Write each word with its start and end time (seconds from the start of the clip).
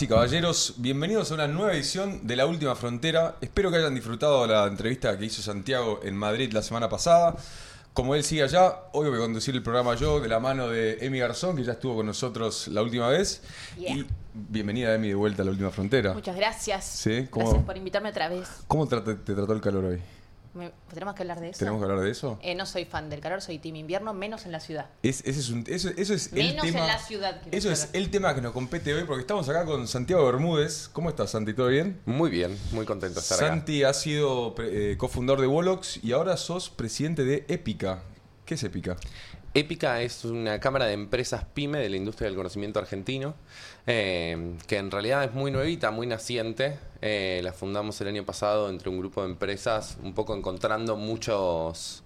Damas 0.00 0.02
y 0.02 0.08
caballeros, 0.08 0.74
bienvenidos 0.78 1.30
a 1.30 1.34
una 1.34 1.46
nueva 1.46 1.74
edición 1.74 2.26
de 2.26 2.34
La 2.34 2.46
Última 2.46 2.74
Frontera. 2.74 3.36
Espero 3.42 3.70
que 3.70 3.76
hayan 3.76 3.94
disfrutado 3.94 4.46
la 4.46 4.66
entrevista 4.66 5.18
que 5.18 5.26
hizo 5.26 5.42
Santiago 5.42 6.00
en 6.02 6.16
Madrid 6.16 6.50
la 6.54 6.62
semana 6.62 6.88
pasada. 6.88 7.36
Como 7.92 8.14
él 8.14 8.24
sigue 8.24 8.42
allá, 8.42 8.76
hoy 8.92 9.10
voy 9.10 9.18
a 9.18 9.20
conducir 9.20 9.54
el 9.54 9.62
programa 9.62 9.94
yo 9.96 10.18
de 10.20 10.28
la 10.28 10.40
mano 10.40 10.68
de 10.68 10.96
Emi 11.04 11.18
Garzón, 11.18 11.54
que 11.54 11.64
ya 11.64 11.72
estuvo 11.72 11.96
con 11.96 12.06
nosotros 12.06 12.68
la 12.68 12.80
última 12.80 13.08
vez. 13.08 13.42
Yeah. 13.76 13.96
Y 13.96 14.06
bienvenida 14.32 14.94
Emi 14.94 15.08
de 15.08 15.16
vuelta 15.16 15.42
a 15.42 15.44
La 15.44 15.50
Última 15.50 15.70
Frontera. 15.70 16.14
Muchas 16.14 16.36
gracias. 16.36 16.82
Sí, 16.82 17.26
¿cómo- 17.28 17.46
Gracias 17.46 17.66
por 17.66 17.76
invitarme 17.76 18.08
otra 18.08 18.30
vez. 18.30 18.48
¿Cómo 18.68 18.88
te 18.88 19.00
trató 19.00 19.52
el 19.52 19.60
calor 19.60 19.84
hoy? 19.84 20.00
Me- 20.52 20.72
¿Tenemos 20.92 21.14
que 21.14 21.22
hablar 21.22 21.38
de 21.40 21.50
eso? 21.50 21.58
¿Tenemos 21.60 21.80
que 21.80 21.84
hablar 21.88 22.04
de 22.04 22.10
eso? 22.10 22.38
Eh, 22.42 22.54
no 22.56 22.66
soy 22.66 22.84
fan 22.84 23.08
del 23.08 23.20
calor, 23.20 23.40
soy 23.40 23.58
team 23.58 23.76
invierno, 23.76 24.12
menos 24.12 24.46
en 24.46 24.52
la 24.52 24.58
ciudad. 24.58 24.86
Es- 25.02 25.20
ese 25.24 25.38
es 25.40 25.50
un- 25.50 25.64
eso, 25.68 25.90
eso 25.96 26.12
es 26.12 26.32
el 26.32 26.48
Menos 26.48 26.64
en 26.66 26.72
tema, 26.72 26.86
la 26.88 26.98
ciudad, 26.98 27.40
Eso 27.52 27.70
es 27.70 27.90
el 27.92 28.10
tema 28.10 28.34
que 28.34 28.40
nos 28.40 28.52
compete 28.52 28.92
hoy, 28.92 29.04
porque 29.04 29.20
estamos 29.20 29.48
acá 29.48 29.64
con 29.64 29.86
Santiago 29.86 30.26
Bermúdez. 30.26 30.88
¿Cómo 30.92 31.08
estás, 31.08 31.30
Santi? 31.30 31.54
¿Todo 31.54 31.68
bien? 31.68 32.00
Muy 32.04 32.30
bien, 32.30 32.58
muy 32.72 32.84
contento 32.84 33.14
de 33.16 33.20
estar 33.22 33.38
acá. 33.38 33.48
Santi 33.48 33.84
ha 33.84 33.92
sido 33.94 34.54
pre- 34.56 34.92
eh, 34.92 34.96
cofundador 34.96 35.40
de 35.40 35.46
Volox 35.46 36.02
y 36.02 36.12
ahora 36.12 36.36
sos 36.36 36.68
presidente 36.68 37.24
de 37.24 37.44
Épica. 37.48 38.02
¿Qué 38.44 38.54
es 38.54 38.64
Épica? 38.64 38.96
Épica 39.52 40.00
es 40.00 40.24
una 40.24 40.60
cámara 40.60 40.86
de 40.86 40.92
empresas 40.92 41.44
pyme 41.44 41.78
de 41.78 41.88
la 41.88 41.96
industria 41.96 42.28
del 42.28 42.36
conocimiento 42.36 42.78
argentino, 42.78 43.34
eh, 43.86 44.54
que 44.68 44.76
en 44.76 44.90
realidad 44.90 45.24
es 45.24 45.32
muy 45.32 45.50
nuevita, 45.50 45.90
muy 45.90 46.06
naciente. 46.06 46.78
Eh, 47.02 47.40
la 47.42 47.52
fundamos 47.52 48.00
el 48.00 48.08
año 48.08 48.24
pasado 48.24 48.70
entre 48.70 48.90
un 48.90 48.98
grupo 48.98 49.22
de 49.22 49.30
empresas, 49.30 49.98
un 50.02 50.14
poco 50.14 50.36
encontrando 50.36 50.96
muchos, 50.96 52.04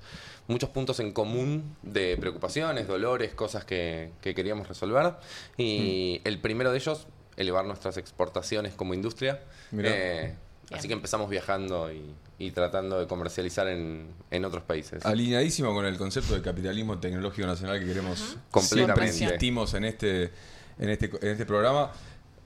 muchos 0.48 0.70
puntos 0.70 1.00
en 1.00 1.12
común 1.12 1.76
de 1.82 2.16
preocupaciones, 2.16 2.88
dolores, 2.88 3.34
cosas 3.34 3.66
que, 3.66 4.12
que 4.22 4.34
queríamos 4.34 4.66
resolver. 4.66 5.14
Y 5.58 6.22
el 6.24 6.40
primero 6.40 6.70
de 6.72 6.78
ellos, 6.78 7.06
elevar 7.36 7.66
nuestras 7.66 7.98
exportaciones 7.98 8.72
como 8.74 8.94
industria. 8.94 9.42
Mirá. 9.70 9.90
Eh, 9.92 10.34
Bien. 10.68 10.78
así 10.78 10.88
que 10.88 10.94
empezamos 10.94 11.28
viajando 11.30 11.92
y, 11.92 12.14
y 12.38 12.50
tratando 12.50 12.98
de 12.98 13.06
comercializar 13.06 13.68
en, 13.68 14.08
en 14.30 14.44
otros 14.44 14.62
países. 14.64 15.04
Alineadísimo 15.04 15.72
con 15.74 15.84
el 15.86 15.96
concepto 15.96 16.34
del 16.34 16.42
capitalismo 16.42 16.98
tecnológico 16.98 17.46
nacional 17.46 17.78
que 17.80 17.86
queremos. 17.86 18.36
Completamente. 18.50 19.12
Siempre 19.12 19.24
insistimos 19.34 19.74
en 19.74 19.84
este, 19.84 20.30
en 20.78 20.88
este, 20.90 21.10
en 21.20 21.28
este 21.28 21.46
programa. 21.46 21.92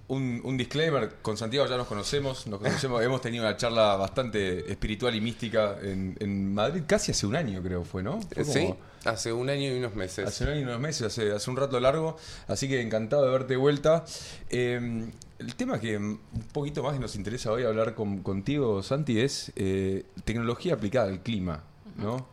Un, 0.09 0.41
un 0.43 0.57
disclaimer, 0.57 1.17
con 1.21 1.37
Santiago 1.37 1.67
ya 1.69 1.77
nos 1.77 1.87
conocemos, 1.87 2.47
nos 2.47 2.61
conocemos, 2.61 3.03
hemos 3.05 3.21
tenido 3.21 3.45
una 3.45 3.59
charla 3.59 3.95
bastante 3.97 4.71
espiritual 4.73 5.15
y 5.15 5.21
mística 5.21 5.77
en, 5.83 6.17
en 6.19 6.55
Madrid, 6.55 6.85
casi 6.87 7.13
hace 7.13 7.27
un 7.27 7.37
año 7.37 7.63
creo 7.63 7.85
fue, 7.85 8.03
¿no? 8.03 8.19
Fue 8.23 8.43
como- 8.43 8.53
Sí, 8.55 8.75
hace 9.05 9.35
un 9.35 9.51
año 9.51 9.71
y 9.71 9.77
unos 9.77 9.95
meses. 9.95 10.27
Hace 10.27 10.45
un 10.45 10.51
año 10.51 10.61
y 10.61 10.63
unos 10.65 10.81
meses, 10.81 11.03
hace, 11.09 11.31
hace 11.33 11.51
un 11.51 11.59
rato 11.59 11.79
largo, 11.79 12.17
así 12.47 12.69
que 12.71 12.81
encantado 12.81 13.27
de 13.27 13.31
verte 13.33 13.53
de 13.53 13.57
vuelta. 13.59 14.07
Eh, 14.49 15.11
el 15.39 15.55
tema 15.55 15.79
que 15.81 15.97
un 15.97 16.21
poquito 16.53 16.83
más 16.83 16.99
nos 16.99 17.15
interesa 17.17 17.53
hoy 17.53 17.65
hablar 17.65 17.95
con- 17.95 18.23
contigo, 18.23 18.83
Santi, 18.83 19.21
es 19.21 19.53
eh, 19.57 20.05
tecnología 20.25 20.75
aplicada 20.75 21.09
al 21.09 21.21
clima, 21.23 21.63
¿no? 21.97 22.27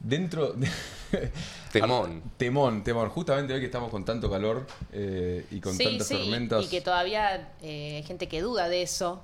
Dentro 0.00 0.52
de... 0.52 0.68
Temón. 1.72 2.22
temón, 2.36 2.84
temón. 2.84 3.08
Justamente 3.10 3.52
hoy 3.54 3.60
que 3.60 3.66
estamos 3.66 3.90
con 3.90 4.04
tanto 4.04 4.30
calor 4.30 4.66
eh, 4.92 5.44
y 5.50 5.60
con 5.60 5.74
sí, 5.74 5.84
tantas 5.84 6.06
sí, 6.06 6.14
tormentas. 6.16 6.64
y 6.64 6.68
que 6.68 6.80
todavía 6.80 7.52
eh, 7.62 7.96
hay 7.96 8.02
gente 8.02 8.28
que 8.28 8.40
duda 8.40 8.68
de 8.68 8.82
eso, 8.82 9.22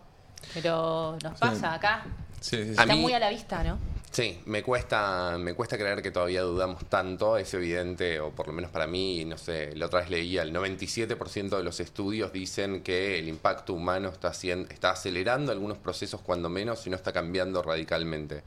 pero 0.55 1.17
nos 1.23 1.39
pasa 1.39 1.75
acá. 1.75 2.05
Sí, 2.41 2.57
sí, 2.57 2.63
sí. 2.65 2.69
A 2.71 2.83
Está 2.83 2.95
mí- 2.95 3.01
muy 3.01 3.13
a 3.15 3.19
la 3.19 3.31
vista, 3.31 3.63
¿no? 3.65 3.79
Sí, 4.13 4.43
me 4.45 4.63
cuesta, 4.63 5.39
me 5.39 5.55
cuesta 5.55 5.79
creer 5.79 6.03
que 6.03 6.11
todavía 6.11 6.43
dudamos 6.43 6.85
tanto, 6.85 7.39
es 7.39 7.55
evidente, 7.55 8.21
o 8.21 8.31
por 8.31 8.47
lo 8.47 8.53
menos 8.53 8.71
para 8.71 8.87
mí, 8.87 9.25
no 9.25 9.39
sé, 9.39 9.75
la 9.75 9.87
otra 9.87 10.01
vez 10.01 10.11
leía, 10.11 10.43
el 10.43 10.53
97% 10.53 11.57
de 11.57 11.63
los 11.65 11.81
estudios 11.81 12.31
dicen 12.31 12.83
que 12.83 13.19
el 13.19 13.27
impacto 13.27 13.73
humano 13.73 14.11
está, 14.11 14.29
haciendo, 14.29 14.69
está 14.71 14.91
acelerando 14.91 15.51
algunos 15.51 15.79
procesos 15.79 16.21
cuando 16.21 16.51
menos 16.51 16.87
y 16.87 16.91
no 16.91 16.97
está 16.97 17.11
cambiando 17.11 17.63
radicalmente. 17.63 18.43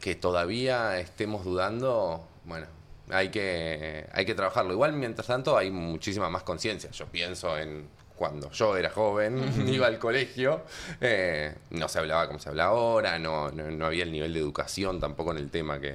Que 0.00 0.14
todavía 0.14 0.98
estemos 1.00 1.44
dudando, 1.44 2.26
bueno, 2.46 2.66
hay 3.10 3.28
que, 3.28 4.08
hay 4.10 4.24
que 4.24 4.34
trabajarlo. 4.34 4.72
Igual, 4.72 4.94
mientras 4.94 5.26
tanto, 5.26 5.58
hay 5.58 5.70
muchísima 5.70 6.30
más 6.30 6.44
conciencia. 6.44 6.90
Yo 6.92 7.04
pienso 7.06 7.58
en 7.58 7.88
cuando 8.16 8.50
yo 8.50 8.76
era 8.76 8.90
joven, 8.90 9.68
iba 9.68 9.86
al 9.86 9.98
colegio, 9.98 10.62
eh, 11.00 11.54
no 11.70 11.88
se 11.88 11.98
hablaba 11.98 12.26
como 12.26 12.38
se 12.38 12.48
habla 12.48 12.64
ahora, 12.64 13.18
no, 13.18 13.50
no, 13.50 13.70
no 13.70 13.86
había 13.86 14.04
el 14.04 14.12
nivel 14.12 14.32
de 14.32 14.40
educación 14.40 14.98
tampoco 15.00 15.32
en 15.32 15.38
el 15.38 15.50
tema 15.50 15.78
que, 15.80 15.94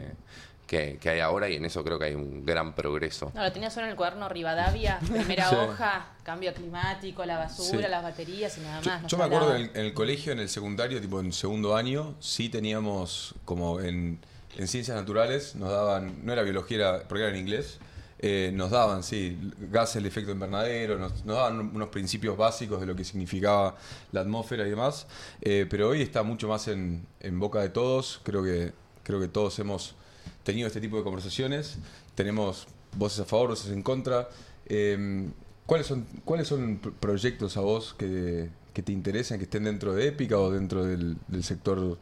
que, 0.68 0.98
que 1.02 1.10
hay 1.10 1.20
ahora 1.20 1.50
y 1.50 1.56
en 1.56 1.66
eso 1.66 1.84
creo 1.84 2.00
que 2.00 2.06
hay 2.06 2.16
un 2.16 2.46
gran 2.46 2.74
progreso. 2.74 3.32
No, 3.36 3.44
lo 3.44 3.52
tenía 3.52 3.70
solo 3.70 3.88
en 3.88 3.92
el 3.92 3.98
cuaderno 3.98 4.30
Rivadavia, 4.30 5.00
primera 5.12 5.50
Sí. 5.50 5.56
hoja, 5.56 6.06
cambio 6.24 6.54
climático, 6.54 7.26
la 7.26 7.38
basura, 7.38 7.82
Sí. 7.86 7.88
las 7.90 8.04
baterías 8.04 8.58
y 8.58 8.62
nada 8.62 8.82
Yo, 8.82 8.92
más. 8.92 9.02
no 9.02 9.08
yo 9.08 9.18
me 9.18 9.24
acuerdo 9.26 9.56
en 9.56 9.62
el, 9.64 9.72
en 9.74 9.86
el 9.88 9.94
colegio, 9.94 10.32
en 10.32 10.40
el 10.40 10.48
secundario, 10.50 11.02
tipo 11.02 11.20
en 11.20 11.34
segundo 11.34 11.76
año, 11.76 12.16
sí 12.20 12.48
teníamos 12.50 13.36
como 13.46 13.80
en, 13.82 14.20
en 14.58 14.68
ciencias 14.68 14.96
naturales, 14.96 15.56
nos 15.56 15.70
daban, 15.72 16.24
no 16.26 16.32
era 16.32 16.44
biología, 16.44 16.78
era, 16.78 17.00
porque 17.08 17.24
era 17.24 17.32
en 17.32 17.38
inglés, 17.40 17.80
eh, 18.22 18.52
nos 18.54 18.70
daban, 18.72 19.04
sí, 19.04 19.38
gases 19.72 19.96
del 19.96 20.06
efecto 20.06 20.32
invernadero, 20.32 20.98
nos, 21.00 21.26
nos 21.26 21.36
daban 21.38 21.60
unos 21.76 21.90
principios 21.90 22.38
básicos 22.38 22.80
de 22.80 22.86
lo 22.86 22.96
que 22.96 23.04
significaba 23.04 23.76
la 24.12 24.22
atmósfera 24.22 24.66
y 24.68 24.70
demás, 24.70 25.08
eh, 25.42 25.66
pero 25.70 25.90
hoy 25.90 26.02
está 26.02 26.22
mucho 26.24 26.48
más 26.48 26.68
en, 26.68 27.06
en 27.20 27.40
boca 27.40 27.60
de 27.62 27.70
todos, 27.70 28.20
creo 28.24 28.44
que, 28.44 28.74
creo 29.04 29.20
que 29.20 29.28
todos 29.28 29.58
hemos 29.60 29.96
tenido 30.44 30.68
este 30.68 30.80
tipo 30.82 30.98
de 30.98 31.04
conversaciones, 31.04 31.78
tenemos 32.16 32.68
voces 32.96 33.22
a 33.22 33.26
favor, 33.26 33.50
voces 33.50 33.72
en 33.72 33.82
contra. 33.82 34.30
Eh, 34.68 35.30
¿Cuáles 35.66 35.88
son, 35.88 36.06
¿Cuáles 36.26 36.48
son 36.48 36.78
pro- 36.78 36.92
proyectos 36.94 37.56
a 37.58 37.62
vos 37.62 37.94
que, 37.98 38.50
que 38.74 38.82
te 38.84 38.92
interesan, 38.92 39.38
que 39.38 39.46
estén 39.46 39.64
dentro 39.64 39.94
de 39.94 40.08
Épica 40.08 40.38
o 40.38 40.52
dentro 40.52 40.84
del, 40.84 41.18
del 41.28 41.44
sector 41.44 41.98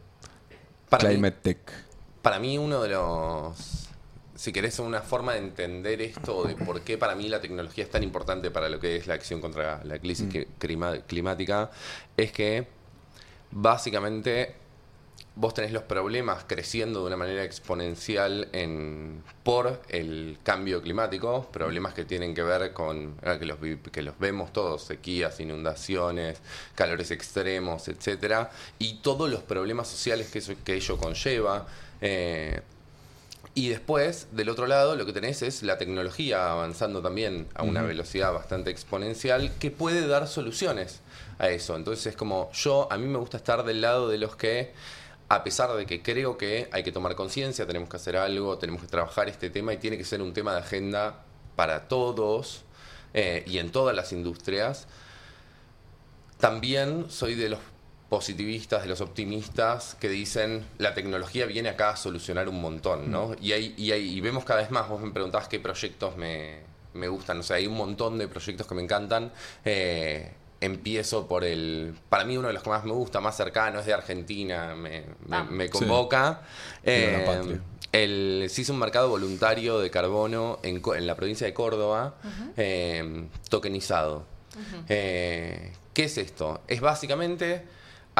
Para 0.88 1.04
mí- 1.04 1.14
Climate 1.14 1.36
Tech? 1.42 1.58
Para 2.22 2.38
mí 2.40 2.58
uno 2.58 2.82
de 2.82 2.88
los, 2.90 3.88
si 4.40 4.52
querés, 4.52 4.78
una 4.78 5.02
forma 5.02 5.34
de 5.34 5.40
entender 5.40 6.00
esto, 6.00 6.46
de 6.46 6.54
por 6.54 6.80
qué 6.80 6.96
para 6.96 7.14
mí 7.14 7.28
la 7.28 7.42
tecnología 7.42 7.84
es 7.84 7.90
tan 7.90 8.02
importante 8.02 8.50
para 8.50 8.70
lo 8.70 8.80
que 8.80 8.96
es 8.96 9.06
la 9.06 9.12
acción 9.12 9.38
contra 9.38 9.84
la 9.84 9.98
crisis 9.98 10.28
Mm. 10.34 11.00
climática, 11.06 11.70
es 12.16 12.32
que 12.32 12.66
básicamente 13.50 14.54
vos 15.34 15.52
tenés 15.52 15.72
los 15.72 15.82
problemas 15.82 16.44
creciendo 16.46 17.00
de 17.00 17.08
una 17.08 17.18
manera 17.18 17.44
exponencial 17.44 18.48
en, 18.52 19.22
por 19.42 19.82
el 19.90 20.38
cambio 20.42 20.80
climático, 20.80 21.46
problemas 21.52 21.92
que 21.92 22.06
tienen 22.06 22.34
que 22.34 22.42
ver 22.42 22.72
con, 22.72 23.16
que 23.38 23.44
los, 23.44 23.58
que 23.92 24.00
los 24.00 24.18
vemos 24.18 24.54
todos, 24.54 24.84
sequías, 24.84 25.38
inundaciones, 25.40 26.40
calores 26.74 27.10
extremos, 27.10 27.88
etcétera, 27.88 28.50
y 28.78 29.00
todos 29.02 29.28
los 29.28 29.42
problemas 29.42 29.86
sociales 29.86 30.30
que, 30.30 30.38
eso, 30.38 30.54
que 30.64 30.76
ello 30.76 30.96
conlleva. 30.96 31.66
eh, 32.00 32.62
y 33.54 33.68
después, 33.68 34.28
del 34.30 34.48
otro 34.48 34.66
lado, 34.66 34.94
lo 34.94 35.06
que 35.06 35.12
tenés 35.12 35.42
es 35.42 35.62
la 35.62 35.76
tecnología 35.76 36.52
avanzando 36.52 37.02
también 37.02 37.48
a 37.54 37.64
una 37.64 37.82
velocidad 37.82 38.32
bastante 38.32 38.70
exponencial 38.70 39.52
que 39.58 39.70
puede 39.70 40.06
dar 40.06 40.28
soluciones 40.28 41.00
a 41.38 41.48
eso. 41.48 41.74
Entonces 41.74 42.06
es 42.06 42.16
como 42.16 42.50
yo, 42.52 42.86
a 42.92 42.96
mí 42.96 43.06
me 43.06 43.18
gusta 43.18 43.38
estar 43.38 43.64
del 43.64 43.80
lado 43.80 44.08
de 44.08 44.18
los 44.18 44.36
que 44.36 44.72
a 45.28 45.44
pesar 45.44 45.72
de 45.74 45.86
que 45.86 46.02
creo 46.02 46.36
que 46.36 46.68
hay 46.72 46.82
que 46.82 46.90
tomar 46.90 47.14
conciencia, 47.14 47.64
tenemos 47.64 47.88
que 47.88 47.96
hacer 47.96 48.16
algo, 48.16 48.58
tenemos 48.58 48.82
que 48.82 48.88
trabajar 48.88 49.28
este 49.28 49.48
tema 49.48 49.72
y 49.72 49.76
tiene 49.78 49.96
que 49.96 50.04
ser 50.04 50.22
un 50.22 50.32
tema 50.32 50.52
de 50.52 50.58
agenda 50.58 51.22
para 51.54 51.86
todos 51.86 52.62
eh, 53.14 53.44
y 53.46 53.58
en 53.58 53.70
todas 53.70 53.94
las 53.94 54.12
industrias. 54.12 54.88
También 56.38 57.10
soy 57.10 57.36
de 57.36 57.50
los 57.50 57.60
positivistas, 58.10 58.82
de 58.82 58.88
los 58.88 59.00
optimistas 59.00 59.96
que 60.00 60.08
dicen 60.10 60.66
la 60.78 60.92
tecnología 60.94 61.46
viene 61.46 61.68
acá 61.70 61.90
a 61.90 61.96
solucionar 61.96 62.48
un 62.48 62.60
montón, 62.60 63.10
¿no? 63.10 63.34
Y, 63.40 63.52
hay, 63.52 63.72
y, 63.78 63.92
hay- 63.92 64.10
y 64.16 64.20
vemos 64.20 64.44
cada 64.44 64.60
vez 64.60 64.70
más, 64.70 64.88
vos 64.88 65.00
me 65.00 65.10
preguntabas 65.12 65.46
qué 65.48 65.60
proyectos 65.60 66.16
me, 66.16 66.58
me 66.92 67.06
gustan, 67.08 67.38
o 67.38 67.42
sea, 67.44 67.56
hay 67.56 67.66
un 67.68 67.76
montón 67.76 68.18
de 68.18 68.26
proyectos 68.28 68.66
que 68.66 68.74
me 68.74 68.82
encantan. 68.82 69.32
Eh, 69.64 70.32
empiezo 70.60 71.26
por 71.26 71.44
el, 71.44 71.94
para 72.10 72.24
mí 72.24 72.36
uno 72.36 72.48
de 72.48 72.52
los 72.52 72.62
que 72.62 72.68
más 72.68 72.84
me 72.84 72.92
gusta, 72.92 73.20
más 73.20 73.34
cercano, 73.36 73.80
es 73.80 73.86
de 73.86 73.94
Argentina, 73.94 74.74
me, 74.74 75.04
me- 75.26 75.36
Ah. 75.36 75.46
me 75.48 75.64
Sí. 75.66 75.70
convoca. 75.70 76.42
La 76.84 76.92
Eh, 76.92 77.60
el, 77.92 78.46
se 78.50 78.60
hizo 78.60 78.72
un 78.72 78.78
mercado 78.80 79.08
voluntario 79.08 79.78
de 79.78 79.90
carbono 79.90 80.58
en, 80.62 80.82
la 81.06 81.14
provincia 81.14 81.46
de 81.46 81.54
Córdoba, 81.54 82.16
eh, 82.56 83.24
tokenizado. 83.48 84.26
¿Qué 84.86 85.72
es 86.04 86.18
esto? 86.18 86.60
Es 86.68 86.80
básicamente, 86.80 87.62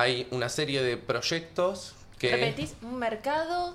hay 0.00 0.26
una 0.30 0.48
serie 0.48 0.82
de 0.82 0.96
proyectos 0.96 1.94
que... 2.18 2.30
¿Repetís 2.32 2.74
un 2.82 2.98
mercado? 2.98 3.74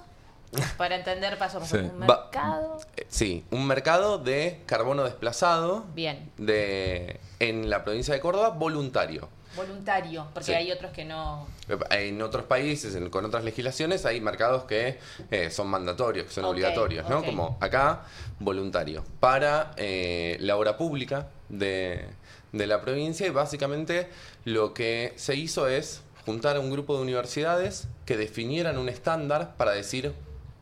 Para 0.77 0.95
entender 0.95 1.37
paso 1.37 1.57
a 1.57 1.61
paso. 1.61 1.75
Sí. 1.77 1.83
Un 1.83 1.99
mercado. 1.99 2.77
eh, 2.95 3.05
Sí, 3.09 3.43
un 3.51 3.67
mercado 3.67 4.17
de 4.19 4.61
carbono 4.65 5.03
desplazado 5.03 5.85
Bien. 5.93 6.31
de, 6.37 7.19
en 7.39 7.69
la 7.69 7.83
provincia 7.83 8.13
de 8.13 8.19
Córdoba 8.21 8.49
voluntario. 8.49 9.27
Voluntario, 9.57 10.27
porque 10.33 10.47
Sí. 10.47 10.53
hay 10.53 10.71
otros 10.71 10.91
que 10.91 11.03
no. 11.05 11.47
En 11.89 12.21
otros 12.21 12.43
países, 12.43 12.93
en- 12.95 13.09
con 13.09 13.23
otras 13.25 13.43
legislaciones, 13.43 14.05
hay 14.05 14.19
mercados 14.21 14.63
que 14.65 14.99
eh, 15.31 15.49
son 15.49 15.67
mandatorios, 15.67 16.27
que 16.27 16.33
son 16.33 16.45
obligatorios, 16.45 17.07
¿no? 17.09 17.23
Como 17.23 17.57
acá, 17.61 18.03
voluntario. 18.39 19.03
Para 19.19 19.71
eh, 19.77 20.37
la 20.41 20.55
obra 20.57 20.77
pública 20.77 21.27
de, 21.49 22.05
de 22.51 22.67
la 22.67 22.81
provincia 22.81 23.25
y 23.27 23.29
básicamente 23.29 24.09
lo 24.45 24.73
que 24.73 25.13
se 25.15 25.35
hizo 25.35 25.67
es 25.69 26.01
juntar 26.25 26.55
a 26.55 26.59
un 26.59 26.71
grupo 26.71 26.95
de 26.95 27.03
universidades 27.03 27.87
que 28.05 28.17
definieran 28.17 28.77
un 28.77 28.89
estándar 28.89 29.55
para 29.57 29.71
decir 29.71 30.13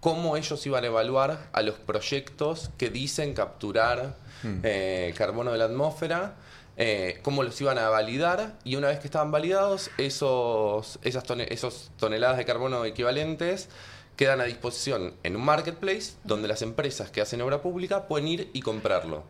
cómo 0.02 0.36
ellos 0.36 0.66
iban 0.66 0.84
a 0.84 0.88
evaluar 0.88 1.48
a 1.54 1.62
los 1.62 1.76
proyectos 1.76 2.70
que 2.78 2.90
dicen 2.90 3.34
capturar 3.34 4.16
eh, 4.64 5.14
carbono 5.18 5.54
de 5.54 5.58
la 5.58 5.66
atmósfera, 5.66 6.36
eh, 6.76 7.20
cómo 7.22 7.44
los 7.44 7.60
iban 7.62 7.78
a 7.78 7.88
validar 7.90 8.58
y 8.66 8.76
una 8.76 8.88
vez 8.90 9.00
que 9.00 9.08
estaban 9.08 9.32
validados, 9.32 9.90
esos, 9.98 11.00
esas 11.04 11.24
tone- 11.24 11.48
esos 11.50 11.92
toneladas 11.98 12.38
de 12.38 12.44
carbono 12.46 12.84
equivalentes 12.84 13.70
quedan 14.18 14.42
a 14.42 14.44
disposición 14.44 15.14
en 15.24 15.36
un 15.38 15.46
marketplace 15.46 16.14
donde 16.26 16.48
las 16.50 16.62
empresas 16.62 17.10
que 17.10 17.22
hacen 17.22 17.42
obra 17.42 17.62
pública 17.62 18.08
pueden 18.10 18.28
ir 18.28 18.50
y 18.54 18.62
comprarlo. 18.62 19.24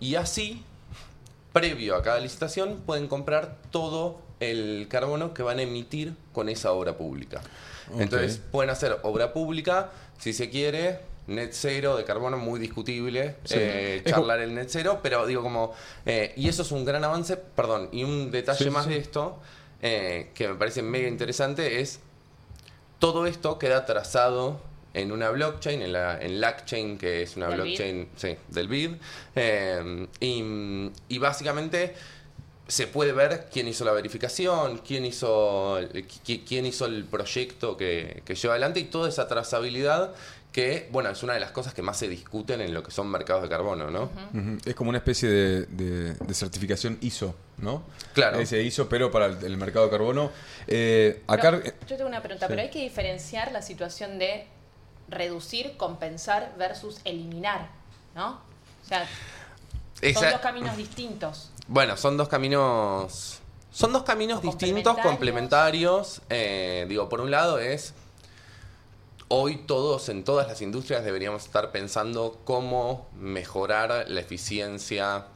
Y 0.00 0.16
así, 0.16 0.64
previo 1.52 1.96
a 1.96 2.02
cada 2.02 2.20
licitación, 2.20 2.82
pueden 2.86 3.08
comprar 3.08 3.56
todo 3.70 4.20
el 4.40 4.86
carbono 4.88 5.34
que 5.34 5.42
van 5.42 5.58
a 5.58 5.62
emitir 5.62 6.14
con 6.32 6.48
esa 6.48 6.72
obra 6.72 6.96
pública. 6.96 7.40
Entonces, 7.98 8.40
pueden 8.50 8.70
hacer 8.70 8.98
obra 9.02 9.32
pública, 9.32 9.90
si 10.18 10.32
se 10.32 10.48
quiere, 10.48 11.00
net 11.26 11.50
cero 11.52 11.96
de 11.96 12.04
carbono, 12.04 12.38
muy 12.38 12.60
discutible, 12.60 13.36
Sí. 13.44 13.54
eh, 13.58 14.02
charlar 14.06 14.40
el 14.40 14.54
net 14.54 14.68
cero, 14.70 15.00
pero 15.02 15.26
digo 15.26 15.42
como, 15.42 15.72
eh, 16.06 16.32
y 16.36 16.48
eso 16.48 16.62
es 16.62 16.70
un 16.72 16.84
gran 16.84 17.04
avance, 17.04 17.36
perdón, 17.36 17.88
y 17.92 18.04
un 18.04 18.30
detalle 18.30 18.64
Sí, 18.64 18.70
más 18.70 18.84
sí. 18.84 18.90
de 18.90 18.96
esto, 18.98 19.38
eh, 19.82 20.30
que 20.34 20.48
me 20.48 20.54
parece 20.54 20.82
mega 20.82 21.08
interesante, 21.08 21.80
es 21.80 22.00
todo 22.98 23.26
esto 23.26 23.58
queda 23.58 23.86
trazado 23.86 24.60
en 24.94 25.12
una 25.12 25.30
blockchain, 25.30 25.82
en 25.82 25.92
la 25.92 26.20
en 26.20 26.40
LackChain, 26.40 26.98
que 26.98 27.22
es 27.22 27.36
una 27.36 27.48
¿Del 27.48 27.60
blockchain 27.60 28.08
sí, 28.16 28.36
del 28.48 28.68
BID. 28.68 28.90
eh, 29.36 30.06
y, 30.20 30.90
y 31.08 31.18
básicamente 31.18 31.94
se 32.66 32.86
puede 32.86 33.12
ver 33.12 33.48
quién 33.52 33.66
hizo 33.68 33.84
la 33.84 33.92
verificación, 33.92 34.78
quién 34.78 35.04
hizo, 35.04 35.80
qui- 36.24 36.44
quién 36.46 36.66
hizo 36.66 36.86
el 36.86 37.04
proyecto 37.04 37.76
que, 37.76 38.22
que 38.24 38.34
lleva 38.34 38.54
adelante 38.54 38.78
y 38.80 38.84
toda 38.84 39.08
esa 39.08 39.26
trazabilidad 39.26 40.12
que, 40.52 40.88
bueno, 40.90 41.10
es 41.10 41.22
una 41.22 41.34
de 41.34 41.40
las 41.40 41.52
cosas 41.52 41.74
que 41.74 41.82
más 41.82 41.96
se 41.96 42.08
discuten 42.08 42.60
en 42.60 42.74
lo 42.74 42.82
que 42.82 42.90
son 42.90 43.08
mercados 43.08 43.42
de 43.44 43.48
carbono, 43.48 43.88
¿no? 43.90 44.10
Es 44.64 44.74
como 44.74 44.88
una 44.90 44.98
especie 44.98 45.28
de, 45.28 45.66
de- 45.66 46.14
de 46.14 46.34
certificación 46.34 46.98
ISO, 47.00 47.34
¿no? 47.58 47.84
Claro. 48.14 48.40
Ese 48.40 48.60
ISO, 48.62 48.88
pero 48.88 49.10
para 49.12 49.26
el, 49.26 49.44
el 49.44 49.56
mercado 49.56 49.84
de 49.86 49.90
carbono. 49.92 50.30
Eh, 50.66 51.22
acá. 51.28 51.52
Pero, 51.52 51.76
yo 51.88 51.96
tengo 51.96 52.08
una 52.08 52.20
pregunta, 52.22 52.46
Sí. 52.46 52.50
pero 52.50 52.62
hay 52.62 52.70
que 52.70 52.80
diferenciar 52.80 53.52
la 53.52 53.62
situación 53.62 54.18
de 54.18 54.46
reducir, 55.10 55.76
compensar 55.76 56.54
versus 56.56 57.00
eliminar, 57.04 57.68
¿no? 58.14 58.40
O 58.84 58.88
sea, 58.88 59.06
son 60.14 60.30
dos 60.30 60.40
caminos 60.40 60.76
distintos. 60.76 61.50
Bueno, 61.66 61.96
son 61.96 62.16
dos 62.16 62.28
caminos. 62.28 63.40
Son 63.70 63.92
dos 63.92 64.02
caminos 64.02 64.42
distintos, 64.42 64.98
complementarios. 64.98 66.22
Eh, 66.28 66.86
digo, 66.88 67.08
por 67.08 67.20
un 67.20 67.30
lado 67.30 67.58
es. 67.58 67.94
Hoy 69.28 69.58
todos, 69.58 70.08
en 70.08 70.24
todas 70.24 70.48
las 70.48 70.60
industrias, 70.60 71.04
deberíamos 71.04 71.44
estar 71.44 71.70
pensando 71.70 72.40
cómo 72.44 73.06
mejorar 73.14 74.06
la 74.08 74.20
eficiencia 74.20 75.26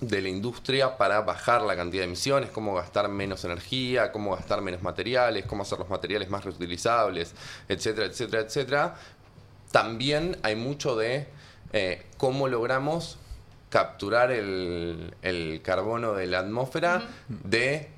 de 0.00 0.20
la 0.20 0.28
industria 0.28 0.98
para 0.98 1.22
bajar 1.22 1.62
la 1.62 1.74
cantidad 1.74 2.02
de 2.02 2.06
emisiones, 2.08 2.50
cómo 2.50 2.74
gastar 2.74 3.08
menos 3.08 3.44
energía, 3.44 4.12
cómo 4.12 4.34
gastar 4.36 4.60
menos 4.60 4.82
materiales, 4.82 5.46
cómo 5.46 5.62
hacer 5.62 5.78
los 5.78 5.88
materiales 5.88 6.28
más 6.28 6.44
reutilizables, 6.44 7.34
etcétera, 7.68 8.06
etcétera, 8.06 8.42
etcétera. 8.42 8.94
También 9.72 10.36
hay 10.42 10.54
mucho 10.56 10.96
de 10.96 11.26
eh, 11.72 12.02
cómo 12.18 12.48
logramos 12.48 13.18
capturar 13.70 14.30
el, 14.30 15.14
el 15.22 15.60
carbono 15.62 16.12
de 16.14 16.26
la 16.26 16.38
atmósfera 16.40 17.02
de 17.28 17.88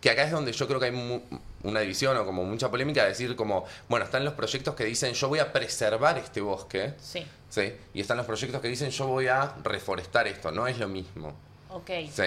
que 0.00 0.10
acá 0.10 0.24
es 0.24 0.30
donde 0.30 0.52
yo 0.52 0.66
creo 0.68 0.78
que 0.78 0.86
hay 0.86 0.92
mu- 0.92 1.20
una 1.64 1.80
división 1.80 2.16
o 2.18 2.24
como 2.24 2.44
mucha 2.44 2.70
polémica 2.70 3.02
de 3.02 3.08
decir 3.08 3.34
como, 3.34 3.64
bueno, 3.88 4.04
están 4.04 4.24
los 4.24 4.34
proyectos 4.34 4.74
que 4.74 4.84
dicen 4.84 5.14
yo 5.14 5.28
voy 5.28 5.38
a 5.40 5.52
preservar 5.52 6.18
este 6.18 6.40
bosque, 6.40 6.94
Sí, 7.00 7.26
¿sí? 7.48 7.72
Y 7.94 8.00
están 8.00 8.16
los 8.16 8.26
proyectos 8.26 8.60
que 8.60 8.68
dicen 8.68 8.90
yo 8.90 9.06
voy 9.06 9.26
a 9.28 9.54
reforestar 9.64 10.26
esto, 10.28 10.50
no 10.52 10.66
es 10.66 10.78
lo 10.78 10.88
mismo. 10.88 11.34
ok. 11.70 11.90
Sí. 12.12 12.22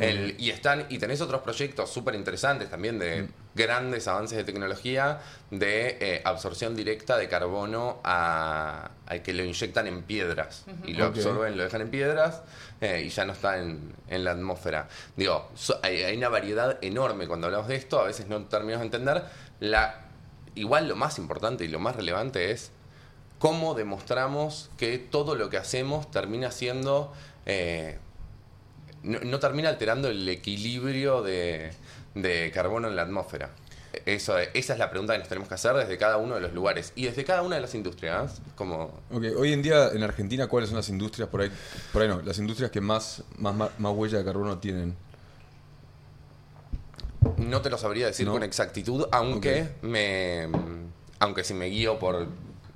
El- 0.00 0.34
y 0.38 0.50
están 0.50 0.86
y 0.88 0.98
tenés 0.98 1.20
otros 1.20 1.40
proyectos 1.42 1.90
súper 1.90 2.14
interesantes 2.14 2.68
también 2.70 2.98
de 2.98 3.28
grandes 3.54 4.06
avances 4.08 4.36
de 4.36 4.44
tecnología 4.44 5.20
de 5.50 5.96
eh, 6.00 6.22
absorción 6.24 6.74
directa 6.76 7.16
de 7.16 7.26
carbono 7.28 8.00
a, 8.04 8.90
a 9.06 9.18
que 9.20 9.32
lo 9.32 9.42
inyectan 9.44 9.86
en 9.86 10.02
piedras 10.02 10.64
y 10.84 10.92
lo 10.92 11.06
absorben, 11.06 11.56
lo 11.56 11.62
dejan 11.64 11.80
en 11.82 11.90
piedras 11.90 12.42
eh, 12.82 13.02
y 13.06 13.08
ya 13.08 13.24
no 13.24 13.32
está 13.32 13.58
en, 13.58 13.94
en 14.08 14.24
la 14.24 14.32
atmósfera. 14.32 14.88
Digo, 15.16 15.50
so- 15.54 15.78
hay, 15.82 16.02
hay 16.02 16.16
una 16.18 16.28
variedad 16.28 16.76
enorme 16.82 17.26
cuando 17.26 17.46
hablamos 17.46 17.68
de 17.68 17.76
esto, 17.76 17.98
a 18.00 18.04
veces 18.04 18.26
no 18.28 18.44
terminamos 18.44 18.80
de 18.82 18.86
entender. 18.96 19.24
La, 19.60 20.02
igual 20.54 20.86
lo 20.88 20.96
más 20.96 21.16
importante 21.18 21.64
y 21.64 21.68
lo 21.68 21.78
más 21.78 21.96
relevante 21.96 22.50
es 22.50 22.72
cómo 23.38 23.74
demostramos 23.74 24.70
que 24.76 24.98
todo 24.98 25.34
lo 25.34 25.50
que 25.50 25.56
hacemos 25.58 26.10
termina 26.10 26.50
siendo 26.50 27.12
eh, 27.46 27.98
no, 29.02 29.20
no 29.20 29.38
termina 29.38 29.68
alterando 29.68 30.08
el 30.08 30.28
equilibrio 30.28 31.22
de, 31.22 31.70
de 32.14 32.50
carbono 32.52 32.88
en 32.88 32.96
la 32.96 33.02
atmósfera. 33.02 33.50
Eso, 34.04 34.36
esa 34.38 34.72
es 34.74 34.78
la 34.78 34.90
pregunta 34.90 35.14
que 35.14 35.20
nos 35.20 35.28
tenemos 35.28 35.48
que 35.48 35.54
hacer 35.54 35.74
desde 35.74 35.96
cada 35.96 36.18
uno 36.18 36.34
de 36.34 36.40
los 36.42 36.52
lugares 36.52 36.92
y 36.96 37.04
desde 37.06 37.24
cada 37.24 37.40
una 37.42 37.56
de 37.56 37.62
las 37.62 37.74
industrias. 37.74 38.42
Como, 38.54 38.90
Ok, 39.10 39.24
Hoy 39.38 39.52
en 39.54 39.62
día 39.62 39.88
en 39.88 40.02
Argentina, 40.02 40.48
¿cuáles 40.48 40.68
son 40.68 40.76
las 40.76 40.88
industrias 40.90 41.28
por 41.30 41.40
ahí? 41.40 41.50
Por 41.92 42.02
ahí 42.02 42.08
no, 42.08 42.20
las 42.20 42.38
industrias 42.38 42.70
que 42.70 42.80
más, 42.82 43.22
más, 43.38 43.54
más, 43.54 43.92
huella 43.94 44.18
de 44.18 44.24
carbono 44.24 44.58
tienen. 44.58 44.94
no 47.38 47.60
te 47.62 47.70
lo 47.70 47.78
sabría 47.78 48.06
decir 48.06 48.26
No. 48.26 48.32
con 48.32 48.42
exactitud, 48.42 49.06
aunque 49.12 49.68
me 49.82 50.48
aunque 51.18 51.44
si 51.44 51.54
me 51.54 51.66
guío 51.66 51.98
por 51.98 52.26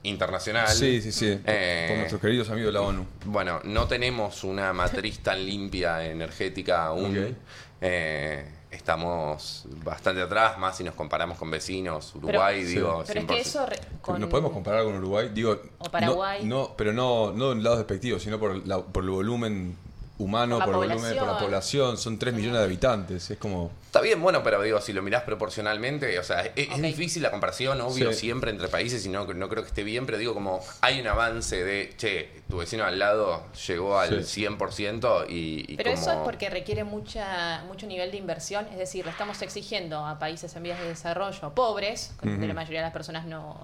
internacional. 0.02 0.68
Sí, 0.68 1.00
sí, 1.02 1.12
sí. 1.12 1.38
Eh, 1.46 1.86
Por 1.88 1.96
nuestros 1.98 2.20
queridos 2.20 2.48
amigos 2.50 2.68
de 2.68 2.72
la 2.72 2.82
ONU. 2.82 3.06
Bueno, 3.26 3.60
no 3.64 3.86
tenemos 3.86 4.44
una 4.44 4.72
matriz 4.72 5.20
tan 5.20 5.44
limpia 5.44 6.04
energética 6.06 6.86
aún. 6.86 7.36
Eh, 7.82 8.46
estamos 8.70 9.64
bastante 9.84 10.22
atrás, 10.22 10.58
más 10.58 10.76
si 10.76 10.84
nos 10.84 10.94
comparamos 10.94 11.36
con 11.38 11.50
vecinos, 11.50 12.14
Uruguay, 12.14 12.64
Sí. 12.64 12.74
digo. 12.76 13.02
Pero 13.06 13.20
es 13.20 13.26
que 13.26 13.32
100%. 13.34 13.40
eso 13.40 13.66
re- 13.66 13.80
con- 14.00 14.20
¿Nos 14.20 14.30
podemos 14.30 14.52
comparar 14.52 14.84
con 14.84 14.94
Uruguay? 14.94 15.30
Digo, 15.34 15.60
O 15.78 15.84
Paraguay. 15.90 16.44
No, 16.44 16.56
no, 16.68 16.74
pero 16.76 16.92
no, 16.92 17.32
no 17.32 17.46
de 17.48 17.52
un 17.56 17.62
lado 17.64 17.76
despectivo, 17.76 18.18
sino 18.18 18.38
por, 18.38 18.66
la- 18.66 18.82
por 18.84 19.02
el 19.04 19.10
volumen 19.10 19.76
humano 20.20 20.58
Por 20.58 20.74
volumen, 20.76 21.16
por 21.16 21.26
la 21.26 21.38
población. 21.38 21.96
son 21.96 22.18
3 22.18 22.34
millones 22.34 22.58
de 22.58 22.64
habitantes, 22.64 23.30
es 23.30 23.38
como... 23.38 23.70
Está 23.86 24.00
bien, 24.00 24.20
bueno, 24.22 24.42
pero 24.42 24.62
digo, 24.62 24.80
si 24.80 24.92
lo 24.92 25.02
mirás 25.02 25.22
proporcionalmente, 25.22 26.16
o 26.18 26.22
sea, 26.22 26.42
es, 26.54 26.80
difícil 26.82 27.22
la 27.22 27.30
comparación, 27.30 27.80
obvio, 27.80 28.12
Sí. 28.12 28.20
siempre 28.20 28.50
entre 28.50 28.68
países 28.68 29.04
y 29.06 29.08
no, 29.08 29.24
no 29.24 29.48
creo 29.48 29.62
que 29.62 29.68
esté 29.68 29.82
bien, 29.82 30.04
pero 30.06 30.18
digo, 30.18 30.34
como 30.34 30.60
hay 30.82 31.00
un 31.00 31.06
avance 31.06 31.64
de, 31.64 31.94
che, 31.96 32.42
tu 32.48 32.58
vecino 32.58 32.84
al 32.84 32.98
lado 32.98 33.42
llegó 33.66 33.98
al 33.98 34.24
Sí. 34.24 34.42
100% 34.46 35.26
y, 35.28 35.64
y 35.72 35.76
Pero 35.76 35.90
como... 35.92 36.02
eso 36.02 36.12
es 36.12 36.18
porque 36.18 36.50
requiere 36.50 36.84
mucha, 36.84 37.64
mucho 37.66 37.86
nivel 37.86 38.10
de 38.10 38.18
inversión, 38.18 38.66
es 38.70 38.78
decir, 38.78 39.04
le 39.06 39.10
estamos 39.10 39.40
exigiendo 39.42 40.04
a 40.06 40.18
países 40.18 40.54
en 40.54 40.62
vías 40.62 40.78
de 40.78 40.86
desarrollo 40.86 41.50
pobres, 41.54 42.12
donde 42.22 42.46
la 42.46 42.54
mayoría 42.54 42.80
de 42.80 42.84
las 42.86 42.92
personas 42.92 43.24
no, 43.24 43.56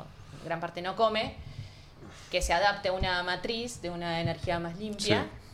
gran 0.44 0.58
parte 0.60 0.80
no 0.82 0.96
come, 0.96 1.34
que 2.30 2.40
se 2.42 2.52
adapte 2.52 2.88
a 2.88 2.92
una 2.92 3.22
matriz 3.22 3.80
de 3.82 3.90
una 3.90 4.20
energía 4.20 4.58
más 4.58 4.76
limpia, 4.78 5.22
Sí. 5.22 5.45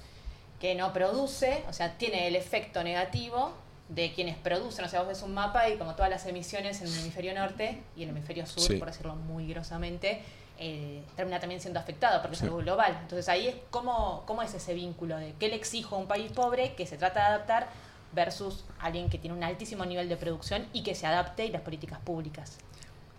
Que 0.62 0.76
no 0.76 0.92
produce, 0.92 1.64
o 1.68 1.72
sea, 1.72 1.98
tiene 1.98 2.28
el 2.28 2.36
efecto 2.36 2.84
negativo 2.84 3.52
de 3.88 4.12
quienes 4.14 4.36
producen, 4.38 4.84
o 4.84 4.88
sea, 4.88 5.00
vos 5.00 5.08
ves 5.08 5.22
un 5.22 5.34
mapa 5.34 5.68
y 5.68 5.76
como 5.76 5.96
todas 5.96 6.08
las 6.08 6.24
emisiones 6.24 6.80
en 6.80 6.86
el 6.86 6.98
hemisferio 7.00 7.34
norte 7.34 7.82
y 7.96 8.04
en 8.04 8.10
el 8.10 8.16
hemisferio 8.16 8.46
sur, 8.46 8.62
Sí. 8.62 8.76
por 8.76 8.86
decirlo 8.86 9.16
muy 9.16 9.48
grosamente, 9.48 10.22
eh, 10.60 11.02
termina 11.16 11.40
también 11.40 11.60
siendo 11.60 11.80
afectado 11.80 12.22
porque 12.22 12.36
Sí. 12.36 12.44
es 12.44 12.48
algo 12.48 12.58
global. 12.58 12.96
Entonces 13.02 13.28
ahí 13.28 13.48
es 13.48 13.56
cómo, 13.70 14.22
cómo 14.24 14.40
es 14.42 14.54
ese 14.54 14.72
vínculo 14.72 15.16
de 15.16 15.34
qué 15.40 15.48
le 15.48 15.56
exijo 15.56 15.96
a 15.96 15.98
un 15.98 16.06
país 16.06 16.30
pobre 16.30 16.74
que 16.76 16.86
se 16.86 16.96
trata 16.96 17.18
de 17.22 17.26
adaptar 17.26 17.68
versus 18.12 18.64
alguien 18.78 19.10
que 19.10 19.18
tiene 19.18 19.36
un 19.36 19.42
altísimo 19.42 19.84
nivel 19.84 20.08
de 20.08 20.16
producción 20.16 20.68
y 20.72 20.84
que 20.84 20.94
se 20.94 21.08
adapte 21.08 21.44
y 21.44 21.50
las 21.50 21.62
políticas 21.62 21.98
públicas. 21.98 22.56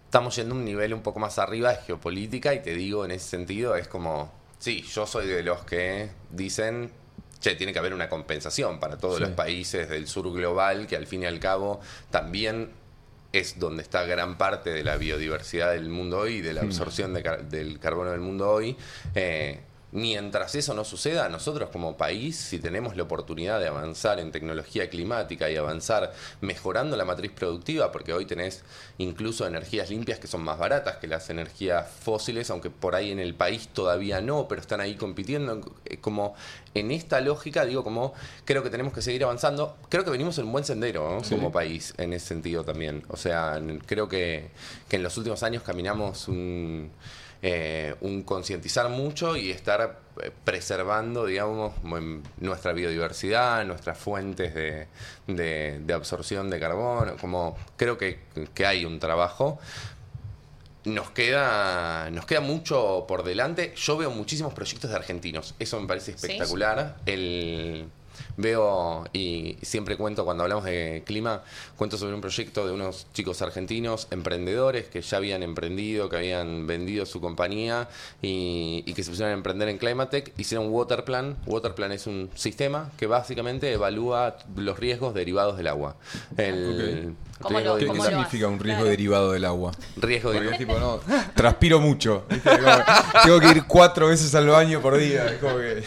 estamos 0.06 0.34
yendo 0.38 0.56
a 0.56 0.58
un 0.60 0.64
nivel 0.64 0.94
un 0.94 1.02
poco 1.02 1.20
más 1.20 1.40
arriba 1.40 1.72
de 1.72 1.78
geopolítica 1.78 2.54
y 2.54 2.62
te 2.62 2.74
digo 2.74 3.04
en 3.04 3.12
ese 3.12 3.28
sentido 3.28 3.76
es 3.76 3.88
como, 3.90 4.32
sí, 4.60 4.84
yo 4.84 5.06
soy 5.08 5.26
de 5.28 5.42
los 5.44 5.64
que 5.66 6.10
dicen, 6.30 6.94
che, 7.44 7.56
tiene 7.56 7.74
que 7.74 7.80
haber 7.80 7.94
una 7.94 8.08
compensación 8.10 8.80
para 8.80 8.98
todos 8.98 9.18
Sí. 9.18 9.22
los 9.22 9.30
países 9.32 9.90
del 9.90 10.08
sur 10.08 10.32
global, 10.34 10.88
que 10.88 10.96
al 10.96 11.06
fin 11.06 11.24
y 11.24 11.26
al 11.26 11.40
cabo 11.40 11.80
también 12.10 12.72
es 13.34 13.60
donde 13.60 13.84
está 13.84 14.04
gran 14.06 14.38
parte 14.38 14.72
de 14.72 14.84
la 14.84 14.96
biodiversidad 14.98 15.72
del 15.74 15.90
mundo 15.90 16.20
hoy 16.20 16.36
y 16.36 16.42
de 16.42 16.54
la 16.54 16.62
absorción 16.62 17.14
de 17.14 17.22
car- 17.24 17.44
del 17.50 17.80
carbono 17.80 18.12
del 18.12 18.22
mundo 18.22 18.50
hoy. 18.50 18.76
Eh, 19.14 19.60
Mientras 19.96 20.56
eso 20.56 20.74
no 20.74 20.84
suceda, 20.84 21.30
nosotros 21.30 21.70
como 21.70 21.96
país, 21.96 22.36
si 22.36 22.58
tenemos 22.58 22.98
la 22.98 23.04
oportunidad 23.04 23.60
de 23.60 23.68
avanzar 23.68 24.20
en 24.20 24.32
tecnología 24.32 24.90
climática 24.90 25.52
y 25.52 25.56
avanzar 25.56 26.14
mejorando 26.42 26.98
la 26.98 27.06
matriz 27.06 27.32
productiva, 27.32 27.92
porque 27.92 28.12
hoy 28.12 28.26
tenés 28.26 28.64
incluso 28.98 29.46
energías 29.46 29.92
limpias 29.92 30.18
que 30.18 30.26
son 30.26 30.42
más 30.42 30.58
baratas 30.58 30.98
que 30.98 31.06
las 31.06 31.30
energías 31.30 31.88
fósiles, 31.88 32.50
aunque 32.50 32.72
por 32.72 32.96
ahí 32.96 33.12
en 33.12 33.20
el 33.20 33.36
país 33.36 33.68
todavía 33.68 34.20
no, 34.20 34.48
pero 34.48 34.62
están 34.62 34.82
ahí 34.82 34.96
compitiendo. 34.96 35.62
Eh, 35.86 35.98
Como 35.98 36.34
en 36.75 36.92
esta 36.92 37.22
lógica, 37.22 37.65
digo, 37.65 37.84
como 37.84 38.13
creo 38.46 38.63
que 38.63 38.70
tenemos 38.70 38.94
que 38.94 39.01
seguir 39.01 39.24
avanzando. 39.24 39.77
Creo 39.89 40.03
que 40.03 40.10
venimos 40.12 40.38
en 40.39 40.46
un 40.46 40.51
buen 40.51 40.63
sendero 40.65 41.10
¿no? 41.10 41.24
Sí. 41.24 41.36
como 41.36 41.51
país 41.51 41.94
en 41.98 42.13
ese 42.13 42.27
sentido 42.27 42.63
también. 42.63 43.03
O 43.10 43.18
sea, 43.18 43.62
creo 43.86 44.08
que, 44.10 44.50
que 44.89 44.96
en 44.96 45.03
los 45.03 45.18
últimos 45.18 45.44
años 45.44 45.63
caminamos 45.63 46.27
un 46.27 46.92
eh, 47.46 47.94
un 48.00 48.24
concientizar 48.24 48.88
mucho 48.88 49.36
y 49.36 49.51
estar 49.51 50.00
eh, 50.22 50.32
preservando, 50.46 51.25
digamos, 51.25 51.74
nuestra 52.38 52.72
biodiversidad, 52.72 53.65
nuestras 53.65 53.98
fuentes 53.98 54.53
de, 54.56 54.88
de- 55.27 55.80
de 55.86 55.94
absorción 55.94 56.50
de 56.50 56.58
carbono. 56.62 57.18
Como 57.20 57.58
creo 57.75 57.98
que, 57.98 58.20
que 58.53 58.65
hay 58.65 58.86
un 58.86 58.98
trabajo. 59.00 59.60
Nos 60.86 61.12
queda, 61.12 62.10
nos 62.12 62.25
queda 62.25 62.42
mucho 62.42 63.06
por 63.08 63.24
delante. 63.24 63.74
Yo 63.75 63.96
veo 63.98 64.12
muchísimos 64.12 64.54
proyectos 64.54 64.90
de 64.90 64.96
argentinos. 64.98 65.56
Eso 65.60 65.80
me 65.80 65.88
parece 65.88 66.12
Sí. 66.18 66.25
espectacular. 66.28 66.98
El, 67.06 67.86
veo 68.38 69.05
y 69.13 69.58
siempre 69.62 69.98
cuento 69.98 70.25
cuando 70.25 70.43
hablamos 70.43 70.65
de 70.65 71.03
clima, 71.05 71.43
cuento 71.77 71.98
sobre 71.98 72.13
un 72.15 72.22
proyecto 72.22 72.65
de 72.65 72.74
unos 72.74 73.08
chicos 73.13 73.41
argentinos, 73.41 74.08
emprendedores 74.12 74.86
que 74.86 75.01
ya 75.01 75.17
habían 75.17 75.43
emprendido, 75.43 76.10
que 76.10 76.17
habían 76.17 76.67
vendido 76.67 77.05
su 77.05 77.22
compañía 77.22 77.88
y, 78.22 78.84
y 78.86 78.93
que 78.93 79.03
se 79.03 79.10
pusieron 79.10 79.32
a 79.32 79.36
emprender 79.36 79.70
en 79.70 79.77
Climatech. 79.77 80.34
Hicieron 80.38 80.67
Waterplan. 80.72 81.38
Waterplan 81.46 81.91
es 81.91 82.08
un 82.08 82.29
sistema 82.36 82.91
que 82.98 83.08
básicamente 83.08 83.72
evalúa 83.72 84.38
los 84.55 84.77
riesgos 84.79 85.13
derivados 85.13 85.58
del 85.58 85.67
agua. 85.67 85.96
El 86.38 87.15
¿Cómo 87.41 87.60
riesgo 87.60 87.74
lo- 87.74 87.79
¿Qué, 87.79 87.86
de 88.00 88.10
significa 88.10 88.48
un 88.48 88.60
riesgo 88.60 88.82
Claro. 88.84 88.89
derivado 88.89 89.32
del 89.34 89.46
agua? 89.46 89.72
riesgo 89.98 90.32
de 90.32 90.38
Porque 90.38 90.51
es 90.53 90.58
tipo, 90.58 90.79
no, 90.79 91.00
transpiro 91.36 91.79
mucho. 91.79 92.25
tengo 93.24 93.39
que 93.39 93.48
ir 93.50 93.63
cuatro 93.67 94.08
veces 94.08 94.34
al 94.36 94.48
baño 94.48 94.82
por 94.82 94.98
día. 94.98 95.25
Es 95.27 95.39
como 95.39 95.58
que... 95.58 95.84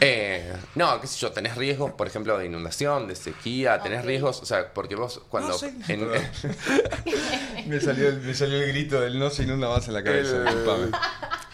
Eh, 0.00 0.52
no, 0.76 1.00
qué 1.00 1.06
sé 1.08 1.18
yo, 1.18 1.32
tenés 1.32 1.56
riesgos, 1.56 1.92
por 1.92 2.06
ejemplo, 2.06 2.38
de 2.38 2.46
inundación, 2.46 3.08
de 3.08 3.16
sequía, 3.16 3.80
tenés 3.82 4.04
riesgos, 4.04 4.40
o 4.42 4.46
sea, 4.46 4.72
porque 4.72 4.94
vos 4.94 5.20
cuando... 5.28 5.50
No 5.50 5.58
sé. 5.58 5.72
en- 5.88 6.08
me, 7.66 7.80
salió 7.80 8.08
el, 8.08 8.20
me 8.20 8.34
salió 8.34 8.62
el 8.62 8.68
grito 8.68 9.00
del 9.00 9.18
no 9.18 9.30
se 9.30 9.42
inunda 9.42 9.68
más 9.68 9.88
en 9.88 9.94
la 9.94 10.04
cabeza. 10.04 10.36
El- 10.36 10.44
disculpame. 10.44 10.90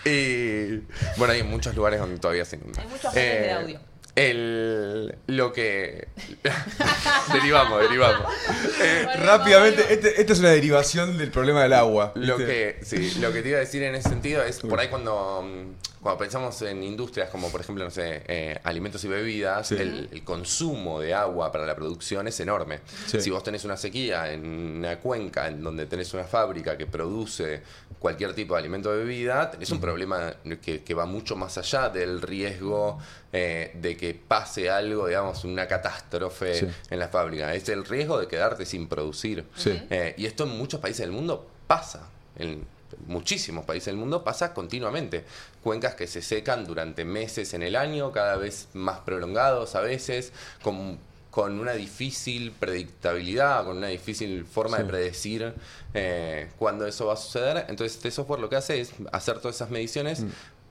y 0.05 0.83
bueno, 1.17 1.33
hay 1.33 1.43
muchos 1.43 1.75
lugares 1.75 2.01
donde 2.01 2.19
todavía 2.19 2.45
se 2.45 2.57
inunda. 2.57 2.83
Hay 2.83 2.89
muchos 2.89 3.03
bloques 3.13 3.41
de 3.43 3.53
audio. 3.53 3.81
El, 4.17 5.15
lo 5.27 5.53
que... 5.53 6.09
derivamos, 7.33 7.81
derivamos. 7.81 8.33
Eh, 8.81 9.07
Rápidamente, 9.25 9.93
este- 9.93 10.21
esta 10.21 10.33
es 10.35 10.39
una 10.39 10.51
derivación 10.51 11.17
del 11.19 11.31
problema 11.31 11.63
del 11.63 11.73
agua. 11.73 12.13
Lo 12.15 12.37
que, 12.37 12.79
sí, 12.83 13.13
lo 13.21 13.33
que 13.33 13.43
te 13.43 13.49
iba 13.49 13.57
a 13.57 13.61
decir 13.61 13.83
en 13.83 13.95
ese 13.95 14.09
sentido 14.11 14.43
es 14.45 14.61
por 14.61 14.79
ahí 14.79 14.89
cuando, 14.89 15.43
mm, 15.43 15.94
cuando 16.05 16.19
pensamos 16.19 16.63
en 16.63 16.85
industrias 16.85 17.29
como 17.31 17.51
por 17.51 17.61
ejemplo, 17.63 17.83
no 17.83 17.91
sé, 17.91 18.23
eh, 18.29 18.61
alimentos 18.63 19.03
y 19.05 19.09
bebidas, 19.09 19.67
Sí. 19.67 19.75
el, 19.75 20.09
el 20.13 20.23
consumo 20.23 21.01
de 21.01 21.15
agua 21.15 21.51
para 21.51 21.67
la 21.67 21.75
producción 21.75 22.29
es 22.29 22.39
enorme. 22.39 22.79
Sí. 23.07 23.21
Si 23.21 23.31
vos 23.31 23.43
tenés 23.43 23.65
una 23.65 23.77
sequía 23.77 24.31
en 24.33 24.45
una 24.79 25.01
cuenca 25.01 25.49
en 25.49 25.63
donde 25.65 25.87
tenés 25.87 26.15
una 26.15 26.23
fábrica 26.25 26.77
que 26.79 26.87
produce 26.87 27.63
cualquier 27.99 28.35
tipo 28.35 28.55
de 28.55 28.61
alimento 28.61 28.91
o 28.91 28.93
bebida, 28.97 29.51
tenés 29.51 29.71
un 29.71 29.81
problema 29.81 30.35
que, 30.63 30.85
que 30.85 30.95
va 30.95 31.07
mucho 31.07 31.35
más 31.35 31.57
allá 31.59 31.89
del 31.89 32.21
riesgo 32.23 32.99
eh, 33.33 33.73
de 33.81 33.97
que 33.97 34.15
pase 34.15 34.69
algo, 34.71 35.09
digamos, 35.09 35.43
una 35.45 35.67
catástrofe 35.67 36.55
Sí. 36.55 36.67
en 36.91 36.99
la 36.99 37.09
fábrica. 37.09 37.53
Es 37.55 37.69
el 37.71 37.85
riesgo 37.85 38.21
de 38.21 38.29
quedarte 38.29 38.65
sin 38.67 38.87
producir. 38.89 39.45
Eh, 39.67 40.15
y 40.19 40.27
esto 40.27 40.45
en 40.45 40.51
muchos 40.51 40.81
países 40.81 41.01
del 41.01 41.13
mundo 41.13 41.49
pasa. 41.67 42.11
En 42.37 42.67
muchísimos 43.07 43.65
países 43.65 43.87
del 43.87 43.97
mundo 43.97 44.25
pasa 44.25 44.55
continuamente. 44.55 45.25
Cuencas 45.63 45.95
que 45.95 46.07
se 46.07 46.23
secan 46.23 46.65
durante 46.65 47.05
meses 47.05 47.55
en 47.55 47.63
el 47.63 47.77
año, 47.77 48.13
cada 48.13 48.37
vez 48.37 48.69
más 48.75 49.01
prolongados 49.01 49.75
a 49.75 49.81
veces, 49.81 50.33
con, 50.63 50.99
con 51.31 51.59
una 51.59 51.73
difícil 51.73 52.53
predictabilidad, 52.53 53.65
con 53.65 53.79
una 53.79 53.89
difícil 53.89 54.45
forma 54.45 54.77
Sí. 54.77 54.83
de 54.83 54.89
predecir 54.89 55.55
eh, 55.95 56.49
cuándo 56.59 56.87
eso 56.87 57.07
va 57.07 57.15
a 57.15 57.17
suceder. 57.17 57.67
Entonces 57.69 57.97
este 57.97 58.11
software 58.11 58.41
lo 58.41 58.49
que 58.49 58.57
hace 58.57 58.81
es 58.81 58.93
hacer 59.13 59.39
todas 59.39 59.57
esas 59.57 59.71
mediciones. 59.71 60.21
Mm. 60.21 60.29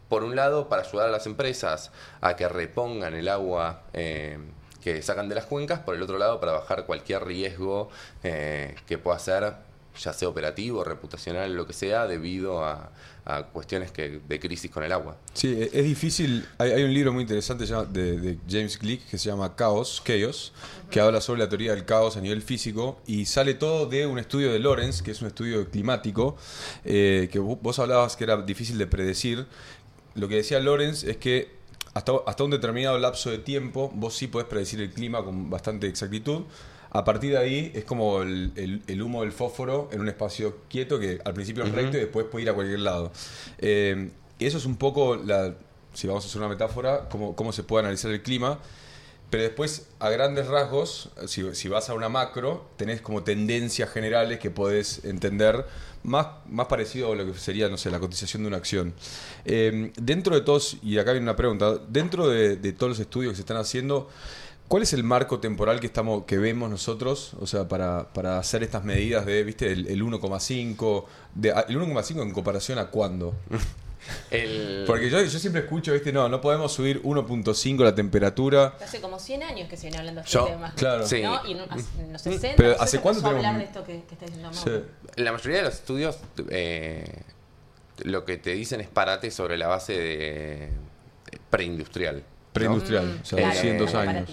Por 0.10 0.24
un 0.24 0.36
lado, 0.36 0.70
para 0.70 0.84
ayudar 0.84 1.10
a 1.10 1.12
las 1.12 1.26
empresas 1.26 1.92
a 2.22 2.36
que 2.36 2.48
repongan 2.48 3.14
el 3.16 3.28
agua 3.30 3.84
eh, 3.94 4.38
que 4.84 5.02
sacan 5.02 5.30
de 5.30 5.36
las 5.36 5.46
cuencas, 5.46 5.80
por 5.80 5.96
el 5.96 6.02
otro 6.04 6.18
lado, 6.18 6.40
para 6.40 6.52
bajar 6.52 6.86
cualquier 6.86 7.24
riesgo 7.26 7.90
eh, 8.22 8.76
que 8.86 8.98
pueda 8.98 9.18
ser, 9.18 9.54
ya 10.00 10.14
sea 10.14 10.28
operativo, 10.28 10.84
reputacional, 10.84 11.54
lo 11.54 11.68
que 11.68 11.74
sea, 11.74 12.08
debido 12.08 12.66
a, 12.66 12.92
cuestiones 13.54 13.92
que, 13.92 14.20
de 14.28 14.40
crisis 14.40 14.70
con 14.70 14.84
el 14.84 14.92
agua. 14.92 15.16
Sí, 15.34 15.48
e- 15.48 15.70
es 15.72 15.86
difícil. 15.86 16.46
Hay, 16.58 16.84
un 16.84 16.94
libro 16.94 17.14
muy 17.14 17.22
interesante 17.22 17.66
de, 17.66 18.38
James 18.50 18.78
Glick 18.78 19.08
que 19.10 19.18
se 19.18 19.30
llama 19.30 19.56
Chaos, 19.56 20.04
Chaos, 20.06 20.52
que 20.90 21.00
habla 21.00 21.22
sobre 21.22 21.40
la 21.40 21.48
teoría 21.48 21.74
del 21.74 21.86
caos 21.86 22.18
a 22.18 22.22
nivel 22.22 22.42
físico 22.42 23.00
y 23.08 23.26
sale 23.26 23.54
todo 23.54 23.86
de 23.86 24.06
un 24.08 24.20
estudio 24.20 24.52
de 24.52 24.60
Lorenz, 24.60 25.02
que 25.02 25.12
es 25.12 25.22
un 25.22 25.28
estudio 25.28 25.70
climático, 25.70 26.36
eh, 26.84 27.30
que 27.32 27.40
vo- 27.40 27.60
vos 27.62 27.80
hablabas 27.80 28.18
que 28.18 28.26
era 28.26 28.42
difícil 28.42 28.78
de 28.78 28.88
predecir. 28.88 29.46
Lo 30.16 30.28
que 30.28 30.36
decía 30.36 30.60
Lorenz 30.60 31.04
es 31.04 31.16
que 31.18 31.52
hasta, 31.94 32.12
hasta 32.26 32.44
un 32.44 32.52
determinado 32.52 32.98
lapso 32.98 33.30
de 33.30 33.38
tiempo 33.38 33.90
vos 33.96 34.16
sí 34.16 34.28
podés 34.28 34.48
predecir 34.48 34.82
el 34.82 34.92
clima 34.92 35.24
con 35.24 35.50
bastante 35.50 35.88
exactitud. 35.88 36.42
A 36.94 37.04
partir 37.04 37.32
de 37.32 37.38
ahí 37.40 37.72
es 37.74 37.84
como 37.86 38.22
el, 38.22 38.52
el- 38.56 38.82
el 38.88 39.02
humo 39.02 39.22
del 39.24 39.32
fósforo 39.32 39.90
en 39.92 40.00
un 40.00 40.08
espacio 40.10 40.58
quieto 40.70 41.00
que 41.00 41.20
al 41.26 41.34
principio 41.34 41.64
es 41.64 41.72
recto 41.72 41.98
y 41.98 42.02
después 42.02 42.26
puede 42.28 42.44
ir 42.44 42.50
a 42.50 42.54
cualquier 42.54 42.80
lado. 42.80 43.12
Eh, 43.58 44.10
eso 44.40 44.58
es 44.58 44.66
un 44.66 44.78
poco, 44.78 45.16
la, 45.16 45.56
si 45.94 46.08
vamos 46.08 46.24
a 46.24 46.28
hacer 46.28 46.40
una 46.40 46.50
metáfora, 46.50 47.10
cómo, 47.10 47.36
cómo 47.36 47.52
se 47.52 47.64
puede 47.64 47.84
analizar 47.86 48.12
el 48.12 48.22
clima. 48.22 48.60
Pero 49.30 49.42
después, 49.42 49.88
a 49.98 50.10
grandes 50.12 50.46
rasgos, 50.46 51.10
si, 51.26 51.56
si 51.56 51.68
vas 51.68 51.90
a 51.90 51.96
una 51.96 52.08
macro, 52.08 52.70
tenés 52.78 53.02
como 53.02 53.24
tendencias 53.24 53.90
generales 53.90 54.38
que 54.38 54.52
podés 54.52 55.04
entender 55.06 55.66
más, 56.04 56.28
más 56.48 56.68
parecido 56.68 57.14
a 57.14 57.16
lo 57.16 57.26
que 57.26 57.34
sería, 57.40 57.68
no 57.68 57.78
sé, 57.78 57.90
la 57.90 58.00
cotización 58.00 58.44
de 58.44 58.50
una 58.50 58.58
acción. 58.58 58.94
Eh, 59.46 59.92
dentro 60.00 60.36
de 60.36 60.42
todos, 60.42 60.78
y 60.84 61.00
acá 61.00 61.14
viene 61.14 61.26
una 61.26 61.36
pregunta, 61.36 61.80
dentro 61.88 62.28
de, 62.30 62.58
de 62.58 62.74
todos 62.74 62.92
los 62.92 63.00
estudios 63.00 63.32
que 63.32 63.38
se 63.38 63.42
están 63.42 63.58
haciendo, 63.58 64.08
¿cuál 64.74 64.82
es 64.82 64.94
el 64.94 65.04
marco 65.04 65.40
temporal 65.40 65.80
que 65.80 65.86
estamos 65.86 66.24
que 66.26 66.40
vemos 66.40 66.68
nosotros, 66.68 67.36
o 67.40 67.46
sea, 67.46 67.68
para, 67.68 68.12
para 68.12 68.40
hacer 68.40 68.64
estas 68.64 68.84
medidas 68.84 69.24
de, 69.24 69.44
viste, 69.44 69.72
el, 69.72 69.86
el 69.86 70.02
1,5, 70.04 71.06
de- 71.36 71.52
a- 71.52 71.60
el 71.70 71.78
1,5 71.80 72.24
en 72.24 72.32
comparación 72.32 72.80
a 72.80 72.88
cuándo? 72.88 73.36
El- 74.32 74.84
Porque 74.88 75.12
yo, 75.12 75.22
yo 75.22 75.38
siempre 75.40 75.62
escucho, 75.62 75.94
¿viste? 75.94 76.12
No, 76.12 76.28
no 76.28 76.42
podemos 76.42 76.74
subir 76.74 77.04
1.5 77.04 77.84
la 77.84 77.94
temperatura. 77.94 78.74
Hace 78.84 79.00
como 79.00 79.20
100 79.20 79.44
años 79.44 79.70
que 79.70 79.78
se 79.78 79.84
viene 79.84 80.00
hablando 80.00 80.22
de 80.22 80.28
Yo- 80.28 80.40
este 80.40 80.52
tema. 80.54 80.74
claro. 80.76 81.06
Sí. 81.08 81.22
¿No? 81.22 81.46
Y 81.48 81.52
en, 81.52 81.60
hace- 81.72 82.02
en 82.02 82.12
los 82.14 82.22
60. 82.24 82.58
Pero 82.58 82.76
no 82.76 82.82
¿hace 82.82 83.00
cuánto 83.00 83.22
tenemos- 83.22 83.38
hablar 83.46 83.58
de 83.60 83.64
esto 83.66 83.84
que, 83.84 84.04
que 84.06 84.16
está 84.16 84.26
diciendo 84.26 84.52
Sí. 84.54 85.22
La 85.22 85.32
mayoría 85.34 85.58
de 85.60 85.64
los 85.66 85.74
estudios 85.76 86.18
eh, 86.50 87.22
lo 88.00 88.26
que 88.26 88.38
te 88.38 88.54
dicen 88.54 88.82
es 88.82 88.88
parate 88.88 89.30
sobre 89.30 89.56
la 89.56 89.68
base 89.68 89.94
de 89.94 90.70
preindustrial. 91.52 92.16
¿no? 92.18 92.24
Preindustrial, 92.54 93.06
Mm, 93.06 93.22
o 93.22 93.26
sea, 93.26 93.38
claro, 93.38 93.54
200 93.54 93.92
una 93.92 94.02
años. 94.02 94.30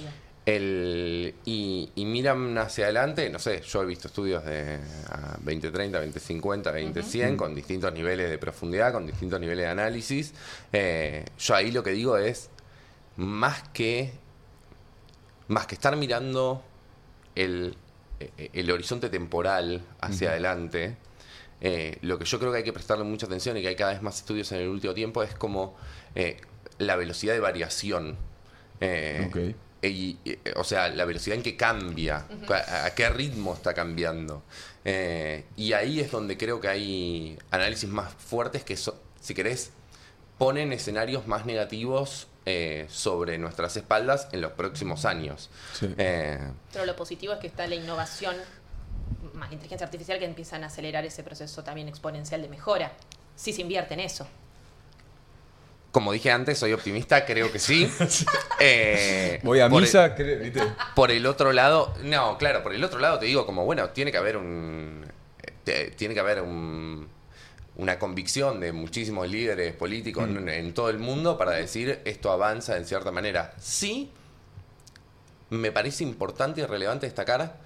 El, 0.50 1.35
y, 1.45 1.90
y 1.95 2.04
miran 2.04 2.59
hacia 2.59 2.85
adelante, 2.87 3.30
no 3.30 3.38
sé, 3.38 3.61
yo 3.61 3.83
he 3.83 3.87
visto 3.87 4.09
estudios 4.09 4.45
de 4.45 4.80
a 5.09 5.37
2030, 5.42 5.99
2050, 5.99 6.73
2100 6.73 7.37
con 7.37 7.54
distintos 7.54 7.92
niveles 7.92 8.30
de 8.30 8.38
profundidad, 8.38 8.92
con 8.92 9.07
distintos 9.07 9.38
niveles 9.38 9.66
de 9.66 9.71
análisis. 9.71 10.35
Eh, 10.73 11.25
yo 11.38 11.54
ahí 11.54 11.71
lo 11.71 11.83
que 11.83 11.90
digo 11.90 12.16
es, 12.16 12.50
más 13.16 13.62
que, 13.69 14.12
más 15.49 15.66
que 15.66 15.75
estar 15.75 15.95
mirando 15.97 16.64
el, 17.35 17.76
eh, 18.19 18.50
el 18.52 18.71
horizonte 18.71 19.09
temporal 19.09 19.83
hacia 20.00 20.30
adelante, 20.30 20.97
eh, 21.61 21.99
lo 22.00 22.19
que 22.19 22.25
yo 22.25 22.38
creo 22.38 22.52
que 22.52 22.59
hay 22.59 22.64
que 22.64 22.73
prestarle 22.73 23.04
mucha 23.04 23.26
atención 23.26 23.57
y 23.57 23.62
que 23.62 23.69
hay 23.69 23.76
cada 23.76 23.92
vez 23.92 24.02
más 24.02 24.16
estudios 24.16 24.50
en 24.52 24.61
el 24.61 24.69
último 24.69 24.95
tiempo 24.95 25.23
es 25.23 25.35
como 25.35 25.76
eh, 26.14 26.38
la 26.78 26.97
velocidad 26.97 27.35
de 27.35 27.40
variación. 27.40 28.16
Eh. 28.80 29.54
Y, 29.82 30.18
y, 30.25 30.38
o 30.56 30.64
sea, 30.64 30.88
la 30.88 31.04
velocidad 31.04 31.37
en 31.37 31.42
que 31.42 31.56
cambia, 31.56 32.26
a, 32.49 32.84
a 32.87 32.94
qué 32.94 33.08
ritmo 33.08 33.54
está 33.54 33.72
cambiando. 33.75 34.42
Eh, 34.84 35.44
y 35.56 35.72
ahí 35.72 36.00
es 36.00 36.10
donde 36.10 36.37
creo 36.37 36.60
que 36.60 36.68
hay 36.68 37.38
análisis 37.50 37.88
más 37.88 38.12
fuertes 38.14 38.64
que, 38.64 38.76
so- 38.76 39.00
si 39.20 39.34
querés, 39.34 39.70
ponen 40.38 40.72
escenarios 40.72 41.26
más 41.26 41.44
negativos 41.46 42.26
eh, 42.46 42.87
sobre 42.90 43.37
nuestras 43.38 43.76
espaldas 43.76 44.28
en 44.32 44.40
los 44.40 44.52
próximos 44.52 45.04
años. 45.04 45.50
Sí. 45.78 45.94
Eh, 45.99 46.38
Pero 46.72 46.87
lo 46.87 46.96
positivo 46.96 47.32
es 47.34 47.38
que 47.40 47.46
está 47.46 47.66
la 47.66 47.75
innovación, 47.75 48.37
más 49.34 49.49
la 49.50 49.54
inteligencia 49.54 49.84
artificial, 49.87 50.18
que 50.18 50.25
empiezan 50.25 50.64
a 50.64 50.68
acelerar 50.68 51.04
ese 51.04 51.22
proceso 51.22 51.62
también 51.62 51.88
exponencial 51.88 52.40
de 52.42 52.49
mejora. 52.49 52.92
Si 53.37 53.52
se 53.52 53.60
invierte 53.62 53.94
en 53.94 54.00
eso. 54.00 54.26
Como 55.92 56.12
dije 56.12 56.30
antes, 56.30 56.59
soy 56.59 56.73
optimista, 56.73 57.25
creo 57.26 57.50
que 57.50 57.59
sí. 57.59 57.90
Eh, 58.62 59.40
Voy 59.42 59.61
a 59.61 59.68
por 59.70 59.78
el- 59.78 59.82
misa, 59.87 60.09
¿viste? 60.09 60.61
Por 60.94 61.11
el 61.11 61.25
otro 61.26 61.52
lado, 61.52 61.94
no, 62.02 62.37
claro, 62.37 62.62
por 62.62 62.75
el 62.75 62.85
otro 62.85 62.99
lado 62.99 63.18
te 63.18 63.26
digo 63.26 63.47
como, 63.47 63.64
bueno, 63.64 63.88
tiene 63.90 64.12
que 64.12 64.18
haber 64.18 64.37
un... 64.37 65.06
te- 65.64 65.90
tiene 65.92 66.12
que 66.14 66.20
haber 66.20 66.42
un- 66.42 67.09
una 67.76 67.99
convicción 67.99 68.61
de 68.61 68.73
muchísimos 68.73 69.28
líderes 69.30 69.75
políticos 69.75 70.28
en, 70.28 70.47
en 70.50 70.75
todo 70.75 70.90
el 70.90 70.99
mundo 70.99 71.38
para 71.38 71.52
decir 71.52 72.00
esto 72.04 72.30
avanza 72.30 72.76
en 72.76 72.85
cierta 72.85 73.11
manera. 73.11 73.54
Sí, 73.59 74.12
me 75.49 75.73
parece 75.73 76.04
importante 76.04 76.61
y 76.61 76.64
relevante 76.66 77.06
destacar 77.06 77.56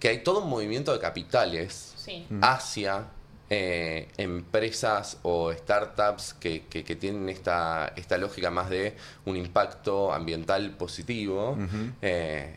que 0.00 0.08
hay 0.08 0.22
todo 0.22 0.42
un 0.42 0.48
movimiento 0.48 0.92
de 0.94 0.98
capitales 1.00 1.92
Sí. 1.96 2.26
hacia 2.40 3.08
eh, 3.48 4.08
empresas 4.16 5.18
o 5.22 5.52
startups 5.52 6.34
que, 6.34 6.64
que- 6.66 6.82
que 6.84 6.96
tienen 6.96 7.28
esta, 7.28 7.92
esta 7.96 8.18
lógica 8.18 8.50
más 8.50 8.68
de 8.70 8.96
un 9.24 9.36
impacto 9.36 10.12
ambiental 10.12 10.72
positivo, 10.72 11.56
eh, 12.02 12.54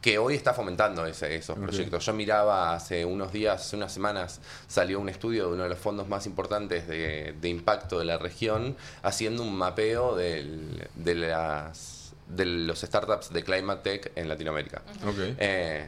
que 0.00 0.18
hoy 0.18 0.34
está 0.34 0.52
fomentando 0.52 1.06
ese- 1.06 1.36
esos 1.36 1.56
proyectos. 1.58 2.04
Yo 2.06 2.12
miraba 2.12 2.74
hace 2.74 3.04
unos 3.04 3.32
días, 3.32 3.60
hace 3.60 3.76
unas 3.76 3.92
semanas, 3.92 4.40
salió 4.66 4.98
un 4.98 5.08
estudio 5.08 5.46
de 5.48 5.54
uno 5.54 5.62
de 5.64 5.68
los 5.68 5.78
fondos 5.78 6.08
más 6.08 6.26
importantes 6.26 6.88
de, 6.88 7.34
de 7.40 7.48
impacto 7.48 7.98
de 8.00 8.04
la 8.04 8.18
región, 8.18 8.76
haciendo 9.02 9.42
un 9.44 9.54
mapeo 9.54 10.16
del- 10.16 10.88
de, 10.96 11.14
las, 11.14 12.14
de 12.26 12.46
los 12.46 12.80
startups 12.80 13.32
de 13.32 13.44
Climate 13.44 13.82
Tech 13.98 14.12
en 14.16 14.28
Latinoamérica. 14.28 14.82
Ok. 15.06 15.18
Eh, 15.38 15.86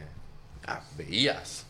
ah, 0.69 0.81
veías 0.97 1.64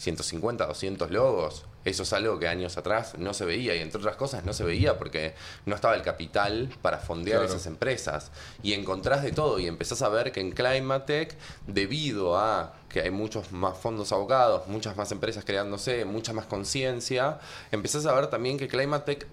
150, 0.00 0.66
200 0.66 1.10
logos. 1.10 1.66
Eso 1.84 2.02
es 2.04 2.12
algo 2.14 2.38
que 2.38 2.48
años 2.48 2.76
atrás 2.78 3.14
no 3.18 3.34
se 3.34 3.44
veía 3.44 3.74
y 3.76 3.80
entre 3.80 3.98
otras 4.00 4.16
cosas 4.16 4.44
no 4.46 4.52
se 4.54 4.64
veía 4.64 4.98
porque 4.98 5.34
no 5.66 5.74
estaba 5.74 5.94
el 5.94 6.02
capital 6.02 6.74
para 6.80 6.98
fondear 6.98 7.40
Claro. 7.40 7.52
esas 7.54 7.66
empresas. 7.66 8.30
Y 8.62 8.72
encontrás 8.72 9.22
de 9.22 9.32
todo 9.32 9.58
y 9.58 9.66
empezás 9.66 10.00
a 10.02 10.08
ver 10.08 10.32
que 10.32 10.40
en 10.40 10.52
Climatech, 10.52 11.36
debido 11.66 12.38
a 12.38 12.74
que 12.88 13.02
hay 13.02 13.10
muchos 13.10 13.52
más 13.52 13.76
fondos 13.78 14.10
abogados, 14.12 14.66
muchas 14.68 14.96
más 14.96 15.12
empresas 15.12 15.44
creándose, 15.44 16.04
mucha 16.06 16.32
más 16.32 16.46
conciencia, 16.46 17.38
empezás 17.70 18.06
a 18.06 18.12
ver 18.14 18.28
también 18.28 18.58
que 18.58 18.68
Climatech 18.68 19.26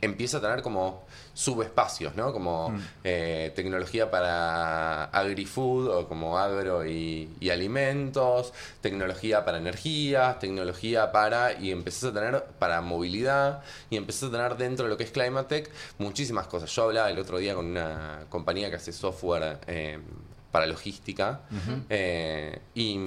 empieza 0.00 0.38
a 0.38 0.40
tener 0.40 0.62
como 0.62 1.04
subespacios, 1.32 2.16
¿no? 2.16 2.32
Como 2.32 2.74
eh, 3.04 3.52
tecnología 3.54 4.10
para 4.10 5.04
agri-food 5.04 5.88
o 5.88 6.08
como 6.08 6.38
agro 6.38 6.86
y, 6.86 7.30
y 7.40 7.50
alimentos, 7.50 8.52
tecnología 8.80 9.44
para 9.44 9.58
energías, 9.58 10.38
tecnología 10.38 11.12
para... 11.12 11.52
y 11.52 11.70
empezás 11.70 12.10
a 12.10 12.14
tener 12.14 12.44
para 12.58 12.80
movilidad 12.80 13.62
y 13.90 13.96
empezás 13.96 14.30
a 14.30 14.32
tener 14.32 14.56
dentro 14.56 14.86
de 14.86 14.90
lo 14.90 14.96
que 14.96 15.04
es 15.04 15.10
Climatech 15.10 15.70
muchísimas 15.98 16.46
cosas. 16.46 16.70
Yo 16.74 16.84
hablaba 16.84 17.10
el 17.10 17.18
otro 17.18 17.38
día 17.38 17.54
con 17.54 17.66
una 17.66 18.26
compañía 18.28 18.70
que 18.70 18.76
hace 18.76 18.92
software 18.92 19.58
eh, 19.66 19.98
para 20.50 20.66
logística 20.66 21.40
eh, 21.88 22.60
y... 22.74 22.98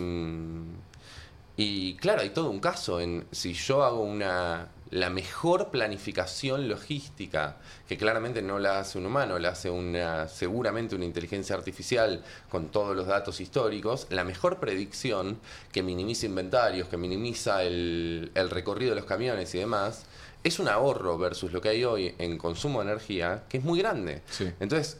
Y 1.61 1.95
claro, 1.95 2.21
hay 2.21 2.29
todo 2.29 2.49
un 2.51 2.61
caso 2.61 3.01
en 3.01 3.27
si 3.31 3.51
yo 3.51 3.83
hago 3.83 4.01
una 4.01 4.69
la 4.91 5.09
mejor 5.09 5.69
planificación 5.69 6.67
logística, 6.67 7.57
que 7.87 7.97
claramente 7.97 8.41
no 8.41 8.59
la 8.59 8.79
hace 8.79 8.97
un 8.97 9.05
humano, 9.05 9.37
la 9.37 9.49
hace 9.49 9.69
una 9.69 10.27
seguramente 10.27 10.95
una 10.95 11.05
inteligencia 11.05 11.55
artificial 11.55 12.23
con 12.49 12.69
todos 12.69 12.95
los 12.95 13.05
datos 13.05 13.39
históricos, 13.39 14.07
la 14.09 14.23
mejor 14.23 14.59
predicción 14.59 15.39
que 15.71 15.83
minimiza 15.83 16.25
inventarios, 16.25 16.87
que 16.87 16.97
minimiza 16.97 17.63
el, 17.63 18.31
el 18.33 18.49
recorrido 18.49 18.91
de 18.91 19.01
los 19.01 19.05
camiones 19.05 19.53
y 19.53 19.59
demás, 19.59 20.05
es 20.43 20.59
un 20.59 20.67
ahorro 20.67 21.17
versus 21.17 21.51
lo 21.51 21.61
que 21.61 21.69
hay 21.69 21.83
hoy 21.83 22.15
en 22.17 22.37
consumo 22.37 22.79
de 22.79 22.91
energía, 22.91 23.43
que 23.49 23.57
es 23.57 23.63
muy 23.63 23.79
grande. 23.79 24.21
Sí. 24.29 24.51
Entonces, 24.59 24.97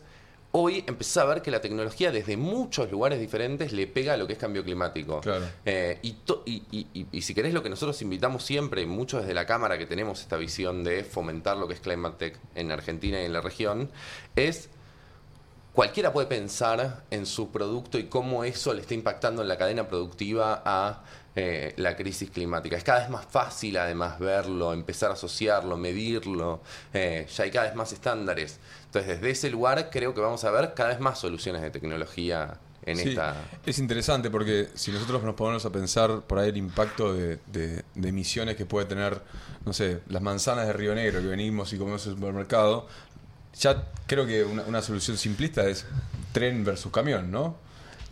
hoy 0.51 0.83
empezás 0.87 1.17
a 1.17 1.25
ver 1.25 1.41
que 1.41 1.51
la 1.51 1.61
tecnología 1.61 2.11
desde 2.11 2.37
muchos 2.37 2.91
lugares 2.91 3.19
diferentes 3.19 3.71
le 3.71 3.87
pega 3.87 4.13
a 4.13 4.17
lo 4.17 4.27
que 4.27 4.33
es 4.33 4.39
cambio 4.39 4.63
climático. 4.63 5.21
Claro. 5.21 5.45
Eh, 5.65 5.99
y, 6.01 6.15
y 7.11 7.21
si 7.21 7.33
querés 7.33 7.53
lo 7.53 7.61
que 7.61 7.69
nosotros 7.69 8.01
invitamos 8.01 8.43
siempre, 8.43 8.85
muchos 8.85 9.21
desde 9.21 9.33
la 9.33 9.45
Cámara 9.45 9.77
que 9.77 9.85
tenemos 9.85 10.21
esta 10.21 10.37
visión 10.37 10.83
de 10.83 11.03
fomentar 11.03 11.57
lo 11.57 11.67
que 11.67 11.75
es 11.75 11.79
Climate 11.79 12.15
Tech 12.17 12.39
en 12.55 12.71
Argentina 12.71 13.21
y 13.21 13.25
en 13.25 13.33
la 13.33 13.41
región, 13.41 13.89
es 14.35 14.69
cualquiera 15.73 16.11
puede 16.11 16.27
pensar 16.27 17.03
en 17.11 17.25
su 17.25 17.51
producto 17.51 17.99
y 17.99 18.05
cómo 18.05 18.43
eso 18.43 18.73
le 18.73 18.81
está 18.81 18.95
impactando 18.95 19.41
en 19.41 19.47
la 19.47 19.57
cadena 19.57 19.87
productiva 19.87 20.61
a 20.65 21.03
eh, 21.35 21.73
la 21.77 21.95
crisis 21.95 22.29
climática. 22.31 22.75
Es 22.77 22.83
cada 22.83 22.99
vez 23.01 23.09
más 23.09 23.25
fácil 23.25 23.77
además 23.77 24.19
verlo, 24.19 24.73
empezar 24.73 25.11
a 25.11 25.13
asociarlo, 25.13 25.77
medirlo, 25.77 26.61
eh, 26.93 27.27
ya 27.33 27.43
hay 27.43 27.51
cada 27.51 27.67
vez 27.67 27.75
más 27.75 27.91
estándares. 27.93 28.59
Entonces 28.85 29.15
desde 29.21 29.29
ese 29.31 29.49
lugar 29.49 29.89
creo 29.91 30.13
que 30.13 30.21
vamos 30.21 30.43
a 30.43 30.51
ver 30.51 30.73
cada 30.73 30.89
vez 30.89 30.99
más 30.99 31.19
soluciones 31.19 31.61
de 31.61 31.69
tecnología 31.71 32.57
en 32.85 32.97
Sí, 32.97 33.09
esta... 33.09 33.35
Es 33.65 33.77
interesante 33.77 34.29
porque 34.31 34.69
si 34.73 34.91
nosotros 34.91 35.21
nos 35.23 35.35
ponemos 35.35 35.65
a 35.65 35.69
pensar 35.69 36.21
por 36.21 36.39
ahí 36.39 36.49
el 36.49 36.57
impacto 36.57 37.13
de, 37.13 37.37
de- 37.47 37.83
de 37.93 38.09
emisiones 38.09 38.55
que 38.55 38.65
puede 38.65 38.85
tener, 38.87 39.21
no 39.65 39.73
sé, 39.73 39.99
las 40.07 40.21
manzanas 40.21 40.65
de 40.65 40.73
Río 40.73 40.95
Negro 40.95 41.21
que 41.21 41.27
venimos 41.27 41.71
y 41.73 41.77
comemos 41.77 42.05
en 42.05 42.13
el 42.13 42.17
supermercado, 42.17 42.87
ya 43.59 43.83
creo 44.07 44.25
que 44.25 44.43
una, 44.43 44.63
una 44.63 44.81
solución 44.81 45.17
simplista 45.17 45.67
es 45.67 45.85
tren 46.31 46.63
versus 46.63 46.91
camión, 46.91 47.29
¿no? 47.29 47.57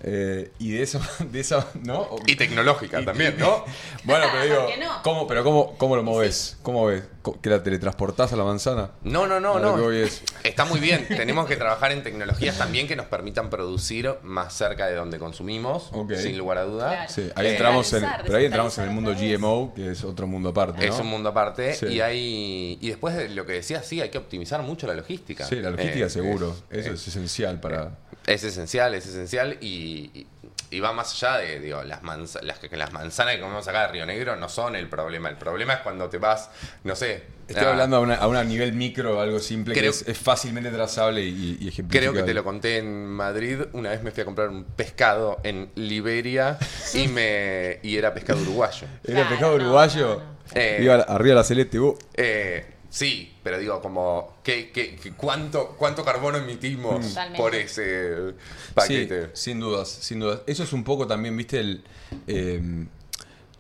Eh, 0.04 0.52
y 0.60 0.72
de 0.72 0.84
esa, 0.84 1.00
de 1.32 1.40
esa, 1.40 1.68
¿no? 1.84 2.08
Y 2.26 2.36
tecnológica 2.36 3.02
y- 3.02 3.06
también, 3.06 3.36
y- 3.38 3.42
¿no? 3.42 3.66
Bueno, 4.04 4.26
pero 4.32 4.44
digo. 4.44 4.68
¿cómo, 5.04 5.28
pero 5.28 5.44
cómo, 5.44 5.78
cómo 5.78 5.96
lo 5.96 6.04
moves? 6.04 6.58
¿Cómo 6.64 6.86
ves? 6.86 7.04
¿Que 7.42 7.50
la 7.50 7.62
teletransportás 7.62 8.32
a 8.32 8.38
la 8.38 8.46
manzana? 8.46 8.92
No, 9.04 9.28
no, 9.28 9.40
no, 9.42 9.60
no. 9.60 9.76
que 9.76 9.82
voy 9.82 9.98
es- 9.98 10.22
Está 10.44 10.64
muy 10.66 10.80
bien. 10.80 11.06
Tenemos 11.10 11.46
que 11.48 11.58
trabajar 11.58 11.92
en 11.92 12.04
tecnologías 12.04 12.58
también 12.58 12.88
que 12.88 12.96
nos 12.96 13.08
permitan 13.08 13.50
producir 13.50 14.10
más 14.24 14.54
cerca 14.54 14.86
de 14.88 14.96
donde 14.96 15.20
consumimos, 15.20 15.92
sin 16.22 16.38
lugar 16.38 16.60
a 16.60 16.64
duda. 16.64 16.90
Claro. 16.90 17.12
Sí, 17.12 17.30
ahí 17.36 17.48
Eh, 17.48 17.52
entramos 17.52 17.92
en, 17.94 18.06
pero 18.26 18.38
ahí 18.38 18.46
entramos 18.46 18.78
en 18.78 18.86
el 18.86 18.92
mundo 18.92 19.14
GMO, 19.14 19.74
que 19.76 19.92
es 19.92 20.04
otro 20.06 20.26
mundo 20.28 20.50
aparte, 20.50 20.88
¿no? 20.88 20.94
Es 20.94 21.00
un 21.02 21.08
mundo 21.08 21.30
aparte 21.30 21.74
Sí. 21.74 21.88
y 21.88 22.00
hay 22.02 22.78
y 22.80 22.88
después 22.90 23.16
de 23.16 23.28
lo 23.30 23.46
que 23.46 23.54
decías, 23.54 23.86
sí, 23.86 24.00
hay 24.00 24.10
que 24.10 24.18
optimizar 24.20 24.62
mucho 24.62 24.88
la 24.88 24.94
logística. 24.94 25.46
Sí, 25.46 25.56
la 25.56 25.72
logística 25.72 26.06
Eh, 26.06 26.10
seguro. 26.10 26.56
eh, 26.72 26.80
Eso 26.80 26.92
es 26.94 27.08
esencial 27.08 27.60
para... 27.60 27.98
Es 28.26 28.44
esencial, 28.44 28.94
es 28.94 29.06
esencial 29.08 29.58
y, 29.62 29.87
y- 30.14 30.28
y 30.70 30.80
va 30.82 30.92
más 30.92 31.14
allá 31.14 31.38
de, 31.38 31.60
digo, 31.62 31.82
las, 31.84 32.04
manza- 32.04 32.42
las, 32.42 32.60
que- 32.60 32.76
las 32.76 32.92
manzanas 32.92 33.36
que 33.36 33.40
comemos 33.42 33.66
acá 33.70 33.84
de 33.84 33.88
Río 33.94 34.06
Negro 34.06 34.36
no 34.36 34.50
son 34.50 34.76
el 34.76 34.90
problema. 34.90 35.30
El 35.30 35.38
problema 35.38 35.76
es 35.76 35.80
cuando 35.80 36.10
te 36.10 36.18
vas, 36.18 36.50
no 36.84 36.94
sé. 36.96 37.24
Estoy 37.48 37.64
hablando 37.66 37.96
a, 37.96 38.00
una- 38.02 38.16
a 38.16 38.28
un 38.28 38.46
nivel 38.50 38.74
micro, 38.74 39.22
algo 39.22 39.40
simple 39.40 39.74
Creo- 39.74 39.84
que 39.94 39.98
es, 39.98 40.06
es 40.10 40.18
fácilmente 40.18 40.70
trazable 40.70 41.22
y, 41.24 41.58
y. 41.62 41.72
Creo 41.84 42.12
que 42.12 42.24
te 42.24 42.34
lo 42.34 42.44
conté 42.44 42.80
en 42.80 43.06
Madrid. 43.08 43.62
Una 43.72 43.92
vez 43.92 44.04
me 44.04 44.12
fui 44.12 44.22
a 44.24 44.26
comprar 44.26 44.50
un 44.50 44.66
pescado 44.66 45.40
en 45.44 45.70
Liberia 45.76 46.58
y 46.94 47.08
me 47.08 47.80
y 47.84 47.96
era 47.96 48.14
pescado 48.14 48.42
uruguayo. 48.42 48.88
¿Era 49.06 49.30
pescado 49.30 49.56
uruguayo? 49.56 50.22
Eh, 50.54 50.80
Iba 50.82 50.96
arriba 50.96 51.36
la 51.36 51.44
celeste, 51.46 51.80
vos. 51.80 51.98
Eh, 52.14 52.66
sí, 52.98 53.32
pero 53.44 53.60
digo, 53.60 53.80
como, 53.82 54.38
¿qué, 54.44 54.72
qué, 54.72 54.96
qué- 54.96 55.12
cuánto, 55.14 55.76
¿cuánto 55.78 56.04
carbono 56.04 56.38
emitimos 56.40 57.08
Totalmente. 57.10 57.38
por 57.42 57.54
ese 57.56 58.30
Sí, 58.32 58.36
paquete? 58.74 59.30
sin 59.34 59.60
dudas, 59.60 59.88
sin 59.88 60.20
dudas. 60.20 60.42
Eso 60.48 60.64
es 60.64 60.74
un 60.74 60.84
poco 60.84 61.06
también, 61.06 61.38
viste, 61.38 61.60
el... 61.60 61.84
eh, 62.26 62.62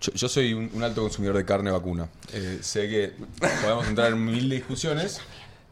yo, 0.02 0.12
yo 0.14 0.28
soy 0.30 0.54
un, 0.54 0.70
un 0.74 0.84
alto 0.84 1.02
consumidor 1.02 1.38
de 1.38 1.46
carne 1.46 1.72
vacuna. 1.72 2.10
Eh, 2.34 2.60
sé 2.62 2.88
que 2.90 3.14
podemos 3.62 3.88
entrar 3.88 4.12
en 4.12 4.26
mil 4.26 4.50
discusiones. 4.50 5.20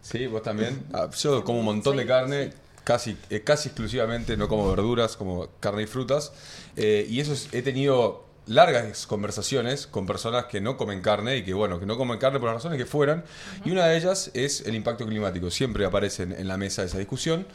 Sí, 0.01 0.28
vos 0.28 0.43
también. 0.43 0.84
Ah, 0.93 1.10
Yo 1.19 1.43
como 1.43 1.60
un 1.60 1.65
montón 1.65 1.97
de 1.97 2.06
carne, 2.06 2.51
casi, 2.84 3.17
eh, 3.32 3.41
casi 3.41 3.69
exclusivamente, 3.69 4.38
no 4.38 4.47
como 4.47 4.69
verduras, 4.69 5.15
como 5.17 5.47
carne 5.60 5.84
y 5.84 5.88
frutas. 5.88 6.32
Eh, 6.75 7.06
y 7.10 7.19
eso 7.19 7.34
es- 7.34 7.49
he 7.51 7.62
tenido 7.63 8.24
largas 8.47 9.08
conversaciones 9.08 9.88
con 9.88 10.05
personas 10.05 10.45
que 10.45 10.62
no 10.62 10.77
comen 10.77 11.01
carne 11.01 11.38
y 11.38 11.43
que, 11.43 11.53
bueno, 11.53 11.79
que 11.79 11.86
no 11.86 11.97
comen 11.97 12.19
carne 12.19 12.39
por 12.39 12.47
las 12.47 12.55
razones 12.55 12.77
que 12.77 12.86
fueran. 12.86 13.23
Y 13.63 13.71
una 13.71 13.88
de 13.88 13.97
ellas 13.97 14.31
es 14.34 14.62
el 14.62 14.75
impacto 14.75 15.05
climático. 15.05 15.49
Siempre 15.49 15.86
aparece 15.86 16.23
en, 16.23 16.31
en 16.34 16.47
la 16.47 16.58
mesa 16.58 16.84
esa 16.84 16.97
discusión. 16.97 17.45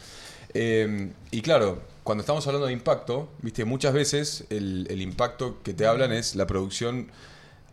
Eh, 0.53 1.13
y 1.31 1.43
claro, 1.43 1.81
cuando 2.03 2.23
estamos 2.23 2.47
hablando 2.47 2.67
de 2.67 2.73
impacto, 2.73 3.29
viste, 3.41 3.65
muchas 3.65 3.93
veces 3.93 4.45
el, 4.51 4.87
el 4.91 5.01
impacto 5.01 5.63
que 5.63 5.75
te 5.75 5.87
hablan 5.87 6.13
es 6.13 6.35
la 6.35 6.47
producción, 6.47 7.11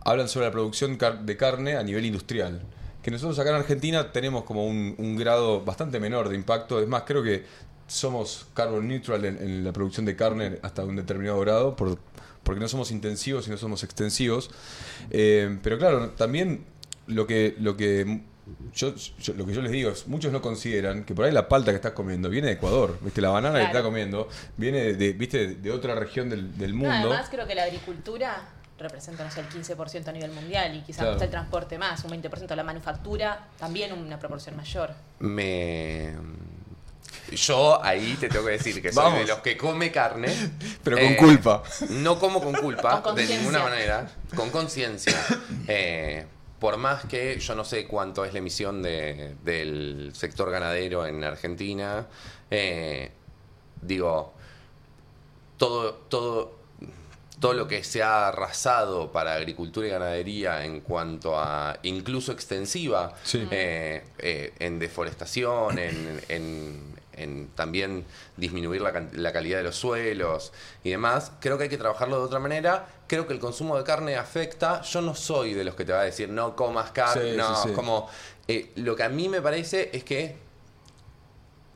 hablan 0.02 0.28
sobre 0.28 0.46
la 0.46 0.52
producción 0.52 0.98
de 0.98 1.38
carne 1.38 1.76
a 1.76 1.84
nivel 1.84 2.06
industrial. 2.06 2.62
Que 3.02 3.12
nosotros 3.12 3.40
acá 3.40 3.50
en 3.50 3.56
Argentina 3.56 4.12
tenemos 4.12 4.44
como 4.44 4.68
un, 4.68 4.94
un 4.98 5.16
grado 5.16 5.64
bastante 5.64 6.00
menor 6.00 6.30
de 6.30 6.36
impacto. 6.36 6.82
Es 6.82 6.88
más, 6.88 7.04
creo 7.04 7.24
que 7.24 7.46
somos 7.88 8.48
carbon 8.54 8.88
neutral 8.88 9.26
en, 9.26 9.38
en 9.38 9.64
la 9.64 9.72
producción 9.74 10.06
de 10.06 10.16
carne 10.16 10.60
hasta 10.62 10.84
un 10.84 10.96
determinado 10.96 11.40
grado, 11.40 11.76
por- 11.76 11.98
porque 12.44 12.60
no 12.62 12.68
somos 12.68 12.92
intensivos 12.92 13.48
y 13.48 13.52
no 13.52 13.58
somos 13.58 13.84
extensivos. 13.84 14.50
Eh, 15.10 15.58
pero 15.64 15.78
claro, 15.78 16.10
también 16.12 16.66
lo 17.08 17.26
que, 17.28 17.56
lo 17.60 17.76
que 17.76 18.22
yo, 18.74 18.94
yo- 18.96 19.34
lo 19.34 19.46
que 19.46 19.54
yo 19.54 19.62
les 19.62 19.72
digo 19.72 19.90
es, 19.92 20.08
muchos 20.08 20.32
no 20.32 20.42
consideran 20.42 21.04
que 21.04 21.14
por 21.14 21.26
ahí 21.26 21.32
la 21.34 21.50
palta 21.50 21.72
que 21.72 21.76
estás 21.76 21.92
comiendo 21.92 22.30
viene 22.30 22.48
de 22.48 22.54
Ecuador, 22.54 22.98
viste, 23.02 23.20
la 23.22 23.30
banana 23.30 23.60
que 23.60 23.66
estás 23.66 23.82
comiendo 23.82 24.30
viene 24.56 24.80
de, 24.80 24.94
de- 24.96 25.14
viste, 25.14 25.56
de 25.56 25.72
otra 25.72 25.96
región 25.96 26.30
del, 26.30 26.58
del 26.58 26.72
No, 26.72 26.78
mundo. 26.90 27.10
además, 27.12 27.28
creo 27.30 27.46
que 27.48 27.56
la 27.56 27.64
agricultura 27.64 28.50
representa, 28.80 29.24
no 29.26 29.32
sé, 29.32 29.40
el 29.42 29.50
15% 29.50 30.08
a 30.08 30.12
nivel 30.12 30.32
mundial 30.32 30.76
y 30.76 30.82
quizás 30.82 31.00
Claro. 31.00 31.14
está 31.14 31.26
el 31.26 31.32
transporte 31.32 31.78
más, 31.78 32.04
un 32.06 32.12
20%, 32.12 32.56
la 32.56 32.64
manufactura 32.64 33.48
también 33.58 33.92
una 33.92 34.20
proporción 34.20 34.56
mayor. 34.56 34.92
Me. 35.20 36.14
Yo 37.32 37.84
ahí 37.84 38.16
te 38.20 38.30
tengo 38.30 38.46
que 38.46 38.52
decir 38.54 38.82
que 38.82 38.92
soy 38.94 39.04
Vamos. 39.04 39.20
de 39.20 39.28
los 39.28 39.40
que 39.40 39.58
come 39.58 39.92
carne. 39.92 40.30
Pero 40.84 40.98
con 40.98 41.06
Eh, 41.08 41.18
culpa. 41.18 41.64
No 41.90 42.18
como 42.20 42.42
con 42.42 42.54
culpa, 42.54 43.02
Con 43.04 43.16
de 43.16 43.26
ninguna 43.26 43.60
manera. 43.64 44.10
Con 44.36 44.50
conciencia. 44.50 45.14
Eh, 45.68 46.26
por 46.60 46.78
más 46.78 47.04
que 47.06 47.38
yo 47.40 47.54
no 47.56 47.66
sé 47.66 47.86
cuánto 47.86 48.24
es 48.24 48.32
la 48.34 48.40
emisión 48.40 48.82
de- 48.82 49.36
del 49.44 50.12
sector 50.16 50.50
ganadero 50.50 51.06
en 51.06 51.24
Argentina, 51.24 52.08
eh, 52.50 53.12
digo, 53.82 54.34
todo, 55.58 55.94
todo, 56.10 56.57
todo 57.40 57.54
lo 57.54 57.68
que 57.68 57.84
se 57.84 58.02
ha 58.02 58.28
arrasado 58.30 59.12
para 59.12 59.34
agricultura 59.36 59.86
y 59.88 59.90
ganadería 59.92 60.66
en 60.66 60.82
cuanto 60.82 61.38
a 61.40 61.78
incluso 61.84 62.32
extensiva, 62.32 63.14
Sí. 63.24 63.48
eh, 63.52 64.04
eh, 64.18 64.54
en 64.60 64.80
deforestación, 64.80 65.78
en, 65.80 66.22
en- 66.30 66.98
en 67.18 67.48
también 67.56 68.06
disminuir 68.38 68.80
la, 68.82 69.32
calidad 69.34 69.58
de 69.58 69.64
los 69.64 69.76
suelos 69.76 70.54
y 70.84 70.92
demás, 70.92 71.32
creo 71.40 71.58
que 71.58 71.64
hay 71.64 71.70
que 71.70 71.78
trabajarlo 71.80 72.20
de 72.20 72.26
otra 72.26 72.38
manera. 72.40 72.86
Creo 73.08 73.26
que 73.26 73.34
el 73.34 73.40
consumo 73.40 73.76
de 73.76 73.84
carne 73.84 74.16
afecta. 74.18 74.84
Yo 74.84 75.02
no 75.02 75.16
soy 75.16 75.56
de 75.56 75.64
los 75.64 75.74
que 75.74 75.84
te 75.84 75.94
va 75.94 76.02
a 76.02 76.04
decir 76.04 76.30
no 76.30 76.56
comas 76.56 76.92
carne, 76.92 77.32
Sí, 77.32 77.38
no, 77.38 77.64
sí. 77.64 77.72
como 77.74 78.08
eh, 78.48 78.72
lo 78.76 78.96
que 78.96 79.02
a 79.02 79.10
mí 79.10 79.30
me 79.30 79.42
parece 79.42 79.90
es 79.94 80.04
que 80.04 80.36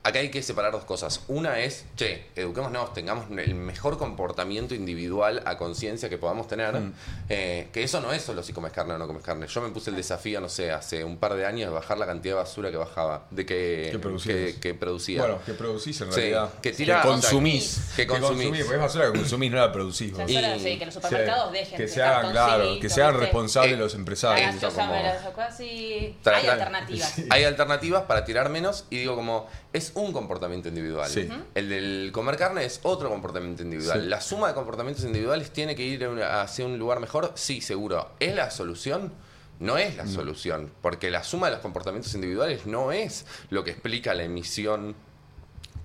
acá 0.03 0.19
hay 0.19 0.29
que 0.29 0.41
separar 0.41 0.71
dos 0.71 0.83
cosas. 0.85 1.21
Una 1.27 1.59
es, 1.59 1.85
che, 1.95 2.25
eduquémonos, 2.35 2.93
tengamos 2.93 3.25
el 3.37 3.53
mejor 3.55 3.97
comportamiento 3.97 4.73
individual 4.73 5.43
a 5.45 5.57
conciencia 5.57 6.09
que 6.09 6.17
podamos 6.17 6.47
tener. 6.47 6.73
Mm. 6.79 6.93
Eh, 7.29 7.67
que 7.71 7.83
eso 7.83 8.01
no 8.01 8.11
es 8.11 8.21
solo 8.23 8.41
si 8.43 8.51
comes 8.53 8.71
carne 8.71 8.93
o 8.93 8.97
no 8.97 9.07
comes 9.07 9.23
carne. 9.23 9.47
Yo 9.47 9.61
me 9.61 9.69
puse 9.69 9.89
el 9.91 9.95
desafío, 9.95 10.41
no 10.41 10.49
sé, 10.49 10.71
hace 10.71 11.03
un 11.03 11.17
par 11.17 11.35
de 11.35 11.45
años 11.45 11.69
de 11.69 11.73
bajar 11.75 11.97
la 11.97 12.05
cantidad 12.05 12.35
de 12.35 12.39
basura 12.41 12.71
que 12.71 12.77
bajaba, 12.77 13.25
de 13.29 13.45
que, 13.45 13.89
Que 13.91 13.99
producías. 13.99 14.35
que, 14.53 14.59
que 14.59 14.73
producía. 14.73 15.19
Bueno, 15.21 15.39
que 15.45 15.53
producís 15.53 16.01
en 16.01 16.11
Sí, 16.11 16.19
realidad. 16.19 16.49
que 16.61 16.71
tirás, 16.71 17.05
consumís. 17.05 17.77
o 17.77 17.81
sea, 17.81 17.95
que 17.97 18.07
consumís. 18.07 18.47
Porque 18.63 18.75
es 18.75 18.79
basura 18.81 19.11
que 19.11 19.19
consumís, 19.19 19.51
no 19.51 19.57
la 19.57 19.71
producís. 19.71 20.11
vos. 20.13 20.29
Y- 20.29 20.59
sí, 20.59 20.79
que 20.79 20.85
los 20.85 20.93
supermercados 20.95 21.51
Sí, 21.51 21.57
dejen 21.57 21.77
que 21.77 21.83
de 21.83 21.87
se 21.89 22.01
hagan, 22.03 22.31
claro, 22.31 22.79
que 22.79 22.89
sean 22.89 23.19
responsables 23.19 23.73
Eh, 23.73 23.77
los 23.77 23.93
empresarios. 23.95 24.41
Hagan 24.41 24.55
Esto 24.55 24.67
cosas, 24.69 24.87
como- 24.87 25.35
cosas 25.35 25.59
Hay 25.59 26.47
alternativas. 26.47 27.15
Hay 27.29 27.43
alternativas 27.43 28.03
para 28.03 28.25
tirar 28.25 28.49
menos 28.49 28.85
y 28.89 28.97
digo 28.99 29.15
como 29.15 29.47
es 29.73 29.91
un 29.95 30.11
comportamiento 30.11 30.69
individual. 30.69 31.09
Sí. 31.09 31.29
El 31.55 31.69
del 31.69 32.11
comer 32.11 32.37
carne 32.37 32.65
es 32.65 32.79
otro 32.83 33.09
comportamiento 33.09 33.63
individual. 33.63 34.01
Sí. 34.01 34.07
La 34.07 34.21
suma 34.21 34.49
de 34.49 34.53
comportamientos 34.53 35.05
individuales 35.05 35.51
tiene 35.51 35.75
que 35.75 35.83
ir 35.83 36.03
hacia 36.23 36.65
un 36.65 36.77
lugar 36.77 36.99
mejor, 36.99 37.31
sí, 37.35 37.61
seguro. 37.61 38.09
¿Es 38.19 38.35
la 38.35 38.51
solución? 38.51 39.13
No 39.59 39.77
es 39.77 39.95
la 39.95 40.07
solución, 40.07 40.71
porque 40.81 41.11
la 41.11 41.23
suma 41.23 41.47
de 41.47 41.53
los 41.53 41.61
comportamientos 41.61 42.15
individuales 42.15 42.65
no 42.65 42.91
es 42.91 43.27
lo 43.51 43.63
que 43.63 43.69
explica 43.69 44.15
la 44.15 44.23
emisión 44.23 44.95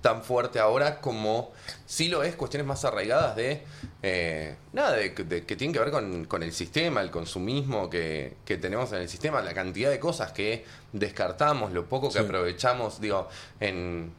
tan 0.01 0.23
fuerte 0.23 0.59
ahora 0.59 0.99
como 0.99 1.51
sí 1.85 2.07
lo 2.07 2.23
es 2.23 2.35
cuestiones 2.35 2.67
más 2.67 2.85
arraigadas 2.85 3.35
de 3.35 3.63
eh, 4.03 4.55
nada 4.73 4.91
de, 4.93 5.09
de- 5.09 5.43
que 5.45 5.55
tienen 5.55 5.73
que 5.73 5.79
ver 5.79 5.91
con, 5.91 6.25
con 6.25 6.43
el 6.43 6.53
sistema, 6.53 7.01
el 7.01 7.09
consumismo 7.11 7.89
que, 7.89 8.35
que 8.45 8.57
tenemos 8.57 8.91
en 8.93 8.99
el 8.99 9.09
sistema, 9.09 9.41
la 9.41 9.53
cantidad 9.53 9.89
de 9.89 9.99
cosas 9.99 10.31
que 10.31 10.65
descartamos, 10.93 11.71
lo 11.73 11.85
poco 11.87 12.07
que 12.09 12.19
Sí. 12.19 12.25
aprovechamos, 12.25 13.01
digo, 13.01 13.27
en 13.59 14.11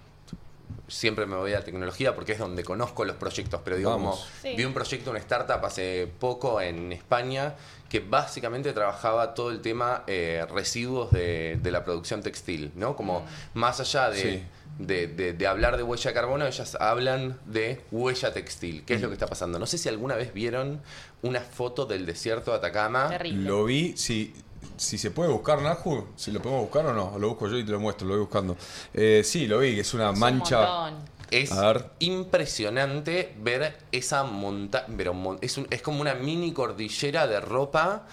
siempre 0.89 1.27
me 1.27 1.37
voy 1.37 1.53
a 1.53 1.63
tecnología 1.63 2.15
porque 2.15 2.33
es 2.33 2.39
donde 2.39 2.65
conozco 2.65 3.05
los 3.05 3.17
proyectos, 3.17 3.61
pero 3.65 3.77
digo 3.77 3.91
Vamos. 3.91 4.19
como 4.21 4.31
Sí. 4.43 4.55
vi 4.57 4.65
un 4.65 4.73
proyecto, 4.75 5.11
una 5.11 5.21
startup 5.21 5.65
hace 5.65 6.09
poco 6.19 6.61
en 6.61 6.93
España 6.93 7.55
que 7.89 8.01
básicamente 8.01 8.73
trabajaba 8.73 9.35
todo 9.35 9.51
el 9.51 9.61
tema 9.61 10.03
eh, 10.07 10.45
residuos 10.53 11.11
de, 11.11 11.59
de 11.63 11.71
la 11.71 11.85
producción 11.85 12.23
textil, 12.23 12.73
¿no? 12.75 12.97
Como 12.97 13.25
más 13.55 13.81
allá 13.81 14.11
de, 14.11 14.21
Sí. 14.21 14.43
de, 14.79 15.07
de- 15.07 15.33
de 15.33 15.47
hablar 15.47 15.77
de 15.77 15.83
huella 15.83 16.11
de 16.11 16.15
carbono, 16.15 16.47
ellas 16.47 16.77
hablan 16.81 17.39
de 17.47 17.81
huella 17.91 18.33
textil. 18.33 18.85
¿Qué 18.85 18.95
es 18.95 19.01
lo 19.01 19.09
que 19.09 19.15
está 19.15 19.27
pasando? 19.27 19.59
No 19.59 19.67
sé 19.67 19.79
si 19.79 19.89
alguna 19.89 20.17
vez 20.17 20.33
vieron 20.35 20.81
una 21.23 21.41
foto 21.41 21.87
del 21.87 22.05
desierto 22.07 22.51
de 22.51 22.59
Atacama. 22.59 23.09
Terrible. 23.09 23.49
Lo 23.49 23.65
vi, 23.65 23.97
si, 23.97 24.35
si 24.77 24.99
se 24.99 25.11
puede 25.11 25.31
buscar, 25.31 25.61
Naju, 25.63 26.07
si 26.17 26.31
lo 26.31 26.41
podemos 26.41 26.63
buscar 26.65 26.87
o 26.87 26.93
no, 26.93 27.19
lo 27.19 27.29
busco 27.31 27.49
yo 27.49 27.59
y 27.59 27.65
te 27.65 27.73
lo 27.73 27.81
muestro, 27.81 28.07
lo 28.07 28.15
voy 28.15 28.21
buscando. 28.23 28.57
Eh, 28.95 29.23
sí, 29.25 29.47
lo 29.47 29.59
vi, 29.59 29.75
que 29.75 29.81
es 29.83 29.95
una 29.95 30.11
Es 30.11 30.19
mancha. 30.19 30.93
Es 31.31 31.51
impresionante 31.99 33.35
ver 33.43 33.77
esa 33.93 34.25
montaña, 34.25 34.87
pero 34.97 35.13
mon- 35.15 35.39
es, 35.43 35.59
un- 35.59 35.67
es 35.71 35.83
como 35.83 36.01
una 36.01 36.15
mini 36.15 36.53
cordillera 36.53 37.27
de 37.27 37.41
ropa 37.41 38.07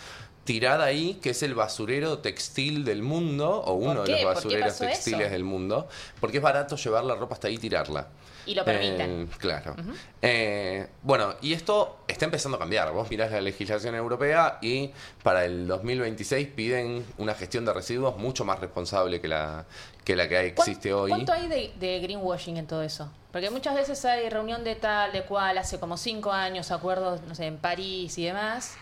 tirada 0.44 0.86
ahí, 0.86 1.16
que 1.22 1.32
es 1.32 1.42
el 1.44 1.56
basurero 1.56 2.20
textil 2.20 2.84
del 2.86 3.02
mundo, 3.02 3.50
o 3.64 3.74
uno 3.74 4.04
de 4.04 4.10
los 4.10 4.20
¿Por 4.20 4.20
qué 4.20 4.26
basureros 4.26 4.78
textiles 4.78 5.22
eso? 5.22 5.32
del 5.32 5.44
mundo, 5.44 5.88
porque 6.20 6.38
es 6.38 6.44
barato 6.44 6.76
llevar 6.76 7.04
la 7.06 7.16
ropa 7.16 7.36
hasta 7.36 7.48
ahí 7.48 7.56
y 7.56 7.58
tirarla. 7.58 8.08
Y 8.46 8.56
lo 8.56 8.64
permiten. 8.64 9.22
Eh, 9.24 9.28
claro. 9.38 9.76
Eh, 10.22 10.88
bueno, 11.02 11.36
y 11.42 11.54
esto 11.54 12.00
está 12.08 12.26
empezando 12.26 12.58
a 12.58 12.60
cambiar. 12.60 12.92
Vos 12.92 13.10
mirás 13.10 13.32
la 13.32 13.42
legislación 13.42 13.96
europea 13.96 14.60
y 14.62 14.92
para 15.24 15.46
el 15.46 15.68
2026 15.68 16.48
piden 16.50 17.06
una 17.18 17.34
gestión 17.34 17.66
de 17.66 17.74
residuos 17.74 18.18
mucho 18.18 18.46
más 18.46 18.60
responsable 18.60 19.20
que 19.20 19.28
la 19.28 19.66
que, 20.04 20.16
la 20.16 20.30
que 20.30 20.40
existe 20.48 20.92
¿Cuán- 20.92 21.02
hoy. 21.04 21.10
¿Cuánto 21.12 21.34
hay 21.34 21.48
de, 21.48 21.74
de 21.80 22.00
greenwashing 22.00 22.58
en 22.58 22.68
todo 22.68 22.84
eso? 22.84 23.12
Porque 23.32 23.50
muchas 23.50 23.76
veces 23.76 24.06
hay 24.06 24.30
reunión 24.30 24.64
de 24.64 24.76
tal, 24.76 25.12
de 25.12 25.24
cual, 25.24 25.58
hace 25.58 25.80
como 25.80 25.98
cinco 25.98 26.32
años, 26.32 26.72
acuerdos, 26.72 27.22
no 27.28 27.36
sé, 27.36 27.48
en 27.48 27.58
París 27.58 28.18
y 28.18 28.26
demás. 28.26 28.76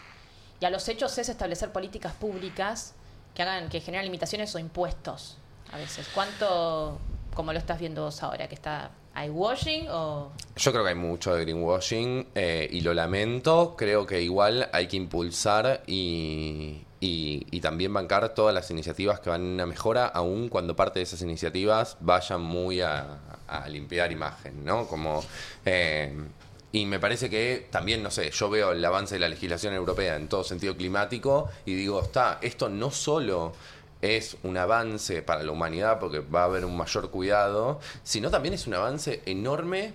Y 0.60 0.66
a 0.66 0.70
los 0.70 0.88
hechos 0.90 1.18
es 1.18 1.30
establecer 1.30 1.72
políticas 1.72 2.14
públicas 2.14 2.94
que 3.34 3.42
hagan, 3.42 3.70
que 3.70 3.80
generen 3.82 4.06
limitaciones 4.06 4.54
o 4.54 4.60
impuestos 4.60 5.38
a 5.72 5.78
veces. 5.78 6.08
¿Cuánto, 6.14 7.00
como 7.34 7.52
lo 7.52 7.58
estás 7.60 7.80
viendo 7.80 8.04
vos 8.04 8.22
ahora, 8.22 8.48
que 8.48 8.54
está, 8.56 8.92
hay 9.16 9.30
washing 9.30 9.88
o 9.90 10.32
Yo 10.56 10.72
creo 10.72 10.84
que 10.84 10.90
hay 10.90 10.96
mucho 10.96 11.34
de 11.36 11.42
greenwashing 11.42 12.28
eh, 12.36 12.68
y 12.72 12.82
lo 12.82 12.94
lamento. 12.94 13.76
Creo 13.78 14.06
que 14.06 14.22
igual 14.22 14.70
hay 14.74 14.88
que 14.88 14.98
impulsar 14.98 15.84
y, 15.88 16.82
y- 17.00 17.46
y 17.52 17.60
también 17.62 17.94
bancar 17.94 18.34
todas 18.34 18.54
las 18.56 18.70
iniciativas 18.72 19.20
que 19.20 19.30
van 19.30 19.42
en 19.42 19.48
una 19.54 19.66
mejora, 19.66 20.06
aun 20.08 20.50
cuando 20.50 20.76
parte 20.76 21.00
de 21.00 21.04
esas 21.04 21.22
iniciativas 21.22 21.98
vayan 22.00 22.42
muy 22.42 22.82
a, 22.82 23.20
limpiar 23.68 24.12
imagen, 24.12 24.66
¿no? 24.66 24.88
Como 24.88 25.24
eh, 25.66 26.12
Y 26.72 26.86
me 26.88 26.98
parece 27.00 27.30
que 27.30 27.68
también, 27.70 28.02
no 28.02 28.10
sé, 28.10 28.32
yo 28.32 28.50
veo 28.50 28.72
el 28.72 28.84
avance 28.84 29.14
de 29.14 29.20
la 29.20 29.30
legislación 29.30 29.76
europea 29.76 30.16
en 30.16 30.28
todo 30.28 30.44
sentido 30.44 30.76
climático 30.76 31.50
y 31.66 31.76
digo, 31.76 32.02
está, 32.02 32.40
esto 32.42 32.68
no 32.68 32.90
solo 32.90 33.54
es 34.04 34.36
un 34.44 34.58
avance 34.58 35.22
para 35.22 35.44
la 35.44 35.52
humanidad 35.52 35.98
porque 35.98 36.20
va 36.20 36.42
a 36.42 36.46
haber 36.46 36.66
un 36.66 36.76
mayor 36.76 37.10
cuidado, 37.10 37.80
sino 38.04 38.30
también 38.30 38.54
es 38.54 38.68
un 38.68 38.74
avance 38.74 39.22
enorme 39.26 39.94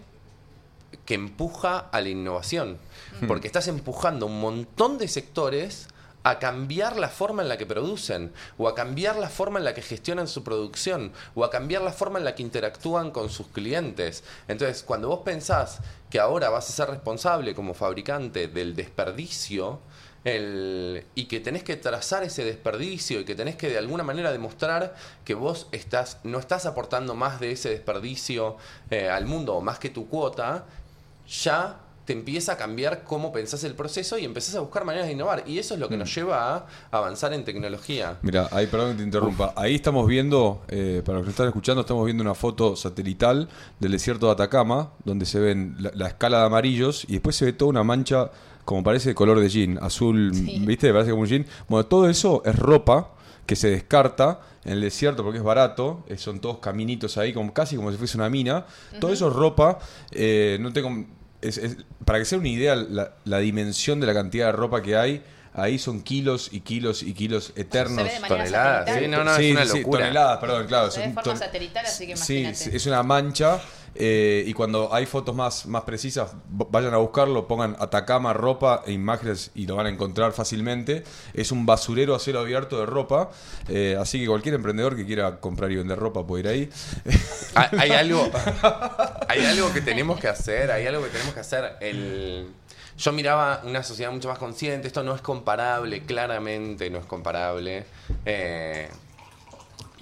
que 1.05 1.15
empuja 1.15 1.79
a 1.79 2.01
la 2.01 2.09
innovación. 2.09 2.79
Porque 3.27 3.47
estás 3.47 3.69
empujando 3.69 4.27
un 4.27 4.41
montón 4.41 4.97
de 4.97 5.09
sectores 5.09 5.89
a 6.23 6.39
cambiar 6.39 6.97
la 6.97 7.09
forma 7.09 7.43
en 7.43 7.49
la 7.49 7.59
que 7.59 7.67
producen, 7.67 8.33
o 8.57 8.69
a 8.69 8.75
cambiar 8.75 9.17
la 9.17 9.29
forma 9.29 9.59
en 9.59 9.65
la 9.65 9.75
que 9.75 9.83
gestionan 9.83 10.27
su 10.27 10.43
producción, 10.43 11.13
o 11.35 11.45
a 11.45 11.51
cambiar 11.51 11.83
la 11.83 11.93
forma 11.93 12.19
en 12.19 12.25
la 12.25 12.35
que 12.35 12.43
interactúan 12.43 13.11
con 13.11 13.29
sus 13.29 13.49
clientes. 13.49 14.25
Entonces, 14.47 14.83
cuando 14.83 15.09
vos 15.09 15.21
pensás 15.25 15.81
que 16.11 16.19
ahora 16.19 16.49
vas 16.49 16.69
a 16.69 16.73
ser 16.73 16.89
responsable 16.89 17.55
como 17.55 17.75
fabricante 17.75 18.49
del 18.49 18.75
desperdicio, 18.75 19.81
el- 20.25 21.05
y 21.15 21.25
que 21.27 21.41
tenés 21.41 21.63
que 21.63 21.77
trazar 21.77 22.23
ese 22.25 22.45
desperdicio 22.45 23.21
y 23.21 23.25
que 23.25 23.35
tenés 23.35 23.57
que 23.57 23.69
de 23.69 23.79
alguna 23.79 24.03
manera 24.03 24.33
demostrar 24.33 24.95
que 25.25 25.35
vos 25.35 25.69
estás, 25.73 26.19
no 26.25 26.39
estás 26.39 26.67
aportando 26.67 27.15
más 27.15 27.41
de 27.41 27.53
ese 27.53 27.71
desperdicio 27.71 28.57
eh, 28.91 29.09
al 29.09 29.27
mundo 29.27 29.55
o 29.55 29.61
más 29.61 29.79
que 29.79 29.91
tu 29.91 30.09
cuota, 30.09 30.65
ya 31.29 31.81
te 32.05 32.15
empieza 32.15 32.53
a 32.53 32.57
cambiar 32.57 33.05
cómo 33.05 33.33
pensás 33.35 33.65
el 33.65 33.75
proceso 33.75 34.17
y 34.17 34.25
empezás 34.25 34.55
a 34.55 34.61
buscar 34.61 34.83
maneras 34.87 35.09
de 35.09 35.13
innovar. 35.13 35.45
Y 35.47 35.59
eso 35.59 35.75
es 35.75 35.81
lo 35.81 35.91
que 35.91 35.99
nos 35.99 36.15
lleva 36.15 36.57
a 36.57 36.67
avanzar 36.91 37.35
en 37.35 37.45
tecnología. 37.45 38.17
Mira, 38.23 38.49
ahí, 38.51 38.67
perdón 38.67 38.93
que 38.93 38.97
te 38.99 39.03
interrumpa. 39.03 39.53
Ahí 39.55 39.75
estamos 39.75 40.07
viendo, 40.07 40.63
eh, 40.69 41.03
para 41.05 41.19
los 41.19 41.27
que 41.27 41.33
están 41.33 41.49
escuchando, 41.49 41.83
estamos 41.83 42.07
viendo 42.07 42.23
una 42.23 42.35
foto 42.35 42.77
satelital 42.77 43.51
del 43.79 43.93
desierto 43.93 44.25
de 44.25 44.33
Atacama, 44.33 44.91
donde 45.05 45.27
se 45.27 45.39
ven 45.39 45.77
la, 45.79 45.91
la 45.95 46.09
escala 46.09 46.39
de 46.41 46.47
amarillos 46.47 47.05
y 47.07 47.13
después 47.13 47.37
se 47.37 47.45
ve 47.45 47.53
toda 47.53 47.69
una 47.69 47.85
mancha, 47.85 48.31
como 48.69 48.83
parece 48.85 49.09
de 49.09 49.15
color 49.15 49.41
de 49.41 49.49
jean, 49.49 49.79
azul, 49.81 50.31
Sí. 50.35 50.63
¿viste? 50.67 50.93
Parece 50.93 51.11
como 51.11 51.23
un 51.23 51.29
jean. 51.29 51.47
Bueno, 51.69 51.87
todo 51.87 52.07
eso 52.07 52.43
es 52.45 52.55
ropa 52.55 53.13
que 53.47 53.57
se 53.57 53.71
descarta 53.71 54.41
en 54.63 54.73
el 54.73 54.83
desierto 54.83 55.23
porque 55.23 55.39
es 55.39 55.43
barato, 55.45 56.05
eh, 56.07 56.19
son 56.19 56.39
todos 56.39 56.59
caminitos 56.59 57.17
ahí, 57.17 57.33
como, 57.33 57.55
casi 57.55 57.77
como 57.77 57.91
si 57.91 57.97
fuese 57.97 58.19
una 58.19 58.29
mina. 58.29 58.67
Todo 59.01 59.11
eso 59.11 59.29
es 59.29 59.35
ropa, 59.35 59.79
eh, 60.11 60.59
no 60.61 60.71
tengo... 60.71 61.07
es- 61.41 61.57
es- 61.57 61.79
para 62.05 62.19
que 62.19 62.27
sea 62.27 62.37
una 62.39 62.49
idea, 62.49 62.77
la, 62.77 63.15
la 63.25 63.39
dimensión 63.39 64.01
de 64.01 64.07
la 64.07 64.13
cantidad 64.13 64.47
de 64.47 64.53
ropa 64.53 64.83
que 64.83 64.97
hay, 64.97 65.23
ahí 65.55 65.79
son 65.79 66.03
kilos 66.03 66.51
y 66.53 66.61
kilos 66.61 67.03
y 67.03 67.15
kilos 67.15 67.53
eternos. 67.57 67.97
Se 67.97 68.03
ve 68.05 68.11
de 68.15 68.21
manera 68.21 68.29
toneladas, 68.45 68.79
satelital. 68.87 69.03
sí, 69.03 69.09
no, 69.11 69.25
no, 69.25 69.37
es 69.37 69.51
una 69.53 69.65
locura. 69.81 70.01
toneladas, 70.01 70.39
perdón, 70.41 70.67
claro. 70.67 70.91
Se 70.91 71.01
ve 71.01 71.07
de 71.07 71.15
son 71.15 71.23
forma 71.25 71.33
ton- 71.33 71.39
satelital, 71.47 71.87
así 71.87 72.07
que 72.07 72.17
Sí, 72.19 72.39
imagínate. 72.41 72.77
es 72.77 72.87
una 72.87 73.03
mancha. 73.03 73.61
Eh, 74.01 74.45
y 74.47 74.53
cuando 74.53 74.95
hay 74.95 75.07
fotos 75.07 75.35
más, 75.35 75.67
más 75.67 75.83
precisas, 75.83 76.31
vayan 76.49 76.95
a 76.95 76.99
buscarlo, 76.99 77.49
pongan 77.49 77.75
Atacama, 77.81 78.33
ropa 78.33 78.85
e 78.87 78.93
imágenes 78.93 79.51
y 79.57 79.67
lo 79.67 79.75
van 79.75 79.87
a 79.87 79.89
encontrar 79.89 80.33
fácilmente. 80.33 81.03
Es 81.35 81.51
un 81.51 81.67
basurero 81.67 82.15
a 82.15 82.21
cielo 82.21 82.39
abierto 82.39 82.79
de 82.79 82.87
ropa. 82.87 83.31
eh, 83.69 83.97
así 84.01 84.21
que 84.21 84.29
cualquier 84.29 84.55
emprendedor 84.55 84.95
que 84.95 85.05
quiera 85.05 85.41
comprar 85.41 85.73
y 85.73 85.77
vender 85.77 85.99
ropa 85.99 86.25
puede 86.25 86.43
ir 86.43 86.49
ahí. 86.49 86.71
Hay, 87.57 87.79
hay 87.79 87.91
algo, 87.99 88.31
hay 89.27 89.45
algo 89.45 89.73
que 89.73 89.81
tenemos 89.81 90.21
que 90.21 90.29
hacer, 90.29 90.71
hay 90.71 90.87
algo 90.87 91.03
que 91.03 91.11
tenemos 91.11 91.35
que 91.35 91.41
hacer. 91.41 91.77
El, 91.81 92.49
yo 92.97 93.13
miraba 93.13 93.63
una 93.65 93.83
sociedad 93.83 94.13
mucho 94.13 94.29
más 94.29 94.39
consciente, 94.39 94.87
esto 94.87 95.03
no 95.03 95.13
es 95.13 95.21
comparable, 95.21 96.05
claramente 96.05 96.89
no 96.89 96.99
es 96.99 97.07
comparable. 97.07 97.85
Eh, 98.25 98.89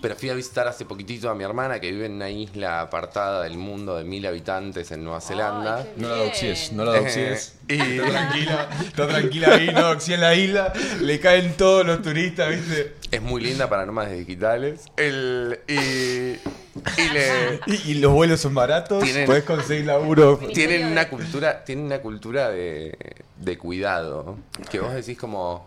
pero 0.06 0.14
fui 0.14 0.30
a 0.30 0.34
visitar 0.34 0.68
hace 0.68 0.84
poquitito 0.84 1.28
a 1.28 1.34
mi 1.34 1.42
hermana 1.42 1.80
que 1.80 1.90
vive 1.90 2.06
en 2.06 2.12
una 2.12 2.30
isla 2.30 2.80
apartada 2.80 3.42
del 3.42 3.58
mundo 3.58 3.96
de 3.96 4.04
mil 4.04 4.24
habitantes 4.24 4.92
en 4.92 5.02
Nueva 5.02 5.20
Zelanda. 5.20 5.78
Ay, 5.78 5.92
No 5.96 6.08
la 6.10 6.14
doxies, 6.18 6.72
no 6.72 6.84
la 6.84 6.92
doxies. 7.00 7.54
Eh, 7.66 7.74
y- 7.74 7.98
Está 7.98 8.08
tranquila, 8.12 8.68
está 8.86 9.08
tranquila 9.08 9.54
ahí, 9.56 9.66
no 9.74 9.82
doxies 9.82 10.20
la 10.20 10.32
isla. 10.36 10.72
Le 11.00 11.18
caen 11.18 11.54
todos 11.56 11.84
los 11.84 12.02
turistas, 12.02 12.50
¿viste? 12.50 12.94
Es 13.10 13.20
muy 13.20 13.42
linda 13.42 13.68
para 13.68 13.84
nómadas 13.84 14.12
digitales. 14.12 14.84
El, 14.96 15.58
y, 15.66 15.72
y 15.74 17.08
le, 17.12 17.60
Y, 17.66 17.90
y 17.90 17.94
los 17.94 18.12
vuelos 18.12 18.38
son 18.40 18.54
baratos, 18.54 19.02
Tienen- 19.02 19.26
puedes 19.26 19.42
conseguir 19.42 19.86
laburo. 19.86 20.38
tienen 20.54 20.86
una 20.86 21.08
cultura, 21.08 21.64
tienen 21.64 21.86
una 21.86 21.98
cultura 21.98 22.48
de, 22.50 22.96
de 23.38 23.58
cuidado. 23.58 24.38
Que 24.70 24.78
vos 24.78 24.94
decís 24.94 25.18
como, 25.18 25.66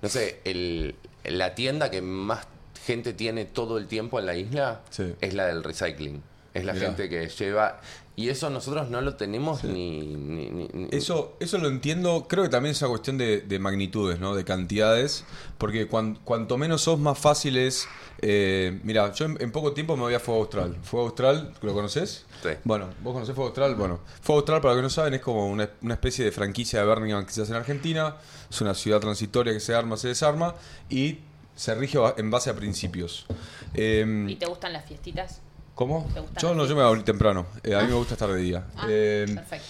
no 0.00 0.08
sé, 0.08 0.38
el, 0.44 0.94
la 1.24 1.56
tienda 1.56 1.90
que 1.90 2.00
más 2.02 2.46
gente 2.86 3.12
tiene 3.12 3.44
todo 3.44 3.78
el 3.78 3.86
tiempo 3.86 4.18
en 4.18 4.26
la 4.26 4.36
isla 4.36 4.80
Sí. 4.90 5.14
es 5.20 5.34
la 5.34 5.46
del 5.46 5.62
recycling. 5.64 6.22
Es 6.52 6.64
la 6.64 6.72
Mirá. 6.72 6.86
gente 6.86 7.08
que 7.08 7.28
lleva. 7.28 7.80
Y 8.16 8.28
eso 8.28 8.50
nosotros 8.50 8.90
no 8.90 9.00
lo 9.00 9.14
tenemos 9.14 9.62
ni, 9.64 10.00
ni- 10.00 10.50
ni- 10.50 10.68
ni- 10.72 10.88
Eso, 10.90 11.36
eso 11.40 11.58
lo 11.58 11.68
entiendo, 11.68 12.26
creo 12.28 12.42
que 12.42 12.50
también 12.50 12.72
es 12.72 12.82
una 12.82 12.88
cuestión 12.90 13.16
de, 13.16 13.40
de 13.42 13.58
magnitudes, 13.60 14.18
¿no? 14.18 14.34
De 14.34 14.44
cantidades, 14.44 15.24
porque 15.58 15.86
cuan- 15.86 16.16
cuanto 16.24 16.58
menos 16.58 16.82
sos, 16.82 16.98
más 16.98 17.18
fácil 17.18 17.56
es... 17.56 17.86
eh, 18.20 18.78
mira, 18.82 19.12
yo 19.14 19.24
en, 19.26 19.38
en 19.40 19.52
poco 19.52 19.72
tiempo 19.72 19.96
me 19.96 20.02
voy 20.02 20.14
a 20.14 20.20
Fuego 20.20 20.40
Austral. 20.42 20.76
Fuego 20.82 21.06
Austral, 21.06 21.54
¿lo 21.62 21.72
conoces? 21.72 22.26
Sí. 22.42 22.50
Bueno, 22.64 22.88
¿vos 23.02 23.14
conocés 23.14 23.34
Fuego 23.34 23.48
Austral? 23.48 23.76
Bueno, 23.76 24.00
Fuego 24.20 24.40
Austral, 24.40 24.60
para 24.60 24.74
los 24.74 24.78
que 24.80 24.82
no 24.82 24.90
saben, 24.90 25.14
es 25.14 25.20
como 25.20 25.46
una, 25.46 25.70
una 25.80 25.94
especie 25.94 26.24
de 26.24 26.32
franquicia 26.32 26.80
de 26.80 26.86
Birmingham 26.86 27.24
que 27.24 27.32
se 27.32 27.42
hace 27.42 27.52
en 27.52 27.58
Argentina. 27.58 28.16
Es 28.50 28.60
una 28.60 28.74
ciudad 28.74 28.98
transitoria 29.00 29.52
que 29.54 29.60
se 29.60 29.74
arma, 29.74 29.96
se 29.96 30.08
desarma 30.08 30.56
y 30.90 31.20
se 31.54 31.74
rige 31.74 31.98
en 32.16 32.30
base 32.30 32.50
a 32.50 32.54
principios. 32.54 33.26
Eh, 33.74 34.26
¿Y 34.28 34.36
te 34.36 34.46
gustan 34.46 34.72
las 34.72 34.84
fiestitas? 34.86 35.40
¿Cómo? 35.74 36.08
¿Te 36.12 36.20
gustan 36.20 36.42
Yo 36.42 36.54
no, 36.54 36.66
yo 36.66 36.76
me 36.76 36.82
voy 36.82 37.02
temprano. 37.02 37.46
Eh, 37.62 37.74
a 37.74 37.80
mí 37.82 37.88
me 37.88 37.94
gusta 37.94 38.14
estar 38.14 38.28
de 38.30 38.38
día. 38.40 38.66
Ah, 38.76 38.86
Eh, 38.88 39.26
perfecto. 39.34 39.66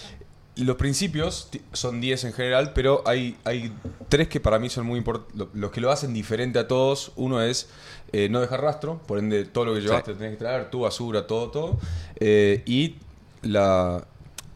los 0.57 0.75
principios 0.75 1.49
son 1.73 2.01
10 2.01 2.25
en 2.25 2.33
general, 2.33 2.73
pero 2.73 3.01
hay, 3.05 3.37
hay 3.45 3.73
tres 4.09 4.27
que 4.27 4.39
para 4.39 4.59
mí 4.59 4.69
son 4.69 4.85
muy 4.85 4.97
importantes. 4.97 5.47
Los 5.53 5.71
que 5.71 5.79
lo 5.81 5.89
hacen 5.91 6.13
diferente 6.13 6.59
a 6.59 6.67
todos, 6.67 7.13
uno 7.15 7.41
es 7.41 7.69
eh, 8.11 8.27
no 8.29 8.41
dejar 8.41 8.61
rastro, 8.61 8.99
por 9.07 9.19
ende 9.19 9.45
todo 9.45 9.65
lo 9.65 9.73
que 9.73 9.79
llevaste 9.81 10.11
Sí. 10.11 10.17
tenés 10.17 10.33
que 10.33 10.39
traer, 10.39 10.69
tu 10.69 10.81
basura, 10.81 11.25
todo, 11.27 11.49
todo. 11.49 11.79
Eh, 12.19 12.61
y 12.65 12.97
la 13.41 14.05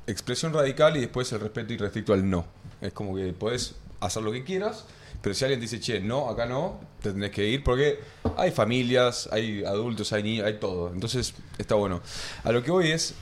expresión 0.07 0.53
radical 0.53 0.97
y 0.97 0.99
después 0.99 1.31
el 1.31 1.39
respeto 1.39 1.73
y 1.73 1.77
restricto 1.77 2.13
al 2.13 2.29
no. 2.29 2.45
Es 2.81 2.91
como 2.93 3.15
que 3.15 3.31
podés 3.33 3.75
hacer 4.01 4.21
lo 4.23 4.31
que 4.33 4.43
quieras, 4.43 4.85
pero 5.25 5.33
si 5.33 5.43
alguien 5.43 5.59
te 5.59 5.63
dice, 5.63 5.79
che, 5.79 6.01
no, 6.01 6.29
acá 6.29 6.45
no, 6.45 6.79
te 7.01 7.11
tenés 7.11 7.31
que 7.31 7.43
ir 7.47 7.63
porque 7.63 7.97
hay 8.37 8.51
familias, 8.51 9.27
hay 9.31 9.63
adultos, 9.63 10.13
hay 10.13 10.21
niños, 10.21 10.45
hay 10.45 10.59
todo. 10.59 10.93
Entonces 10.93 11.33
está 11.57 11.73
bueno. 11.73 12.03
A 12.43 12.51
lo 12.51 12.61
que 12.61 12.69
voy 12.69 12.91
es, 12.91 13.15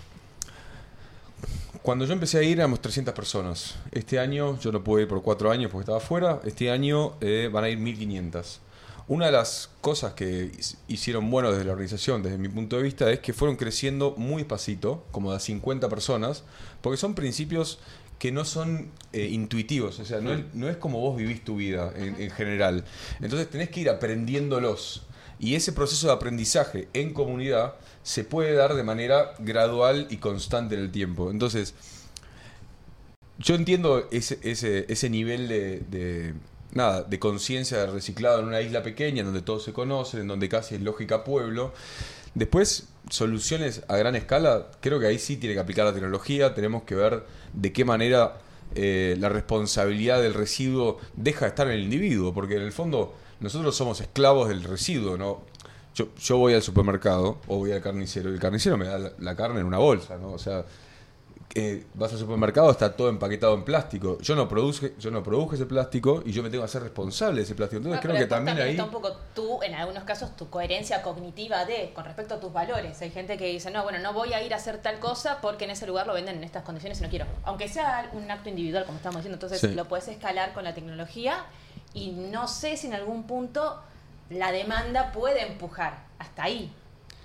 cuando 1.81 2.03
yo 2.03 2.11
empecé 2.11 2.39
a 2.39 2.43
ir 2.43 2.57
éramos 2.57 2.81
300 2.81 3.13
personas. 3.13 3.75
Este 3.93 4.19
año, 4.19 4.59
yo 4.59 4.73
no 4.73 4.83
pude 4.83 5.03
ir 5.03 5.07
por 5.07 5.21
cuatro 5.21 5.49
años 5.49 5.71
porque 5.71 5.83
estaba 5.83 5.99
afuera, 5.99 6.41
este 6.43 6.69
año 6.69 7.13
eh, 7.21 7.49
van 7.49 7.63
a 7.63 7.69
ir 7.69 7.77
1500. 7.77 8.59
Una 9.07 9.27
de 9.27 9.31
las 9.31 9.69
cosas 9.79 10.13
que 10.13 10.51
hicieron 10.89 11.31
bueno 11.31 11.51
desde 11.51 11.63
la 11.63 11.71
organización, 11.71 12.21
desde 12.21 12.37
mi 12.37 12.49
punto 12.49 12.75
de 12.75 12.83
vista, 12.83 13.09
es 13.11 13.19
que 13.19 13.31
fueron 13.31 13.55
creciendo 13.55 14.13
muy 14.17 14.39
despacito, 14.43 15.05
como 15.11 15.31
de 15.31 15.37
a 15.37 15.39
50 15.39 15.87
personas, 15.87 16.43
porque 16.81 16.97
son 16.97 17.15
principios 17.15 17.79
que 18.23 18.31
no 18.31 18.45
son 18.45 18.89
eh, 19.11 19.27
intuitivos, 19.29 19.99
o 19.99 20.05
sea, 20.05 20.21
no 20.21 20.31
es, 20.31 20.45
no 20.53 20.69
es 20.69 20.77
como 20.77 21.01
vos 21.01 21.17
vivís 21.17 21.43
tu 21.43 21.57
vida 21.57 21.91
en, 21.93 22.15
en 22.21 22.31
general. 22.31 22.85
Entonces 23.19 23.49
tenés 23.49 23.67
que 23.67 23.81
ir 23.81 23.89
aprendiéndolos. 23.89 25.05
Y 25.39 25.55
ese 25.55 25.73
proceso 25.73 26.07
de 26.07 26.13
aprendizaje 26.13 26.87
en 26.93 27.13
comunidad 27.13 27.75
se 28.01 28.23
puede 28.23 28.53
dar 28.53 28.75
de 28.75 28.83
manera 28.83 29.33
gradual 29.39 30.07
y 30.09 30.19
constante 30.19 30.75
en 30.75 30.79
el 30.79 30.89
tiempo. 30.89 31.31
Entonces, 31.31 31.73
yo 33.39 33.55
entiendo 33.55 34.07
ese, 34.09 34.39
ese, 34.41 34.85
ese 34.87 35.09
nivel 35.09 35.49
de, 35.49 35.79
de, 35.79 36.33
nada, 36.71 37.03
de 37.03 37.19
conciencia 37.19 37.79
de 37.79 37.87
reciclado 37.87 38.39
en 38.39 38.45
una 38.45 38.61
isla 38.61 38.83
pequeña, 38.83 39.19
en 39.19 39.25
donde 39.25 39.41
todos 39.41 39.65
se 39.65 39.73
conocen, 39.73 40.21
en 40.21 40.27
donde 40.29 40.47
casi 40.47 40.75
es 40.75 40.81
lógica 40.81 41.25
pueblo. 41.25 41.73
Después, 42.35 42.87
soluciones 43.09 43.83
a 43.87 43.97
gran 43.97 44.15
escala, 44.15 44.67
creo 44.79 44.99
que 44.99 45.07
ahí 45.07 45.19
sí 45.19 45.37
tiene 45.37 45.55
que 45.55 45.61
aplicar 45.61 45.85
la 45.85 45.93
tecnología, 45.93 46.53
tenemos 46.53 46.83
que 46.83 46.95
ver 46.95 47.23
de 47.53 47.71
qué 47.71 47.85
manera 47.85 48.37
eh, 48.75 49.15
la 49.19 49.29
responsabilidad 49.29 50.21
del 50.21 50.33
residuo 50.33 50.97
deja 51.15 51.45
de 51.45 51.49
estar 51.49 51.67
en 51.67 51.73
el 51.73 51.83
individuo, 51.83 52.33
porque 52.33 52.55
en 52.55 52.63
el 52.63 52.71
fondo 52.71 53.13
nosotros 53.39 53.75
somos 53.75 54.01
esclavos 54.01 54.49
del 54.49 54.63
residuo, 54.63 55.17
¿no? 55.17 55.41
Yo, 55.93 56.07
yo 56.19 56.37
voy 56.37 56.55
al 56.55 56.63
supermercado 56.63 57.37
o 57.47 57.57
voy 57.57 57.71
al 57.71 57.81
carnicero 57.81 58.31
y 58.31 58.33
el 58.33 58.39
carnicero 58.39 58.77
me 58.77 58.85
da 58.85 58.97
la, 58.97 59.11
la 59.19 59.35
carne 59.35 59.59
en 59.59 59.67
una 59.67 59.77
bolsa, 59.77 60.17
¿no? 60.17 60.31
O 60.31 60.39
sea, 60.39 60.65
eh, 61.55 61.85
vas 61.93 62.11
al 62.11 62.17
supermercado, 62.17 62.71
está 62.71 62.95
todo 62.95 63.09
empaquetado 63.09 63.53
en 63.53 63.63
plástico. 63.63 64.17
Yo 64.21 64.35
no 64.35 64.47
produje, 64.49 64.93
yo 64.97 65.11
no 65.11 65.21
produje 65.21 65.55
ese 65.55 65.65
plástico 65.67 66.23
y 66.25 66.31
yo 66.31 66.41
me 66.41 66.49
tengo 66.49 66.63
que 66.63 66.65
hacer 66.65 66.81
responsable 66.81 67.37
de 67.37 67.43
ese 67.43 67.53
plástico. 67.53 67.77
Entonces 67.77 67.99
Ah, 67.99 68.01
creo 68.01 68.15
que 68.17 68.25
también 68.25 68.57
ahí. 68.59 68.71
está 68.71 68.85
un 68.85 68.89
poco 68.91 69.15
tú, 69.35 69.61
en 69.61 69.75
algunos 69.75 70.03
casos, 70.03 70.35
tu 70.35 70.49
coherencia 70.49 71.03
cognitiva 71.03 71.65
de, 71.65 71.91
con 71.93 72.05
respecto 72.05 72.33
a 72.35 72.39
tus 72.39 72.51
valores. 72.51 72.99
Hay 73.03 73.11
gente 73.11 73.37
que 73.37 73.45
dice, 73.47 73.69
no, 73.69 73.83
bueno, 73.83 73.99
no 73.99 74.13
voy 74.13 74.33
a 74.33 74.41
ir 74.43 74.51
a 74.53 74.57
hacer 74.57 74.79
tal 74.79 74.99
cosa 74.99 75.39
porque 75.41 75.65
en 75.65 75.71
ese 75.71 75.85
lugar 75.85 76.07
lo 76.07 76.13
venden 76.13 76.37
en 76.37 76.43
estas 76.43 76.63
condiciones 76.63 76.99
y 76.99 77.03
no 77.03 77.09
quiero. 77.09 77.25
Aunque 77.43 77.67
sea 77.67 78.09
un 78.13 78.29
acto 78.31 78.49
individual, 78.49 78.85
como 78.85 78.97
estamos 78.97 79.17
diciendo, 79.17 79.35
entonces 79.35 79.61
Sí. 79.61 79.75
lo 79.75 79.85
puedes 79.85 80.07
escalar 80.07 80.53
con 80.53 80.63
la 80.63 80.73
tecnología 80.73 81.45
y 81.93 82.11
no 82.13 82.47
sé 82.47 82.77
si 82.77 82.87
en 82.87 82.95
algún 82.95 83.23
punto 83.27 83.79
la 84.31 84.51
demanda 84.51 85.11
puede 85.11 85.45
empujar 85.45 86.05
hasta 86.17 86.43
ahí. 86.45 86.73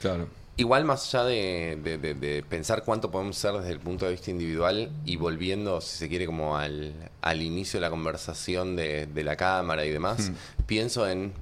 Claro. 0.00 0.28
Igual 0.58 0.84
más 0.84 1.14
allá 1.14 1.24
de, 1.24 1.78
de- 1.82 1.98
de- 1.98 2.14
de 2.14 2.42
pensar 2.42 2.82
cuánto 2.84 3.10
podemos 3.12 3.36
ser 3.38 3.52
desde 3.54 3.70
el 3.70 3.78
punto 3.78 4.04
de 4.06 4.10
vista 4.12 4.30
individual 4.32 4.90
y 5.04 5.14
volviendo, 5.16 5.80
si 5.80 5.96
se 5.98 6.08
quiere, 6.08 6.26
como 6.26 6.56
al, 6.58 6.92
al 7.22 7.42
inicio 7.42 7.78
de 7.78 7.82
la 7.86 7.90
conversación 7.90 8.74
de, 8.74 9.06
de 9.06 9.22
la 9.24 9.36
cámara 9.36 9.86
y 9.86 9.90
demás, 9.90 10.32
pienso 10.66 11.08
en, 11.08 11.32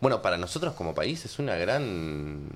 bueno, 0.00 0.22
para 0.22 0.38
nosotros 0.38 0.72
como 0.74 0.94
país 0.94 1.24
es 1.26 1.38
una 1.38 1.56
gran 1.56 2.48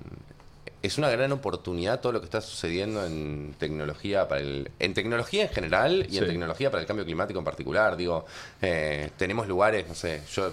es 0.81 0.97
una 0.97 1.09
gran 1.09 1.31
oportunidad 1.31 2.01
todo 2.01 2.11
lo 2.11 2.19
que 2.19 2.25
está 2.25 2.41
sucediendo 2.41 3.05
en 3.05 3.55
tecnología 3.57 4.27
para 4.27 4.41
el, 4.41 4.69
en 4.79 4.93
tecnología 4.93 5.43
en 5.43 5.49
general 5.49 6.07
y 6.09 6.17
en 6.17 6.23
tecnología 6.27 6.71
para 6.71 6.81
el 6.81 6.87
cambio 6.87 7.05
climático 7.05 7.39
en 7.39 7.45
particular. 7.45 7.95
Digo, 7.95 8.25
eh, 8.61 9.09
tenemos 9.15 9.47
lugares, 9.47 9.87
no 9.87 9.95
sé, 9.95 10.21
yo 10.33 10.51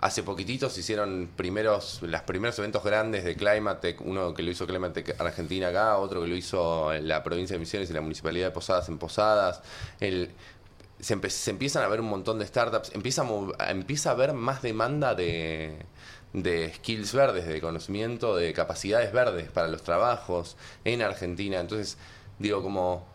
hace 0.00 0.22
poquititos 0.22 0.72
se 0.74 0.80
hicieron 0.80 1.30
primeros, 1.36 2.00
los 2.02 2.20
primeros 2.22 2.58
eventos 2.58 2.84
grandes 2.84 3.24
de 3.24 3.34
Climatec, 3.34 4.00
uno 4.02 4.34
que 4.34 4.42
lo 4.42 4.50
hizo 4.50 4.66
Climatec 4.66 5.20
Argentina 5.20 5.68
acá, 5.68 5.96
otro 5.98 6.22
que 6.22 6.28
lo 6.28 6.36
hizo 6.36 6.92
en 6.92 7.08
la 7.08 7.22
provincia 7.22 7.54
de 7.54 7.60
Misiones 7.60 7.90
y 7.90 7.92
la 7.92 8.00
municipalidad 8.02 8.46
de 8.48 8.50
Posadas 8.52 8.88
en 8.88 8.98
Posadas. 8.98 9.62
Se, 10.98 11.12
empiezan 11.50 11.82
a 11.82 11.88
ver 11.88 12.00
un 12.00 12.08
montón 12.08 12.38
de 12.38 12.46
startups, 12.46 12.94
empieza 12.94 13.22
a- 13.58 13.70
empieza 13.70 14.10
a 14.10 14.12
haber 14.12 14.32
más 14.32 14.62
demanda 14.62 15.14
de, 15.14 15.76
de 16.32 16.72
skills 16.74 17.12
verdes, 17.12 17.46
de 17.46 17.60
conocimiento, 17.60 18.34
de 18.34 18.52
capacidades 18.54 19.12
verdes 19.12 19.50
para 19.50 19.68
los 19.68 19.82
trabajos 19.82 20.56
en 20.84 21.02
Argentina. 21.02 21.60
Entonces, 21.60 21.98
digo, 22.38 22.62
como 22.62 23.06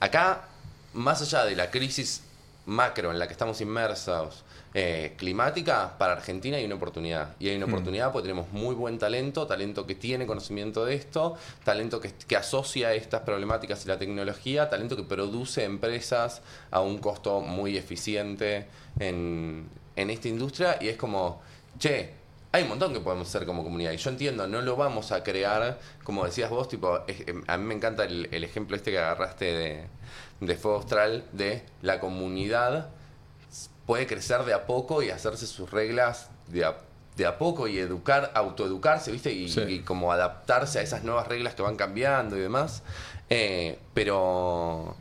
acá, 0.00 0.48
más 0.94 1.20
allá 1.20 1.44
de 1.44 1.54
la 1.54 1.70
crisis 1.70 2.24
macro 2.64 3.10
en 3.10 3.18
la 3.18 3.26
que 3.26 3.32
estamos 3.32 3.60
inmersos, 3.60 4.44
eh, 4.74 5.14
climática, 5.18 5.98
para 5.98 6.14
Argentina 6.14 6.56
hay 6.56 6.64
una 6.64 6.76
oportunidad. 6.76 7.34
Y 7.38 7.48
hay 7.48 7.56
una 7.56 7.66
oportunidad 7.66 8.10
porque 8.12 8.28
tenemos 8.28 8.50
muy 8.52 8.74
buen 8.74 8.98
talento, 8.98 9.46
talento 9.46 9.86
que 9.86 9.94
tiene 9.94 10.26
conocimiento 10.26 10.84
de 10.84 10.94
esto, 10.94 11.36
talento 11.64 12.00
que, 12.00 12.10
que 12.12 12.36
asocia 12.36 12.94
estas 12.94 13.20
problemáticas 13.22 13.84
y 13.84 13.88
la 13.88 13.98
tecnología, 13.98 14.70
talento 14.70 14.96
que 14.96 15.02
produce 15.02 15.64
empresas 15.64 16.42
a 16.70 16.80
un 16.80 16.98
costo 16.98 17.40
muy 17.40 17.76
eficiente 17.76 18.66
en, 18.98 19.68
en 19.96 20.10
esta 20.10 20.28
industria. 20.28 20.78
Y 20.80 20.88
es 20.88 20.96
como, 20.96 21.40
che, 21.78 22.14
hay 22.50 22.62
un 22.64 22.68
montón 22.70 22.92
que 22.92 23.00
podemos 23.00 23.28
hacer 23.28 23.46
como 23.46 23.62
comunidad. 23.62 23.92
Y 23.92 23.96
yo 23.98 24.10
entiendo, 24.10 24.46
no 24.46 24.60
lo 24.62 24.76
vamos 24.76 25.12
a 25.12 25.22
crear, 25.22 25.78
como 26.04 26.24
decías 26.24 26.50
vos, 26.50 26.68
tipo, 26.68 27.00
es- 27.06 27.26
em, 27.28 27.42
a 27.46 27.56
mí 27.56 27.64
me 27.64 27.74
encanta 27.74 28.04
el, 28.04 28.28
el 28.30 28.44
ejemplo 28.44 28.76
este 28.76 28.90
que 28.90 28.98
agarraste 28.98 29.44
de, 29.46 29.84
de 30.40 30.56
Fuego 30.56 30.78
Austral, 30.78 31.24
de 31.32 31.62
la 31.82 31.98
comunidad 32.00 32.88
puede 33.86 34.06
crecer 34.06 34.44
de 34.44 34.54
a 34.54 34.66
poco 34.66 35.02
y 35.02 35.10
hacerse 35.10 35.46
sus 35.46 35.70
reglas 35.70 36.30
de 36.48 36.64
a, 36.64 36.76
de 37.16 37.26
a 37.26 37.36
poco 37.38 37.68
y 37.68 37.78
educar, 37.78 38.30
autoeducarse, 38.34 39.10
¿viste? 39.12 39.32
Y, 39.32 39.48
Sí. 39.48 39.60
y 39.68 39.78
como 39.80 40.12
adaptarse 40.12 40.78
a 40.78 40.82
esas 40.82 41.04
nuevas 41.04 41.26
reglas 41.28 41.54
que 41.54 41.62
van 41.62 41.76
cambiando 41.76 42.36
y 42.36 42.40
demás. 42.40 42.82
Eh, 43.30 43.78
pero. 43.94 44.96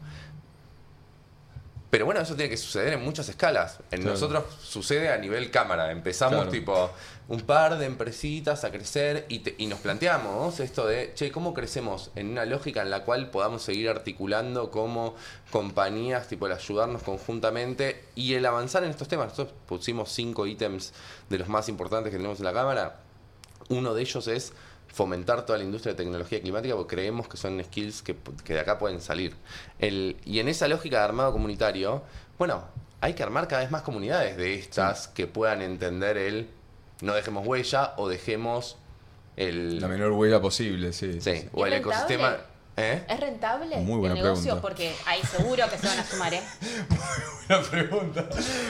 Pero 1.89 2.05
bueno, 2.05 2.21
eso 2.21 2.35
tiene 2.35 2.49
que 2.49 2.55
suceder 2.55 2.93
en 2.93 3.03
muchas 3.03 3.27
escalas. 3.27 3.79
En 3.91 3.99
Claro. 3.99 4.13
nosotros 4.13 4.45
sucede 4.63 5.09
a 5.11 5.17
nivel 5.17 5.51
cámara. 5.51 5.91
Empezamos 5.91 6.35
Claro. 6.35 6.51
tipo 6.51 6.89
un 7.31 7.39
par 7.39 7.77
de 7.77 7.85
empresitas 7.85 8.65
a 8.65 8.71
crecer 8.71 9.25
y, 9.29 9.39
te- 9.39 9.55
y 9.57 9.67
nos 9.67 9.79
planteamos 9.79 10.59
esto 10.59 10.85
de, 10.85 11.13
che, 11.15 11.31
¿cómo 11.31 11.53
crecemos 11.53 12.11
en 12.15 12.27
una 12.29 12.43
lógica 12.45 12.81
en 12.81 12.89
la 12.89 13.05
cual 13.05 13.29
podamos 13.29 13.61
seguir 13.61 13.87
articulando 13.87 14.69
como 14.69 15.15
compañías, 15.49 16.27
tipo 16.27 16.47
el 16.47 16.51
ayudarnos 16.51 17.03
conjuntamente 17.03 18.03
y 18.15 18.33
el 18.33 18.45
avanzar 18.45 18.83
en 18.83 18.89
estos 18.89 19.07
temas? 19.07 19.29
Nosotros 19.29 19.55
pusimos 19.65 20.11
cinco 20.11 20.45
ítems 20.45 20.91
de 21.29 21.37
los 21.39 21.47
más 21.47 21.69
importantes 21.69 22.11
que 22.11 22.17
tenemos 22.17 22.39
en 22.39 22.45
la 22.45 22.53
cámara. 22.53 22.99
Uno 23.69 23.93
de 23.93 24.01
ellos 24.01 24.27
es 24.27 24.51
fomentar 24.89 25.45
toda 25.45 25.57
la 25.57 25.63
industria 25.63 25.93
de 25.93 26.03
tecnología 26.03 26.41
climática 26.41 26.75
porque 26.75 26.97
creemos 26.97 27.29
que 27.29 27.37
son 27.37 27.63
skills 27.63 28.01
que, 28.01 28.13
que 28.43 28.55
de 28.55 28.59
acá 28.59 28.77
pueden 28.77 28.99
salir. 28.99 29.33
El, 29.79 30.17
y 30.25 30.39
en 30.39 30.49
esa 30.49 30.67
lógica 30.67 30.97
de 30.97 31.03
armado 31.05 31.31
comunitario, 31.31 32.03
bueno, 32.37 32.65
hay 32.99 33.13
que 33.13 33.23
armar 33.23 33.47
cada 33.47 33.61
vez 33.61 33.71
más 33.71 33.83
comunidades 33.83 34.35
de 34.35 34.55
estas 34.55 35.07
que 35.07 35.27
puedan 35.27 35.61
entender 35.61 36.17
el 36.17 36.49
no 37.01 37.13
dejemos 37.13 37.45
huella 37.45 37.93
o 37.97 38.07
dejemos 38.09 38.77
el, 39.37 39.79
La 39.79 39.87
menor 39.87 40.11
huella 40.11 40.39
posible, 40.41 40.93
sí. 40.93 41.19
sí, 41.21 41.29
o 41.53 41.65
¿Es 41.65 41.73
el 41.73 41.73
rentable? 41.73 41.77
ecosistema. 41.77 42.37
¿Eh? 42.77 43.03
¿Es 43.09 43.19
rentable 43.19 43.77
Muy 43.81 43.97
buena 43.99 44.15
el 44.15 44.23
negocio? 44.23 44.43
pregunta. 44.43 44.61
Porque 44.61 44.93
ahí 45.05 45.19
seguro 45.23 45.65
que 45.69 45.77
se 45.77 45.87
van 45.87 45.99
a 45.99 46.05
sumar, 46.05 46.33
¿eh? 46.33 46.41
Buena 47.49 47.63
pregunta. 47.69 48.29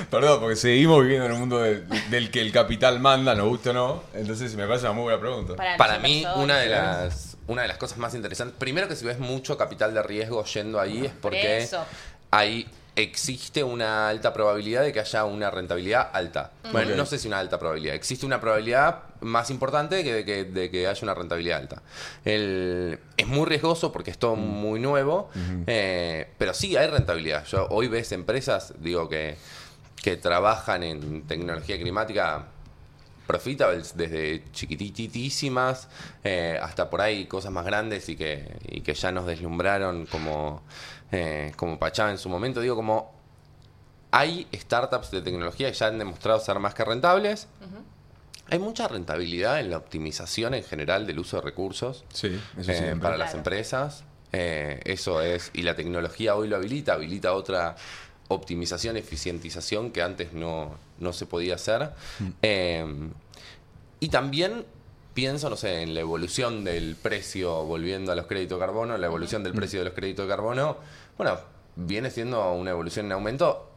Perdón, 0.10 0.40
porque 0.40 0.56
seguimos 0.56 1.02
viviendo 1.04 1.28
en 1.28 1.32
un 1.34 1.40
mundo 1.40 1.60
de- 1.60 1.82
del 2.10 2.32
que 2.32 2.42
el 2.42 2.52
capital 2.52 3.00
manda, 3.00 3.36
nos 3.36 3.48
guste 3.48 3.70
o 3.70 3.74
no. 3.74 4.04
Entonces 4.16 4.56
me 4.56 4.66
parece 4.66 4.86
una 4.86 4.94
muy 4.94 5.04
buena 5.04 5.20
pregunta. 5.20 5.56
Para, 5.78 6.00
mí, 6.00 6.26
una 6.36 6.58
de 6.58 6.68
las 6.70 7.38
una 7.48 7.62
de 7.64 7.68
las 7.68 7.78
cosas 7.78 7.98
más 8.00 8.14
interesantes, 8.16 8.56
primero 8.58 8.88
que 8.88 8.96
si 8.96 9.06
ves 9.06 9.20
mucho 9.20 9.58
capital 9.58 9.94
de 9.94 10.02
riesgo 10.02 10.44
yendo 10.46 10.80
ahí 10.80 11.06
es 11.06 11.12
porque 11.22 11.60
eso. 11.60 11.84
ahí 12.32 12.68
existe 12.96 13.64
una 13.64 14.10
alta 14.10 14.34
probabilidad 14.34 14.84
de 14.84 14.92
que 14.92 15.00
haya 15.00 15.24
una 15.26 15.50
rentabilidad 15.50 16.10
alta. 16.14 16.52
Bueno, 16.72 16.96
no 16.96 17.06
sé 17.06 17.18
si 17.20 17.28
una 17.28 17.40
alta 17.40 17.58
probabilidad, 17.58 17.96
existe 17.96 18.26
una 18.26 18.40
probabilidad 18.42 19.04
más 19.22 19.50
importante 19.50 20.04
que 20.04 20.14
de 20.14 20.26
que, 20.26 20.44
de 20.46 20.70
que 20.70 20.88
haya 20.88 21.00
una 21.04 21.14
rentabilidad 21.14 21.60
alta. 21.60 21.82
El- 22.26 23.00
es 23.18 23.28
muy 23.28 23.46
riesgoso 23.46 23.92
porque 23.92 24.12
es 24.12 24.18
todo 24.18 24.36
muy 24.36 24.80
nuevo, 24.80 25.30
eh, 25.68 26.28
pero 26.38 26.54
sí 26.54 26.76
hay 26.76 26.88
rentabilidad. 26.88 27.46
Yo 27.46 27.68
hoy 27.70 27.88
ves 27.88 28.12
empresas, 28.12 28.74
digo 28.80 29.08
que 29.10 29.38
que 30.02 30.18
trabajan 30.18 30.82
en 30.82 31.28
tecnología 31.28 31.78
climática 31.78 32.46
profitables 33.32 33.96
desde 33.96 34.44
chiquititísimas 34.52 35.88
eh, 36.24 36.60
hasta 36.62 36.90
por 36.90 37.00
ahí 37.02 37.26
cosas 37.28 37.52
más 37.52 37.66
grandes 37.66 38.10
y 38.10 38.16
que, 38.18 38.58
y 38.68 38.82
que 38.82 38.94
ya 38.94 39.12
nos 39.12 39.26
deslumbraron 39.26 40.06
como, 40.06 40.62
eh, 41.14 41.54
como 41.56 41.80
Pachá 41.80 42.12
en 42.12 42.18
su 42.18 42.28
momento. 42.28 42.60
Digo, 42.60 42.76
como 42.76 43.14
hay 44.12 44.48
startups 44.54 45.12
de 45.12 45.22
tecnología 45.22 45.72
que 45.72 45.78
ya 45.78 45.88
han 45.88 45.98
demostrado 45.98 46.40
ser 46.42 46.60
más 46.60 46.74
que 46.74 46.84
rentables. 46.84 47.48
Hay 48.50 48.60
mucha 48.60 48.90
rentabilidad 48.90 49.62
en 49.62 49.70
la 49.70 49.78
optimización 49.78 50.54
en 50.54 50.64
general 50.66 51.08
del 51.08 51.20
uso 51.20 51.38
de 51.38 51.44
recursos 51.44 52.04
Sí, 52.14 52.38
eso 52.58 52.70
eh, 52.72 52.98
para 53.02 53.16
las 53.18 53.30
Claro. 53.30 53.38
empresas. 53.38 54.04
Eh, 54.34 54.82
eso 54.84 55.22
es, 55.22 55.52
y 55.54 55.62
la 55.62 55.76
tecnología 55.76 56.36
hoy 56.36 56.50
lo 56.50 56.58
habilita, 56.58 56.94
habilita 56.94 57.34
otra 57.34 57.76
optimización, 58.34 58.98
eficientización 58.98 59.92
que 59.92 60.02
antes 60.02 60.34
no, 60.34 60.76
no 61.00 61.14
se 61.14 61.26
podía 61.26 61.56
hacer. 61.56 61.92
Eh, 62.42 62.86
y 64.00 64.10
también 64.10 64.66
pienso, 65.14 65.50
no 65.50 65.56
sé, 65.58 65.82
en 65.84 65.94
la 65.94 66.00
evolución 66.02 66.64
del 66.64 66.96
precio, 66.96 67.64
volviendo 67.66 68.12
a 68.12 68.16
los 68.16 68.26
créditos 68.28 68.60
de 68.60 68.66
carbono, 68.66 68.98
la 68.98 69.06
evolución 69.08 69.44
del 69.44 69.54
precio 69.54 69.80
de 69.80 69.86
los 69.86 69.94
créditos 69.94 70.26
de 70.26 70.30
carbono, 70.30 70.78
bueno, 71.18 71.38
viene 71.76 72.10
siendo 72.10 72.54
una 72.54 72.72
evolución 72.72 73.06
en 73.08 73.12
aumento. 73.14 73.68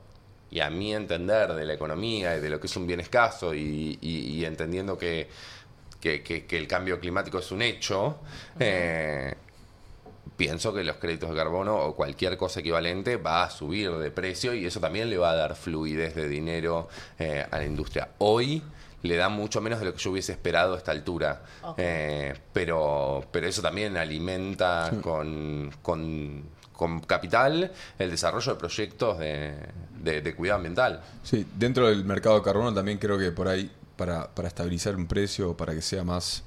Y 0.50 0.60
a 0.60 0.70
mi 0.70 0.94
entender 0.94 1.52
de 1.54 1.64
la 1.64 1.74
economía 1.74 2.36
y 2.36 2.40
de 2.40 2.48
lo 2.48 2.60
que 2.60 2.68
es 2.68 2.76
un 2.76 2.86
bien 2.86 3.00
escaso 3.00 3.52
y, 3.54 3.98
y- 4.00 4.38
y 4.38 4.44
entendiendo 4.44 4.96
que, 4.96 5.28
que, 6.00 6.22
que- 6.22 6.44
que 6.46 6.56
el 6.56 6.68
cambio 6.68 7.00
climático 7.00 7.38
es 7.40 7.50
un 7.50 7.60
hecho, 7.62 8.18
eh, 8.60 9.34
pienso 10.36 10.72
que 10.74 10.82
los 10.84 10.96
créditos 10.96 11.30
de 11.30 11.36
carbono 11.36 11.76
o 11.76 11.94
cualquier 11.94 12.36
cosa 12.36 12.60
equivalente 12.60 13.16
va 13.16 13.44
a 13.44 13.50
subir 13.50 13.90
de 13.92 14.10
precio 14.10 14.52
y 14.54 14.66
eso 14.66 14.80
también 14.80 15.08
le 15.10 15.16
va 15.18 15.30
a 15.30 15.34
dar 15.36 15.54
fluidez 15.54 16.14
de 16.14 16.28
dinero 16.28 16.88
eh, 17.18 17.46
a 17.50 17.58
la 17.58 17.64
industria. 17.64 18.08
Hoy 18.18 18.62
le 19.02 19.16
da 19.16 19.28
mucho 19.28 19.60
menos 19.60 19.78
de 19.80 19.84
lo 19.84 19.92
que 19.92 19.98
yo 19.98 20.10
hubiese 20.12 20.32
esperado 20.32 20.74
a 20.74 20.78
esta 20.78 20.90
altura. 20.92 21.42
Eh, 21.76 22.32
pero, 22.52 23.22
pero 23.30 23.46
eso 23.46 23.60
también 23.62 23.96
alimenta 23.96 24.90
con, 25.02 25.70
con- 25.82 26.42
con 26.72 27.00
capital 27.00 27.70
el 27.98 28.10
desarrollo 28.10 28.54
de 28.54 28.58
proyectos 28.58 29.18
de, 29.18 29.54
de- 30.02 30.22
de 30.22 30.34
cuidado 30.34 30.56
ambiental. 30.56 31.02
Sí, 31.22 31.46
dentro 31.54 31.86
del 31.88 32.04
mercado 32.04 32.36
de 32.36 32.42
carbono 32.42 32.72
también 32.74 32.98
creo 32.98 33.16
que 33.18 33.30
por 33.30 33.46
ahí, 33.46 33.70
para, 33.96 34.28
para 34.34 34.48
estabilizar 34.48 34.96
un 34.96 35.06
precio, 35.06 35.56
para 35.56 35.72
que 35.74 35.82
sea 35.82 36.02
más, 36.02 36.42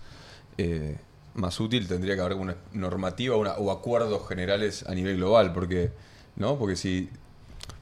eh, 0.58 0.98
más 1.38 1.60
útil, 1.60 1.88
tendría 1.88 2.16
que 2.16 2.22
haber 2.22 2.36
una 2.38 2.56
normativa 2.74 3.36
una- 3.38 3.54
o 3.54 3.72
acuerdos 3.72 4.28
generales 4.28 4.84
a 4.88 4.94
nivel 4.94 5.18
global, 5.18 5.54
porque, 5.54 5.92
¿no? 6.36 6.58
Porque 6.58 6.76
si, 6.76 7.10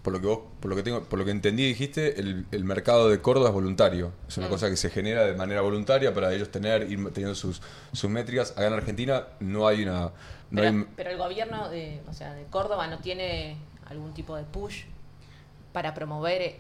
por 0.04 0.13
lo 0.13 0.22
que 0.22 0.28
vos, 0.28 0.39
por 0.60 0.70
lo 0.70 0.76
que 0.76 0.84
tengo, 0.84 1.04
por 1.04 1.18
lo 1.18 1.26
que 1.26 1.32
entendí 1.32 1.65
dijiste, 1.65 2.20
el, 2.20 2.46
el 2.52 2.63
mercado 2.63 3.10
de 3.10 3.22
Córdoba 3.22 3.50
es 3.50 3.54
voluntario. 3.56 4.12
Es 4.28 4.38
una 4.38 4.50
cosa 4.50 4.70
que 4.70 4.78
se 4.78 4.89
genera 4.89 5.24
de 5.26 5.34
manera 5.36 5.62
voluntaria 5.62 6.13
para 6.13 6.32
ellos 6.34 6.50
tener, 6.52 6.84
ir 6.91 7.04
teniendo 7.12 7.34
sus, 7.36 7.62
sus 7.91 8.10
métricas. 8.10 8.52
Acá 8.52 8.68
en 8.68 8.74
Argentina 8.74 9.24
no 9.39 9.68
hay 9.68 9.84
una. 9.84 10.12
No 10.52 10.62
pero, 10.62 10.68
hay, 10.68 10.86
pero 10.96 11.10
el 11.10 11.18
gobierno 11.18 11.70
de, 11.70 12.02
o 12.08 12.13
sea, 12.13 12.34
de 12.34 12.44
Córdoba 12.46 12.88
no 12.88 13.00
tiene 13.00 13.58
algún 13.88 14.13
tipo 14.13 14.36
de 14.36 14.44
push 14.44 14.84
para 15.74 15.94
promover 15.94 16.60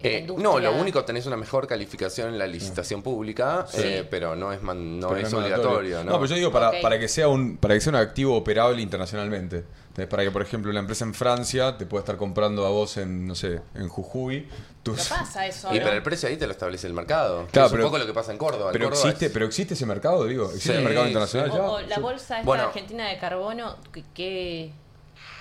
eh, 0.00 0.24
la 0.28 0.34
no, 0.42 0.58
lo 0.60 0.72
único 0.74 1.04
tenés 1.04 1.26
una 1.26 1.36
mejor 1.36 1.66
calificación 1.66 2.28
en 2.28 2.38
la 2.38 2.46
licitación 2.46 3.02
pública, 3.02 3.66
eh, 3.74 4.06
pero 4.08 4.36
no 4.36 4.52
es 4.52 4.62
man- 4.62 5.00
no 5.00 5.08
Pero 5.08 5.26
es 5.26 5.32
no 5.32 5.38
obligatorio, 5.38 6.04
¿no? 6.04 6.12
pero 6.12 6.26
yo 6.26 6.36
digo 6.36 6.52
para, 6.52 6.68
Ok. 6.70 6.76
para 6.82 6.98
que 6.98 7.08
sea 7.08 7.28
un 7.28 7.56
para 7.56 7.74
que 7.74 7.80
sea 7.80 7.90
un 7.90 7.96
activo 7.96 8.36
operable 8.36 8.80
internacionalmente. 8.80 9.64
Entonces, 9.88 10.06
para 10.10 10.22
que, 10.22 10.30
por 10.30 10.42
ejemplo, 10.42 10.70
una 10.70 10.78
empresa 10.78 11.04
en 11.04 11.12
Francia 11.12 11.76
te 11.76 11.84
pueda 11.84 12.02
estar 12.02 12.16
comprando 12.16 12.64
a 12.64 12.68
vos 12.70 12.96
en, 12.98 13.26
no 13.26 13.34
sé, 13.34 13.60
en 13.74 13.88
Jujuy. 13.88 14.46
tus- 14.84 15.10
No 15.10 15.16
pasa 15.16 15.44
eso, 15.46 15.68
Y 15.74 15.78
¿no? 15.78 15.84
pero 15.84 15.96
el 15.96 16.02
precio 16.04 16.28
ahí 16.28 16.36
te 16.36 16.46
lo 16.46 16.52
establece 16.52 16.86
el 16.86 16.92
mercado. 16.92 17.46
que 17.46 17.52
Claro, 17.52 17.66
es 17.66 17.72
un 17.72 17.78
pero- 17.78 17.88
poco 17.88 17.98
lo 17.98 18.06
que 18.06 18.12
pasa 18.14 18.30
en 18.30 18.38
Córdoba. 18.38 18.70
Pero 18.72 18.84
Córdoba 18.90 19.08
existe, 19.08 19.26
es- 19.26 19.32
pero 19.32 19.46
existe 19.46 19.74
ese 19.74 19.84
mercado, 19.86 20.24
digo, 20.26 20.44
existe 20.46 20.70
Sí, 20.70 20.78
el 20.78 20.84
mercado 20.84 21.04
sí. 21.06 21.08
internacional 21.10 21.50
O, 21.50 21.54
ya. 21.56 21.62
o 21.62 21.80
la 21.80 21.96
Yo- 21.96 22.02
bolsa 22.02 22.34
esta 22.36 22.46
Bueno. 22.46 22.62
argentina 22.64 23.08
de 23.08 23.18
carbono, 23.18 23.76
¿qué, 23.92 24.04
qué, 24.14 24.72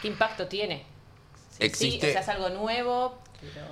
qué 0.02 0.08
impacto 0.08 0.48
tiene? 0.48 0.84
Sí, 1.52 1.64
Existe- 1.64 2.02
Sí, 2.02 2.10
o 2.10 2.12
sea, 2.14 2.22
es 2.22 2.30
algo 2.30 2.50
nuevo, 2.50 3.20
pero 3.40 3.64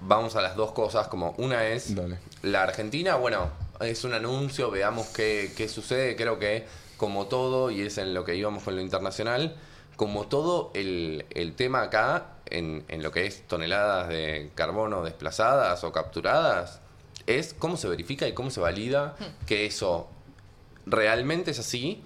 Vamos 0.00 0.36
a 0.36 0.42
las 0.42 0.56
dos 0.56 0.72
cosas, 0.72 1.08
como 1.08 1.34
una 1.38 1.66
es 1.66 1.94
Dale. 1.94 2.18
la 2.42 2.62
Argentina, 2.62 3.16
bueno, 3.16 3.50
es 3.80 4.04
un 4.04 4.14
anuncio, 4.14 4.70
veamos 4.70 5.08
qué, 5.08 5.52
qué 5.56 5.68
sucede, 5.68 6.16
creo 6.16 6.38
que 6.38 6.66
como 6.96 7.26
todo, 7.26 7.70
y 7.70 7.82
es 7.82 7.98
en 7.98 8.12
lo 8.14 8.24
que 8.24 8.36
íbamos 8.36 8.62
con 8.62 8.76
lo 8.76 8.82
internacional, 8.82 9.56
como 9.96 10.26
todo 10.26 10.70
el, 10.74 11.26
el 11.30 11.54
tema 11.54 11.82
acá, 11.82 12.26
en, 12.46 12.84
en 12.88 13.02
lo 13.02 13.12
que 13.12 13.26
es 13.26 13.46
toneladas 13.46 14.08
de 14.08 14.50
carbono 14.54 15.02
desplazadas 15.02 15.84
o 15.84 15.92
capturadas, 15.92 16.80
es 17.26 17.54
cómo 17.54 17.76
se 17.76 17.88
verifica 17.88 18.26
y 18.26 18.32
cómo 18.32 18.50
se 18.50 18.60
valida 18.60 19.16
que 19.46 19.66
eso 19.66 20.08
realmente 20.86 21.52
es 21.52 21.58
así, 21.58 22.02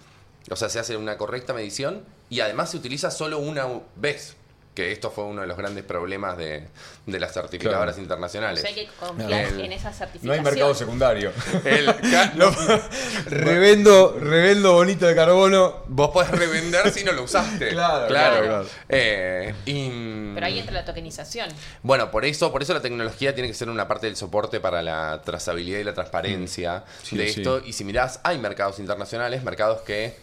o 0.51 0.57
sea, 0.57 0.69
se 0.69 0.79
hace 0.79 0.97
una 0.97 1.17
correcta 1.17 1.55
medición 1.55 2.05
y 2.29 2.41
además 2.41 2.71
se 2.71 2.77
utiliza 2.77 3.11
solo 3.11 3.39
una 3.39 3.67
vez, 3.97 4.37
que 4.75 4.91
esto 4.93 5.11
fue 5.11 5.25
uno 5.25 5.41
de 5.43 5.47
los 5.47 5.57
grandes 5.57 5.85
problemas 5.85 6.37
de, 6.37 6.65
de 7.07 7.21
las 7.21 7.33
certificadoras 7.33 7.95
Claro. 7.95 8.03
internacionales. 8.03 8.59
o 8.59 8.67
sea, 8.67 8.75
hay 8.77 8.87
que 8.87 8.93
confiar 8.99 9.45
El- 9.45 9.61
en 9.61 9.73
esa 9.73 9.91
No 9.91 9.97
certificación. 9.97 10.33
hay 10.33 10.41
mercado 10.41 10.75
secundario. 10.75 11.33
El 11.65 11.87
No, 12.35 12.51
revendo, 13.27 14.17
revendo 14.21 14.73
bonito 14.75 15.07
de 15.07 15.15
carbono. 15.15 15.85
Vos 15.87 16.11
podés 16.11 16.31
revender 16.31 16.91
si 16.91 17.05
no 17.05 17.13
lo 17.13 17.23
usaste. 17.23 17.69
Claro, 17.75 18.07
claro, 18.09 18.45
claro. 18.45 18.67
Eh, 18.89 19.55
y- 19.67 20.35
Pero 20.35 20.47
ahí 20.47 20.59
entra 20.59 20.75
la 20.75 20.85
tokenización. 20.85 21.49
Bueno, 21.83 22.11
por 22.11 22.25
eso, 22.25 22.51
por 22.53 22.63
eso 22.63 22.73
la 22.75 22.81
tecnología 22.83 23.35
tiene 23.35 23.49
que 23.49 23.55
ser 23.55 23.69
una 23.69 23.87
parte 23.89 24.07
del 24.07 24.17
soporte 24.17 24.61
para 24.61 24.83
la 24.83 25.23
trazabilidad 25.25 25.79
y 25.81 25.85
la 25.85 25.95
transparencia 25.95 26.79
Mm. 26.79 27.05
Sí, 27.05 27.17
de 27.17 27.29
sí. 27.29 27.41
esto. 27.41 27.61
Y 27.65 27.73
si 27.73 27.85
mirás, 27.85 28.21
hay 28.23 28.39
mercados 28.39 28.79
internacionales, 28.79 29.43
mercados 29.45 29.83
que 29.83 30.17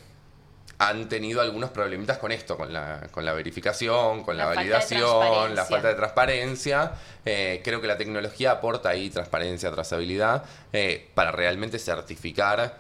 han 0.82 1.07
tenido 1.07 1.41
algunos 1.41 1.69
problemitas 1.69 2.17
con 2.17 2.32
esto, 2.32 2.57
con 2.57 2.73
la, 2.73 3.07
con 3.11 3.23
la 3.23 3.34
verificación, 3.34 4.23
con 4.23 4.36
la, 4.36 4.45
La 4.45 4.55
falta 4.55 4.63
de 4.63 4.69
validación, 4.71 5.55
la 5.55 5.65
falta 5.65 5.88
de 5.89 5.93
transparencia. 5.93 6.93
Eh, 7.23 7.61
creo 7.63 7.82
que 7.82 7.88
la 7.88 7.97
tecnología 7.97 8.53
aporta 8.53 8.89
ahí 8.89 9.11
transparencia, 9.11 9.71
trazabilidad, 9.71 10.43
eh, 10.73 11.07
para 11.13 11.32
realmente 11.32 11.77
certificar 11.77 12.79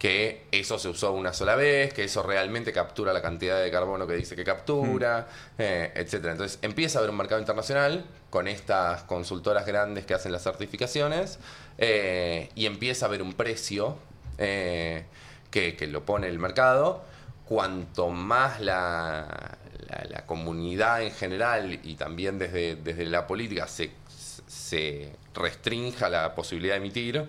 que 0.00 0.46
eso 0.50 0.80
se 0.80 0.88
usó 0.88 1.12
una 1.12 1.32
sola 1.32 1.54
vez, 1.54 1.94
que 1.94 2.02
eso 2.02 2.24
realmente 2.24 2.72
captura 2.72 3.12
la 3.12 3.22
cantidad 3.22 3.62
de 3.62 3.70
carbono 3.70 4.04
que 4.08 4.14
dice 4.14 4.34
que 4.34 4.42
captura, 4.42 5.28
eh, 5.58 5.92
etcétera. 5.94 6.32
Entonces 6.32 6.58
empieza 6.62 6.98
a 6.98 7.00
haber 7.00 7.10
un 7.10 7.18
mercado 7.18 7.40
internacional 7.40 8.04
con 8.30 8.48
estas 8.48 9.04
consultoras 9.04 9.64
grandes 9.64 10.06
que 10.06 10.14
hacen 10.14 10.32
las 10.32 10.42
certificaciones 10.42 11.38
y 11.78 12.66
empieza 12.66 13.06
a 13.06 13.08
haber 13.08 13.22
un 13.22 13.34
precio 13.34 13.96
que, 14.36 15.06
que 15.52 15.86
lo 15.86 16.04
pone 16.04 16.26
el 16.26 16.40
mercado. 16.40 17.04
Cuanto 17.48 18.10
más 18.10 18.60
la, 18.60 19.56
la- 19.88 20.04
la 20.10 20.26
comunidad 20.26 21.02
en 21.02 21.12
general 21.12 21.80
y 21.82 21.94
también 21.94 22.38
desde, 22.38 22.76
desde 22.76 23.06
la 23.06 23.26
política 23.26 23.66
se, 23.66 23.90
se 24.46 25.12
restrinja 25.34 26.08
la 26.10 26.34
posibilidad 26.34 26.74
de 26.74 26.78
emitir, 26.78 27.28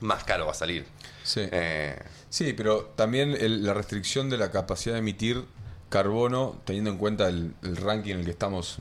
más 0.00 0.24
caro 0.24 0.46
va 0.46 0.52
a 0.52 0.54
salir. 0.54 0.84
Sí. 1.22 1.42
Eh, 1.52 1.96
Sí, 2.30 2.54
pero 2.54 2.86
también 2.96 3.36
el- 3.38 3.62
la 3.64 3.74
restricción 3.74 4.30
de 4.30 4.38
la 4.38 4.50
capacidad 4.50 4.94
de 4.94 5.00
emitir 5.00 5.44
carbono, 5.92 6.56
teniendo 6.64 6.90
en 6.90 6.96
cuenta 6.96 7.28
el, 7.28 7.54
ranking 7.62 8.12
en 8.14 8.18
el 8.20 8.24
que 8.24 8.30
estamos 8.30 8.78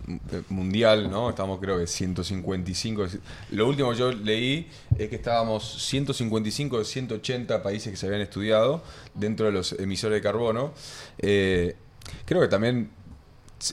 mundial, 0.50 1.12
¿no? 1.12 1.30
Estamos 1.30 1.60
creo 1.60 1.78
que 1.78 1.86
155. 1.86 3.04
es- 3.06 3.20
Lo 3.52 3.68
último 3.68 3.92
que 3.92 3.98
yo 3.98 4.12
leí 4.14 4.70
es 4.98 5.10
que 5.10 5.18
estábamos 5.18 5.84
155 5.84 6.80
de 6.80 6.86
180 6.86 7.62
países 7.62 7.92
que 7.92 7.98
se 7.98 8.06
habían 8.08 8.22
estudiado 8.22 8.82
dentro 9.14 9.46
de 9.46 9.52
los 9.52 9.74
emisores 9.74 10.16
de 10.16 10.22
carbono. 10.22 10.72
Eh, 11.20 11.76
creo 12.26 12.40
que 12.42 12.48
también 12.48 12.90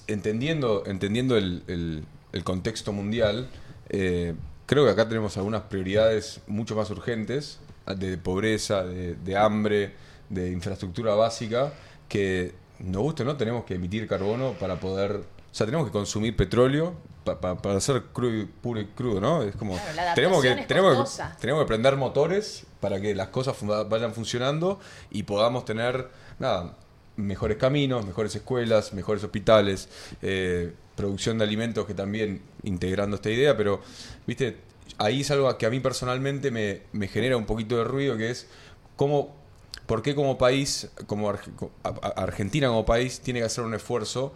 entendiendo, 0.09 0.83
entendiendo 0.87 1.37
el, 1.37 1.63
el- 1.69 2.05
contexto 2.45 2.93
mundial, 2.93 3.49
eh, 3.89 4.35
creo 4.67 4.85
que 4.85 4.91
acá 4.91 5.09
tenemos 5.09 5.37
algunas 5.37 5.63
prioridades 5.63 6.41
mucho 6.47 6.77
más 6.77 6.91
urgentes 6.91 7.59
de 7.97 8.17
pobreza, 8.19 8.85
de, 8.85 9.15
de 9.15 9.37
hambre, 9.37 9.93
de 10.29 10.51
infraestructura 10.53 11.15
básica, 11.15 11.73
que 12.09 12.53
nos 12.81 13.03
guste 13.03 13.23
o 13.23 13.27
no, 13.27 13.37
tenemos 13.37 13.65
que 13.65 13.75
emitir 13.75 14.07
carbono 14.09 14.53
para 14.55 14.79
poder... 14.81 15.17
O 15.51 15.55
sea, 15.59 15.67
tenemos 15.67 15.87
que 15.87 15.93
consumir 15.93 16.37
petróleo 16.37 16.95
pa- 17.25 17.41
pa- 17.41 17.57
para 17.61 17.81
ser 17.81 18.03
crudo, 18.13 18.35
y- 18.37 18.45
puro 18.47 18.81
y 18.81 18.87
crudo, 18.87 19.21
¿no? 19.21 19.43
Es 19.43 19.57
como... 19.57 19.75
Claro, 19.75 19.95
la 19.97 20.15
tenemos 20.15 20.43
que, 20.43 20.53
es 20.53 20.67
tenemos, 20.67 21.17
que, 21.17 21.23
tenemos 21.41 21.63
que 21.63 21.67
prender 21.67 21.97
motores 21.97 22.67
para 22.81 23.01
que 23.01 23.15
las 23.15 23.29
cosas 23.29 23.57
vayan 23.89 24.13
funcionando 24.15 24.79
y 25.11 25.25
podamos 25.25 25.65
tener, 25.65 26.09
nada, 26.39 26.77
mejores 27.17 27.57
caminos, 27.57 28.07
mejores 28.07 28.35
escuelas, 28.37 28.93
mejores 28.93 29.25
hospitales, 29.25 29.89
eh, 30.23 30.73
producción 30.95 31.39
de 31.39 31.45
alimentos 31.45 31.87
que 31.87 31.95
también 31.95 32.43
integrando 32.63 33.17
esta 33.17 33.31
idea, 33.31 33.57
pero, 33.57 33.81
viste, 34.27 34.59
ahí 34.99 35.23
es 35.23 35.31
algo 35.31 35.57
que 35.59 35.67
a 35.67 35.71
mí 35.71 35.81
personalmente 35.81 36.51
me, 36.51 36.83
me 36.93 37.09
genera 37.09 37.37
un 37.37 37.47
poquito 37.47 37.77
de 37.79 37.85
ruido, 37.85 38.17
que 38.17 38.31
es 38.31 38.47
cómo, 38.97 39.35
por 39.89 40.03
qué 40.03 40.15
como 40.15 40.37
país, 40.39 40.89
como 41.07 41.33
Argentina 42.17 42.69
como 42.69 42.85
país, 42.85 43.21
tiene 43.21 43.41
que 43.41 43.47
hacer 43.47 43.65
un 43.65 43.75
esfuerzo, 43.75 44.35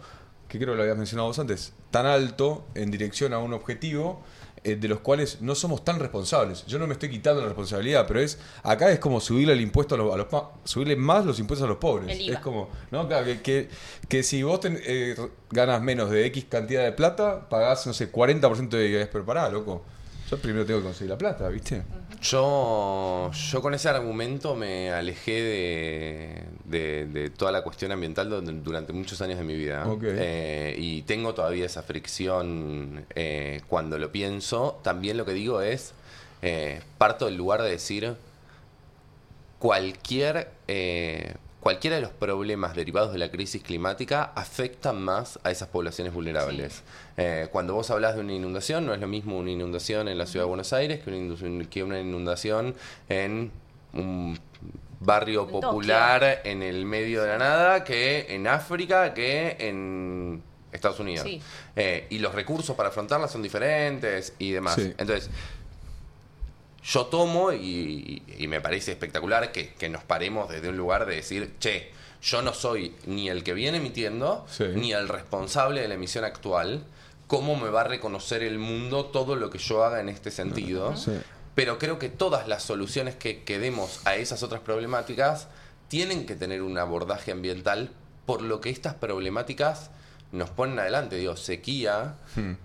que 0.49 0.57
creo 0.57 0.71
que 0.71 0.75
lo 0.77 0.81
habías 0.81 0.97
mencionado 0.97 1.27
vos 1.29 1.39
antes, 1.39 1.73
tan 1.91 2.05
alto 2.05 2.65
en 2.75 2.91
dirección 2.91 3.33
a 3.33 3.39
un 3.39 3.53
objetivo 3.53 4.21
eh, 4.63 4.75
de 4.75 4.87
los 4.87 4.99
cuales 5.01 5.41
no 5.41 5.55
somos 5.55 5.83
tan 5.83 5.99
responsables. 5.99 6.65
Yo 6.65 6.79
no 6.79 6.87
me 6.87 6.93
estoy 6.93 7.09
quitando 7.09 7.41
la 7.41 7.47
responsabilidad, 7.47 8.05
pero 8.07 8.19
es 8.19 8.39
acá 8.63 8.89
es 8.91 8.99
como 8.99 9.19
subirle 9.19 9.53
el 9.53 9.61
impuesto 9.61 9.95
a 9.95 9.97
los, 9.97 10.13
a 10.13 10.17
los 10.17 10.27
subirle 10.63 10.95
más 10.95 11.25
los 11.25 11.37
impuestos 11.39 11.65
a 11.65 11.69
los 11.69 11.77
pobres. 11.77 12.17
Es 12.29 12.39
como, 12.39 12.69
no, 12.91 13.07
claro, 13.07 13.25
que, 13.25 13.41
que, 13.41 13.69
que 14.07 14.23
si 14.23 14.41
vos 14.43 14.59
ten- 14.59 14.79
eh, 14.85 15.15
ganas 15.51 15.81
menos 15.81 16.09
de 16.09 16.25
X 16.27 16.45
cantidad 16.49 16.83
de 16.83 16.93
plata, 16.93 17.47
pagás, 17.49 17.85
no 17.87 17.93
sé, 17.93 18.11
40% 18.11 18.69
de 18.69 18.87
IVA. 18.89 19.07
Pero 19.11 19.25
pará, 19.25 19.49
loco. 19.49 19.83
Yo 20.29 20.37
primero 20.39 20.65
tengo 20.65 20.79
que 20.79 20.85
conseguir 20.85 21.09
la 21.11 21.17
plata, 21.17 21.47
¿viste? 21.49 21.83
Yo, 22.21 23.29
yo 23.31 23.61
con 23.61 23.73
ese 23.73 23.89
argumento 23.89 24.55
me 24.55 24.91
alejé 24.91 25.31
de, 25.41 26.43
de- 26.65 27.05
de 27.05 27.29
toda 27.29 27.51
la 27.51 27.61
cuestión 27.61 27.91
ambiental 27.91 28.29
du- 28.29 28.41
durante 28.41 28.93
muchos 28.93 29.21
años 29.21 29.37
de 29.37 29.43
mi 29.43 29.55
vida. 29.55 29.85
Ok. 29.87 30.03
Eh, 30.05 30.75
y 30.77 31.01
tengo 31.03 31.33
todavía 31.33 31.65
esa 31.65 31.83
fricción 31.83 33.05
eh, 33.15 33.61
cuando 33.67 33.97
lo 33.99 34.11
pienso. 34.11 34.79
También 34.83 35.17
lo 35.17 35.25
que 35.25 35.33
digo 35.33 35.61
es, 35.61 35.93
eh, 36.41 36.81
parto 36.97 37.25
del 37.25 37.35
lugar 37.35 37.61
de 37.61 37.69
decir, 37.71 38.15
cualquier, 39.59 40.49
cualquiera 41.63 41.95
de 41.95 42.01
los 42.01 42.11
problemas 42.11 42.75
derivados 42.75 43.13
de 43.13 43.17
la 43.17 43.31
crisis 43.31 43.63
climática 43.63 44.31
afectan 44.35 45.01
más 45.01 45.39
a 45.43 45.49
esas 45.51 45.69
poblaciones 45.69 46.13
vulnerables. 46.13 46.83
Eh, 47.17 47.47
cuando 47.51 47.73
vos 47.73 47.89
hablas 47.89 48.15
de 48.15 48.21
una 48.21 48.33
inundación, 48.33 48.85
no 48.85 48.93
es 48.93 48.99
lo 48.99 49.07
mismo 49.07 49.37
una 49.37 49.49
inundación 49.49 50.07
en 50.09 50.17
la 50.17 50.25
ciudad 50.25 50.43
de 50.45 50.49
Buenos 50.49 50.73
Aires 50.73 50.99
que 51.01 51.09
una, 51.09 51.99
inundación- 51.99 52.75
en 53.07 53.51
un 53.93 54.37
barrio 54.99 55.47
popular 55.47 56.41
en 56.43 56.63
el 56.63 56.85
medio 56.85 57.21
de 57.23 57.29
la 57.29 57.37
nada 57.37 57.83
que 57.83 58.27
en 58.35 58.45
África 58.47 59.13
que 59.13 59.55
en 59.59 60.43
Estados 60.71 60.99
Unidos. 60.99 61.25
Sí. 61.27 61.41
Eh, 61.75 62.07
y 62.09 62.19
los 62.19 62.33
recursos 62.35 62.75
para 62.75 62.89
afrontarla 62.89 63.27
son 63.27 63.41
diferentes 63.41 64.33
y 64.39 64.51
demás. 64.51 64.75
Sí. 64.75 64.93
Entonces, 64.97 65.29
yo 66.83 67.05
tomo 67.05 67.51
y, 67.53 68.21
y 68.37 68.47
me 68.47 68.59
parece 68.61 68.91
espectacular 68.91 69.51
que, 69.51 69.73
que 69.73 69.89
nos 69.89 70.03
paremos 70.03 70.49
desde 70.49 70.69
un 70.69 70.77
lugar 70.77 71.05
de 71.05 71.15
decir, 71.15 71.53
che, 71.59 71.91
yo 72.21 72.41
no 72.41 72.53
soy 72.53 72.95
ni 73.05 73.29
el 73.29 73.43
que 73.43 73.53
viene 73.53 73.77
emitiendo, 73.77 74.45
Sí. 74.49 74.65
ni 74.75 74.93
el 74.93 75.07
responsable 75.09 75.81
de 75.81 75.87
la 75.87 75.93
emisión 75.95 76.23
actual. 76.25 76.83
¿Cómo 77.27 77.55
me 77.55 77.69
va 77.69 77.81
a 77.81 77.85
reconocer 77.85 78.43
el 78.43 78.59
mundo 78.59 79.05
todo 79.05 79.35
lo 79.35 79.49
que 79.49 79.57
yo 79.57 79.83
haga 79.83 79.99
en 80.01 80.09
este 80.09 80.29
sentido? 80.29 80.95
Sí. 80.97 81.11
Pero 81.55 81.79
creo 81.79 81.99
que 81.99 82.09
todas 82.09 82.47
las 82.47 82.63
soluciones 82.63 83.15
que, 83.15 83.43
que 83.43 83.59
demos 83.59 84.01
a 84.05 84.15
esas 84.15 84.43
otras 84.43 84.61
problemáticas 84.61 85.47
tienen 85.87 86.25
que 86.25 86.35
tener 86.35 86.61
un 86.63 86.77
abordaje 86.77 87.31
ambiental 87.31 87.91
por 88.25 88.41
lo 88.41 88.59
que 88.61 88.69
estas 88.69 88.93
problemáticas 88.95 89.89
nos 90.33 90.49
ponen 90.49 90.77
adelante. 90.79 91.15
Digo, 91.15 91.35
sequía, 91.37 92.15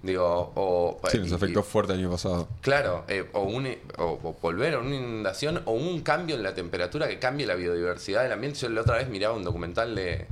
digo, 0.03 0.53
o... 0.57 0.99
Hmm. 1.03 1.07
Sí, 1.11 1.19
nos 1.19 1.29
y- 1.31 1.35
afectó 1.35 1.61
y- 1.61 1.63
fuerte 1.63 1.93
el 1.93 2.01
año 2.01 2.11
pasado. 2.11 2.49
Claro, 2.61 3.05
eh, 3.09 3.29
o, 3.35 3.43
un, 3.43 3.67
o, 3.99 4.19
o 4.23 4.37
volver 4.43 4.75
a 4.75 4.79
una 4.81 4.97
inundación 4.97 5.63
o 5.67 5.73
un 5.73 6.01
cambio 6.01 6.35
en 6.35 6.43
la 6.43 6.55
temperatura 6.55 7.07
que 7.07 7.19
cambie 7.21 7.47
la 7.47 7.55
biodiversidad 7.55 8.23
del 8.25 8.33
ambiente. 8.33 8.59
Yo 8.59 8.69
la 8.71 8.81
otra 8.81 8.97
vez 8.97 9.09
miraba 9.09 9.37
un 9.37 9.45
documental 9.45 9.95
de, 9.95 10.27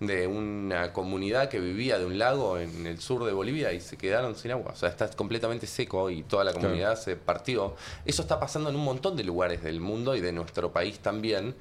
de 0.00 0.26
una 0.26 0.92
comunidad 0.92 1.48
que 1.48 1.58
vivía 1.60 1.98
de 1.98 2.04
un 2.04 2.18
lago 2.18 2.58
en 2.58 2.86
el 2.86 3.00
sur 3.00 3.24
de 3.24 3.32
Bolivia 3.32 3.72
y 3.72 3.80
se 3.80 3.96
quedaron 3.96 4.36
sin 4.36 4.50
agua. 4.50 4.72
O 4.72 4.76
sea, 4.76 4.90
está 4.90 5.08
completamente 5.08 5.66
seco 5.66 6.10
y 6.10 6.22
toda 6.24 6.44
la 6.44 6.52
comunidad 6.52 6.96
se 6.96 7.16
partió. 7.16 7.74
Eso 8.04 8.20
está 8.22 8.38
pasando 8.38 8.68
en 8.68 8.76
un 8.76 8.84
montón 8.84 9.16
de 9.16 9.24
lugares 9.24 9.62
del 9.62 9.80
mundo 9.80 10.14
y 10.14 10.20
de 10.20 10.32
nuestro 10.32 10.72
país 10.72 10.98
también. 10.98 11.54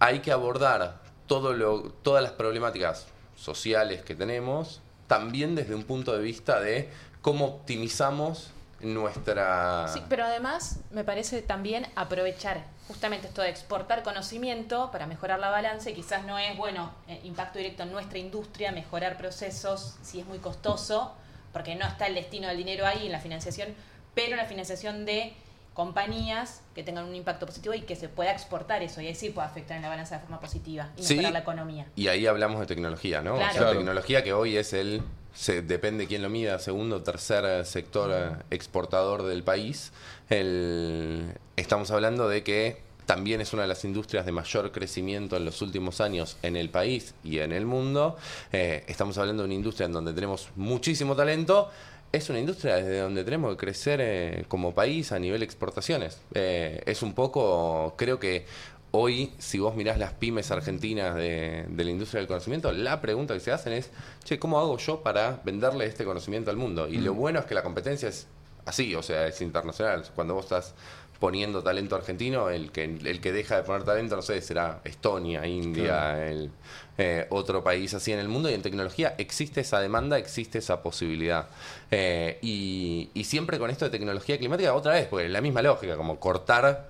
Hay 0.00 0.20
que 0.20 0.32
abordar 0.32 1.00
todo 1.26 1.54
lo, 1.54 1.82
todas 2.02 2.22
las 2.22 2.32
problemáticas 2.32 3.06
sociales 3.40 4.02
que 4.02 4.14
tenemos, 4.14 4.80
también 5.06 5.54
desde 5.54 5.74
un 5.74 5.84
punto 5.84 6.12
de 6.12 6.22
vista 6.22 6.60
de 6.60 6.90
cómo 7.22 7.46
optimizamos 7.46 8.50
nuestra... 8.80 9.88
Sí, 9.88 10.02
pero 10.08 10.24
además 10.24 10.80
me 10.90 11.04
parece 11.04 11.42
también 11.42 11.86
aprovechar 11.96 12.64
justamente 12.86 13.28
esto 13.28 13.42
de 13.42 13.50
exportar 13.50 14.02
conocimiento 14.02 14.90
para 14.90 15.06
mejorar 15.06 15.38
la 15.38 15.50
balanza 15.50 15.90
y 15.90 15.94
quizás 15.94 16.24
no 16.24 16.38
es, 16.38 16.56
bueno, 16.56 16.92
eh, 17.08 17.20
impacto 17.24 17.58
directo 17.58 17.82
en 17.82 17.92
nuestra 17.92 18.18
industria, 18.18 18.72
mejorar 18.72 19.16
procesos, 19.16 19.96
si 20.02 20.20
es 20.20 20.26
muy 20.26 20.38
costoso, 20.38 21.14
porque 21.52 21.74
no 21.74 21.86
está 21.86 22.06
el 22.06 22.14
destino 22.14 22.48
del 22.48 22.56
dinero 22.56 22.86
ahí 22.86 23.06
en 23.06 23.12
la 23.12 23.20
financiación, 23.20 23.74
pero 24.14 24.36
la 24.36 24.46
financiación 24.46 25.04
de 25.04 25.34
compañías 25.80 26.60
que 26.74 26.82
tengan 26.82 27.06
un 27.06 27.14
impacto 27.14 27.46
positivo 27.46 27.72
y 27.72 27.80
que 27.80 27.96
se 27.96 28.10
pueda 28.10 28.32
exportar 28.32 28.82
eso 28.82 29.00
y 29.00 29.06
ahí 29.06 29.14
sí 29.14 29.30
puede 29.30 29.46
afectar 29.48 29.78
en 29.78 29.82
la 29.82 29.88
balanza 29.88 30.16
de 30.16 30.20
forma 30.20 30.38
positiva 30.38 30.90
y 30.98 31.02
Sí. 31.02 31.14
mejorar 31.14 31.32
la 31.32 31.38
economía. 31.38 31.86
Y 31.96 32.08
ahí 32.08 32.26
hablamos 32.26 32.60
de 32.60 32.66
tecnología, 32.66 33.22
¿no? 33.22 33.36
Claro. 33.36 33.48
O 33.48 33.52
sea, 33.52 33.60
Claro. 33.62 33.78
tecnología 33.78 34.22
que 34.22 34.34
hoy 34.34 34.58
es 34.58 34.74
el, 34.74 35.00
se, 35.32 35.62
depende 35.62 36.06
quién 36.06 36.20
lo 36.20 36.28
mida, 36.28 36.58
segundo 36.58 36.96
o 36.96 37.02
tercer 37.02 37.64
sector 37.64 38.10
eh, 38.12 38.42
exportador 38.50 39.22
del 39.22 39.42
país. 39.42 39.92
El, 40.28 41.32
estamos 41.56 41.90
hablando 41.90 42.28
de 42.28 42.42
que 42.42 42.82
también 43.06 43.40
es 43.40 43.54
una 43.54 43.62
de 43.62 43.68
las 43.68 43.82
industrias 43.86 44.26
de 44.26 44.32
mayor 44.32 44.70
crecimiento 44.72 45.36
en 45.38 45.46
los 45.46 45.62
últimos 45.62 46.02
años 46.02 46.36
en 46.42 46.56
el 46.56 46.68
país 46.68 47.14
y 47.24 47.38
en 47.38 47.52
el 47.52 47.64
mundo. 47.64 48.18
Eh, 48.52 48.84
estamos 48.86 49.16
hablando 49.16 49.42
de 49.44 49.46
una 49.46 49.54
industria 49.54 49.86
en 49.86 49.92
donde 49.92 50.12
tenemos 50.12 50.50
muchísimo 50.56 51.16
talento. 51.16 51.70
Es 52.12 52.28
una 52.28 52.40
industria 52.40 52.76
desde 52.76 52.98
donde 52.98 53.22
tenemos 53.22 53.52
que 53.52 53.56
crecer 53.56 54.00
eh, 54.02 54.44
como 54.48 54.74
país 54.74 55.12
a 55.12 55.18
nivel 55.18 55.42
exportaciones. 55.42 56.20
Eh, 56.34 56.82
es 56.86 57.02
un 57.02 57.14
poco, 57.14 57.94
creo 57.96 58.18
que 58.18 58.46
Hoy, 58.92 59.32
si 59.38 59.60
vos 59.60 59.76
mirás 59.76 59.98
las 59.98 60.14
pymes 60.14 60.50
argentinas 60.50 61.14
de, 61.14 61.64
de 61.68 61.84
la 61.84 61.90
industria 61.92 62.18
del 62.18 62.26
conocimiento, 62.26 62.72
la 62.72 63.00
pregunta 63.00 63.34
que 63.34 63.38
se 63.38 63.52
hacen 63.52 63.72
es, 63.72 63.90
che, 64.24 64.40
¿cómo 64.40 64.58
hago 64.58 64.78
yo 64.78 65.00
para 65.04 65.40
venderle 65.44 65.86
este 65.86 66.04
conocimiento 66.04 66.50
al 66.50 66.56
mundo? 66.56 66.88
Y 66.88 66.98
lo 66.98 67.14
bueno 67.14 67.38
es 67.38 67.44
que 67.44 67.54
la 67.54 67.62
competencia 67.62 68.08
es 68.08 68.26
así, 68.64 68.92
o 68.96 69.02
sea, 69.02 69.28
es 69.28 69.40
internacional. 69.42 70.04
Cuando 70.16 70.34
vos 70.34 70.46
estás 70.46 70.74
poniendo 71.20 71.62
talento 71.62 71.94
argentino, 71.94 72.48
el 72.50 72.72
que, 72.72 72.82
el 72.84 73.20
que 73.20 73.30
deja 73.30 73.56
de 73.56 73.62
poner 73.62 73.84
talento, 73.84 74.16
no 74.16 74.22
sé, 74.22 74.40
será 74.42 74.80
Estonia, 74.84 75.46
India, 75.46 76.26
el, 76.26 76.50
eh, 76.98 77.26
otro 77.30 77.62
país 77.62 77.92
así 77.94 78.10
en 78.10 78.18
el 78.18 78.28
mundo. 78.28 78.50
Y 78.50 78.54
en 78.54 78.62
tecnología 78.62 79.14
existe 79.18 79.60
esa 79.60 79.80
demanda, 79.80 80.18
existe 80.18 80.58
esa 80.58 80.82
posibilidad. 80.82 81.46
Eh, 81.90 82.38
y, 82.42 83.10
y 83.14 83.24
siempre 83.24 83.58
con 83.58 83.70
esto 83.70 83.84
de 83.84 83.90
tecnología 83.90 84.38
climática, 84.38 84.74
otra 84.74 84.94
vez, 84.94 85.06
porque 85.08 85.26
es 85.26 85.30
la 85.30 85.40
misma 85.42 85.60
lógica, 85.62 85.94
como 85.96 86.18
cortar 86.18 86.88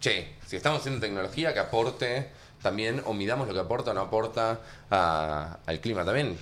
che, 0.00 0.34
si 0.46 0.56
estamos 0.56 0.80
haciendo 0.80 1.00
tecnología 1.00 1.54
que 1.54 1.60
aporte 1.60 2.28
también, 2.62 3.00
o 3.06 3.14
midamos 3.14 3.46
lo 3.46 3.54
que 3.54 3.60
aporta 3.60 3.92
o 3.92 3.94
no 3.94 4.00
aporta 4.02 4.58
a- 4.90 5.58
al 5.66 5.80
clima 5.80 6.04
también. 6.04 6.36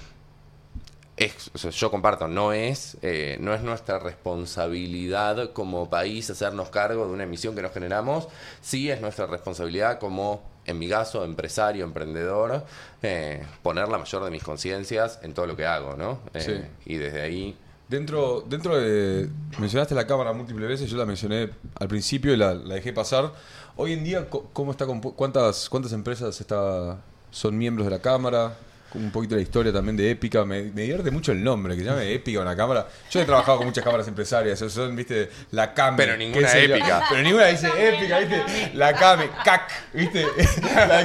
Es, 1.17 1.51
o 1.55 1.59
sea, 1.59 1.71
yo 1.71 1.91
comparto, 1.91 2.29
no 2.29 2.53
es, 2.53 2.99
eh, 3.01 3.39
no 3.41 3.55
es 3.55 3.63
nuestra 3.63 3.99
responsabilidad 3.99 5.53
como 5.53 5.89
país 5.89 6.29
hacernos 6.29 6.69
cargo 6.69 7.07
de 7.07 7.13
una 7.13 7.25
emisión 7.25 7.55
que 7.55 7.63
nos 7.63 7.73
generamos, 7.73 8.29
sí 8.61 8.91
es 8.91 9.01
nuestra 9.01 9.27
responsabilidad 9.27 9.99
como, 9.99 10.43
en 10.67 10.79
mi 10.79 10.89
caso, 10.89 11.25
empresario, 11.25 11.85
emprendedor, 11.85 12.65
eh, 13.03 13.43
poner 13.63 13.89
la 13.89 13.97
mayor 13.97 14.25
de 14.25 14.31
mis 14.31 14.43
conciencias 14.43 15.19
en 15.23 15.33
todo 15.33 15.47
lo 15.47 15.57
que 15.57 15.65
hago, 15.65 15.97
¿no? 15.97 16.21
Eh, 16.35 16.41
Sí. 16.85 16.93
Y 16.93 16.97
desde 16.97 17.23
ahí 17.23 17.57
Dentro, 17.89 18.45
dentro 18.49 18.77
de. 18.77 19.29
Mencionaste 19.59 19.95
la 19.95 20.09
cámara 20.09 20.33
múltiples 20.33 20.69
veces, 20.69 20.91
yo 20.91 20.97
la 20.97 21.07
mencioné 21.07 21.51
al 21.77 21.87
principio 21.87 22.35
y 22.35 22.37
la, 22.37 22.53
la 22.53 22.75
dejé 22.75 22.93
pasar. 22.93 23.33
Hoy 23.77 23.93
en 23.93 24.03
día, 24.03 24.29
¿cómo 24.29 24.73
está 24.73 24.87
cuántas, 24.87 25.69
¿cuántas 25.69 25.93
empresas 25.93 26.41
está, 26.41 26.99
son 27.31 27.57
miembros 27.57 27.87
de 27.87 27.93
la 27.93 28.01
cámara? 28.01 28.57
Un 28.95 29.11
poquito 29.11 29.35
de 29.35 29.41
la 29.41 29.43
historia 29.43 29.73
también 29.73 29.97
de 29.97 30.11
Épica. 30.11 30.45
Me, 30.45 30.63
me 30.63 30.83
divierte 30.83 31.11
mucho 31.11 31.33
el 31.33 31.43
nombre, 31.43 31.75
que 31.75 31.83
se 31.83 31.89
llame 31.89 32.13
Épica 32.13 32.41
una 32.41 32.57
cámara. 32.57 32.87
Yo 33.11 33.21
he 33.21 33.25
trabajado 33.25 33.59
con 33.59 33.67
muchas 33.67 33.85
cámaras 33.85 34.09
empresarias, 34.09 34.59
son, 34.59 34.97
viste, 34.97 35.31
la 35.51 35.75
CAME. 35.75 35.97
Pero 35.97 36.17
ninguna 36.17 36.53
épica. 36.57 37.03
Pero 37.09 37.23
ninguna 37.23 37.47
dice 37.47 37.69
Épica, 37.77 38.19
viste. 38.21 38.71
La 38.75 38.93
CAME, 38.95 39.31
CAC, 39.45 39.71
viste. 39.93 40.27
La 40.75 41.05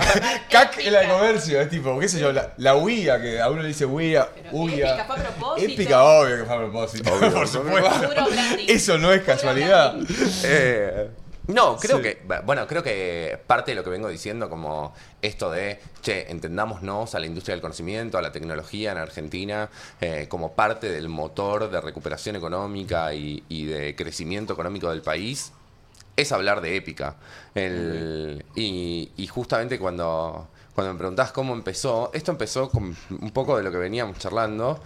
CAC 0.49 0.79
es 0.79 0.91
la 0.91 1.01
de 1.01 1.07
comercio, 1.07 1.61
es 1.61 1.69
tipo, 1.69 1.99
qué 1.99 2.07
sé 2.07 2.19
yo, 2.19 2.31
la, 2.31 2.53
la 2.57 2.75
UIA, 2.75 3.21
que 3.21 3.41
a 3.41 3.49
uno 3.49 3.61
le 3.61 3.69
dice 3.69 3.85
UIA, 3.85 4.29
UIA. 4.51 4.95
Épica 4.95 5.05
fue 5.05 5.15
a 5.15 5.23
propósito. 5.23 5.71
Épica, 5.71 6.03
obvio 6.03 6.37
que 6.37 6.45
fue 6.45 6.55
a 6.55 6.57
propósito. 6.57 7.13
Obvio, 7.13 7.33
por 7.33 7.47
supuesto. 7.47 8.11
Eso 8.67 8.97
no 8.97 9.11
es 9.11 9.21
casualidad. 9.23 9.95
Eh, 10.43 11.09
no, 11.47 11.77
creo 11.77 11.97
Sí. 11.97 12.03
que, 12.03 12.21
bueno, 12.45 12.67
creo 12.67 12.83
que 12.83 13.39
parte 13.47 13.71
de 13.71 13.75
lo 13.75 13.83
que 13.83 13.89
vengo 13.89 14.07
diciendo, 14.07 14.49
como 14.49 14.93
esto 15.21 15.49
de, 15.51 15.79
che, 16.01 16.31
entendámonos 16.31 17.13
a 17.15 17.19
la 17.19 17.25
industria 17.25 17.55
del 17.55 17.61
conocimiento, 17.61 18.17
a 18.17 18.21
la 18.21 18.31
tecnología 18.31 18.91
en 18.91 18.97
Argentina, 18.99 19.69
eh, 19.99 20.27
como 20.29 20.53
parte 20.53 20.89
del 20.89 21.09
motor 21.09 21.69
de 21.69 21.81
recuperación 21.81 22.35
económica 22.35 23.13
y, 23.13 23.43
y 23.49 23.65
de 23.65 23.95
crecimiento 23.95 24.53
económico 24.53 24.89
del 24.89 25.01
país, 25.01 25.51
es 26.15 26.31
hablar 26.31 26.61
de 26.61 26.75
épica. 26.75 27.15
El- 27.55 28.45
y, 28.55 29.11
y 29.17 29.27
justamente 29.27 29.79
cuando, 29.79 30.47
cuando 30.75 30.93
me 30.93 30.99
preguntás 30.99 31.31
cómo 31.31 31.53
empezó, 31.53 32.11
esto 32.13 32.31
empezó 32.31 32.69
con 32.69 32.95
un 33.09 33.31
poco 33.31 33.57
de 33.57 33.63
lo 33.63 33.71
que 33.71 33.77
veníamos 33.77 34.17
charlando, 34.19 34.79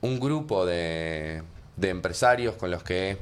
un 0.00 0.18
grupo 0.18 0.64
de, 0.64 1.42
de 1.76 1.88
empresarios 1.90 2.54
con 2.54 2.70
los 2.70 2.82
que 2.82 3.18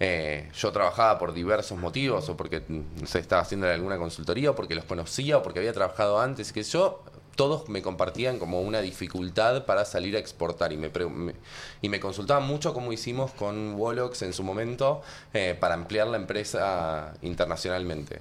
eh, 0.00 0.50
yo 0.54 0.72
trabajaba 0.72 1.18
por 1.18 1.32
diversos 1.34 1.78
motivos, 1.78 2.28
o 2.28 2.36
porque 2.36 2.62
no 2.68 3.06
sé, 3.06 3.18
estaba 3.20 3.42
haciendo 3.42 3.68
alguna 3.68 3.96
consultoría, 3.98 4.50
o 4.50 4.54
porque 4.54 4.74
los 4.74 4.84
conocía, 4.84 5.38
o 5.38 5.42
porque 5.42 5.60
había 5.60 5.72
trabajado 5.72 6.20
antes, 6.20 6.52
que 6.52 6.62
yo, 6.62 7.02
todos 7.36 7.68
me 7.68 7.82
compartían 7.82 8.38
como 8.38 8.60
una 8.60 8.80
dificultad 8.80 9.64
para 9.66 9.84
salir 9.84 10.14
a 10.14 10.20
exportar 10.20 10.72
y 10.72 10.76
me, 10.76 10.88
me- 10.90 11.34
y 11.82 11.88
me 11.88 11.98
consultaban 11.98 12.44
mucho 12.46 12.72
cómo 12.74 12.92
hicimos 12.92 13.32
con 13.32 13.74
Wolox 13.74 14.22
en 14.22 14.32
su 14.32 14.44
momento 14.44 15.02
eh, 15.32 15.56
para 15.58 15.74
ampliar 15.74 16.06
la 16.06 16.16
empresa 16.16 17.12
internacionalmente. 17.22 18.20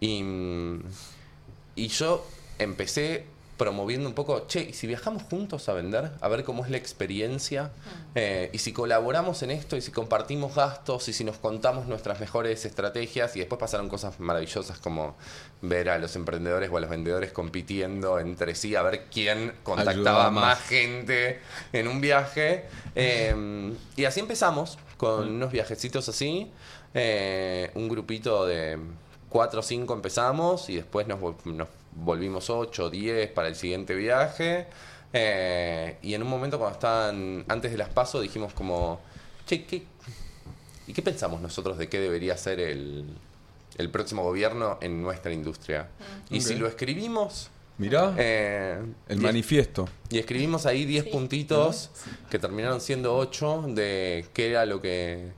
y, 0.00 0.22
mm, 0.24 0.82
y 1.76 1.88
yo 1.88 2.26
empecé 2.58 3.26
promoviendo 3.58 4.08
un 4.08 4.14
poco, 4.14 4.46
che, 4.46 4.60
¿y 4.70 4.72
si 4.72 4.86
viajamos 4.86 5.24
juntos 5.24 5.68
a 5.68 5.74
vender? 5.74 6.12
A 6.20 6.28
ver 6.28 6.44
cómo 6.44 6.64
es 6.64 6.70
la 6.70 6.78
experiencia. 6.78 7.72
Eh, 8.14 8.48
y 8.52 8.58
si 8.58 8.72
colaboramos 8.72 9.42
en 9.42 9.50
esto, 9.50 9.76
y 9.76 9.82
si 9.82 9.90
compartimos 9.90 10.54
gastos, 10.54 11.08
y 11.08 11.12
si 11.12 11.24
nos 11.24 11.36
contamos 11.38 11.86
nuestras 11.86 12.20
mejores 12.20 12.64
estrategias. 12.64 13.36
Y 13.36 13.40
después 13.40 13.58
pasaron 13.58 13.88
cosas 13.88 14.20
maravillosas 14.20 14.78
como 14.78 15.16
ver 15.60 15.90
a 15.90 15.98
los 15.98 16.14
emprendedores 16.16 16.70
o 16.72 16.76
a 16.76 16.80
los 16.80 16.88
vendedores 16.88 17.32
compitiendo 17.32 18.20
entre 18.20 18.54
sí, 18.54 18.76
a 18.76 18.82
ver 18.82 19.06
quién 19.12 19.52
contactaba 19.64 20.30
más. 20.30 20.44
más 20.44 20.60
gente 20.62 21.40
en 21.72 21.88
un 21.88 22.00
viaje. 22.00 22.66
Eh, 22.94 23.74
y 23.96 24.04
así 24.04 24.20
empezamos, 24.20 24.78
con 24.96 25.28
unos 25.28 25.50
viajecitos 25.50 26.08
así. 26.08 26.50
Eh, 26.94 27.70
un 27.74 27.88
grupito 27.88 28.46
de 28.46 28.78
cuatro 29.28 29.60
o 29.60 29.62
cinco 29.62 29.94
empezamos 29.94 30.70
y 30.70 30.76
después 30.76 31.06
nos, 31.06 31.20
nos 31.44 31.68
volvimos 32.04 32.50
ocho 32.50 32.84
o 32.86 32.90
diez 32.90 33.30
para 33.30 33.48
el 33.48 33.54
siguiente 33.56 33.94
viaje. 33.94 34.66
Eh, 35.12 35.96
y 36.02 36.14
en 36.14 36.22
un 36.22 36.28
momento 36.28 36.58
cuando 36.58 36.74
estaban 36.74 37.44
antes 37.48 37.70
de 37.72 37.78
las 37.78 37.88
pasos 37.88 38.22
dijimos 38.22 38.52
como, 38.52 39.00
che, 39.46 39.64
¿qué, 39.64 39.82
¿y 40.86 40.92
qué 40.92 41.02
pensamos 41.02 41.40
nosotros 41.40 41.78
de 41.78 41.88
qué 41.88 41.98
debería 41.98 42.36
ser 42.36 42.60
el, 42.60 43.04
el 43.78 43.90
próximo 43.90 44.22
gobierno 44.22 44.78
en 44.80 45.02
nuestra 45.02 45.32
industria? 45.32 45.88
Y 46.30 46.40
si 46.40 46.54
lo 46.56 46.66
escribimos... 46.66 47.50
Mirá, 47.78 48.12
eh, 48.18 48.76
el 49.08 49.18
y- 49.20 49.22
manifiesto. 49.22 49.88
y 50.10 50.18
escribimos 50.18 50.66
ahí 50.66 50.84
10 50.84 51.04
Sí. 51.04 51.10
puntitos 51.10 51.90
que 52.28 52.40
terminaron 52.40 52.80
siendo 52.80 53.16
8 53.16 53.66
de 53.68 54.26
qué 54.34 54.50
era 54.50 54.66
lo 54.66 54.82
que, 54.82 55.30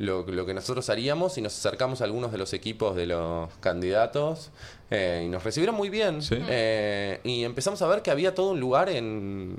lo, 0.00 0.24
lo 0.26 0.46
que 0.46 0.54
nosotros 0.54 0.88
haríamos 0.88 1.36
y 1.36 1.42
nos 1.42 1.56
acercamos 1.58 2.00
a 2.00 2.04
algunos 2.04 2.32
de 2.32 2.38
los 2.38 2.54
equipos 2.54 2.96
de 2.96 3.06
los 3.06 3.52
candidatos 3.60 4.50
eh, 4.90 5.24
y 5.26 5.28
nos 5.28 5.44
recibieron 5.44 5.76
muy 5.76 5.90
bien. 5.90 6.22
Sí. 6.22 6.36
Eh, 6.48 7.20
y 7.22 7.44
empezamos 7.44 7.82
a 7.82 7.86
ver 7.86 8.00
que 8.00 8.10
había 8.10 8.34
todo 8.34 8.52
un 8.52 8.60
lugar 8.60 8.88
en, 8.88 9.58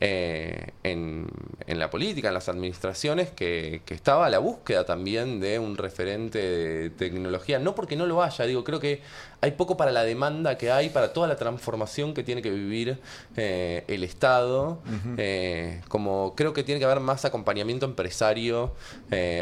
eh, 0.00 0.72
en, 0.82 1.28
en 1.66 1.78
la 1.78 1.90
política, 1.90 2.28
en 2.28 2.34
las 2.34 2.48
administraciones, 2.48 3.30
que, 3.30 3.82
que 3.84 3.94
estaba 3.94 4.26
a 4.26 4.30
la 4.30 4.38
búsqueda 4.38 4.84
también 4.84 5.40
de 5.40 5.58
un 5.58 5.76
referente 5.76 6.38
de 6.38 6.90
tecnología. 6.90 7.58
No 7.58 7.74
porque 7.74 7.96
no 7.96 8.06
lo 8.06 8.22
haya, 8.22 8.46
digo, 8.46 8.64
creo 8.64 8.80
que 8.80 9.02
hay 9.40 9.52
poco 9.52 9.76
para 9.76 9.92
la 9.92 10.02
demanda 10.04 10.56
que 10.58 10.70
hay, 10.70 10.88
para 10.88 11.12
toda 11.12 11.28
la 11.28 11.36
transformación 11.36 12.14
que 12.14 12.22
tiene 12.22 12.42
que 12.42 12.50
vivir 12.50 12.98
eh, 13.36 13.84
el 13.88 14.04
Estado. 14.04 14.80
Eh, 15.16 15.80
como 15.88 16.34
creo 16.34 16.52
que 16.52 16.62
tiene 16.64 16.78
que 16.78 16.84
haber 16.84 17.00
más 17.00 17.24
acompañamiento 17.24 17.86
empresario 17.86 18.74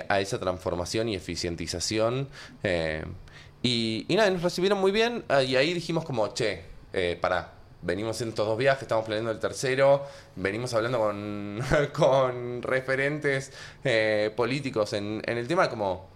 a 0.09 0.21
esa 0.21 0.39
transformación 0.39 1.09
y 1.09 1.15
eficientización. 1.15 2.29
y, 3.63 4.07
y 4.09 4.17
nada, 4.17 4.31
nos 4.31 4.43
recibieron 4.43 4.79
muy 4.81 4.93
bien 4.93 5.25
ah, 5.29 5.43
y 5.43 5.57
ahí 5.57 5.75
dijimos 5.75 6.05
como, 6.05 6.29
che, 6.35 6.63
eh, 6.93 7.19
pará, 7.21 7.53
venimos 7.83 8.21
en 8.21 8.31
estos 8.31 8.47
dos 8.47 8.59
viajes, 8.59 8.83
estamos 8.83 9.05
planeando 9.05 9.31
el 9.31 9.39
tercero, 9.39 10.05
venimos 10.37 10.75
hablando 10.75 10.99
con, 10.99 11.61
con 11.93 12.63
referentes 12.63 13.53
eh, 13.85 14.33
políticos 14.37 14.93
en, 14.93 15.23
en 15.27 15.39
el 15.39 15.47
tema 15.49 15.69
como 15.71 16.09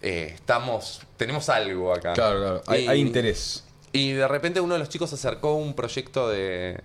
eh, 0.00 0.32
estamos, 0.34 1.02
tenemos 1.16 1.48
algo 1.48 1.92
acá. 1.92 2.12
Claro, 2.14 2.38
claro. 2.40 2.62
Hay, 2.66 2.84
Y- 2.84 2.88
hay 2.88 3.00
interés. 3.00 3.64
Y 3.92 4.12
de 4.12 4.26
repente 4.26 4.60
uno 4.60 4.72
de 4.74 4.80
los 4.80 4.88
chicos 4.88 5.12
acercó 5.12 5.54
un 5.54 5.74
proyecto 5.74 6.30
de, 6.30 6.80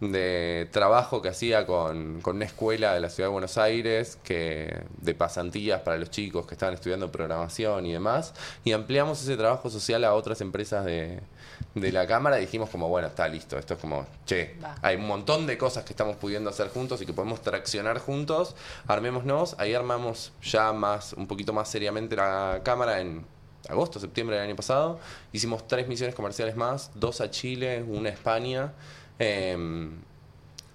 de 0.00 0.66
trabajo 0.72 1.20
que 1.20 1.28
hacía 1.28 1.66
con, 1.66 2.22
con 2.22 2.36
una 2.36 2.46
escuela 2.46 2.94
de 2.94 3.00
la 3.00 3.10
ciudad 3.10 3.28
de 3.28 3.32
Buenos 3.32 3.58
Aires, 3.58 4.18
que 4.24 4.80
de 5.02 5.14
pasantías 5.14 5.82
para 5.82 5.98
los 5.98 6.10
chicos 6.10 6.46
que 6.46 6.54
estaban 6.54 6.74
estudiando 6.74 7.12
programación 7.12 7.84
y 7.84 7.92
demás. 7.92 8.32
Y 8.64 8.72
ampliamos 8.72 9.20
ese 9.22 9.36
trabajo 9.36 9.68
social 9.68 10.04
a 10.04 10.14
otras 10.14 10.40
empresas 10.40 10.86
de, 10.86 11.20
de 11.74 11.92
la 11.92 12.06
Cámara 12.06 12.36
dijimos 12.36 12.70
como, 12.70 12.88
bueno, 12.88 13.08
está 13.08 13.28
listo. 13.28 13.58
Esto 13.58 13.74
es 13.74 13.80
como, 13.80 14.06
che, 14.26 14.56
Va. 14.62 14.76
hay 14.82 14.96
un 14.96 15.06
montón 15.06 15.46
de 15.46 15.56
cosas 15.58 15.84
que 15.84 15.92
estamos 15.92 16.16
pudiendo 16.16 16.50
hacer 16.50 16.68
juntos 16.68 17.00
y 17.02 17.06
que 17.06 17.12
podemos 17.12 17.40
traccionar 17.42 17.98
juntos. 17.98 18.54
Armémonos. 18.86 19.56
Ahí 19.58 19.74
armamos 19.74 20.32
ya 20.42 20.72
más, 20.72 21.12
un 21.12 21.26
poquito 21.26 21.52
más 21.52 21.68
seriamente 21.68 22.16
la 22.16 22.60
Cámara 22.64 23.00
en 23.00 23.24
agosto, 23.68 24.00
septiembre 24.00 24.36
del 24.36 24.46
año 24.46 24.56
pasado. 24.56 24.98
Hicimos 25.32 25.66
tres 25.68 25.88
misiones 25.88 26.14
comerciales 26.14 26.56
más, 26.56 26.90
dos 26.94 27.20
a 27.20 27.30
Chile, 27.30 27.82
una 27.82 28.08
a 28.10 28.12
España, 28.12 28.72
em, 29.18 29.92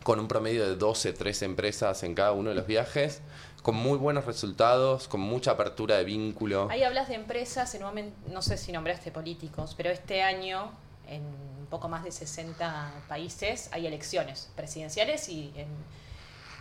con 0.04 0.20
un 0.20 0.28
promedio 0.28 0.68
de 0.68 0.76
12, 0.76 1.14
13 1.14 1.46
empresas 1.46 2.04
en 2.04 2.14
cada 2.14 2.34
uno 2.34 2.50
de 2.50 2.56
los 2.56 2.68
viajes, 2.68 3.22
con 3.64 3.76
muy 3.76 3.97
buenos 3.97 4.26
resultados, 4.26 5.07
con 5.07 5.22
mucha 5.22 5.51
apertura 5.51 5.97
de 5.97 6.03
vínculo. 6.03 6.68
Ahí 6.70 6.84
hablas 6.84 7.07
de 7.07 7.16
empresas, 7.16 7.74
en 7.74 7.84
un 7.84 7.89
momento, 7.89 8.16
no 8.30 8.41
sé 8.41 8.57
si 8.57 8.74
nombraste 8.74 9.09
políticos, 9.09 9.74
pero 9.76 9.89
este 9.89 10.22
año 10.22 10.70
en 11.07 11.24
un 11.24 11.66
poco 11.70 11.88
más 11.88 12.03
de 12.03 12.11
60 12.11 12.91
países 13.07 13.70
hay 13.72 13.88
elecciones 13.88 14.51
presidenciales 14.55 15.30
y 15.30 15.53
en, 15.55 15.68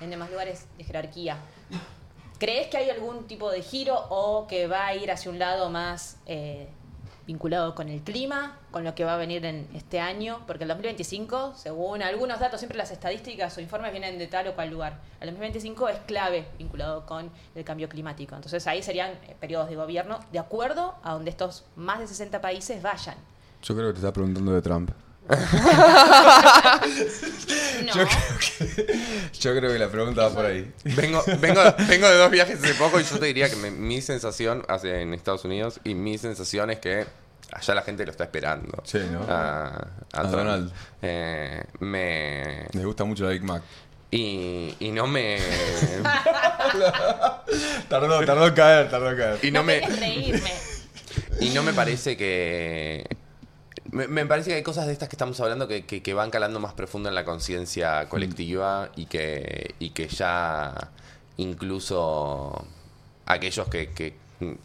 en 0.00 0.10
demás 0.10 0.30
lugares 0.30 0.66
de 0.78 0.84
jerarquía. 0.84 1.38
¿Crees 2.38 2.68
que 2.68 2.76
hay 2.76 2.90
algún 2.90 3.26
tipo 3.26 3.50
de 3.50 3.62
giro 3.62 3.96
o 4.08 4.46
que 4.46 4.68
va 4.68 4.86
a 4.86 4.94
ir 4.94 5.10
hacia 5.10 5.30
un 5.30 5.40
lado 5.40 5.70
más 5.70 6.18
eh, 6.26 6.68
vinculado 7.26 7.74
con 7.74 7.88
el 7.88 8.02
clima, 8.02 8.58
con 8.70 8.84
lo 8.84 8.94
que 8.94 9.04
va 9.04 9.14
a 9.14 9.16
venir 9.16 9.44
en 9.44 9.68
este 9.74 10.00
año? 10.00 10.40
Porque 10.46 10.64
el 10.64 10.68
2025, 10.68 11.54
según 11.56 12.02
algunos 12.02 12.40
datos, 12.40 12.60
siempre 12.60 12.78
las 12.78 12.90
estadísticas 12.90 13.56
o 13.56 13.60
informes 13.60 13.92
vienen 13.92 14.18
de 14.18 14.26
tal 14.26 14.48
o 14.48 14.54
cual 14.54 14.70
lugar. 14.70 15.00
El 15.20 15.28
2025 15.28 15.88
es 15.88 15.98
clave 16.00 16.46
vinculado 16.58 17.06
con 17.06 17.30
el 17.54 17.64
cambio 17.64 17.88
climático. 17.88 18.34
Entonces 18.34 18.66
ahí 18.66 18.82
serían 18.82 19.12
eh, 19.12 19.36
periodos 19.38 19.68
de 19.68 19.76
gobierno 19.76 20.20
de 20.32 20.38
acuerdo 20.38 20.94
a 21.02 21.12
donde 21.12 21.30
estos 21.30 21.64
más 21.76 22.00
de 22.00 22.06
60 22.06 22.40
países 22.40 22.82
vayan. 22.82 23.16
Yo 23.62 23.74
creo 23.74 23.88
que 23.88 23.92
te 23.92 23.98
está 23.98 24.12
preguntando 24.12 24.52
de 24.52 24.62
Trump. 24.62 24.90
No. 25.28 25.36
Yo, 27.94 28.06
creo 28.06 28.38
que, 28.38 28.98
yo 29.40 29.56
creo 29.56 29.72
que 29.72 29.78
la 29.78 29.88
pregunta 29.88 30.22
va 30.28 30.34
por 30.34 30.46
ahí. 30.46 30.70
Vengo, 30.84 31.22
vengo, 31.40 31.60
vengo 31.88 32.08
de 32.08 32.16
dos 32.16 32.30
viajes 32.30 32.58
hace 32.62 32.74
poco 32.74 33.00
y 33.00 33.04
yo 33.04 33.18
te 33.18 33.26
diría 33.26 33.48
que 33.50 33.56
me- 33.56 33.70
mi 33.70 34.00
sensación 34.00 34.64
hace 34.68 35.00
en 35.02 35.14
Estados 35.14 35.44
Unidos 35.44 35.80
y 35.84 35.94
mi 35.94 36.18
sensación 36.18 36.70
es 36.70 36.78
que 36.78 37.06
allá 37.52 37.74
la 37.74 37.82
gente 37.82 38.04
lo 38.04 38.10
está 38.12 38.24
esperando. 38.24 38.82
Sí, 38.84 38.98
¿no? 39.10 39.22
A, 39.28 39.66
a 39.66 39.70
A 40.12 40.20
Trump. 40.22 40.34
Donald. 40.36 40.72
Eh, 41.02 41.62
me, 41.80 42.66
Les 42.72 42.84
gusta 42.84 43.04
mucho 43.04 43.24
la 43.24 43.30
Big 43.30 43.42
Mac. 43.42 43.62
y, 44.10 44.74
y 44.80 44.90
no 44.90 45.06
me 45.06 45.38
Tardó, 47.88 48.24
tardó 48.24 48.46
en 48.46 48.54
caer, 48.54 48.90
tardó 48.90 49.10
en 49.10 49.16
caer. 49.16 49.38
y 49.42 49.50
no 49.50 49.62
me 49.62 49.80
reírme. 49.80 50.52
y 51.40 51.50
no 51.50 51.62
me 51.62 51.72
parece 51.72 52.16
que 52.16 53.04
me, 53.92 54.08
me 54.08 54.26
parece 54.26 54.50
que 54.50 54.56
hay 54.56 54.62
cosas 54.62 54.86
de 54.86 54.92
estas 54.92 55.08
que 55.08 55.14
estamos 55.16 55.38
hablando 55.40 55.68
que, 55.68 55.84
que- 55.86 56.02
que 56.02 56.14
van 56.14 56.30
calando 56.30 56.58
más 56.60 56.72
profundo 56.74 57.08
en 57.08 57.14
la 57.14 57.24
conciencia 57.24 58.08
colectiva 58.08 58.90
y 58.96 59.06
que 59.06 59.74
y 59.78 59.90
que 59.90 60.08
ya 60.08 60.90
incluso 61.36 62.66
aquellos 63.26 63.68
que, 63.68 63.90
que- 63.90 64.20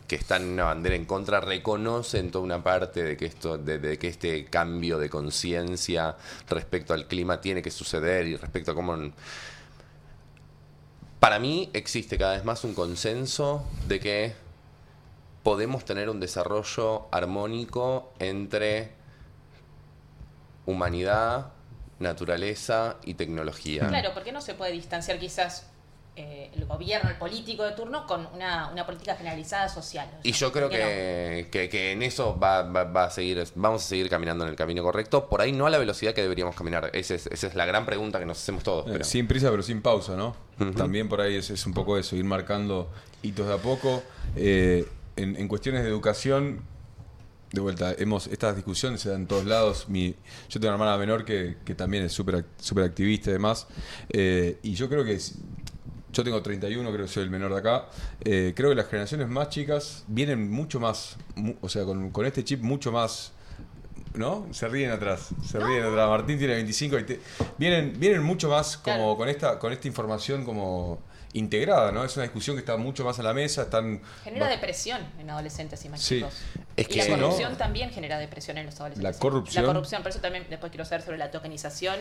que 0.07 0.15
están 0.15 0.41
en 0.41 0.49
una 0.53 0.63
bandera 0.65 0.95
en 0.95 1.05
contra 1.05 1.39
reconocen 1.39 2.32
toda 2.32 2.43
una 2.43 2.63
parte 2.63 3.03
de 3.03 3.15
que 3.15 3.25
esto 3.28 3.57
de, 3.59 3.78
de 3.78 3.99
que 3.99 4.07
este 4.07 4.45
cambio 4.45 4.97
de 4.97 5.07
conciencia 5.09 6.15
respecto 6.49 6.95
al 6.95 7.05
clima 7.07 7.41
tiene 7.41 7.61
que 7.61 7.69
suceder 7.69 8.25
y 8.25 8.36
respecto 8.38 8.71
a 8.71 8.75
cómo 8.75 8.97
para 11.19 11.38
mí 11.39 11.69
existe 11.73 12.17
cada 12.17 12.34
vez 12.34 12.43
más 12.45 12.63
un 12.63 12.73
consenso 12.73 13.65
de 13.88 13.99
que 13.99 14.34
podemos 15.43 15.86
tener 15.86 16.09
un 16.09 16.19
desarrollo 16.19 17.07
armónico 17.11 18.11
entre 18.19 18.91
humanidad, 20.68 21.47
naturaleza 21.99 22.97
y 23.03 23.15
tecnología. 23.15 23.88
Claro, 23.88 24.13
¿por 24.13 24.24
qué 24.24 24.32
no 24.32 24.41
se 24.41 24.53
puede 24.53 24.72
distanciar 24.72 25.18
quizás 25.20 25.68
eh, 26.15 26.49
el 26.55 26.65
gobierno, 26.65 27.09
el 27.11 27.15
político 27.18 27.63
de 27.63 27.74
turno, 27.74 28.07
con 28.07 28.28
una, 28.34 28.70
una 28.72 28.86
política 28.86 29.15
generalizada 29.15 29.70
social? 29.70 30.07
O 30.15 30.20
Y 30.24 30.32
yo 30.32 30.51
creo 30.51 30.68
que, 30.70 31.47
que- 31.51 31.70
que 31.70 31.91
en 31.91 32.01
eso 32.03 32.38
va, 32.39 32.63
va- 32.63 32.86
va 32.86 33.03
a 33.05 33.09
seguir, 33.11 33.43
vamos 33.55 33.84
a 33.84 33.88
seguir 33.88 34.09
caminando 34.09 34.43
en 34.43 34.49
el 34.49 34.55
camino 34.55 34.82
correcto, 34.84 35.28
por 35.30 35.41
ahí 35.41 35.51
no 35.51 35.68
a 35.68 35.70
la 35.70 35.78
velocidad 35.78 36.13
que 36.13 36.22
deberíamos 36.22 36.55
caminar. 36.55 36.89
Ese 36.93 37.15
es- 37.15 37.28
esa 37.28 37.47
es 37.47 37.55
la 37.55 37.65
gran 37.65 37.86
pregunta 37.86 38.18
que 38.20 38.26
nos 38.26 38.38
hacemos 38.39 38.63
todos. 38.63 38.88
Eh, 38.88 38.89
pero- 38.93 39.05
Sin 39.05 39.28
prisa, 39.28 39.49
pero 39.51 39.61
sin 39.63 39.82
pausa, 39.82 40.15
¿no? 40.15 40.36
También 40.76 41.07
por 41.07 41.22
ahí 41.22 41.36
es, 41.36 41.49
es 41.51 41.65
un 41.68 41.74
poco 41.74 41.97
eso, 41.99 42.15
ir 42.15 42.26
marcando 42.26 42.89
hitos 43.22 43.47
de 43.47 43.53
a 43.53 43.57
poco. 43.57 44.01
Eh, 44.36 44.86
en, 45.18 45.36
en 45.36 45.47
cuestiones 45.47 45.84
de 45.84 45.89
educación, 45.89 46.61
de 47.51 47.61
vuelta, 47.61 47.93
hemos 47.97 48.27
estas 48.27 48.55
discusiones 48.55 49.01
se 49.01 49.09
dan 49.09 49.21
en 49.21 49.27
todos 49.27 49.45
lados. 49.45 49.87
Mi, 49.89 50.09
yo 50.49 50.59
tengo 50.59 50.67
una 50.67 50.73
hermana 50.83 50.97
menor 50.97 51.23
que, 51.25 51.57
que 51.63 51.75
también 51.75 52.03
es 52.03 52.11
súper 52.13 52.45
súper 52.57 52.83
activista 52.83 53.29
y 53.29 53.33
demás. 53.33 53.67
Eh, 54.09 54.59
y 54.63 54.73
yo 54.73 54.89
creo 54.89 55.03
que 55.05 55.13
es- 55.13 55.35
yo 56.13 56.23
tengo 56.23 56.41
31, 56.41 56.91
creo 56.91 57.05
que 57.05 57.11
soy 57.11 57.23
el 57.23 57.29
menor 57.29 57.53
de 57.53 57.59
acá. 57.59 57.89
Eh, 58.23 58.53
creo 58.55 58.69
que 58.69 58.75
las 58.75 58.87
generaciones 58.87 59.27
más 59.29 59.49
chicas 59.49 60.03
vienen 60.07 60.49
mucho 60.49 60.79
más, 60.79 61.17
mu- 61.35 61.55
o 61.61 61.69
sea, 61.69 61.83
con, 61.85 62.09
con 62.11 62.25
este 62.25 62.43
chip 62.43 62.61
mucho 62.61 62.91
más 62.91 63.33
¿No? 64.13 64.47
Se 64.51 64.67
ríen 64.67 64.89
atrás. 64.89 65.27
Se 65.45 65.59
ríen 65.59 65.83
atrás. 65.83 66.09
Martín 66.09 66.39
tiene 66.39 66.55
25 66.55 66.97
y 66.97 67.03
te- 67.03 67.19
vienen, 67.59 67.93
vienen 67.99 68.23
mucho 68.23 68.49
más 68.49 68.75
como 68.77 68.95
Claro. 68.95 69.17
con 69.17 69.29
esta, 69.29 69.59
con 69.59 69.71
esta 69.71 69.87
información 69.87 70.43
como 70.43 70.99
integrada, 71.34 71.91
¿no? 71.91 72.03
Es 72.03 72.15
una 72.15 72.23
discusión 72.23 72.55
que 72.55 72.61
está 72.61 72.78
mucho 72.78 73.03
más 73.03 73.19
a 73.19 73.23
la 73.23 73.34
mesa, 73.34 73.63
están. 73.63 74.01
Genera 74.23 74.47
depresión 74.47 75.01
en 75.19 75.30
adolescentes 75.30 75.84
y 75.86 75.89
más 75.89 76.01
Sí. 76.01 76.15
chicos. 76.17 76.34
Es 76.75 76.86
y 76.86 76.89
que- 76.89 76.97
la 76.99 77.03
Sí, 77.03 77.11
¿no? 77.11 77.17
corrupción 77.17 77.57
también 77.57 77.89
genera 77.91 78.17
depresión 78.17 78.57
en 78.57 78.65
los 78.67 78.75
adolescentes. 78.75 79.13
La 79.13 79.19
corrupción. 79.19 79.63
La 79.63 79.67
corrupción, 79.73 80.01
por 80.03 80.11
eso 80.11 80.19
también 80.19 80.45
después 80.49 80.71
quiero 80.71 80.86
saber 80.86 81.03
sobre 81.03 81.17
la 81.17 81.30
tokenización 81.32 81.95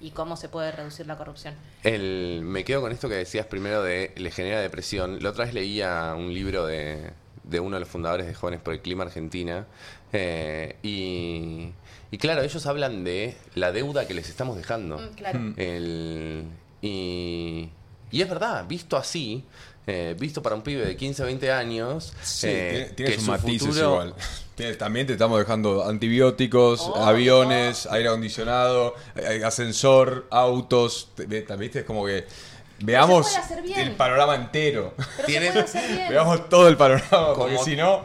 y 0.00 0.10
cómo 0.10 0.36
se 0.36 0.48
puede 0.48 0.72
reducir 0.72 1.06
la 1.06 1.16
corrupción. 1.16 1.54
El, 1.84 2.40
me 2.42 2.64
quedo 2.64 2.80
con 2.80 2.90
esto 2.92 3.08
que 3.08 3.14
decías 3.14 3.46
primero 3.46 3.82
de 3.82 4.12
le 4.16 4.30
genera 4.30 4.60
depresión. 4.60 5.22
La 5.22 5.30
otra 5.30 5.44
vez 5.44 5.54
leía 5.54 6.14
un 6.16 6.32
libro 6.34 6.66
de, 6.66 7.10
de 7.44 7.60
uno 7.60 7.76
de 7.76 7.80
los 7.80 7.88
fundadores 7.88 8.26
de 8.26 8.34
Jóvenes 8.34 8.60
por 8.60 8.74
el 8.74 8.80
Clima 8.80 9.04
Argentina. 9.04 9.66
eh, 10.14 10.76
y, 10.82 11.70
y 12.10 12.18
claro, 12.18 12.42
ellos 12.42 12.66
hablan 12.66 13.02
de 13.04 13.34
la 13.54 13.72
deuda 13.72 14.06
que 14.06 14.12
les 14.14 14.28
estamos 14.28 14.56
dejando. 14.58 14.98
Mm, 14.98 15.14
claro. 15.14 15.38
Mm. 15.38 15.54
El- 15.56 16.44
y, 16.82 17.70
y 18.12 18.22
es 18.22 18.28
verdad, 18.28 18.64
visto 18.68 18.96
así, 18.96 19.44
eh, 19.86 20.14
visto 20.18 20.42
para 20.42 20.54
un 20.54 20.62
pibe 20.62 20.84
de 20.86 20.96
15 20.96 21.22
o 21.24 21.26
20 21.26 21.50
años, 21.50 22.12
Sí, 22.22 22.46
eh, 22.48 22.70
tiene, 22.70 22.84
tiene 22.94 23.10
que 23.10 23.16
sus 23.16 23.24
su 23.24 23.30
matices 23.32 23.68
futuro- 23.68 23.90
igual. 23.90 24.14
También 24.78 25.06
te 25.08 25.14
estamos 25.14 25.38
dejando 25.40 25.84
antibióticos, 25.84 26.82
Oh, 26.82 26.94
aviones, 27.04 27.86
aire 27.86 28.08
acondicionado, 28.08 28.94
eh, 29.16 29.42
ascensor, 29.44 30.26
autos. 30.30 31.08
¿viste? 31.26 31.80
es 31.80 31.84
como 31.84 32.06
que 32.06 32.26
veamos 32.80 33.26
el 33.76 33.92
panorama 33.96 34.36
entero. 34.36 34.94
Tienes- 35.26 35.72
veamos 36.08 36.48
todo 36.48 36.68
el 36.68 36.76
panorama, 36.76 37.34
porque 37.34 37.54
Como- 37.54 37.64
si 37.64 37.74
no. 37.74 38.02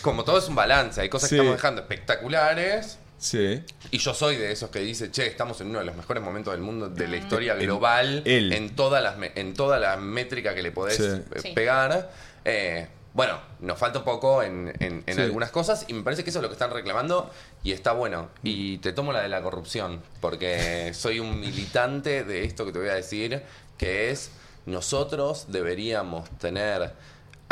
Como 0.00 0.24
todo 0.24 0.38
es 0.38 0.48
un 0.48 0.54
balance, 0.56 1.00
hay 1.00 1.08
cosas 1.08 1.28
Sí. 1.28 1.36
que 1.36 1.40
estamos 1.42 1.56
dejando 1.58 1.82
espectaculares. 1.82 2.98
Sí. 3.22 3.62
Y 3.92 3.98
yo 3.98 4.14
soy 4.14 4.34
de 4.36 4.50
esos 4.50 4.68
que 4.70 4.80
dice, 4.80 5.12
che, 5.12 5.26
estamos 5.28 5.60
en 5.60 5.68
uno 5.68 5.78
de 5.78 5.84
los 5.84 5.94
mejores 5.94 6.20
momentos 6.22 6.52
del 6.52 6.60
mundo, 6.60 6.88
de 6.88 7.06
la 7.06 7.16
historia 7.18 7.54
global, 7.54 8.22
en 8.24 8.74
todas 8.74 9.00
las 9.00 9.14
en 9.36 9.54
toda 9.54 9.78
la 9.78 9.96
métrica 9.96 10.56
que 10.56 10.62
le 10.62 10.72
podés 10.72 10.96
Sí. 10.96 11.04
eh, 11.04 11.52
pegar. 11.54 12.10
Eh, 12.44 12.88
bueno, 13.14 13.38
nos 13.60 13.78
falta 13.78 14.00
un 14.00 14.04
poco 14.04 14.42
en, 14.42 14.72
en- 14.80 15.04
en 15.06 15.14
Sí. 15.14 15.20
algunas 15.20 15.52
cosas 15.52 15.84
y 15.86 15.92
me 15.92 16.02
parece 16.02 16.24
que 16.24 16.30
eso 16.30 16.40
es 16.40 16.42
lo 16.42 16.48
que 16.48 16.54
están 16.54 16.72
reclamando 16.72 17.30
y 17.62 17.70
está 17.70 17.92
bueno. 17.92 18.28
Y 18.42 18.78
te 18.78 18.92
tomo 18.92 19.12
la 19.12 19.20
de 19.20 19.28
la 19.28 19.40
corrupción, 19.40 20.02
porque 20.20 20.90
soy 20.94 21.20
un 21.20 21.38
militante 21.38 22.24
de 22.24 22.44
esto 22.44 22.64
que 22.66 22.72
te 22.72 22.80
voy 22.80 22.88
a 22.88 22.94
decir, 22.94 23.40
que 23.78 24.10
es 24.10 24.32
nosotros 24.66 25.46
deberíamos 25.48 26.28
tener 26.38 26.92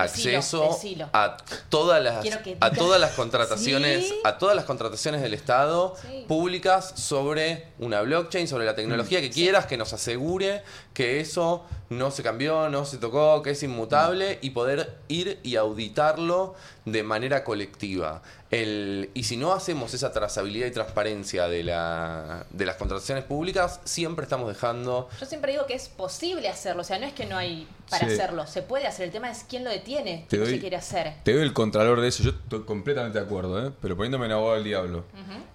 acceso 0.02 0.68
decilo. 0.72 1.08
a 1.12 1.36
todas 1.68 2.02
las 2.02 2.24
a 2.60 2.70
todas 2.72 3.00
las 3.00 3.12
contrataciones 3.12 4.08
Sí. 4.08 4.14
a 4.24 4.38
todas 4.38 4.56
las 4.56 4.64
contrataciones 4.64 5.22
del 5.22 5.34
Estado 5.34 5.94
Sí. 6.02 6.24
públicas 6.28 6.92
sobre 6.96 7.68
una 7.78 8.00
blockchain, 8.02 8.46
sobre 8.48 8.64
la 8.64 8.74
tecnología 8.74 9.20
que 9.20 9.30
quieras, 9.30 9.66
que 9.66 9.76
nos 9.76 9.92
asegure 9.92 10.62
que 10.94 11.20
eso 11.20 11.64
no 11.90 12.12
se 12.12 12.22
cambió, 12.22 12.68
no 12.70 12.84
se 12.84 12.98
tocó, 12.98 13.42
que 13.42 13.50
es 13.50 13.62
inmutable 13.64 14.38
y 14.42 14.50
poder 14.50 14.96
ir 15.08 15.40
y 15.42 15.56
auditarlo 15.56 16.54
de 16.84 17.02
manera 17.02 17.42
colectiva. 17.42 18.22
El, 18.52 19.10
y 19.12 19.24
si 19.24 19.36
no 19.36 19.52
hacemos 19.52 19.92
esa 19.92 20.12
trazabilidad 20.12 20.68
y 20.68 20.70
transparencia 20.70 21.48
de, 21.48 21.64
la, 21.64 22.46
de 22.50 22.64
las 22.64 22.76
contrataciones 22.76 23.24
públicas, 23.24 23.80
siempre 23.84 24.22
estamos 24.22 24.48
dejando... 24.48 25.08
Yo 25.20 25.26
siempre 25.26 25.50
digo 25.52 25.66
que 25.66 25.74
es 25.74 25.88
posible 25.88 26.48
hacerlo, 26.48 26.82
o 26.82 26.84
sea, 26.84 26.98
no 27.00 27.06
es 27.06 27.12
que 27.12 27.26
no 27.26 27.36
hay 27.36 27.66
para 27.90 28.06
Sí. 28.06 28.14
hacerlo, 28.14 28.46
se 28.46 28.62
puede 28.62 28.86
hacer, 28.86 29.06
el 29.06 29.10
tema 29.12 29.28
es 29.30 29.44
quién 29.48 29.64
lo 29.64 29.70
detiene, 29.70 30.26
no 30.30 30.38
doy- 30.38 30.50
se 30.50 30.60
quiere 30.60 30.76
hacer. 30.76 31.14
Te 31.24 31.32
doy 31.32 31.42
el 31.42 31.52
contralor 31.52 32.00
de 32.00 32.06
eso, 32.06 32.22
yo 32.22 32.30
estoy 32.30 32.62
completamente 32.62 33.18
de 33.18 33.24
acuerdo, 33.24 33.66
¿eh? 33.66 33.72
pero 33.82 33.96
poniéndome 33.96 34.26
en 34.26 34.32
abogado 34.32 34.54
del 34.54 34.64
diablo. 34.64 35.04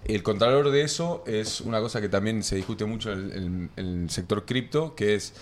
El 0.04 0.22
contralor 0.22 0.70
de 0.70 0.82
eso 0.82 1.24
es 1.26 1.62
una 1.62 1.80
cosa 1.80 2.02
que 2.02 2.10
también 2.10 2.42
se 2.42 2.56
discute 2.56 2.84
mucho 2.84 3.10
en 3.10 3.18
el, 3.18 3.32
en- 3.32 3.70
en 3.76 4.02
el 4.04 4.10
sector 4.10 4.44
cripto, 4.44 4.94
que 4.94 5.14
es 5.14 5.32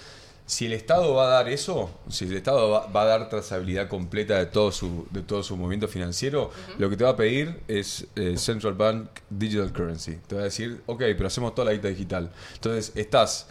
si 0.47 0.67
el 0.67 0.75
Estado 0.75 1.15
va 1.15 1.27
a 1.27 1.29
dar 1.29 1.49
eso, 1.49 1.91
si 2.09 2.27
el 2.27 2.37
Estado 2.37 2.69
va, 2.69 2.87
va 2.87 3.03
a 3.03 3.05
dar 3.07 3.29
trazabilidad 3.29 3.89
completa 3.89 4.39
de 4.39 4.47
todo 4.47 4.73
su, 4.73 5.07
de 5.11 5.23
todo 5.23 5.43
su 5.43 5.57
movimiento 5.57 5.89
financiero, 5.89 6.51
lo 6.79 6.91
que 6.91 6.97
te 6.97 7.05
va 7.05 7.11
a 7.11 7.17
pedir 7.17 7.61
es 7.67 8.07
eh, 8.17 8.37
Central 8.37 8.75
Bank 8.75 9.09
Digital 9.31 9.73
Currency. 9.73 10.19
Te 10.27 10.35
va 10.35 10.43
a 10.43 10.45
decir, 10.45 10.83
ok, 10.87 11.01
pero 11.17 11.27
hacemos 11.27 11.55
toda 11.55 11.67
la 11.67 11.73
guita 11.73 11.89
digital. 11.89 12.31
Entonces, 12.55 12.93
estás 12.95 13.47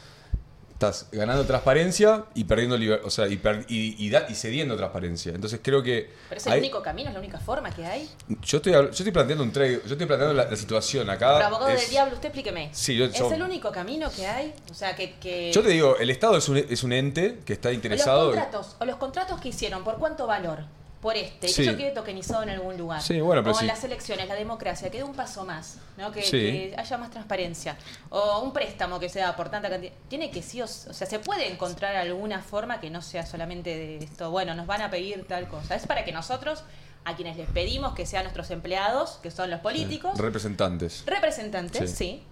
estás 0.90 1.08
ganando 1.12 1.46
transparencia 1.46 2.26
y 2.36 2.44
perdiendo 2.44 2.78
o 3.04 3.10
sea, 3.10 3.28
y, 3.28 3.38
per- 3.38 3.66
y, 3.68 4.06
y 4.06 4.10
da- 4.10 4.26
y 4.30 4.36
cediendo 4.36 4.76
transparencia. 4.76 5.34
Entonces 5.34 5.60
creo 5.64 5.82
que 5.84 6.10
Pero 6.30 6.40
es 6.40 6.48
el 6.48 6.54
hay- 6.54 6.60
único 6.60 6.82
camino, 6.82 7.10
es 7.10 7.14
la 7.14 7.20
única 7.20 7.40
forma 7.40 7.72
que 7.72 7.86
hay. 7.86 8.10
yo 8.42 8.58
estoy 8.58 8.74
yo 8.74 8.82
estoy 8.90 9.12
planteando 9.12 9.44
un 9.44 9.52
trade, 9.52 9.82
yo 9.86 9.94
estoy 9.94 10.06
planteando 10.08 10.34
la, 10.34 10.46
la 10.50 10.56
situación 10.56 11.10
acá. 11.10 11.36
Pero 11.36 11.48
abogado 11.48 11.70
es- 11.72 11.82
del 11.82 11.90
diablo, 11.90 12.14
usted 12.16 12.28
explíqueme. 12.28 12.70
Sí, 12.74 12.96
yo- 12.98 13.06
¿Es 13.06 13.14
yo- 13.18 13.32
el 13.32 13.42
único 13.42 13.72
camino 13.72 14.10
que 14.16 14.28
hay? 14.28 14.54
O 14.70 14.74
sea, 14.74 14.96
que... 14.96 15.16
que... 15.20 15.52
Yo 15.52 15.62
te 15.62 15.70
digo, 15.70 15.98
el 15.98 16.10
Estado 16.10 16.38
es 16.38 16.48
un, 16.50 16.58
es 16.58 16.84
un 16.84 16.94
ente 16.94 17.40
que 17.46 17.54
está 17.54 17.70
los 17.70 17.76
interesado. 17.76 18.28
contratos, 18.32 18.76
o 18.80 18.86
los 18.86 18.98
contratos 18.98 19.40
que 19.40 19.50
hicieron, 19.50 19.84
¿por 19.84 19.96
cuánto 19.98 20.28
valor? 20.28 20.60
Por 21.04 21.18
este, 21.18 21.48
y 21.48 21.50
Sí. 21.50 21.62
que 21.64 21.66
yo 21.68 21.78
quede 21.78 21.92
tokenizado 21.92 22.44
en 22.44 22.50
algún 22.50 22.78
lugar. 22.78 23.02
Sí, 23.02 23.20
bueno, 23.20 23.44
pero 23.44 23.54
o 23.54 23.60
en 23.60 23.64
sí. 23.64 23.66
las 23.68 23.84
elecciones, 23.84 24.26
la 24.30 24.36
democracia, 24.36 24.90
que 24.90 25.00
dé 25.00 25.04
un 25.04 25.14
paso 25.14 25.44
más, 25.46 25.78
¿no? 25.98 26.12
Que, 26.14 26.74
haya 26.78 26.98
más 26.98 27.12
transparencia. 27.12 27.76
O 28.10 28.40
un 28.40 28.54
préstamo 28.54 29.00
que 29.02 29.10
sea 29.10 29.36
por 29.36 29.50
tanta 29.50 29.70
cantidad. 29.70 29.92
Tiene 30.08 30.32
que 30.32 30.42
sí, 30.42 30.62
o, 30.62 30.64
o 30.64 30.68
sea, 30.68 31.06
se 31.06 31.20
puede 31.20 31.52
encontrar 31.52 31.96
alguna 31.98 32.42
forma 32.42 32.80
que 32.80 32.90
no 32.90 33.02
sea 33.02 33.26
solamente 33.26 33.70
de 33.76 33.98
esto, 33.98 34.32
bueno, 34.32 34.56
nos 34.56 34.66
van 34.66 34.82
a 34.82 34.90
pedir 34.90 35.26
tal 35.28 35.48
cosa. 35.50 35.76
Es 35.76 35.86
para 35.86 36.06
que 36.06 36.14
nosotros, 36.14 36.64
a 37.04 37.18
quienes 37.18 37.36
les 37.36 37.50
pedimos 37.50 37.94
que 37.96 38.06
sean 38.06 38.24
nuestros 38.24 38.50
empleados, 38.50 39.20
que 39.22 39.30
son 39.30 39.50
los 39.52 39.60
políticos, 39.60 40.18
Representantes. 40.18 41.04
representantes, 41.06 41.92
Sí. 41.92 41.96
sí, 41.98 42.24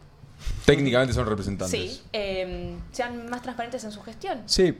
Técnicamente 0.65 1.13
son 1.13 1.27
representantes. 1.27 1.77
sí, 1.77 2.01
eh, 2.13 2.75
sean 2.93 3.29
más 3.29 3.41
transparentes 3.41 3.83
en 3.83 3.91
su 3.91 4.01
gestión. 4.01 4.41
Sí, 4.45 4.77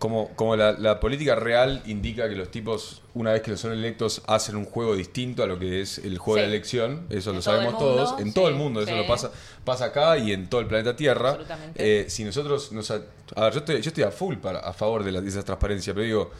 como, 0.00 0.30
como 0.34 0.56
la, 0.56 0.72
la 0.72 0.98
política 0.98 1.36
real 1.36 1.82
indica 1.86 2.28
que 2.28 2.34
los 2.34 2.50
tipos, 2.50 3.02
una 3.14 3.30
vez 3.30 3.42
que 3.42 3.56
son 3.56 3.72
electos, 3.72 4.22
hacen 4.26 4.56
un 4.56 4.64
juego 4.64 4.96
distinto 4.96 5.44
a 5.44 5.46
lo 5.46 5.58
que 5.58 5.82
es 5.82 5.98
el 5.98 6.18
juego 6.18 6.38
de 6.38 6.42
la 6.42 6.48
elección. 6.48 7.06
Eso 7.10 7.30
En 7.30 7.36
lo 7.36 7.42
sabemos 7.42 7.74
mundo, 7.74 7.86
todos. 7.86 8.20
En 8.20 8.32
todo 8.32 8.48
el 8.48 8.56
mundo, 8.56 8.82
eso 8.82 8.96
lo 8.96 9.06
pasa, 9.06 9.30
pasa 9.64 9.84
acá 9.84 10.18
y 10.18 10.32
en 10.32 10.48
todo 10.48 10.60
el 10.62 10.66
planeta 10.66 10.96
Tierra. 10.96 11.28
Absolutamente. 11.30 12.00
Eh, 12.00 12.10
si 12.10 12.24
nosotros 12.24 12.72
nos... 12.72 12.90
A, 12.90 13.02
a 13.36 13.44
ver, 13.44 13.52
yo 13.52 13.58
estoy, 13.60 13.80
yo 13.80 13.88
estoy 13.90 14.02
a 14.02 14.10
full 14.10 14.36
para, 14.38 14.58
a 14.58 14.72
favor 14.72 15.04
de, 15.04 15.12
la, 15.12 15.20
de 15.20 15.28
esa 15.28 15.44
transparencia, 15.44 15.94
pero 15.94 16.04
digo... 16.04 16.30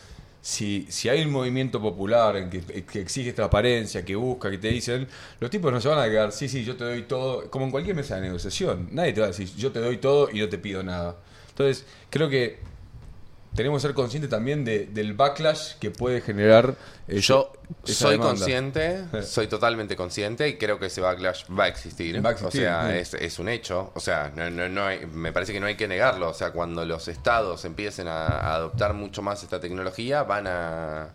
Si, 0.42 0.86
si 0.88 1.10
hay 1.10 1.22
un 1.22 1.30
movimiento 1.30 1.82
popular 1.82 2.34
en 2.38 2.48
que, 2.48 2.62
que 2.86 3.00
exige 3.02 3.34
transparencia, 3.34 4.06
que 4.06 4.16
busca, 4.16 4.50
que 4.50 4.56
te 4.56 4.68
dicen, 4.68 5.06
los 5.38 5.50
tipos 5.50 5.70
no 5.70 5.82
se 5.82 5.88
van 5.88 5.98
a 5.98 6.08
quedar, 6.08 6.32
sí, 6.32 6.48
sí, 6.48 6.64
yo 6.64 6.76
te 6.76 6.84
doy 6.84 7.02
todo, 7.02 7.50
como 7.50 7.66
en 7.66 7.70
cualquier 7.70 7.94
mesa 7.94 8.14
de 8.14 8.22
negociación. 8.22 8.88
Nadie 8.90 9.12
te 9.12 9.20
va 9.20 9.26
a 9.26 9.28
decir, 9.32 9.54
yo 9.54 9.70
te 9.70 9.80
doy 9.80 9.98
todo 9.98 10.30
y 10.32 10.40
no 10.40 10.48
te 10.48 10.56
pido 10.56 10.82
nada. 10.82 11.16
Entonces, 11.50 11.84
creo 12.08 12.30
que 12.30 12.58
tenemos 13.54 13.82
que 13.82 13.88
ser 13.88 13.94
conscientes 13.94 14.30
también 14.30 14.64
de- 14.64 14.86
del 14.86 15.14
backlash 15.14 15.74
que 15.80 15.90
puede 15.90 16.20
generar 16.20 16.76
ese- 17.08 17.20
Yo 17.20 17.52
soy 17.84 18.12
demanda. 18.12 18.34
consciente, 18.34 19.04
soy 19.22 19.46
totalmente 19.48 19.96
consciente 19.96 20.48
y 20.48 20.56
creo 20.56 20.78
que 20.78 20.86
ese 20.86 21.00
backlash 21.00 21.44
va 21.56 21.64
a 21.64 21.68
existir. 21.68 22.24
Va 22.24 22.30
a 22.30 22.32
existir, 22.32 22.60
o 22.62 22.64
sea, 22.64 22.90
sí. 22.90 22.96
es, 22.98 23.14
es 23.14 23.38
un 23.38 23.48
hecho. 23.48 23.90
O 23.94 24.00
sea, 24.00 24.32
no, 24.34 24.48
no, 24.50 24.68
no 24.68 24.86
hay- 24.86 25.04
me 25.06 25.32
parece 25.32 25.52
que 25.52 25.60
no 25.60 25.66
hay 25.66 25.76
que 25.76 25.88
negarlo. 25.88 26.28
O 26.30 26.34
sea, 26.34 26.52
cuando 26.52 26.84
los 26.84 27.08
estados 27.08 27.64
empiecen 27.64 28.06
a, 28.08 28.26
a 28.26 28.54
adoptar 28.54 28.94
mucho 28.94 29.22
más 29.22 29.42
esta 29.42 29.60
tecnología, 29.60 30.22
van 30.22 30.46
a 30.46 31.08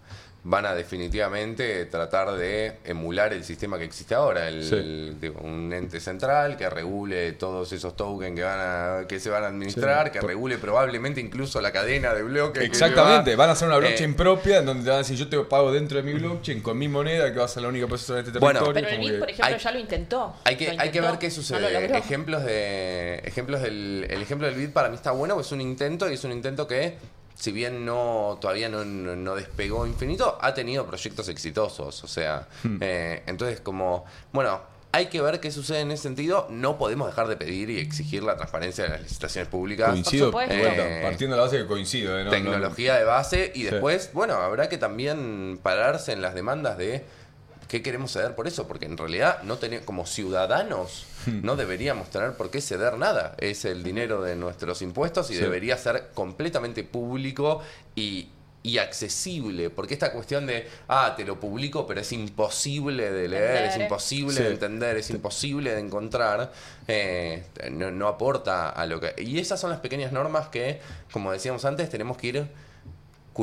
van 0.48 0.64
a 0.68 0.76
definitivamente 0.76 1.86
tratar 1.88 2.32
de 2.38 2.78
emular 2.84 3.34
el 3.34 3.43
sistema 3.43 3.80
que 3.80 3.84
existe 3.86 4.14
ahora, 4.14 4.48
el, 4.48 4.64
Sí. 4.64 4.76
el- 4.76 5.18
digo, 5.20 5.41
un 5.41 5.74
ente 5.74 6.00
central 6.00 6.56
que 6.56 6.70
regule 6.70 7.32
todos 7.34 7.74
esos 7.74 7.96
tokens 7.98 8.36
que 8.36 8.43
van 8.43 8.60
a 8.60 9.08
que 9.08 9.20
se 9.20 9.32
van 9.32 9.43
a 9.43 9.48
administrar, 9.48 10.06
Sí. 10.08 10.12
que 10.14 10.22
regule 10.22 10.60
probablemente 10.60 11.20
incluso 11.20 11.60
la 11.62 11.72
cadena 11.72 12.14
de 12.14 12.22
bloques. 12.22 12.60
que 12.60 12.66
Exactamente, 12.68 13.36
van 13.36 13.50
a 13.50 13.54
hacer 13.54 13.68
una 13.68 13.78
blockchain 13.78 14.12
Eh, 14.12 14.16
propia 14.16 14.60
en 14.60 14.68
donde 14.68 14.84
te 14.84 14.89
van 14.91 14.98
a 14.98 15.02
decir 15.02 15.18
yo 15.18 15.28
te 15.28 15.39
pago 15.46 15.72
dentro 15.72 15.98
de 15.98 16.04
mi 16.04 16.14
blockchain 16.14 16.62
con 16.62 16.78
mi 16.78 16.88
moneda 16.88 17.34
que 17.34 17.39
va 17.39 17.46
a 17.46 17.48
ser 17.48 17.64
la 17.64 17.70
única 17.70 17.88
persona 17.88 18.20
en 18.20 18.28
este 18.28 18.38
Bueno, 18.38 18.60
territorio. 18.60 18.88
Pero 18.88 18.96
el 18.96 19.02
BID, 19.02 19.12
que- 19.14 19.18
por 19.20 19.30
ejemplo, 19.32 19.56
hay- 19.56 19.60
ya 19.64 19.72
lo 19.72 19.80
intentó. 19.80 20.36
Hay 20.43 20.56
que, 20.58 20.70
hay 20.78 20.91
que 20.91 21.02
ver 21.02 21.18
qué 21.18 21.28
no 21.28 21.36
lo 21.36 21.41
sucede. 21.41 21.98
ejemplos 21.98 22.43
de 22.46 23.16
ejemplos 23.26 23.62
del 23.64 24.06
el 24.12 24.22
ejemplo 24.22 24.46
del 24.48 24.56
BID 24.56 24.70
para 24.70 24.89
mí 24.89 24.96
está 24.96 25.10
bueno, 25.10 25.34
porque 25.34 25.48
es 25.48 25.52
un 25.52 25.62
intento 25.62 26.08
y 26.08 26.14
es 26.14 26.24
un 26.24 26.32
intento 26.34 26.68
que 26.68 26.98
si 27.36 27.52
bien 27.52 27.86
no 27.86 28.38
todavía 28.42 28.70
no, 28.70 28.84
no- 28.86 29.16
no 29.16 29.36
despegó 29.36 29.86
infinito, 29.86 30.38
ha 30.42 30.54
tenido 30.54 30.86
proyectos 30.86 31.28
exitosos, 31.30 32.04
o 32.04 32.08
sea, 32.08 32.48
Hmm. 32.64 32.78
eh, 32.82 33.24
entonces 33.28 33.60
como 33.62 34.06
bueno, 34.32 34.62
hay 34.92 35.08
que 35.08 35.20
ver 35.22 35.42
qué 35.42 35.52
sucede 35.52 35.82
en 35.82 35.92
ese 35.92 36.04
sentido, 36.04 36.48
no 36.50 36.78
podemos 36.78 37.08
dejar 37.08 37.28
de 37.28 37.36
pedir 37.36 37.70
y 37.70 37.80
exigir 37.80 38.24
la 38.24 38.38
transparencia 38.38 38.86
de 38.86 38.92
las 38.92 39.02
licitaciones 39.02 39.50
públicas. 39.50 39.90
Coincido, 39.90 40.32
vuelta, 40.32 40.56
partiendo 41.02 41.36
de 41.36 41.40
la 41.42 41.46
base 41.46 41.58
que 41.58 41.66
coincido. 41.68 42.14
eh, 42.18 42.20
no- 42.20 42.26
no- 42.26 42.32
tecnología 42.32 42.96
de 42.96 43.04
base 43.04 43.52
y 43.54 43.60
Sí. 43.64 43.66
después, 43.72 44.12
bueno, 44.14 44.36
habrá 44.36 44.70
que 44.70 44.78
también 44.78 45.60
pararse 45.62 46.14
en 46.14 46.22
las 46.22 46.34
demandas 46.34 46.78
de 46.78 47.04
qué 47.68 47.82
queremos 47.82 48.11
ceder 48.13 48.36
por 48.36 48.47
eso, 48.47 48.68
porque 48.68 48.86
en 48.86 48.97
realidad 48.97 49.41
no 49.43 49.57
tenemos 49.57 49.86
como 49.86 50.05
ciudadanos 50.05 51.05
no 51.43 51.55
deberíamos 51.55 52.09
tener 52.09 52.34
por 52.34 52.51
qué 52.51 52.61
ceder 52.61 52.97
nada. 52.97 53.36
Es 53.39 53.66
el 53.66 53.84
dinero 53.84 54.22
de 54.22 54.36
nuestros 54.36 54.82
impuestos 54.82 55.32
y 55.32 55.36
Sí. 55.36 55.41
debería 55.41 55.78
ser 55.78 56.09
completamente 56.13 56.84
público 56.84 57.61
y 57.95 58.30
y 58.68 58.80
accesible, 58.80 59.70
porque 59.70 59.93
esta 59.93 60.11
cuestión 60.11 60.47
de, 60.47 60.68
ah, 60.88 61.13
te 61.16 61.24
lo 61.24 61.39
publico, 61.39 61.86
pero 61.86 62.01
es 62.01 62.11
imposible 62.11 63.11
de 63.11 63.28
leer, 63.28 63.66
es 63.66 63.78
imposible 63.78 64.34
Sí. 64.38 64.41
de 64.41 64.49
entender, 64.49 64.97
es 64.97 65.07
imposible 65.11 65.76
de 65.76 65.80
encontrar, 65.82 66.51
eh, 66.88 67.43
no, 67.72 67.91
no 67.91 68.07
aporta 68.07 68.72
a 68.72 68.88
lo 68.88 68.99
que... 68.99 69.13
Y 69.22 69.38
esas 69.38 69.59
son 69.61 69.70
las 69.70 69.82
pequeñas 69.82 70.11
normas 70.11 70.47
que, 70.47 70.80
como 71.11 71.32
decíamos 71.32 71.63
antes, 71.63 71.91
tenemos 71.91 72.18
que 72.18 72.26
ir 72.28 72.47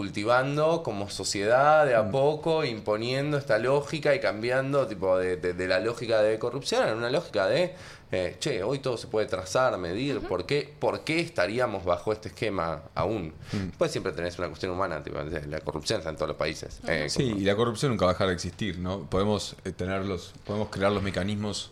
cultivando 0.03 0.82
como 0.82 1.11
sociedad 1.11 1.84
de 1.84 1.95
a 1.95 2.11
poco, 2.11 2.64
imponiendo 2.64 3.36
esta 3.36 3.59
lógica 3.59 4.14
y 4.14 4.20
cambiando 4.20 4.86
tipo 4.86 5.18
de, 5.18 5.36
de- 5.36 5.53
de 5.53 5.68
la 5.68 5.80
lógica 5.80 6.22
de 6.22 6.38
corrupción 6.38 6.88
en 6.88 6.97
una 6.97 7.11
lógica 7.11 7.47
de, 7.47 7.74
eh, 8.11 8.36
che, 8.40 8.62
hoy 8.62 8.78
todo 8.78 8.97
se 8.97 9.07
puede 9.09 9.26
trazar, 9.26 9.76
medir, 9.76 10.20
¿por, 10.20 10.47
qué, 10.47 10.74
¿por 10.78 11.01
qué 11.05 11.20
estaríamos 11.20 11.84
bajo 11.84 12.11
este 12.11 12.28
esquema 12.28 12.84
aún? 12.95 13.34
Pues 13.76 13.93
siempre 13.93 14.12
tenés 14.12 14.38
una 14.38 14.49
cuestión 14.49 14.72
humana, 14.72 15.03
tipo, 15.05 15.18
la 15.20 15.61
corrupción 15.61 15.99
está 15.99 16.09
en 16.09 16.16
todos 16.16 16.28
los 16.28 16.36
países. 16.38 16.80
eh, 16.88 17.11
Sí, 17.11 17.28
como- 17.28 17.40
y 17.43 17.45
la 17.45 17.55
corrupción 17.55 17.93
nunca 17.93 18.07
va 18.07 18.12
a 18.12 18.14
dejar 18.14 18.28
de 18.28 18.34
existir, 18.34 18.78
¿no? 18.78 19.03
Podemos 19.11 19.57
eh, 19.66 19.72
tenerlos, 19.72 20.32
podemos 20.47 20.68
crear 20.70 20.90
los 20.90 21.03
mecanismos 21.03 21.70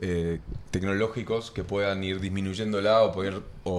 eh, 0.00 0.40
tecnológicos 0.70 1.50
que 1.50 1.64
puedan 1.64 2.04
ir 2.04 2.20
disminuyéndola 2.20 3.02
o 3.02 3.12
poder 3.12 3.40
o, 3.64 3.72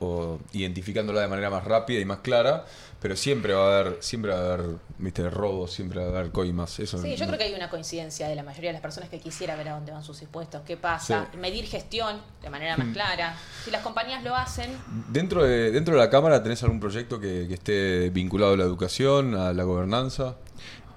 o- 0.00 0.04
o 0.04 0.38
identificándola 0.52 1.20
de 1.20 1.28
manera 1.28 1.50
más 1.50 1.64
rápida 1.64 2.00
y 2.00 2.04
más 2.04 2.18
clara, 2.18 2.64
pero 3.00 3.14
siempre 3.16 3.54
va 3.54 3.62
a 3.76 3.78
haber, 3.80 3.96
siempre 4.02 4.32
va 4.32 4.38
a 4.38 4.54
haber, 4.54 4.66
viste, 4.98 5.30
robos, 5.30 5.72
siempre 5.72 6.00
va 6.00 6.06
a 6.06 6.18
haber 6.18 6.32
coimas. 6.32 6.78
Eso 6.80 6.98
Sí, 6.98 7.14
yo 7.16 7.26
creo 7.26 7.38
que 7.38 7.44
hay 7.44 7.54
una 7.54 7.70
coincidencia 7.70 8.26
de 8.28 8.34
la 8.34 8.42
mayoría 8.42 8.70
de 8.70 8.74
las 8.74 8.82
personas 8.82 9.08
que 9.08 9.20
quisiera 9.20 9.54
ver 9.56 9.68
a 9.68 9.74
dónde 9.74 9.92
van 9.92 10.02
sus 10.02 10.20
impuestos, 10.22 10.62
qué 10.66 10.76
pasa, 10.76 11.28
Sí. 11.32 11.38
medir 11.38 11.64
gestión 11.66 12.20
de 12.42 12.50
manera 12.50 12.76
Mm. 12.76 12.80
más 12.80 12.92
clara. 12.92 13.36
Si 13.64 13.70
las 13.70 13.82
compañías 13.82 14.24
lo 14.24 14.34
hacen, 14.34 14.70
Dentro 15.08 15.44
de, 15.44 15.70
dentro 15.70 15.94
de 15.94 16.00
la 16.00 16.10
Cámara, 16.10 16.42
¿tenés 16.42 16.62
algún 16.64 16.80
proyecto 16.80 17.20
que, 17.20 17.46
que 17.46 17.54
esté 17.54 18.10
vinculado 18.10 18.54
a 18.54 18.56
la 18.56 18.64
educación, 18.64 19.34
a 19.36 19.52
la 19.52 19.62
gobernanza? 19.62 20.36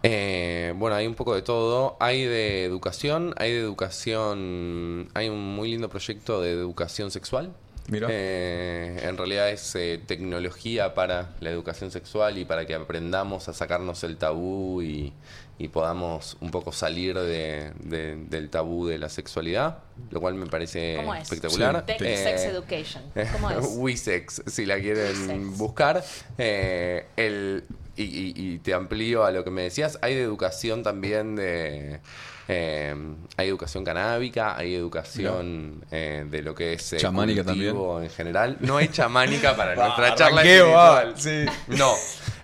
Eh, 0.03 0.73
bueno, 0.77 0.95
hay 0.95 1.07
un 1.07 1.15
poco 1.15 1.35
de 1.35 1.41
todo. 1.41 1.97
Hay 1.99 2.23
de 2.23 2.63
educación, 2.65 3.33
hay 3.37 3.51
de 3.53 3.59
educación, 3.59 5.09
hay 5.13 5.29
un 5.29 5.39
muy 5.55 5.69
lindo 5.71 5.89
proyecto 5.89 6.41
de 6.41 6.51
educación 6.51 7.11
sexual. 7.11 7.53
Mira. 7.87 8.07
Eh, 8.11 8.99
en 9.03 9.17
realidad 9.17 9.49
es 9.49 9.73
eh, 9.75 9.99
tecnología 10.05 10.93
para 10.93 11.31
la 11.39 11.49
educación 11.49 11.89
sexual 11.89 12.37
y 12.37 12.45
para 12.45 12.67
que 12.67 12.75
aprendamos 12.75 13.49
a 13.49 13.53
sacarnos 13.53 14.03
el 14.03 14.17
tabú 14.17 14.83
y, 14.83 15.11
y 15.57 15.69
podamos 15.69 16.37
un 16.39 16.51
poco 16.51 16.71
salir 16.71 17.17
de- 17.17 17.71
de- 17.83 18.15
del 18.29 18.51
tabú 18.51 18.85
de 18.85 18.99
la 18.99 19.09
sexualidad, 19.09 19.79
lo 20.11 20.21
cual 20.21 20.35
me 20.35 20.45
parece 20.45 20.97
¿Cómo 20.97 21.15
es? 21.15 21.23
espectacular. 21.23 21.83
Tech 21.83 21.99
Eh, 22.01 22.15
Sex 22.17 22.43
Education. 22.43 23.03
¿Cómo 23.33 23.49
es? 23.49 23.67
Wisex, 23.75 24.43
si 24.45 24.67
la 24.67 24.79
quieren 24.79 25.17
Wisex. 25.47 25.57
buscar. 25.57 26.03
Eh, 26.37 27.07
el, 27.17 27.63
y, 28.03 28.33
y- 28.37 28.53
y 28.53 28.59
te 28.59 28.73
amplío 28.73 29.23
a 29.25 29.31
lo 29.31 29.43
que 29.43 29.51
me 29.51 29.63
decías, 29.63 29.99
hay 30.01 30.15
de 30.15 30.21
educación 30.23 30.83
también 30.83 31.35
de... 31.35 31.99
eh, 32.47 32.95
hay 33.37 33.47
educación 33.47 33.83
canábica, 33.83 34.55
hay 34.57 34.73
educación 34.75 35.85
eh, 35.91 36.25
de 36.29 36.41
lo 36.41 36.55
que 36.55 36.73
es 36.73 36.93
eh, 36.93 36.97
Chamánica 36.97 37.43
cultivo 37.43 38.01
en 38.01 38.09
general. 38.09 38.57
No 38.61 38.77
hay 38.77 38.87
chamánica 38.87 39.55
para 39.55 39.75
nuestra 39.75 40.15
charla 40.15 40.41
espiritual. 40.43 41.13
sí. 41.17 41.45
No. 41.67 41.93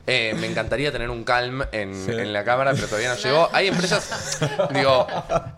Eh, 0.08 0.36
me 0.40 0.46
encantaría 0.46 0.92
tener 0.92 1.10
un 1.10 1.24
calm 1.24 1.64
en, 1.72 1.96
Sí. 1.96 2.12
en 2.12 2.32
la 2.32 2.44
cámara, 2.44 2.74
pero 2.76 2.86
todavía 2.86 3.10
no 3.10 3.16
llegó. 3.16 3.50
Hay 3.54 3.68
empresas, 3.70 4.38
digo, 4.72 5.08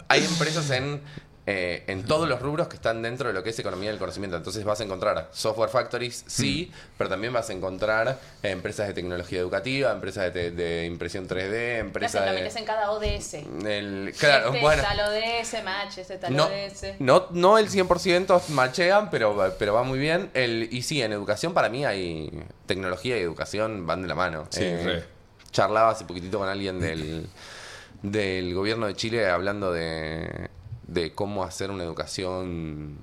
hay 0.08 0.24
empresas 0.24 0.70
en, 0.72 1.02
eh, 1.50 1.84
en 1.88 2.04
todos 2.04 2.28
los 2.28 2.42
rubros 2.42 2.68
que 2.68 2.76
están 2.76 3.02
dentro 3.02 3.30
de 3.30 3.34
lo 3.34 3.42
que 3.42 3.52
es 3.52 3.60
economía 3.60 3.90
del 3.90 3.98
conocimiento. 4.00 4.36
Entonces 4.36 4.66
vas 4.66 4.82
a 4.82 4.84
encontrar 4.84 5.30
software 5.32 5.70
factories, 5.70 6.26
sí, 6.28 6.72
pero 6.98 7.10
también 7.10 7.32
vas 7.32 7.50
a 7.50 7.54
encontrar 7.54 8.20
eh, 8.44 8.50
empresas 8.52 8.86
de 8.88 8.94
tecnología 8.94 9.40
educativa, 9.40 9.92
empresas 9.94 10.34
de, 10.34 10.52
de 10.52 10.86
impresión 10.86 11.26
3D, 11.26 11.50
¿Qué 11.52 11.78
empresas? 11.80 12.26
Lo 12.26 12.34
de... 12.34 12.40
metes 12.40 12.56
en 12.58 12.66
cada 12.66 12.92
ODS. 12.92 13.34
el- 13.66 14.14
claro, 14.20 14.48
este 14.50 14.60
bueno. 14.60 14.84
tal 14.84 15.00
ODS, 15.00 15.64
match, 15.64 15.98
este 16.00 16.18
tal 16.18 16.36
No, 16.36 16.48
ODS. 16.48 16.84
no, 17.00 17.28
no 17.32 17.58
el 17.58 17.70
100% 17.70 18.50
machean, 18.50 19.10
pero, 19.10 19.56
pero 19.58 19.74
va 19.74 19.84
muy 19.84 20.00
bien. 20.00 20.30
El, 20.34 20.68
y 20.70 20.82
sí, 20.82 21.02
en 21.02 21.14
educación 21.14 21.54
para 21.54 21.70
mí 21.70 21.86
hay 21.86 22.30
tecnología 22.66 23.18
y 23.18 23.22
educación 23.22 23.88
van 23.88 24.02
de 24.02 24.10
la 24.10 24.16
mano. 24.16 24.48
Sí, 24.50 24.60
re. 24.66 25.06
charlaba 25.52 25.92
hace 25.92 26.04
poquitito 26.04 26.40
con 26.40 26.50
alguien 26.50 26.82
del, 26.82 27.26
del 28.02 28.54
gobierno 28.54 28.88
de 28.88 28.96
Chile 28.96 29.30
hablando 29.30 29.72
de, 29.72 30.50
de 30.88 31.14
cómo 31.14 31.44
hacer 31.44 31.72
una 31.72 31.84
educación 31.84 32.98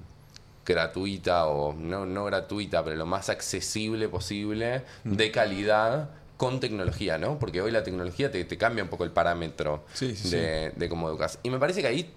gratuita 0.64 1.46
o 1.46 1.74
no, 1.74 2.06
no 2.06 2.24
gratuita, 2.24 2.82
pero 2.82 2.96
lo 2.96 3.06
más 3.06 3.28
accesible 3.28 4.08
posible, 4.08 4.82
de 5.04 5.30
calidad 5.30 6.10
con 6.36 6.60
tecnología, 6.60 7.18
¿no? 7.18 7.38
Porque 7.38 7.60
hoy 7.60 7.70
la 7.70 7.82
tecnología 7.82 8.30
te, 8.30 8.44
te 8.44 8.58
cambia 8.58 8.82
un 8.82 8.90
poco 8.90 9.04
el 9.04 9.10
parámetro 9.10 9.84
Sí, 9.92 10.16
sí, 10.16 10.30
de, 10.30 10.72
de 10.74 10.88
cómo 10.88 11.08
educas. 11.08 11.38
Y 11.42 11.50
me 11.50 11.58
parece 11.58 11.82
que 11.82 11.88
ahí 11.88 12.12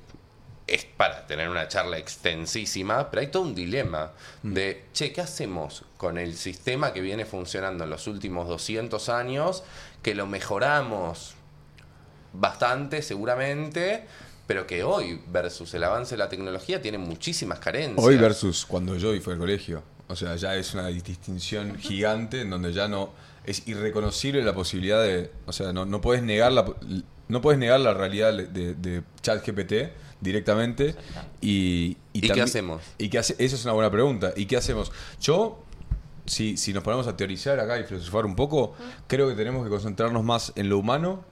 es 0.66 0.86
para 0.86 1.26
tener 1.28 1.50
una 1.50 1.68
charla 1.68 1.98
extensísima, 1.98 3.10
pero 3.10 3.22
hay 3.22 3.28
todo 3.28 3.44
un 3.44 3.56
dilema 3.56 4.12
de, 4.44 4.86
che, 4.94 5.14
¿qué 5.14 5.22
hacemos 5.22 5.86
con 5.96 6.18
el 6.18 6.36
sistema 6.36 6.92
que 6.92 7.00
viene 7.02 7.26
funcionando 7.26 7.86
en 7.86 7.90
los 7.90 8.08
últimos 8.08 8.48
200 8.50 9.08
años, 9.10 9.64
que 10.04 10.14
lo 10.14 10.26
mejoramos 10.26 11.36
bastante 12.34 13.02
seguramente, 13.02 14.06
pero 14.48 14.66
que 14.66 14.84
hoy 14.84 15.22
versus 15.32 15.74
el 15.74 15.84
avance 15.84 16.16
de 16.16 16.20
la 16.20 16.30
tecnología 16.30 16.82
tiene 16.82 16.98
muchísimas 16.98 17.60
carencias? 17.60 18.04
Hoy 18.04 18.18
versus 18.18 18.66
cuando 18.66 18.96
yo 18.96 19.10
fui 19.22 19.34
al 19.34 19.40
colegio. 19.40 19.84
O 20.08 20.16
sea, 20.16 20.36
ya 20.38 20.56
es 20.56 20.74
una 20.74 20.88
distinción 20.88 21.78
gigante 21.78 22.42
en 22.42 22.50
donde 22.50 22.72
ya 22.72 22.88
no 22.88 23.12
es 23.46 23.68
irreconocible 23.68 24.42
la 24.44 24.54
posibilidad 24.54 25.04
de, 25.04 25.30
o 25.46 25.52
sea, 25.52 25.74
no, 25.74 25.86
no 25.86 26.00
puedes 26.02 26.24
negar 26.24 26.52
la 26.54 26.66
no 27.28 27.42
puedes 27.42 27.60
negar 27.60 27.82
la 27.82 27.94
realidad 27.94 28.34
de, 28.34 28.74
de 28.74 29.04
ChatGPT 29.22 29.92
directamente 30.22 30.96
y 31.42 31.98
¿Y 32.14 32.22
qué 32.22 32.42
hacemos? 32.42 32.82
Y 32.98 33.10
qué 33.10 33.20
hace, 33.20 33.36
esa 33.38 33.56
es 33.56 33.66
una 33.66 33.74
buena 33.74 33.92
pregunta. 33.92 34.34
¿Y 34.36 34.46
qué 34.46 34.58
hacemos? 34.58 34.92
Yo 35.20 35.64
si, 36.26 36.58
si 36.58 36.74
nos 36.74 36.84
ponemos 36.84 37.08
a 37.08 37.16
teorizar 37.16 37.60
acá 37.60 37.80
y 37.80 37.84
filosofar 37.84 38.26
un 38.26 38.36
poco, 38.36 38.74
creo 39.08 39.28
que 39.30 39.36
tenemos 39.36 39.64
que 39.64 39.70
concentrarnos 39.70 40.24
más 40.24 40.54
en 40.56 40.70
lo 40.70 40.78
humano, 40.78 41.24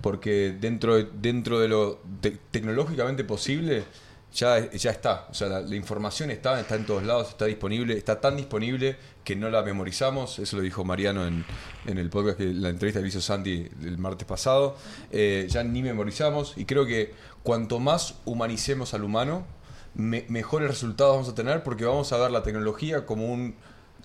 porque 0.00 0.54
dentro 0.60 0.96
de, 0.96 1.08
dentro 1.20 1.58
de 1.60 1.68
lo 1.68 2.00
te- 2.20 2.38
tecnológicamente 2.50 3.24
posible, 3.24 3.84
ya, 4.32 4.70
ya 4.70 4.90
está. 4.90 5.26
O 5.30 5.34
sea, 5.34 5.48
la, 5.48 5.60
la 5.60 5.74
información 5.74 6.30
está, 6.30 6.60
está 6.60 6.74
en 6.76 6.84
todos 6.86 7.02
lados, 7.02 7.30
está 7.30 7.46
disponible, 7.46 7.96
está 7.96 8.20
tan 8.20 8.36
disponible 8.36 8.96
que 9.24 9.34
no 9.36 9.48
la 9.50 9.62
memorizamos. 9.62 10.38
Eso 10.38 10.56
lo 10.56 10.62
dijo 10.62 10.84
Mariano 10.84 11.26
en, 11.26 11.44
en 11.86 11.98
el 11.98 12.10
podcast, 12.10 12.36
que 12.38 12.44
la 12.44 12.68
entrevista 12.68 13.00
que 13.00 13.08
hizo 13.08 13.20
Santi 13.20 13.68
el 13.82 13.98
martes 13.98 14.26
pasado. 14.28 14.76
Eh, 15.10 15.46
ya 15.48 15.64
ni 15.64 15.82
memorizamos 15.82 16.54
y 16.56 16.64
creo 16.66 16.84
que 16.86 17.14
cuanto 17.42 17.80
más 17.80 18.16
humanicemos 18.26 18.92
al 18.94 19.02
humano, 19.04 19.46
me- 19.94 20.26
mejores 20.28 20.68
resultados 20.68 21.14
vamos 21.14 21.28
a 21.30 21.34
tener 21.34 21.62
porque 21.62 21.86
vamos 21.86 22.12
a 22.12 22.18
ver 22.18 22.30
la 22.30 22.42
tecnología 22.42 23.06
como 23.06 23.32
un, 23.32 23.56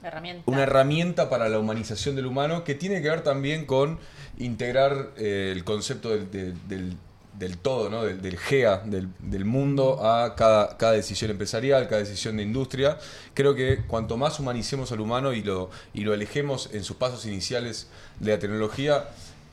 Herramienta. 0.02 0.44
una 0.52 0.64
herramienta 0.64 1.30
para 1.30 1.50
la 1.50 1.60
humanización 1.60 2.16
del 2.16 2.26
humano 2.26 2.64
que 2.64 2.76
tiene 2.76 3.02
que 3.02 3.10
ver 3.10 3.22
también 3.24 3.66
con 3.66 4.00
integrar 4.40 5.12
eh, 5.18 5.52
el 5.54 5.64
concepto 5.64 6.10
del, 6.10 6.30
del- 6.32 6.54
del- 6.68 6.98
todo, 7.58 7.90
¿no? 7.90 8.04
del, 8.04 8.38
GEA, 8.38 8.84
del, 8.86 9.10
mundo, 9.46 10.06
a 10.06 10.36
cada, 10.36 10.78
cada 10.78 10.94
decisión 10.94 11.32
empresarial, 11.32 11.88
cada 11.88 12.02
decisión 12.02 12.38
de 12.38 12.44
industria. 12.44 12.98
Creo 13.34 13.56
que 13.56 13.82
cuanto 13.88 14.18
más 14.18 14.40
humanicemos 14.40 14.92
al 14.92 15.00
humano 15.02 15.34
y 15.34 15.42
lo, 15.44 15.70
y 15.94 16.02
lo 16.02 16.14
alejemos 16.14 16.70
en 16.74 16.84
sus 16.84 16.96
pasos 16.98 17.26
iniciales 17.26 17.88
de 18.20 18.32
la 18.32 18.40
tecnología, 18.40 19.10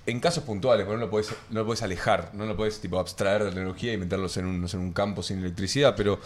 en 0.06 0.18
casos 0.20 0.44
puntuales, 0.44 0.86
no 0.86 0.96
lo 0.96 1.10
puedes, 1.10 1.30
no 1.50 1.64
alejar, 1.82 2.30
no 2.34 2.44
lo 2.46 2.56
puedes 2.56 2.80
tipo 2.80 2.98
abstraer 2.98 3.40
de 3.44 3.48
la 3.50 3.54
tecnología 3.54 3.92
y 3.92 3.96
meterlos 3.96 4.36
en 4.36 4.46
un, 4.46 4.66
en 4.70 4.78
un 4.80 4.92
campo 4.92 5.22
sin 5.22 5.38
electricidad, 5.40 5.94
pero 5.96 6.18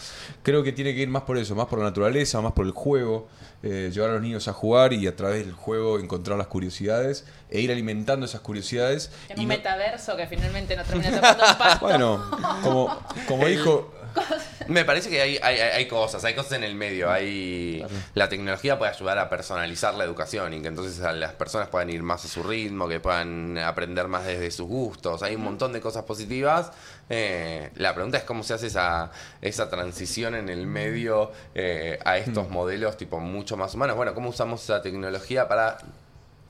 creo 0.43 0.63
que 0.63 0.71
tiene 0.71 0.93
que 0.95 1.01
ir 1.01 1.09
más 1.09 1.23
por 1.23 1.37
eso, 1.37 1.55
más 1.55 1.67
por 1.67 1.79
la 1.79 1.85
naturaleza, 1.85 2.41
más 2.41 2.53
por 2.53 2.65
el 2.65 2.71
juego, 2.71 3.27
eh, 3.65 3.89
llevar 3.91 4.11
a 4.11 4.13
los 4.13 4.21
niños 4.21 4.47
a 4.47 4.53
jugar 4.53 4.93
y 4.93 5.07
a 5.07 5.15
través 5.15 5.43
del 5.45 5.53
juego 5.53 5.99
encontrar 5.99 6.37
las 6.37 6.47
curiosidades 6.47 7.25
e 7.49 7.59
ir 7.61 7.71
alimentando 7.71 8.25
esas 8.25 8.39
curiosidades. 8.41 9.11
En 9.27 9.37
y 9.39 9.41
un 9.41 9.47
no- 9.49 9.55
metaverso 9.55 10.15
que 10.15 10.27
finalmente 10.27 10.75
no 10.77 10.83
termina 10.83 11.11
tocando 11.15 11.43
un 11.43 11.57
pasto. 11.57 11.85
bueno, 11.85 12.23
como, 12.63 12.99
como 13.27 13.45
dijo, 13.47 13.91
Me 14.69 14.85
parece 14.85 15.09
que 15.09 15.19
hay, 15.21 15.37
hay, 15.43 15.59
hay 15.59 15.87
cosas, 15.89 16.23
hay 16.23 16.33
cosas 16.33 16.53
en 16.53 16.63
el 16.63 16.73
medio. 16.73 17.11
Hay 17.11 17.85
La 18.13 18.29
tecnología 18.29 18.77
puede 18.79 18.91
ayudar 18.91 19.19
a 19.19 19.29
personalizar 19.29 19.93
la 19.95 20.05
educación 20.05 20.53
y 20.53 20.61
que 20.61 20.69
entonces 20.69 21.01
a 21.01 21.11
las 21.11 21.33
personas 21.33 21.67
puedan 21.67 21.89
ir 21.89 22.01
más 22.01 22.23
a 22.23 22.29
su 22.29 22.41
ritmo, 22.41 22.87
que 22.87 23.01
puedan 23.01 23.57
aprender 23.57 24.07
más 24.07 24.25
desde 24.25 24.49
sus 24.51 24.67
gustos. 24.67 25.21
Hay 25.21 25.35
un 25.35 25.43
montón 25.43 25.73
de 25.73 25.81
cosas 25.81 26.05
positivas. 26.05 26.71
Eh, 27.09 27.69
la 27.75 27.93
pregunta 27.93 28.17
es 28.17 28.23
cómo 28.23 28.43
se 28.43 28.53
hace 28.53 28.67
esa, 28.67 29.11
esa 29.41 29.69
transición 29.69 30.35
en 30.35 30.49
el 30.49 30.65
medio 30.65 31.31
eh, 31.53 31.99
a 32.03 32.17
estos 32.17 32.49
modelos 32.49 32.97
tipo 32.97 33.19
mucho 33.19 33.57
más 33.57 33.75
humanos. 33.75 33.95
Bueno, 33.95 34.13
¿cómo 34.13 34.29
usamos 34.29 34.63
esa 34.63 34.81
tecnología 34.81 35.47
para 35.47 35.77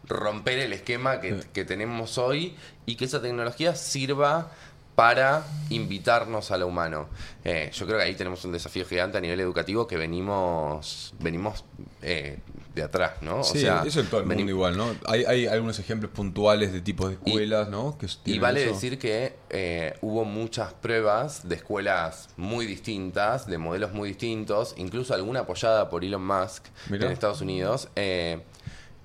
romper 0.08 0.60
el 0.60 0.74
esquema 0.74 1.20
que, 1.20 1.40
que 1.52 1.66
tenemos 1.66 2.18
hoy 2.18 2.56
y 2.86 2.96
que 2.96 3.06
esa 3.06 3.22
tecnología 3.22 3.76
sirva 3.76 4.52
para 4.96 5.44
invitarnos 5.70 6.52
a 6.52 6.58
lo 6.58 6.68
humano. 6.68 7.08
Eh, 7.44 7.70
yo 7.74 7.86
creo 7.86 8.00
que 8.00 8.06
ahí 8.06 8.16
tenemos 8.16 8.44
un 8.46 8.54
desafío 8.54 8.86
gigante 8.86 9.18
a 9.18 9.22
nivel 9.22 9.40
educativo 9.42 9.86
que 9.86 9.98
venimos 9.98 11.14
venimos 11.20 11.66
eh, 12.02 12.40
de 12.76 12.84
atrás, 12.84 13.14
¿no? 13.22 13.42
sí, 13.44 13.66
eso 13.86 14.02
en 14.02 14.08
todo 14.08 14.20
el 14.20 14.26
mundo 14.28 14.44
igual, 14.52 14.76
¿no? 14.78 14.94
Hay, 15.08 15.24
hay 15.24 15.48
algunos 15.48 15.80
ejemplos 15.80 16.12
puntuales 16.12 16.74
de 16.74 16.82
tipos 16.82 17.10
de 17.10 17.18
Y- 17.24 17.30
escuelas, 17.30 17.70
¿no? 17.70 17.98
Que 17.98 18.08
Y 18.26 18.38
vale 18.38 18.64
eso. 18.66 18.74
decir 18.74 19.00
que 19.00 19.34
eh, 19.50 19.94
hubo 20.02 20.26
muchas 20.26 20.74
pruebas 20.74 21.48
de 21.48 21.56
escuelas 21.56 22.28
muy 22.36 22.66
distintas, 22.66 23.48
de 23.48 23.58
modelos 23.58 23.94
muy 23.94 24.10
distintos, 24.10 24.74
incluso 24.78 25.14
alguna 25.14 25.40
apoyada 25.42 25.90
por 25.90 26.04
Elon 26.04 26.26
Musk 26.28 26.66
Mirá. 26.90 27.06
en 27.06 27.14
Estados 27.14 27.40
Unidos, 27.42 27.88
eh, 27.96 28.42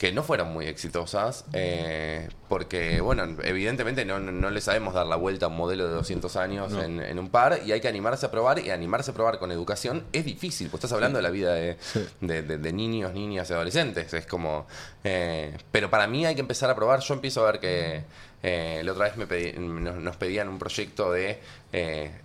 que 0.00 0.12
no 0.12 0.22
fueron 0.22 0.50
muy 0.50 0.64
exitosas, 0.66 1.44
eh, 1.52 2.26
porque, 2.48 3.02
bueno, 3.02 3.36
evidentemente 3.44 4.06
no, 4.06 4.18
no, 4.18 4.32
no 4.32 4.48
le 4.48 4.62
sabemos 4.62 4.94
dar 4.94 5.04
la 5.04 5.16
vuelta 5.16 5.44
a 5.44 5.48
un 5.50 5.56
modelo 5.58 5.86
de 5.86 5.92
200 5.92 6.36
años 6.36 6.72
No. 6.72 6.82
en, 6.82 7.00
en 7.00 7.18
un 7.18 7.28
par 7.28 7.60
y 7.66 7.72
hay 7.72 7.82
que 7.82 7.88
animarse 7.88 8.24
a 8.24 8.30
probar, 8.30 8.60
y 8.60 8.70
animarse 8.70 9.10
a 9.10 9.14
probar 9.14 9.38
con 9.38 9.52
educación 9.52 10.06
es 10.14 10.24
difícil, 10.24 10.70
pues 10.70 10.78
estás 10.82 10.92
hablando 10.94 11.18
de 11.18 11.22
la 11.22 11.28
vida 11.28 11.52
de, 11.52 11.76
Sí. 11.80 12.02
de, 12.22 12.40
de- 12.42 12.56
de 12.56 12.72
niños, 12.72 13.12
niñas 13.12 13.50
y 13.50 13.52
adolescentes. 13.52 14.14
Es 14.14 14.24
como. 14.24 14.66
eh, 15.04 15.54
pero 15.70 15.90
para 15.90 16.06
mí 16.06 16.24
hay 16.24 16.34
que 16.34 16.40
empezar 16.40 16.70
a 16.70 16.74
probar. 16.74 17.00
Yo 17.00 17.12
empiezo 17.12 17.46
a 17.46 17.52
ver 17.52 17.60
que. 17.60 18.02
eh, 18.42 18.80
la 18.82 18.92
otra 18.92 19.04
vez 19.04 19.18
me 19.18 19.28
pedí- 19.28 19.52
nos, 19.58 19.96
nos 19.96 20.16
pedían 20.16 20.48
un 20.48 20.58
proyecto 20.58 21.12
de 21.12 21.40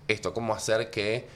esto, 0.08 0.32
cómo 0.32 0.54
hacer 0.54 0.88
que 0.88 1.26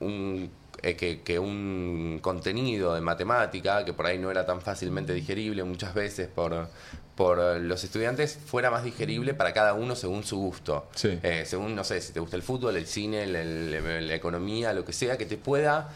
un, 0.00 0.50
eh, 0.84 0.96
que, 0.96 1.22
que 1.22 1.38
un 1.38 2.18
contenido 2.22 2.94
de 2.94 3.00
matemática, 3.00 3.84
que 3.84 3.92
por 3.92 4.06
ahí 4.06 4.18
no 4.18 4.30
era 4.30 4.44
tan 4.46 4.60
fácilmente 4.60 5.12
digerible 5.14 5.64
muchas 5.64 5.94
veces 5.94 6.28
por, 6.28 6.68
por 7.16 7.38
los 7.60 7.82
estudiantes, 7.84 8.38
fuera 8.46 8.70
más 8.70 8.84
digerible 8.84 9.34
para 9.34 9.52
cada 9.54 9.74
uno 9.74 9.96
según 9.96 10.24
su 10.24 10.36
gusto. 10.36 10.86
Sí. 10.94 11.18
Eh, 11.22 11.44
según, 11.46 11.74
no 11.74 11.84
sé, 11.84 12.00
si 12.00 12.12
te 12.12 12.20
gusta 12.20 12.36
el 12.36 12.42
fútbol, 12.42 12.76
el 12.76 12.86
cine, 12.86 13.22
el- 13.24 13.34
el- 13.36 14.08
la 14.08 14.14
economía, 14.14 14.72
lo 14.72 14.84
que 14.84 14.92
sea, 14.92 15.16
que 15.16 15.26
te 15.26 15.36
pueda 15.36 15.88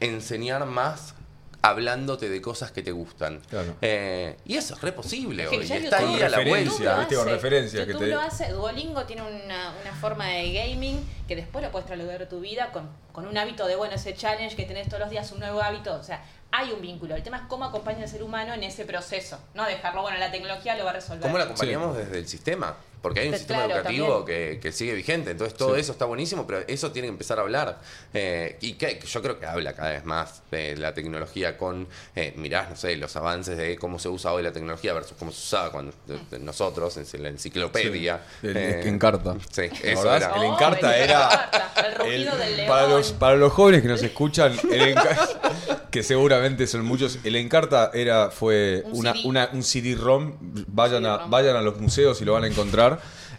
enseñar 0.00 0.64
más 0.66 1.14
hablándote 1.62 2.28
de 2.28 2.40
cosas 2.40 2.70
que 2.72 2.82
te 2.82 2.92
gustan. 2.92 3.40
Claro. 3.50 3.74
Eh, 3.82 4.36
y 4.44 4.56
eso 4.56 4.74
es 4.74 4.80
re 4.80 4.92
posible 4.92 5.44
Es 5.44 5.50
que 5.50 5.56
hoy. 5.56 5.62
Está 5.72 5.98
ahí 5.98 6.22
a 6.22 6.28
la 6.28 6.40
vuelta. 6.44 6.98
¿viste? 7.00 7.16
Con 7.16 7.28
referencia 7.28 7.84
que 7.84 7.92
YouTube 7.92 8.06
te- 8.06 8.12
lo 8.14 8.20
hace, 8.20 8.52
Duolingo 8.52 9.04
tiene 9.04 9.22
una, 9.22 9.72
una 9.80 9.92
forma 10.00 10.26
de 10.28 10.52
gaming 10.52 10.98
que 11.26 11.36
después 11.36 11.64
lo 11.64 11.70
puedes 11.70 11.86
trasladar 11.86 12.22
a 12.22 12.28
tu 12.28 12.40
vida 12.40 12.70
con, 12.72 12.88
con 13.12 13.26
un 13.26 13.36
hábito 13.36 13.66
de, 13.66 13.76
bueno, 13.76 13.94
ese 13.96 14.14
challenge 14.14 14.56
que 14.56 14.64
tenés 14.64 14.86
todos 14.88 15.00
los 15.00 15.10
días, 15.10 15.30
un 15.32 15.40
nuevo 15.40 15.60
hábito. 15.60 15.94
O 15.94 16.02
sea, 16.02 16.24
hay 16.50 16.70
un 16.72 16.80
vínculo. 16.80 17.14
El 17.16 17.22
tema 17.22 17.38
es 17.38 17.42
cómo 17.48 17.64
acompaña 17.64 18.04
al 18.04 18.08
ser 18.08 18.22
humano 18.22 18.54
en 18.54 18.62
ese 18.62 18.84
proceso. 18.84 19.38
No 19.54 19.64
dejarlo, 19.66 20.02
bueno, 20.02 20.18
la 20.18 20.30
tecnología 20.30 20.76
lo 20.76 20.84
va 20.84 20.90
a 20.90 20.94
resolver. 20.94 21.22
¿Cómo 21.22 21.36
lo 21.38 21.44
acompañamos 21.44 21.96
desde 21.96 22.18
el 22.18 22.28
sistema? 22.28 22.76
Porque 23.02 23.20
hay 23.20 23.26
un 23.26 23.30
Pero 23.32 23.38
sistema 23.38 23.64
claro, 23.64 23.74
educativo 23.80 24.24
que, 24.24 24.58
que 24.60 24.72
sigue 24.72 24.92
vigente, 24.94 25.30
entonces 25.30 25.56
todo 25.56 25.74
Sí. 25.74 25.80
eso 25.80 25.92
está 25.92 26.04
buenísimo, 26.04 26.46
pero 26.46 26.64
eso 26.66 26.90
tiene 26.90 27.06
que 27.08 27.12
empezar 27.12 27.38
a 27.38 27.42
hablar. 27.42 27.78
Eh, 28.12 28.56
y 28.60 28.72
que 28.72 28.98
yo 29.06 29.22
creo 29.22 29.38
que 29.38 29.46
habla 29.46 29.72
cada 29.74 29.90
vez 29.90 30.04
más 30.04 30.42
de 30.50 30.76
la 30.76 30.94
tecnología 30.94 31.56
con, 31.56 31.86
eh, 32.16 32.32
mirás, 32.36 32.70
no 32.70 32.76
sé, 32.76 32.96
los 32.96 33.14
avances 33.16 33.56
de 33.56 33.76
cómo 33.76 33.98
se 33.98 34.08
usa 34.08 34.32
hoy 34.32 34.42
la 34.42 34.52
tecnología 34.52 34.92
versus 34.94 35.16
cómo 35.18 35.30
se 35.30 35.38
usaba 35.38 35.70
cuando 35.70 35.92
de- 36.06 36.18
de 36.30 36.38
nosotros, 36.44 36.96
en 36.96 37.22
la 37.22 37.28
enciclopedia. 37.28 38.20
Sí, 38.40 38.46
el- 38.48 38.56
Eh, 38.56 38.80
que 38.82 38.88
encarta. 38.88 39.34
Sí, 39.50 39.68
¿Te 39.68 39.92
eso 39.92 40.14
era. 40.14 40.34
El 40.36 40.42
Oh, 40.42 40.54
encarta 40.54 40.96
el 40.96 41.02
era. 41.04 41.22
encarta, 41.24 41.72
el 41.88 41.94
rugido 41.94 42.36
del 42.36 42.56
león. 42.56 42.68
Para 42.68 42.88
los, 42.88 43.12
para 43.12 43.36
los 43.36 43.52
jóvenes 43.52 43.82
que 43.82 43.88
nos 43.88 44.02
escuchan, 44.02 44.56
el 44.72 44.94
que 45.90 46.02
seguramente 46.02 46.66
son 46.66 46.84
muchos, 46.84 47.18
el 47.24 47.36
Encarta 47.36 47.90
era, 47.94 48.30
fue 48.30 48.82
Un 48.86 48.98
una, 49.00 49.12
CD. 49.14 49.22
una- 49.28 49.48
un 49.52 49.62
CD-ROM. 49.62 50.34
Vayan, 50.68 51.06
a, 51.06 51.16
vayan 51.26 51.56
a 51.56 51.62
los 51.62 51.78
museos 51.80 52.20
y 52.20 52.24
lo 52.24 52.32
van 52.34 52.44
a 52.44 52.48
encontrar. 52.48 52.87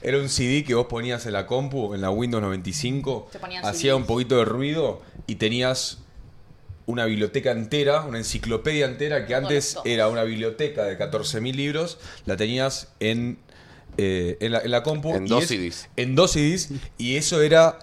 Era 0.02 0.18
un 0.18 0.30
CD 0.30 0.64
que 0.64 0.74
vos 0.76 0.88
ponías 0.88 1.26
en 1.26 1.34
la 1.34 1.45
compu, 1.45 1.93
en 1.93 2.02
la 2.02 2.10
Windows 2.10 2.41
95, 2.41 3.30
Se 3.32 3.39
ponían 3.39 3.66
hacía 3.66 3.95
un 3.95 4.06
poquito 4.06 4.38
de 4.38 4.45
ruido 4.45 5.02
y 5.28 5.36
tenías 5.36 6.00
una 6.86 7.06
biblioteca 7.06 7.52
entera, 7.52 8.02
una 8.04 8.18
enciclopedia 8.18 8.86
entera 8.86 9.26
que 9.28 9.36
antes 9.36 9.78
era 9.86 10.08
una 10.08 10.24
biblioteca 10.24 10.84
de 10.86 10.97
14.000 10.97 11.54
libros, 11.54 12.00
la 12.26 12.36
tenías 12.38 12.88
en, 13.00 13.38
eh, 13.97 14.38
en, 14.39 14.54
la, 14.54 14.60
en 14.62 14.72
la 14.72 14.82
compu. 14.84 15.14
En 15.16 15.26
y 15.28 15.30
dos 15.30 15.43
es- 15.43 15.50
CDs. 15.50 15.89
En 15.97 16.16
dos 16.16 16.32
CDs 16.32 16.70
y 16.97 17.16
eso 17.18 17.41
era 17.41 17.78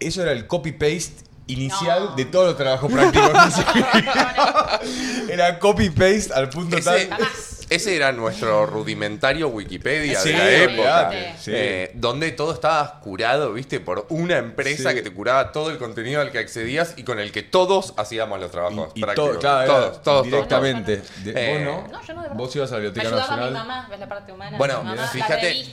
eso 0.00 0.22
era 0.22 0.32
el 0.32 0.46
copy-paste 0.46 1.12
inicial 1.48 2.04
No. 2.10 2.16
de 2.16 2.24
todos 2.24 2.46
los 2.46 2.56
trabajos 2.56 2.90
prácticos. 2.90 3.30
era 5.28 5.58
copy-paste 5.58 6.32
al 6.34 6.48
punto 6.48 6.76
Ese, 6.76 7.06
tal... 7.06 7.08
Jamás. 7.08 7.51
Ese 7.74 7.96
era 7.96 8.12
nuestro 8.12 8.66
rudimentario 8.66 9.48
Wikipedia 9.48 10.20
Sí, 10.20 10.30
de 10.30 10.38
la 10.38 10.50
época. 10.50 10.72
olvidate, 11.08 11.34
sí. 11.38 11.50
Eh, 11.54 11.90
donde 11.94 12.32
todo 12.32 12.52
estaba 12.52 13.00
curado, 13.00 13.52
viste, 13.52 13.80
por 13.80 14.06
una 14.10 14.38
empresa 14.38 14.90
Sí. 14.90 14.96
que 14.96 15.02
te 15.02 15.12
curaba 15.12 15.52
todo 15.52 15.70
el 15.70 15.78
contenido 15.78 16.20
al 16.20 16.30
que 16.30 16.38
accedías 16.38 16.94
y 16.96 17.04
con 17.04 17.18
el 17.20 17.32
que 17.32 17.42
todos 17.42 17.94
hacíamos 17.96 18.40
los 18.40 18.50
trabajos 18.50 18.90
y 18.94 19.00
prácticos. 19.00 19.38
claro, 19.38 19.66
todos, 19.72 20.02
todos, 20.02 20.24
directamente. 20.24 21.02
Eh, 21.26 21.64
¿Vos 21.66 21.90
no? 21.92 21.98
No, 21.98 22.04
yo 22.06 22.14
no. 22.14 22.22
Vos 22.34 22.56
ibas 22.56 22.70
a 22.72 22.74
la 22.76 22.80
Me 22.80 22.86
Biblioteca 22.88 23.08
ayudaba 23.16 23.36
mi 23.36 23.42
Nacional. 23.42 23.66
mamá, 23.66 23.88
ves 23.90 24.00
la 24.00 24.08
parte 24.08 24.32
humana. 24.32 24.58
Bueno, 24.58 24.82
mi 24.82 24.90
mamá, 24.90 25.06
fíjate, 25.08 25.64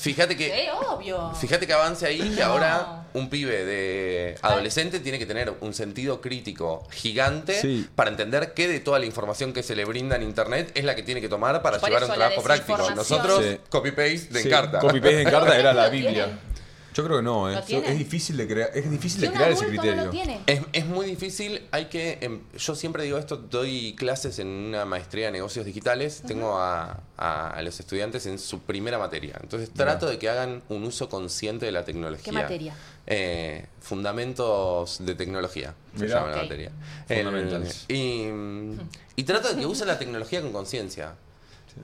fíjate 0.00 0.36
que 0.36 0.68
obvio. 0.90 1.32
Fíjate 1.34 1.66
que 1.66 1.72
avance 1.72 2.06
ahí 2.06 2.18
que 2.18 2.40
No. 2.40 2.46
ahora 2.46 2.98
un 3.14 3.28
pibe 3.28 3.64
de 3.64 4.36
adolescente 4.42 4.98
tiene 5.00 5.18
que 5.18 5.26
tener 5.26 5.52
un 5.60 5.74
sentido 5.74 6.20
crítico 6.20 6.86
gigante 6.90 7.60
Sí. 7.60 7.86
para 7.94 8.10
entender 8.10 8.54
qué 8.54 8.68
de 8.68 8.80
toda 8.80 8.98
la 8.98 9.06
información 9.06 9.52
que 9.52 9.62
se 9.62 9.76
le 9.76 9.84
brinda 9.84 10.16
en 10.16 10.22
internet 10.22 10.70
es 10.74 10.84
la 10.84 10.94
que 10.94 11.02
tiene 11.02 11.20
que 11.20 11.28
tomar 11.28 11.41
para 11.42 11.78
Por 11.80 11.88
llevar 11.88 12.02
eso 12.04 12.12
un 12.12 12.18
la 12.18 12.24
trabajo 12.26 12.42
práctico. 12.42 12.76
desinformación. 12.78 13.18
Nosotros, 13.18 13.44
Sí. 13.44 13.60
copy-paste 13.68 14.28
de 14.34 14.42
Sí, 14.42 14.48
Encarta. 14.48 14.78
Copy-paste 14.78 15.16
de 15.16 15.22
Encarta 15.22 15.58
era 15.58 15.72
la 15.72 15.86
¿Lo 15.86 15.90
Biblia. 15.90 16.12
tienen? 16.12 16.52
Yo 16.94 17.02
creo 17.04 17.16
que 17.16 17.22
no, 17.22 17.50
¿eh? 17.50 17.54
¿Lo 17.54 17.62
tienen? 17.62 17.90
Es 17.90 17.98
difícil 17.98 18.36
de 18.36 18.46
crear, 18.46 18.70
es 18.74 18.90
difícil 18.90 19.22
de 19.22 19.30
crear 19.32 19.50
ese 19.50 19.64
criterio. 19.66 19.96
no 19.96 20.04
lo 20.04 20.10
tiene. 20.10 20.42
Es, 20.46 20.60
es 20.74 20.84
muy 20.84 21.06
difícil, 21.06 21.66
hay 21.70 21.86
que... 21.86 22.18
em, 22.20 22.42
yo 22.58 22.74
siempre 22.74 23.02
digo 23.04 23.16
esto, 23.16 23.38
doy 23.38 23.94
clases 23.96 24.38
en 24.38 24.46
una 24.46 24.84
maestría 24.84 25.24
de 25.26 25.32
negocios 25.32 25.64
digitales, 25.64 26.22
tengo 26.26 26.58
a, 26.58 27.00
a- 27.16 27.48
a 27.48 27.62
los 27.62 27.80
estudiantes 27.80 28.26
en 28.26 28.38
su 28.38 28.60
primera 28.60 28.98
materia, 28.98 29.38
entonces 29.42 29.70
trato 29.72 30.04
de 30.06 30.18
que 30.18 30.28
hagan 30.28 30.62
un 30.68 30.84
uso 30.84 31.08
consciente 31.08 31.64
de 31.64 31.72
la 31.72 31.82
tecnología. 31.86 32.24
¿Qué 32.26 32.32
materia? 32.32 32.74
Eh, 33.06 33.64
fundamentos 33.80 34.98
de 35.04 35.14
tecnología, 35.14 35.74
se 35.96 36.04
Mirá. 36.04 36.16
llama 36.20 36.30
la 36.30 36.36
Ok. 36.36 36.42
materia. 36.42 36.72
Fundamentals. 37.08 37.84
El- 37.88 37.96
y, 37.96 38.26
mm, 38.30 38.78
y 39.16 39.24
trato 39.24 39.48
de 39.48 39.60
que 39.60 39.66
usen 39.66 39.88
la 39.88 39.98
tecnología 39.98 40.42
con 40.42 40.52
conciencia. 40.52 41.14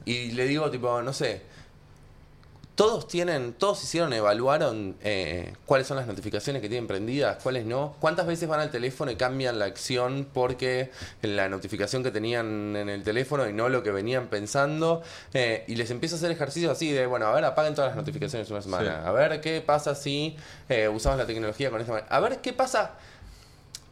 Y 0.05 0.33
le 0.33 0.47
digo, 0.47 0.71
tipo, 0.71 1.03
no 1.03 1.13
sé, 1.13 1.43
todos 2.79 3.09
tienen, 3.09 3.55
todos 3.55 3.83
hicieron, 3.83 4.13
evaluaron 4.13 4.95
eh, 5.03 5.53
cuáles 5.67 5.89
son 5.89 5.97
las 5.97 6.07
notificaciones 6.07 6.63
que 6.63 6.69
tienen 6.69 6.87
prendidas, 6.87 7.43
cuáles 7.43 7.67
no. 7.67 7.97
¿Cuántas 7.99 8.25
veces 8.25 8.49
van 8.49 8.61
al 8.61 8.71
teléfono 8.71 9.11
y 9.11 9.17
cambian 9.17 9.59
la 9.59 9.65
acción 9.65 10.29
porque 10.33 10.93
la 11.23 11.49
notificación 11.49 12.05
que 12.05 12.13
tenían 12.13 12.77
en 12.77 12.89
el 12.89 13.03
teléfono 13.03 13.49
y 13.49 13.53
no 13.53 13.69
lo 13.69 13.83
que 13.83 13.91
venían 13.91 14.29
pensando? 14.29 15.03
Eh, 15.35 15.65
y 15.67 15.75
les 15.75 15.91
empiezo 15.91 16.15
a 16.15 16.19
hacer 16.19 16.31
ejercicios 16.31 16.71
así 16.71 16.93
de, 16.93 17.07
bueno, 17.07 17.27
a 17.27 17.33
ver, 17.33 17.45
apaguen 17.47 17.75
todas 17.75 17.91
las 17.91 17.97
notificaciones 17.97 18.49
una 18.49 18.63
semana. 18.63 19.01
Sí. 19.03 19.09
A 19.09 19.11
ver 19.11 19.41
qué 19.41 19.61
pasa 19.61 19.97
si 19.97 20.37
eh, 20.69 20.89
usamos 20.89 21.19
la 21.19 21.27
tecnología 21.27 21.71
con 21.71 21.81
esta 21.81 21.95
manera. 21.95 22.15
A 22.15 22.21
ver 22.21 22.39
qué 22.39 22.53
pasa. 22.53 22.93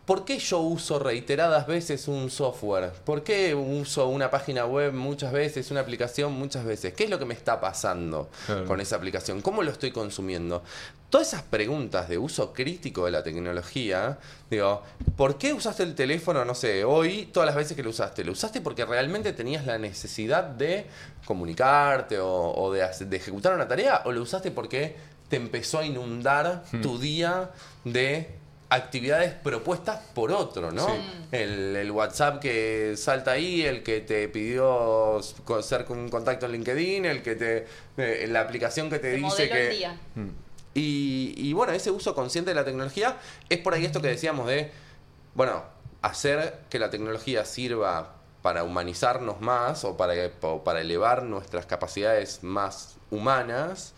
¿Por 0.06 0.24
qué 0.24 0.38
yo 0.38 0.60
uso 0.60 1.00
reiteradas 1.00 1.66
veces 1.66 2.06
un 2.06 2.30
software? 2.30 2.92
¿Por 3.04 3.24
qué 3.24 3.56
uso 3.56 4.06
una 4.06 4.30
página 4.30 4.64
web 4.64 4.92
muchas 4.92 5.32
veces, 5.32 5.72
una 5.72 5.80
aplicación 5.80 6.32
muchas 6.32 6.64
veces? 6.64 6.94
¿Qué 6.94 7.04
es 7.04 7.10
lo 7.10 7.18
que 7.18 7.24
me 7.24 7.34
está 7.34 7.60
pasando 7.60 8.30
Claro. 8.46 8.66
con 8.66 8.80
esa 8.80 8.94
aplicación? 8.94 9.42
¿Cómo 9.42 9.64
lo 9.64 9.72
estoy 9.72 9.90
consumiendo? 9.90 10.62
Todas 11.10 11.26
esas 11.28 11.42
preguntas 11.42 12.08
de 12.08 12.18
uso 12.18 12.52
crítico 12.52 13.04
de 13.06 13.10
la 13.10 13.24
tecnología, 13.24 14.18
digo, 14.48 14.82
¿por 15.16 15.38
qué 15.38 15.52
usaste 15.52 15.82
el 15.82 15.96
teléfono, 15.96 16.44
no 16.44 16.54
sé, 16.54 16.84
hoy, 16.84 17.28
todas 17.32 17.48
las 17.48 17.56
veces 17.56 17.76
que 17.76 17.82
lo 17.82 17.90
usaste? 17.90 18.22
¿Lo 18.22 18.30
usaste 18.30 18.60
porque 18.60 18.84
realmente 18.84 19.32
tenías 19.32 19.66
la 19.66 19.76
necesidad 19.76 20.44
de 20.44 20.86
comunicarte 21.24 22.20
o, 22.20 22.52
o 22.54 22.72
de, 22.72 22.88
ejecutar 23.10 23.54
una 23.54 23.66
tarea? 23.66 24.02
¿O 24.04 24.12
lo 24.12 24.22
usaste 24.22 24.52
porque 24.52 24.94
te 25.28 25.34
empezó 25.34 25.80
a 25.80 25.84
inundar 25.84 26.62
tu 26.80 26.98
día 26.98 27.50
de 27.84 28.45
actividades 28.68 29.32
propuestas 29.32 30.00
por 30.14 30.32
otro, 30.32 30.72
¿no? 30.72 30.86
Sí. 30.86 30.92
El, 31.32 31.76
el 31.76 31.90
WhatsApp 31.90 32.40
que 32.40 32.94
salta 32.96 33.32
ahí, 33.32 33.62
el 33.62 33.82
que 33.82 34.00
te 34.00 34.28
pidió 34.28 35.20
ser 35.62 35.84
con 35.84 35.98
un 35.98 36.08
contacto 36.08 36.46
en 36.46 36.52
LinkedIn, 36.52 37.04
el 37.04 37.22
que 37.22 37.36
te 37.36 37.66
eh, 37.96 38.26
la 38.28 38.40
aplicación 38.40 38.90
que 38.90 38.98
te 38.98 39.12
dice 39.12 39.48
que 39.48 39.70
el 39.70 39.76
día. 39.76 39.96
y, 40.74 41.34
y 41.36 41.52
bueno, 41.52 41.72
ese 41.72 41.90
uso 41.90 42.14
consciente 42.14 42.50
de 42.50 42.54
la 42.54 42.64
tecnología 42.64 43.16
es 43.48 43.58
por 43.58 43.74
ahí 43.74 43.84
esto 43.84 44.02
que 44.02 44.08
decíamos 44.08 44.48
de, 44.48 44.70
bueno, 45.34 45.62
hacer 46.02 46.60
que 46.68 46.78
la 46.78 46.90
tecnología 46.90 47.44
sirva 47.44 48.14
para 48.42 48.62
humanizarnos 48.62 49.40
más 49.40 49.84
o 49.84 49.96
para, 49.96 50.14
o 50.42 50.62
para 50.62 50.80
elevar 50.80 51.24
nuestras 51.24 51.66
capacidades 51.66 52.42
más 52.42 52.96
humanas, 53.10 53.92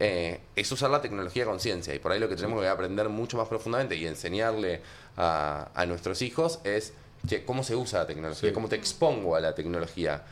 eh, 0.00 0.40
es 0.56 0.70
usar 0.72 0.90
la 0.90 1.00
tecnología 1.00 1.44
con 1.44 1.54
conciencia. 1.54 1.94
Y 1.94 1.98
por 1.98 2.12
ahí 2.12 2.18
lo 2.20 2.28
que 2.28 2.36
tenemos 2.36 2.60
que 2.62 2.68
aprender 2.68 3.08
mucho 3.08 3.36
más 3.36 3.48
profundamente 3.48 3.96
y 3.96 4.06
enseñarle 4.06 4.80
a, 5.16 5.68
a 5.74 5.86
nuestros 5.86 6.22
hijos 6.22 6.60
es 6.64 6.92
che, 7.26 7.44
cómo 7.44 7.62
se 7.64 7.74
usa 7.76 8.00
la 8.00 8.06
tecnología, 8.06 8.50
Sí. 8.50 8.54
cómo 8.54 8.68
te 8.68 8.76
expongo 8.76 9.34
a 9.36 9.40
la 9.40 9.54
tecnología. 9.54 10.22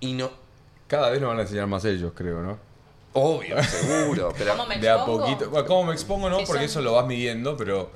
Y 0.00 0.12
no, 0.14 0.30
Cada 0.88 1.10
vez 1.10 1.20
nos 1.20 1.28
van 1.30 1.38
a 1.38 1.42
enseñar 1.42 1.66
más 1.66 1.84
ellos, 1.84 2.12
creo, 2.14 2.40
¿no? 2.42 2.58
obvio, 3.18 3.62
seguro, 3.62 4.32
pero... 4.36 4.52
¿Cómo 4.52 4.66
me 4.66 4.78
de 4.78 4.88
a 4.90 4.96
expongo? 4.96 5.20
poquito. 5.20 5.50
Bueno, 5.50 5.66
¿Cómo 5.66 5.84
me 5.84 5.92
expongo? 5.94 6.28
No, 6.30 6.36
¿Qué 6.38 6.44
porque 6.46 6.60
son? 6.62 6.70
eso 6.70 6.82
lo 6.82 6.92
vas 6.92 7.06
midiendo, 7.06 7.56
pero 7.56 7.90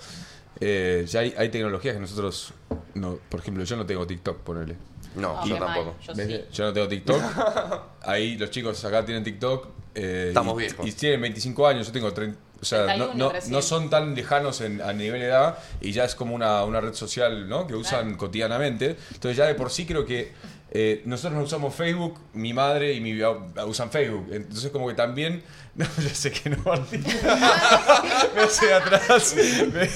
eh, 0.61 1.05
ya 1.07 1.21
hay, 1.21 1.35
hay 1.37 1.49
tecnologías 1.51 1.95
que 1.95 2.01
nosotros. 2.01 2.55
No, 2.95 3.19
por 3.29 3.41
ejemplo, 3.41 3.63
yo 3.65 3.77
no 3.77 3.85
tengo 3.87 4.07
TikTok, 4.07 4.39
ponele. 4.39 4.77
No, 5.15 5.41
Oh, 5.41 5.47
yo 5.47 5.57
tampoco. 5.59 5.97
Yo. 6.03 6.13
Yo 6.53 6.65
no 6.67 6.73
tengo 6.73 6.89
TikTok. 6.89 7.23
Ahí 8.03 8.37
los 8.39 8.51
chicos 8.51 8.85
acá 8.85 9.05
tienen 9.05 9.25
TikTok. 9.25 9.69
eh, 9.95 10.27
Estamos 10.29 10.55
y, 10.55 10.59
viejos. 10.59 10.87
Y 10.87 10.93
tienen 10.93 11.21
25 11.23 11.67
años, 11.67 11.87
yo 11.87 11.93
tengo 11.93 12.13
30. 12.13 12.39
O 12.61 12.65
sea, 12.65 12.81
no, 12.97 13.07
31 13.09 13.15
no, 13.17 13.31
recién. 13.33 13.53
no 13.53 13.63
son 13.63 13.89
tan 13.91 14.15
lejanos 14.15 14.61
en, 14.61 14.83
a 14.83 14.93
nivel 14.93 15.21
de 15.21 15.29
edad 15.29 15.59
y 15.81 15.93
ya 15.93 16.05
es 16.05 16.15
como 16.15 16.35
una, 16.35 16.63
una 16.65 16.81
red 16.83 16.93
social 16.93 17.49
¿no? 17.49 17.67
que 17.67 17.75
usan 17.75 18.03
Claro. 18.03 18.19
cotidianamente. 18.19 18.97
Entonces 19.15 19.37
ya 19.37 19.47
de 19.47 19.55
por 19.55 19.71
sí 19.71 19.87
creo 19.87 20.05
que 20.05 20.33
eh, 20.71 21.01
nosotros 21.07 21.39
no 21.39 21.45
usamos 21.45 21.75
Facebook, 21.75 22.21
mi 22.35 22.53
madre 22.53 22.93
y 22.93 23.01
mi 23.01 23.13
vida 23.15 23.31
usan 23.67 23.91
Facebook. 23.91 24.29
Entonces 24.31 24.71
como 24.71 24.87
que 24.89 24.95
también... 24.95 25.43
No, 25.81 25.87
ya 26.03 26.15
sé 26.15 26.31
que 26.31 26.51
no, 26.51 26.59
Martín. 26.65 27.05
me 28.35 28.41
hace 28.43 28.73
atrás. 28.75 29.35
Me- 29.73 29.89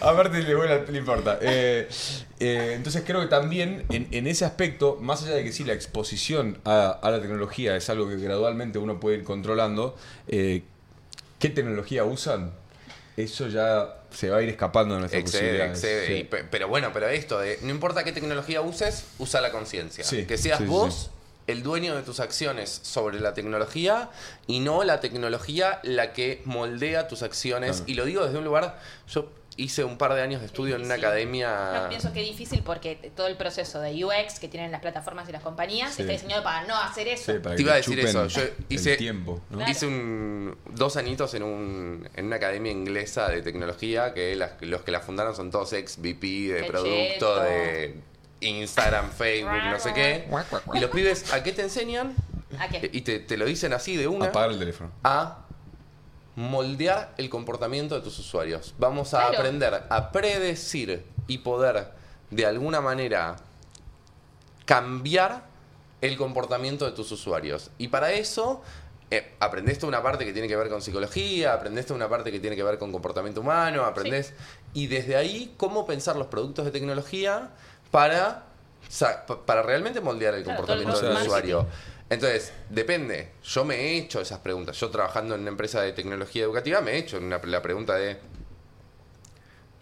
aparte 0.00 0.42
le, 0.42 0.52
a- 0.72 0.84
le 0.90 0.98
importa. 0.98 1.38
Eh, 1.40 1.88
eh, 2.38 2.72
entonces 2.76 3.02
creo 3.06 3.20
que 3.20 3.26
también 3.26 3.84
en, 3.90 4.08
en 4.10 4.26
ese 4.26 4.44
aspecto, 4.44 4.96
más 5.00 5.22
allá 5.22 5.34
de 5.36 5.44
que 5.44 5.52
sí 5.52 5.64
la 5.64 5.72
exposición 5.72 6.58
a, 6.64 6.90
a 7.02 7.10
la 7.10 7.20
tecnología 7.20 7.76
es 7.76 7.88
algo 7.90 8.08
que 8.08 8.16
gradualmente 8.16 8.78
uno 8.78 9.00
puede 9.00 9.18
ir 9.18 9.24
controlando, 9.24 9.96
eh, 10.28 10.62
¿qué 11.38 11.48
tecnología 11.48 12.04
usan? 12.04 12.52
Eso 13.16 13.48
ya 13.48 13.96
se 14.10 14.30
va 14.30 14.38
a 14.38 14.42
ir 14.42 14.48
escapando 14.48 14.94
de 14.94 15.00
nuestras 15.00 15.22
Excede, 15.22 15.40
posibilidades. 15.42 15.72
excede. 15.84 16.06
Sí. 16.06 16.12
Y 16.14 16.24
pero 16.50 16.68
bueno, 16.68 16.90
pero 16.92 17.08
esto 17.08 17.38
de 17.38 17.58
no 17.62 17.70
importa 17.70 18.02
qué 18.04 18.12
tecnología 18.12 18.60
uses, 18.62 19.04
usa 19.18 19.40
la 19.40 19.50
conciencia. 19.52 20.04
Sí, 20.04 20.24
que 20.26 20.38
seas 20.38 20.58
sí, 20.58 20.64
vos 20.64 21.10
el 21.50 21.62
dueño 21.62 21.94
de 21.96 22.02
tus 22.02 22.20
acciones 22.20 22.80
sobre 22.82 23.20
la 23.20 23.34
tecnología 23.34 24.10
y 24.46 24.60
no 24.60 24.84
la 24.84 25.00
tecnología 25.00 25.80
la 25.82 26.12
que 26.12 26.42
moldea 26.44 27.08
tus 27.08 27.22
acciones. 27.22 27.78
Claro. 27.78 27.90
Y 27.90 27.94
lo 27.94 28.04
digo 28.04 28.24
desde 28.24 28.38
un 28.38 28.44
lugar, 28.44 28.78
yo 29.08 29.30
hice 29.56 29.84
un 29.84 29.98
par 29.98 30.14
de 30.14 30.22
años 30.22 30.40
de 30.40 30.46
estudio 30.46 30.76
en 30.76 30.84
una 30.86 30.94
academia. 30.94 31.80
No, 31.82 31.88
pienso 31.90 32.12
que 32.14 32.22
es 32.22 32.28
difícil 32.28 32.62
porque 32.62 33.12
todo 33.14 33.26
el 33.26 33.36
proceso 33.36 33.78
de 33.80 34.02
UX 34.04 34.38
que 34.40 34.48
tienen 34.48 34.70
las 34.72 34.80
plataformas 34.80 35.28
y 35.28 35.32
las 35.32 35.42
compañías 35.42 35.92
Sí. 35.94 36.02
está 36.02 36.12
diseñado 36.14 36.42
para 36.42 36.66
no 36.66 36.74
hacer 36.76 37.08
eso. 37.08 37.32
Sí, 37.32 37.38
para 37.40 37.56
Te 37.56 37.62
iba 37.62 37.72
a 37.74 37.76
decir 37.76 38.00
eso, 38.00 38.26
yo 38.26 38.40
hice-. 38.70 38.96
Hice 39.68 39.86
un, 39.86 40.56
dos 40.72 40.96
añitos 40.96 41.34
en, 41.34 41.42
un, 41.42 42.08
en 42.14 42.26
una 42.26 42.36
academia 42.36 42.72
inglesa 42.72 43.28
de 43.28 43.42
tecnología, 43.42 44.14
que 44.14 44.34
las- 44.34 44.52
los 44.60 44.80
que 44.82 44.92
la 44.92 45.00
fundaron 45.00 45.36
son 45.36 45.50
todos 45.50 45.72
ex 45.74 45.98
VP 45.98 46.26
de 46.54 46.60
Qué 46.62 46.66
producto, 46.68 46.94
cheto. 47.34 47.40
de 47.42 47.94
Instagram, 48.40 49.10
Facebook, 49.10 49.62
no 49.70 49.78
sé 49.78 49.92
qué. 49.92 50.28
Y 50.74 50.80
los 50.80 50.90
pibes, 50.90 51.32
¿a 51.32 51.42
qué 51.42 51.52
te 51.52 51.62
enseñan? 51.62 52.14
¿A 52.58 52.68
qué? 52.68 52.90
Y 52.92 53.02
te, 53.02 53.18
te 53.20 53.36
lo 53.36 53.44
dicen 53.44 53.72
así 53.72 53.96
de 53.96 54.08
una. 54.08 54.26
Apagar 54.26 54.50
el 54.50 54.58
teléfono. 54.58 54.90
a 55.04 55.44
moldear 56.36 57.12
el 57.18 57.28
comportamiento 57.28 57.94
de 57.94 58.00
tus 58.00 58.18
usuarios. 58.18 58.74
Vamos 58.78 59.12
a 59.14 59.18
Claro. 59.20 59.38
aprender 59.38 59.82
a 59.88 60.10
predecir 60.12 61.04
y 61.26 61.38
poder 61.38 61.88
de 62.30 62.46
alguna 62.46 62.80
manera 62.80 63.36
cambiar 64.64 65.44
el 66.00 66.16
comportamiento 66.16 66.84
de 66.86 66.92
tus 66.92 67.10
usuarios. 67.12 67.70
Y 67.78 67.88
para 67.88 68.12
eso 68.12 68.62
eh, 69.10 69.34
aprendés 69.40 69.78
toda 69.78 69.88
una 69.88 70.02
parte 70.02 70.24
que 70.24 70.32
tiene 70.32 70.48
que 70.48 70.56
ver 70.56 70.68
con 70.68 70.80
psicología, 70.80 71.52
aprendés 71.52 71.86
toda 71.86 71.96
una 71.96 72.08
parte 72.08 72.30
que 72.30 72.40
tiene 72.40 72.56
que 72.56 72.62
ver 72.62 72.78
con 72.78 72.92
comportamiento 72.92 73.40
humano, 73.40 73.84
aprendés... 73.84 74.32
Y 74.72 74.86
desde 74.86 75.16
ahí, 75.16 75.52
cómo 75.56 75.84
pensar 75.84 76.14
los 76.16 76.28
productos 76.28 76.64
de 76.64 76.70
tecnología 76.70 77.50
para, 77.90 78.46
para 79.46 79.62
realmente 79.62 80.00
moldear 80.00 80.34
el 80.34 80.42
Claro, 80.44 80.56
comportamiento 80.58 81.00
del 81.00 81.16
usuario. 81.16 81.66
Entonces, 82.08 82.52
depende. 82.68 83.30
Yo 83.44 83.64
me 83.64 83.76
he 83.76 83.98
hecho 83.98 84.20
esas 84.20 84.40
preguntas. 84.40 84.76
Yo 84.80 84.90
trabajando 84.90 85.34
en 85.34 85.42
una 85.42 85.50
empresa 85.50 85.80
de 85.80 85.92
tecnología 85.92 86.42
educativa 86.44 86.80
me 86.80 86.92
he 86.92 86.98
hecho 86.98 87.18
una- 87.18 87.38
la 87.44 87.62
pregunta 87.62 87.94
de, 87.94 88.18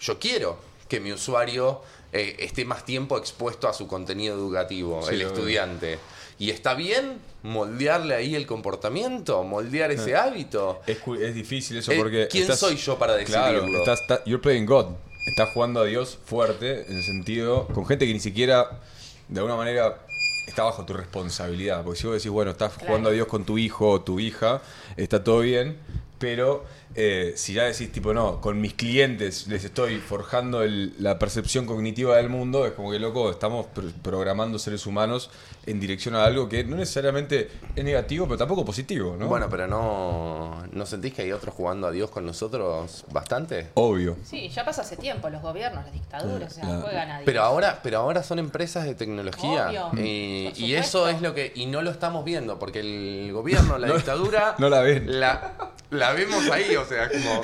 yo 0.01 0.19
quiero 0.19 0.59
que 0.89 1.01
mi 1.01 1.13
usuario 1.13 1.83
eh, 2.13 2.37
esté 2.39 2.65
más 2.65 2.85
tiempo 2.85 3.19
expuesto 3.19 3.69
a 3.69 3.75
su 3.75 3.87
contenido 3.87 4.35
educativo, 4.35 5.03
Sí, 5.03 5.15
el 5.15 5.23
estudiante. 5.23 5.99
¿Y 6.39 6.51
está 6.51 6.75
bien 6.75 7.19
moldearle 7.43 8.15
ahí 8.15 8.35
el 8.35 8.47
comportamiento, 8.47 9.43
moldear 9.43 9.91
ese 9.91 10.15
hábito? 10.17 10.81
Es, 10.87 11.35
difícil 11.35 11.79
eso 11.79 11.93
porque. 11.97 12.29
¿quién 12.31 12.55
soy 12.57 12.77
yo 12.77 12.99
para 12.99 13.23
Claro, 13.25 13.53
decidirlo? 13.55 13.79
estás, 13.79 14.01
está- 14.03 14.25
you're 14.25 14.41
playing 14.41 14.65
God. 14.67 14.87
Estás 15.29 15.51
jugando 15.53 15.81
a 15.81 15.85
Dios 15.85 16.19
fuerte 16.25 16.87
en 16.91 16.97
el 16.97 17.03
sentido. 17.05 17.67
con 17.69 17.87
gente 17.87 18.07
que 18.07 18.13
ni 18.15 18.21
siquiera, 18.21 18.81
de 19.29 19.41
alguna 19.41 19.57
manera, 19.57 19.99
está 20.47 20.63
bajo 20.65 20.85
tu 20.85 20.95
responsabilidad. 20.95 21.85
Porque 21.85 22.01
si 22.01 22.07
vos 22.07 22.17
decís, 22.17 22.31
bueno, 22.31 22.51
estás 22.53 22.73
Claro. 22.73 22.87
jugando 22.87 23.11
a 23.11 23.13
Dios 23.13 23.27
con 23.29 23.45
tu 23.45 23.59
hijo 23.59 23.91
o 23.91 24.01
tu 24.01 24.19
hija, 24.21 24.63
está 24.97 25.23
todo 25.23 25.41
bien. 25.41 25.77
Pero 26.19 26.65
eh, 26.95 27.35
si 27.37 27.53
ya 27.55 27.65
decís, 27.65 27.93
tipo, 27.93 28.13
no, 28.15 28.41
con 28.41 28.61
mis 28.61 28.75
clientes 28.75 29.47
les 29.47 29.63
estoy 29.65 29.99
forjando 29.99 30.63
el- 30.63 30.95
la 30.99 31.19
percepción 31.19 31.67
cognitiva 31.67 32.17
del 32.17 32.29
mundo, 32.29 32.67
es 32.67 32.73
como 32.73 32.91
que, 32.91 32.99
loco, 32.99 33.31
estamos 33.31 33.67
pr- 33.75 33.93
programando 34.03 34.59
seres 34.59 34.85
humanos 34.87 35.31
en 35.67 35.79
dirección 35.81 36.15
a 36.17 36.25
algo 36.25 36.49
que 36.49 36.65
no 36.65 36.77
necesariamente 36.77 37.51
es 37.77 37.85
negativo, 37.85 38.25
pero 38.27 38.39
tampoco 38.39 38.65
positivo, 38.65 39.17
¿no? 39.19 39.27
Bueno, 39.29 39.49
pero 39.51 39.67
no, 39.69 40.65
¿no 40.73 40.87
sentís 40.87 41.13
que 41.15 41.23
hay 41.23 41.33
otros 41.33 41.55
jugando 41.55 41.87
a 41.87 41.91
Dios 41.91 42.11
con 42.11 42.25
nosotros 42.25 43.05
bastante? 43.13 43.69
Obvio. 43.75 44.17
Sí, 44.25 44.49
ya 44.49 44.65
pasa 44.65 44.81
hace 44.83 44.97
tiempo, 44.97 45.29
los 45.29 45.43
gobiernos, 45.43 45.85
las 45.85 45.93
dictaduras, 45.93 46.53
o 46.53 46.55
sea, 46.55 46.65
Claro. 46.65 46.81
juegan 46.83 47.11
a 47.11 47.15
Dios. 47.19 47.23
Pero 47.27 47.43
ahora, 47.43 47.81
pero 47.83 47.99
ahora 47.99 48.23
son 48.23 48.39
empresas 48.39 48.85
de 48.87 48.95
tecnología. 48.95 49.69
Obvio. 49.69 49.91
Y, 50.05 50.75
eso 50.75 51.09
es 51.09 51.21
lo 51.21 51.35
que. 51.35 51.53
Y 51.55 51.67
no 51.67 51.83
lo 51.83 51.91
estamos 51.91 52.25
viendo, 52.25 52.59
porque 52.59 52.81
el 52.81 53.31
gobierno, 53.33 53.77
la 53.79 53.89
dictadura. 53.95 54.55
no 54.59 54.71
la 54.71 54.81
ven. 54.81 55.21
La, 55.21 55.73
la 55.91 56.13
vemos 56.13 56.49
ahí, 56.51 56.77
o 56.83 56.85
sea, 56.85 57.09
como. 57.09 57.43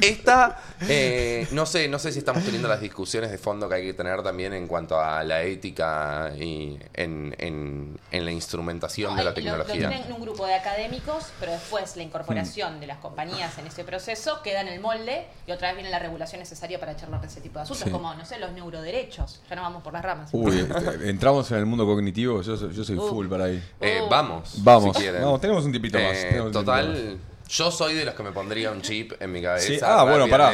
Esta, 0.00 0.58
eh, 0.88 1.46
no 1.50 1.66
sé, 1.66 1.86
no 1.86 1.98
sé 1.98 2.10
si 2.10 2.18
estamos 2.20 2.42
teniendo 2.42 2.66
las 2.66 2.80
discusiones 2.80 3.30
de 3.30 3.36
fondo 3.36 3.68
que 3.68 3.74
hay 3.74 3.84
que 3.84 3.92
tener 3.92 4.22
también 4.22 4.54
en 4.54 4.66
cuanto 4.66 4.98
a 4.98 5.22
la 5.22 5.42
ética 5.42 6.32
y 6.34 6.78
en, 6.94 7.34
en- 7.38 8.00
en 8.10 8.24
la 8.24 8.30
instrumentación 8.32 9.10
No, 9.10 9.16
de 9.18 9.24
la 9.24 9.30
lo- 9.30 9.34
tecnología. 9.34 9.74
Lo, 9.74 9.88
tienen 9.90 10.12
un 10.14 10.22
grupo 10.22 10.46
de 10.46 10.54
académicos, 10.54 11.26
pero 11.38 11.52
después 11.52 11.94
la 11.94 12.02
incorporación 12.04 12.80
de 12.80 12.86
las 12.86 12.98
compañías 12.98 13.58
en 13.58 13.66
ese 13.66 13.84
proceso 13.84 14.40
queda 14.42 14.62
en 14.62 14.68
el 14.68 14.80
molde 14.80 15.26
y 15.46 15.52
otra 15.52 15.68
vez 15.68 15.76
viene 15.76 15.90
la 15.90 15.98
regulación 15.98 16.40
necesaria 16.40 16.80
para 16.80 16.96
charlar 16.96 17.20
de 17.20 17.26
ese 17.26 17.42
tipo 17.42 17.58
de 17.58 17.64
asuntos, 17.64 17.84
Sí. 17.84 17.90
como, 17.90 18.14
no 18.14 18.24
sé, 18.24 18.38
los 18.38 18.52
neuroderechos. 18.52 19.42
Ya 19.50 19.56
no 19.56 19.62
vamos 19.62 19.82
por 19.82 19.92
las 19.92 20.02
ramas. 20.02 20.30
Uy, 20.32 20.58
este, 20.58 21.10
entramos 21.10 21.50
en 21.50 21.58
el 21.58 21.66
mundo 21.66 21.84
cognitivo, 21.84 22.40
yo, 22.40 22.56
soy- 22.56 22.72
yo 22.74 22.82
soy 22.82 22.96
Uh. 22.96 23.08
full 23.10 23.28
para 23.28 23.44
ahí. 23.44 23.62
Eh, 23.82 24.00
vamos. 24.08 24.54
Vamos, 24.64 24.96
si 24.96 25.02
quieren. 25.02 25.20
vamos, 25.22 25.38
tenemos 25.38 25.66
un 25.66 25.72
tipito 25.72 25.98
más. 25.98 26.16
Eh, 26.16 26.26
tenemos 26.30 26.46
un 26.46 26.52
tipito 26.52 26.72
más. 26.72 26.86
Yo 27.48 27.70
soy 27.70 27.94
de 27.94 28.04
los 28.04 28.14
que 28.14 28.22
me 28.22 28.32
pondría 28.32 28.70
un 28.70 28.82
chip 28.82 29.12
en 29.20 29.32
mi 29.32 29.42
cabeza. 29.42 29.66
Sí, 29.66 29.78
Ah, 29.82 30.04
bueno, 30.04 30.28
pará. 30.28 30.52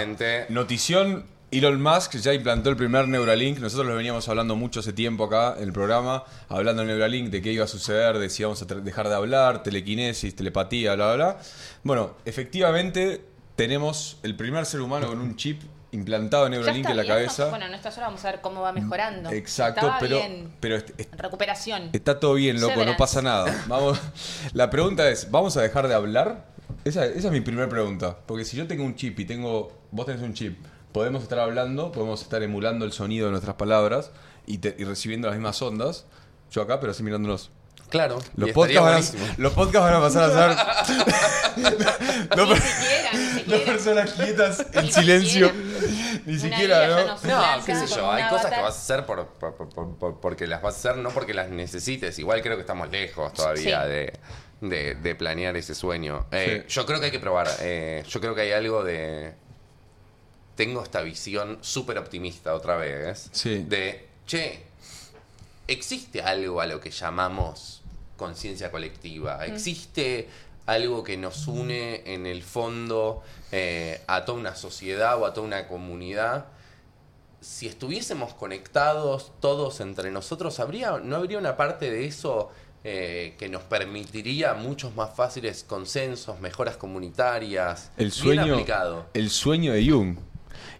Notición, 0.48 1.24
Elon 1.50 1.82
Musk 1.82 2.16
ya 2.16 2.32
implantó 2.32 2.70
el 2.70 2.76
primer 2.76 3.08
Neuralink. 3.08 3.58
Nosotros 3.58 3.86
lo 3.86 3.94
veníamos 3.96 4.28
hablando 4.28 4.56
mucho 4.56 4.80
hace 4.80 4.92
tiempo 4.92 5.24
acá 5.24 5.54
en 5.58 5.64
el 5.64 5.72
programa, 5.72 6.24
hablando 6.48 6.82
de 6.82 6.88
Neuralink, 6.88 7.30
de 7.30 7.42
qué 7.42 7.52
iba 7.52 7.64
a 7.64 7.68
suceder, 7.68 8.18
de 8.18 8.30
si 8.30 8.42
íbamos 8.42 8.62
a 8.62 8.64
dejar 8.66 9.08
de 9.08 9.14
hablar, 9.14 9.62
telequinesis, 9.62 10.34
telepatía, 10.34 10.94
bla, 10.94 11.14
bla, 11.14 11.32
bla. 11.34 11.38
Bueno, 11.82 12.16
efectivamente 12.24 13.24
tenemos 13.56 14.18
el 14.22 14.34
primer 14.36 14.64
ser 14.66 14.80
humano 14.80 15.06
con 15.08 15.20
un 15.20 15.36
chip 15.36 15.62
implantado 15.90 16.46
en 16.46 16.52
Neuralink 16.52 16.88
en 16.88 16.96
la 16.96 17.04
cabeza. 17.04 17.50
bueno, 17.50 17.66
en 17.66 17.74
estas 17.74 17.98
horas 17.98 18.08
vamos 18.08 18.24
a 18.24 18.30
ver 18.30 18.40
cómo 18.40 18.62
va 18.62 18.72
mejorando. 18.72 19.30
Exacto, 19.30 19.80
Estaba 19.80 19.98
pero, 19.98 20.16
bien. 20.16 20.54
pero 20.58 20.76
est- 20.76 20.98
est- 20.98 21.14
Recuperación. 21.20 21.90
Está 21.92 22.18
todo 22.18 22.32
bien, 22.34 22.58
loco, 22.62 22.82
no 22.84 22.96
pasa 22.96 23.20
nada. 23.20 23.64
Vamos. 23.66 24.00
La 24.54 24.70
pregunta 24.70 25.06
es, 25.10 25.30
¿vamos 25.30 25.54
a 25.58 25.60
dejar 25.62 25.88
de 25.88 25.94
hablar? 25.94 26.51
Esa, 26.84 27.04
esa 27.06 27.28
es 27.28 27.32
mi 27.32 27.40
primera 27.40 27.68
pregunta. 27.68 28.16
Porque 28.26 28.44
si 28.44 28.56
yo 28.56 28.66
tengo 28.66 28.84
un 28.84 28.94
chip 28.96 29.18
y 29.20 29.24
tengo. 29.24 29.72
Vos 29.90 30.06
tenés 30.06 30.22
un 30.22 30.34
chip, 30.34 30.58
podemos 30.92 31.22
estar 31.22 31.38
hablando, 31.38 31.92
podemos 31.92 32.22
estar 32.22 32.42
emulando 32.42 32.84
el 32.84 32.92
sonido 32.92 33.26
de 33.26 33.30
nuestras 33.32 33.56
palabras 33.56 34.10
y, 34.46 34.58
te- 34.58 34.74
y 34.78 34.84
recibiendo 34.84 35.28
las 35.28 35.36
mismas 35.36 35.60
ondas. 35.62 36.06
Yo 36.50 36.62
acá, 36.62 36.80
pero 36.80 36.92
así 36.92 37.02
mirándonos. 37.02 37.50
Claro. 37.88 38.18
Los 38.36 38.50
podcasts, 38.52 39.14
van 39.14 39.30
a, 39.30 39.34
los 39.36 39.52
podcasts 39.52 39.80
van 39.90 39.94
a 39.94 40.00
pasar 40.00 40.30
a 40.30 40.84
ser. 40.84 42.26
dos, 42.34 42.48
Ni 42.58 42.60
siquiera, 42.60 43.10
ni 43.12 43.42
dos 43.52 43.60
personas 43.60 44.12
quietas 44.12 44.66
en 44.72 44.84
Ni 44.86 44.92
silencio. 44.92 45.48
siquiera. 45.48 46.22
Ni 46.24 46.38
siquiera, 46.38 46.88
¿no? 46.88 46.96
no 47.06 47.58
No, 47.58 47.64
qué 47.66 47.74
sé 47.74 47.86
yo, 47.94 48.10
hay 48.10 48.28
cosas 48.30 48.46
que 48.52 48.60
vas 48.62 48.74
a 48.74 48.78
hacer 48.78 49.04
por, 49.04 49.26
por- 49.26 49.54
por- 49.68 49.96
por- 49.98 50.20
porque 50.20 50.46
las 50.46 50.62
vas 50.62 50.74
a 50.74 50.78
hacer, 50.78 50.96
no 51.02 51.10
porque 51.10 51.34
las 51.34 51.50
necesites. 51.50 52.18
Igual 52.18 52.40
creo 52.40 52.54
que 52.56 52.62
estamos 52.62 52.90
lejos 52.90 53.30
todavía 53.34 53.82
Sí. 53.82 53.88
de, 53.90 54.12
de- 54.62 54.94
de 54.94 55.14
planear 55.14 55.56
ese 55.58 55.74
sueño. 55.74 56.24
Eh, 56.30 56.64
Sí. 56.66 56.74
Yo 56.74 56.86
creo 56.86 56.98
que 57.00 57.06
hay 57.06 57.12
que 57.12 57.20
probar. 57.20 57.48
eh, 57.60 58.02
yo 58.08 58.20
creo 58.20 58.34
que 58.34 58.40
hay 58.42 58.52
algo 58.52 58.82
de... 58.82 59.34
Tengo 60.56 60.82
esta 60.82 61.02
visión 61.02 61.58
súper 61.60 61.98
optimista 61.98 62.54
otra 62.54 62.76
vez. 62.76 63.28
Sí. 63.32 63.64
De, 63.68 64.06
che, 64.26 64.62
existe 65.66 66.22
algo 66.22 66.60
a 66.60 66.66
lo 66.66 66.80
que 66.80 66.90
llamamos 66.90 67.82
conciencia 68.16 68.70
colectiva. 68.70 69.44
Existe 69.46 70.28
algo 70.66 71.02
que 71.02 71.16
nos 71.16 71.48
une 71.48 72.02
en 72.14 72.26
el 72.26 72.42
fondo 72.42 73.22
eh, 73.50 74.00
a 74.06 74.24
toda 74.24 74.38
una 74.38 74.54
sociedad 74.54 75.20
o 75.20 75.26
a 75.26 75.32
toda 75.34 75.46
una 75.46 75.66
comunidad. 75.66 76.46
Si 77.40 77.66
estuviésemos 77.66 78.34
conectados 78.34 79.32
todos 79.40 79.80
entre 79.80 80.12
nosotros, 80.12 80.60
¿habría, 80.60 80.98
¿no 81.02 81.16
habría 81.16 81.38
una 81.38 81.56
parte 81.56 81.90
de 81.90 82.04
eso 82.06 82.52
eh, 82.84 83.34
que 83.38 83.48
nos 83.48 83.62
permitiría 83.62 84.54
muchos 84.54 84.94
más 84.94 85.14
fáciles 85.14 85.64
consensos, 85.64 86.40
mejoras 86.40 86.76
comunitarias? 86.76 87.90
El 87.96 88.06
Bien 88.06 88.10
sueño, 88.12 88.54
aplicado. 88.54 89.06
el 89.14 89.30
sueño 89.30 89.72
de 89.72 89.88
Jung. 89.88 90.16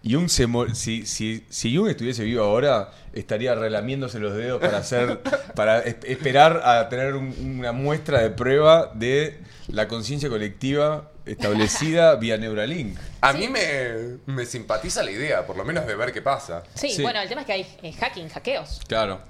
Jung 0.05 0.27
se 0.27 0.45
si, 0.75 1.05
si, 1.05 1.45
si 1.49 1.75
Jung 1.75 1.87
estuviese 1.89 2.23
vivo 2.25 2.43
ahora, 2.43 2.91
estaría 3.13 3.55
relamiéndose 3.55 4.19
los 4.19 4.35
dedos 4.35 4.59
para 4.61 4.77
hacer, 4.79 5.21
para 5.55 5.79
es- 5.79 5.97
esperar 6.03 6.61
a 6.65 6.89
tener 6.89 7.15
un- 7.15 7.33
una 7.59 7.71
muestra 7.71 8.19
de 8.21 8.29
prueba 8.29 8.91
de 8.93 9.39
la 9.67 9.87
conciencia 9.87 10.27
colectiva 10.29 11.09
establecida 11.25 12.15
vía 12.17 12.35
Neuralink. 12.37 12.97
A 13.21 13.31
mí 13.31 13.47
me, 13.47 14.17
me 14.25 14.45
simpatiza 14.45 15.03
la 15.03 15.11
idea, 15.11 15.45
por 15.47 15.55
lo 15.55 15.63
menos 15.63 15.87
de 15.87 15.95
ver 15.95 16.11
qué 16.11 16.21
pasa. 16.21 16.63
Sí, 16.75 16.89
Sí. 16.89 17.01
bueno, 17.01 17.21
el 17.21 17.29
tema 17.29 17.41
es 17.41 17.47
que 17.47 17.53
hay 17.53 17.67
eh, 17.81 17.93
hacking, 17.93 18.27
hackeos. 18.27 18.81
Claro. 18.87 19.21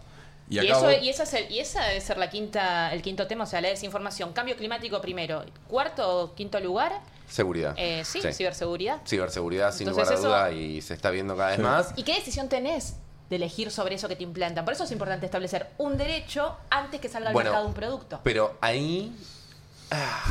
Y, 0.50 0.60
Y, 0.60 0.68
eso, 0.70 0.91
y, 0.91 1.10
esa 1.10 1.24
es 1.24 1.34
el- 1.34 1.52
y 1.52 1.60
esa 1.60 1.84
debe 1.86 2.02
ser 2.02 2.18
la 2.18 2.30
quinta, 2.30 2.94
el 2.94 3.02
quinto 3.02 3.28
tema, 3.28 3.46
o 3.46 3.48
sea, 3.48 3.62
la 3.62 3.70
desinformación. 3.70 4.34
Cambio 4.34 4.56
climático 4.58 5.00
primero. 5.02 5.44
Cuarto 5.68 6.24
o 6.24 6.36
quinto 6.36 6.60
lugar, 6.60 7.00
Seguridad. 7.28 7.74
eh, 7.78 8.04
sí, 8.06 8.20
ciberseguridad. 8.34 9.02
Ciberseguridad, 9.08 9.72
sin 9.74 9.88
Entonces 9.88 10.20
lugar 10.20 10.41
a 10.41 10.50
eso- 10.50 10.52
duda, 10.56 10.62
y 10.62 10.82
se 10.82 10.94
está 10.94 11.10
viendo 11.12 11.36
cada 11.36 11.50
vez 11.50 11.58
Sí. 11.58 11.62
más. 11.64 11.94
¿Y 11.96 12.04
qué 12.04 12.16
decisión 12.16 12.50
tenés 12.50 12.96
de 13.30 13.38
elegir 13.38 13.72
sobre 13.72 13.96
eso 13.96 14.08
que 14.08 14.16
te 14.16 14.24
implantan? 14.24 14.66
Por 14.66 14.74
eso 14.74 14.84
es 14.84 14.91
importante 14.91 15.26
establecer 15.26 15.70
un 15.78 15.98
derecho 15.98 16.56
antes 16.70 17.00
que 17.00 17.08
salga 17.10 17.30
al 17.30 17.34
Bueno, 17.34 17.50
mercado 17.52 17.68
un 17.68 17.74
producto. 17.74 18.20
Pero 18.24 18.58
ahí. 18.62 19.16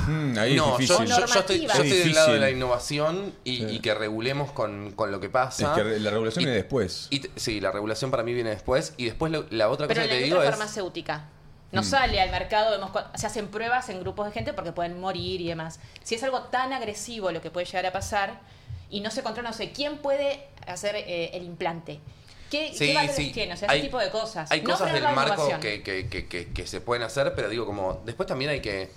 Mm, 0.06 0.38
ahí 0.38 0.54
no, 0.56 0.78
es 0.78 0.88
yo, 0.88 0.98
difícil. 0.98 1.06
yo- 1.06 1.18
yo 1.18 1.24
estoy, 1.40 1.60
yo 1.60 1.66
Normativa. 1.68 1.72
estoy 1.74 1.90
Es 1.92 2.04
del 2.04 2.14
lado 2.14 2.32
de 2.32 2.40
la 2.40 2.50
innovación 2.50 3.34
y, 3.44 3.56
Sí. 3.58 3.66
y 3.70 3.78
que 3.80 3.94
regulemos 3.94 4.52
con, 4.52 4.92
con 4.92 5.10
lo 5.12 5.20
que 5.20 5.28
pasa. 5.28 5.74
Es 5.76 5.82
que 5.82 5.98
la 6.00 6.10
regulación 6.10 6.42
Y- 6.42 6.44
viene 6.46 6.56
después. 6.56 7.06
Y 7.10 7.22
sí, 7.36 7.60
la 7.60 7.70
regulación 7.72 8.10
para 8.10 8.22
mí 8.22 8.32
viene 8.34 8.50
después. 8.50 8.94
Y 8.96 9.04
después 9.06 9.30
lo- 9.32 9.46
la 9.50 9.68
otra 9.68 9.86
Pero 9.88 10.00
cosa 10.00 10.04
en 10.04 10.08
que 10.08 10.14
la 10.14 10.20
te 10.20 10.24
digo 10.24 10.42
es. 10.42 10.50
farmacéutica 10.50 11.24
no 11.72 11.82
sale 11.82 12.20
al 12.20 12.30
mercado, 12.30 12.70
vemos 12.72 12.90
se 13.14 13.26
hacen 13.26 13.48
pruebas 13.48 13.88
en 13.88 14.00
grupos 14.00 14.26
de 14.26 14.32
gente 14.32 14.52
porque 14.52 14.72
pueden 14.72 15.00
morir 15.00 15.40
y 15.40 15.48
demás. 15.48 15.80
Si 16.02 16.14
es 16.14 16.22
algo 16.22 16.42
tan 16.42 16.72
agresivo 16.72 17.30
lo 17.32 17.40
que 17.40 17.50
puede 17.50 17.66
llegar 17.66 17.86
a 17.86 17.92
pasar 17.92 18.40
y 18.90 19.00
no 19.00 19.10
se 19.10 19.22
controla, 19.22 19.50
no 19.50 19.56
sé, 19.56 19.72
¿quién 19.72 19.96
puede 19.98 20.46
hacer 20.66 20.96
eh, 20.96 21.30
el 21.34 21.44
implante? 21.44 21.98
¿Qué, 22.50 22.74
Sí, 22.74 22.94
qué 22.94 23.08
sí. 23.14 23.30
tiene? 23.32 23.54
O 23.54 23.56
sea, 23.56 23.70
Hay- 23.70 23.78
ese 23.78 23.86
tipo 23.88 23.98
de 23.98 24.10
cosas. 24.10 24.50
Hay 24.52 24.60
No 24.60 24.72
cosas 24.72 24.92
del 24.92 25.02
marco 25.04 25.48
que- 25.58 25.82
que- 25.82 26.06
que- 26.28 26.52
que 26.52 26.66
se 26.66 26.82
pueden 26.82 27.02
hacer, 27.02 27.32
pero 27.34 27.48
digo, 27.48 27.64
como. 27.64 28.02
Después 28.04 28.26
también 28.26 28.50
hay 28.50 28.60
que. 28.60 28.90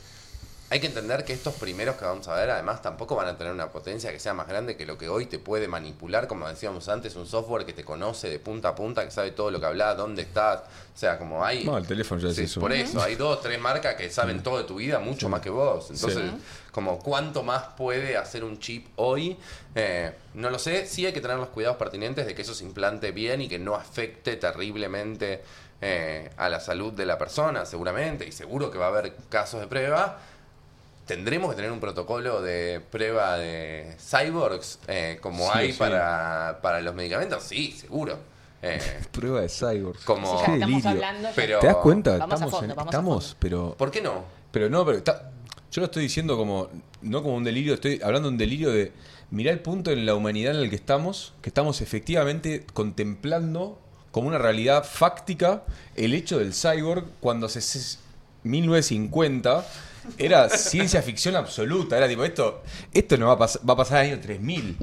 Hay 0.69 0.79
que 0.79 0.87
entender 0.87 1.23
que 1.25 1.33
estos 1.33 1.53
primeros 1.55 1.95
que 1.95 2.05
vamos 2.05 2.27
a 2.27 2.35
ver, 2.35 2.49
además, 2.49 2.81
tampoco 2.81 3.15
van 3.15 3.27
a 3.27 3.37
tener 3.37 3.53
una 3.53 3.69
potencia 3.69 4.11
que 4.11 4.19
sea 4.19 4.33
más 4.33 4.47
grande 4.47 4.75
que 4.75 4.85
lo 4.85 4.97
que 4.97 5.07
hoy 5.09 5.27
te 5.27 5.37
puede 5.37 5.67
manipular, 5.67 6.27
como 6.27 6.47
decíamos 6.47 6.89
antes, 6.89 7.15
un 7.15 7.27
software 7.27 7.65
que 7.65 7.73
te 7.73 7.83
conoce 7.85 8.29
de 8.29 8.39
punta 8.39 8.69
a 8.69 8.75
punta, 8.75 9.05
que 9.05 9.11
sabe 9.11 9.29
todo 9.31 9.51
lo 9.51 9.59
que 9.59 9.67
hablas, 9.67 9.95
dónde 9.95 10.23
estás. 10.23 10.61
O 10.61 10.97
sea, 10.97 11.19
como 11.19 11.45
hay. 11.45 11.65
No, 11.65 11.77
el 11.77 11.85
teléfono 11.85 12.19
ya 12.19 12.29
es 12.29 12.35
Sí, 12.35 12.43
eso. 12.43 12.59
Por 12.59 12.73
eso, 12.73 13.01
hay 13.01 13.15
dos, 13.15 13.41
tres 13.41 13.59
marcas 13.59 13.95
que 13.95 14.09
saben 14.09 14.41
todo 14.41 14.57
de 14.57 14.63
tu 14.63 14.75
vida 14.77 14.97
mucho 14.99 15.29
más 15.29 15.41
que 15.41 15.49
vos. 15.51 15.91
Entonces, 15.91 16.19
Sí. 16.31 16.37
como 16.71 16.97
cuánto 16.99 17.43
más 17.43 17.63
puede 17.77 18.17
hacer 18.17 18.43
un 18.43 18.59
chip 18.59 18.87
hoy, 18.95 19.37
Eh, 19.77 20.13
no 20.35 20.49
lo 20.49 20.57
sé. 20.57 20.85
Sí 20.87 21.05
hay 21.05 21.11
que 21.11 21.19
tener 21.19 21.35
los 21.35 21.49
cuidados 21.49 21.75
pertinentes 21.75 22.25
de 22.25 22.33
que 22.33 22.43
eso 22.43 22.53
se 22.53 22.63
implante 22.63 23.11
bien 23.11 23.41
y 23.41 23.49
que 23.49 23.59
no 23.59 23.75
afecte 23.75 24.37
terriblemente 24.37 25.43
eh, 25.81 26.29
a 26.37 26.47
la 26.47 26.61
salud 26.61 26.93
de 26.93 27.05
la 27.05 27.17
persona, 27.17 27.65
seguramente. 27.65 28.25
Y 28.25 28.31
seguro 28.31 28.71
que 28.71 28.77
va 28.77 28.85
a 28.85 28.87
haber 28.87 29.13
casos 29.29 29.59
de 29.59 29.67
prueba. 29.67 30.17
Tendremos 31.05 31.49
que 31.51 31.55
tener 31.57 31.71
un 31.71 31.79
protocolo 31.79 32.41
de 32.41 32.81
prueba 32.91 33.37
de 33.37 33.95
cyborgs 33.99 34.79
eh, 34.87 35.19
como 35.21 35.45
Sí, 35.45 35.51
hay 35.53 35.71
sí. 35.73 35.77
Para, 35.79 36.59
para 36.61 36.81
los 36.81 36.95
medicamentos. 36.95 37.43
Sí, 37.43 37.71
seguro. 37.73 38.17
Eh, 38.61 38.79
Prueba 39.11 39.41
de 39.41 39.49
cyborg. 39.49 40.03
Como- 40.03 40.33
ya 40.45 40.53
estamos 40.53 40.59
delirio. 40.83 40.89
hablando. 40.89 41.29
Pero- 41.35 41.59
¿Te 41.59 41.67
das 41.67 41.75
cuenta? 41.77 42.17
Vamos 42.17 42.33
estamos, 42.33 42.51
fondo, 42.59 42.73
en- 42.73 42.79
estamos 42.87 43.37
pero 43.39 43.75
¿Por 43.77 43.91
qué 43.91 44.01
no? 44.01 44.23
Pero 44.51 44.69
no, 44.69 44.83
pero 44.85 44.97
está, 44.97 45.29
yo 45.71 45.81
lo 45.81 45.85
estoy 45.85 46.03
diciendo 46.03 46.37
como, 46.37 46.69
no 47.01 47.21
como 47.21 47.35
un 47.35 47.43
delirio, 47.43 47.75
estoy 47.75 47.99
hablando 48.03 48.29
de 48.29 48.31
un 48.33 48.37
delirio 48.39 48.71
de, 48.71 48.91
mirá 49.29 49.51
el 49.51 49.59
punto 49.59 49.91
en 49.91 50.05
la 50.07 50.15
humanidad 50.15 50.55
en 50.55 50.61
el 50.61 50.69
que 50.69 50.75
estamos, 50.77 51.33
que 51.41 51.49
estamos 51.49 51.81
efectivamente 51.81 52.65
contemplando 52.73 53.79
como 54.11 54.29
una 54.29 54.37
realidad 54.37 54.85
fáctica 54.85 55.63
el 55.97 56.13
hecho 56.15 56.39
del 56.39 56.53
cyborg 56.53 57.05
cuando 57.19 57.45
hace 57.47 57.59
ses- 57.59 57.99
1950 58.43 59.65
era 60.17 60.49
ciencia 60.49 61.01
ficción 61.01 61.35
absoluta, 61.35 61.97
era 61.97 62.07
tipo, 62.07 62.23
esto, 62.23 62.61
esto 62.93 63.17
no 63.17 63.27
va 63.27 63.33
a, 63.33 63.37
pas- 63.39 63.59
va 63.67 63.73
a 63.73 63.77
pasar 63.77 64.05
el 64.05 64.13
año 64.13 64.21
3000. 64.21 64.77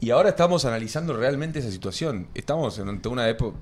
Y 0.00 0.10
ahora 0.10 0.30
estamos 0.30 0.64
analizando 0.64 1.16
realmente 1.16 1.60
esa 1.60 1.70
situación. 1.70 2.28
Estamos 2.34 2.78
ante 2.78 3.08
una 3.08 3.28
época... 3.28 3.56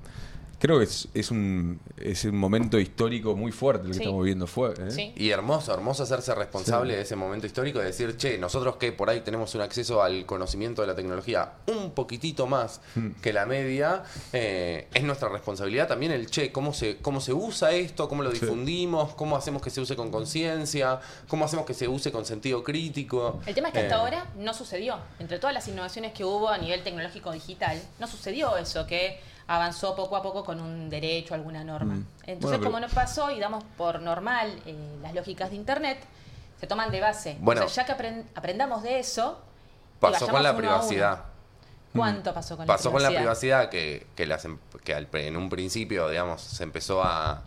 Creo 0.59 0.77
que 0.79 0.85
es, 0.85 1.07
es 1.13 1.29
un, 1.31 1.79
es 1.97 2.23
un 2.23 2.37
momento 2.37 2.79
histórico 2.79 3.35
muy 3.35 3.51
fuerte 3.51 3.83
el 3.85 3.89
que 3.91 3.97
Sí. 3.97 4.03
estamos 4.03 4.21
viviendo. 4.23 4.47
Fue, 4.47 4.69
¿eh? 4.71 4.91
Sí. 4.91 5.13
Y 5.17 5.29
hermoso, 5.31 5.73
hermoso 5.73 6.03
hacerse 6.03 6.33
responsable 6.35 6.95
de 6.95 7.01
ese 7.01 7.15
momento 7.17 7.45
histórico 7.47 7.79
de 7.79 7.85
decir, 7.85 8.15
che, 8.17 8.37
nosotros 8.37 8.77
que 8.77 8.91
por 8.93 9.09
ahí 9.09 9.21
tenemos 9.21 9.53
un 9.55 9.61
acceso 9.61 10.01
al 10.01 10.25
conocimiento 10.25 10.81
de 10.81 10.87
la 10.87 10.95
tecnología 10.95 11.51
un 11.67 11.91
poquitito 11.91 12.47
más 12.47 12.79
Hmm. 12.95 13.09
que 13.21 13.33
la 13.33 13.45
media, 13.45 14.03
eh, 14.31 14.87
es 14.93 15.03
nuestra 15.03 15.27
responsabilidad 15.29 15.87
también 15.87 16.11
el, 16.13 16.27
che, 16.29 16.51
cómo 16.51 16.73
se, 16.73 16.97
cómo 16.97 17.19
se 17.19 17.33
usa 17.33 17.71
esto, 17.73 18.07
cómo 18.07 18.23
lo 18.23 18.31
difundimos, 18.31 19.13
cómo 19.15 19.35
hacemos 19.35 19.61
que 19.61 19.69
se 19.69 19.81
use 19.81 19.95
con 19.97 20.11
conciencia, 20.11 20.99
cómo 21.27 21.43
hacemos 21.45 21.65
que 21.65 21.73
se 21.73 21.87
use 21.87 22.11
con 22.11 22.25
sentido 22.25 22.63
crítico. 22.63 23.41
El 23.45 23.53
tema 23.55 23.67
es 23.67 23.73
que 23.73 23.79
hasta 23.81 23.95
Eh, 23.95 23.99
ahora 23.99 24.25
no 24.37 24.53
sucedió. 24.53 24.97
Entre 25.19 25.39
todas 25.39 25.53
las 25.53 25.67
innovaciones 25.67 26.13
que 26.13 26.23
hubo 26.23 26.47
a 26.49 26.57
nivel 26.57 26.83
tecnológico 26.83 27.31
digital, 27.33 27.81
no 27.99 28.07
sucedió 28.07 28.55
eso, 28.57 28.87
que 28.87 29.19
avanzó 29.47 29.95
poco 29.95 30.15
a 30.15 30.21
poco 30.23 30.43
con 30.43 30.59
un 30.61 30.89
derecho, 30.89 31.33
alguna 31.33 31.63
norma. 31.63 31.95
Mm. 31.95 32.05
Entonces, 32.25 32.39
Bueno, 32.41 32.57
pero- 32.59 32.71
como 32.71 32.79
no 32.79 32.87
pasó 32.89 33.29
y 33.31 33.39
damos 33.39 33.63
por 33.77 34.01
normal 34.01 34.61
eh, 34.65 34.97
las 35.01 35.13
lógicas 35.13 35.49
de 35.49 35.55
Internet, 35.57 35.99
se 36.59 36.67
toman 36.67 36.91
de 36.91 37.01
base. 37.01 37.37
Bueno. 37.41 37.65
o 37.65 37.69
sea, 37.69 37.85
ya 37.85 37.95
que 37.95 38.01
apren- 38.03 38.25
aprendamos 38.35 38.83
de 38.83 38.99
eso, 38.99 39.41
y 39.97 39.99
Pasó 39.99 40.27
con 40.27 40.43
la 40.43 40.55
privacidad. 40.55 41.23
¿Cuánto 41.95 42.33
pasó 42.33 42.57
con 42.57 42.65
Pasó 42.65 42.89
la 42.89 42.93
con 42.93 43.03
la 43.03 43.09
privacidad? 43.09 43.69
privacidad 43.69 43.69
que, 43.69 44.07
que, 44.15 44.25
las 44.25 44.43
em- 44.45 44.57
que 44.83 44.95
al- 44.95 45.07
en 45.13 45.37
un 45.37 45.49
principio, 45.49 46.09
digamos, 46.09 46.41
se 46.41 46.63
empezó 46.63 47.03
a, 47.03 47.31
a- 47.33 47.41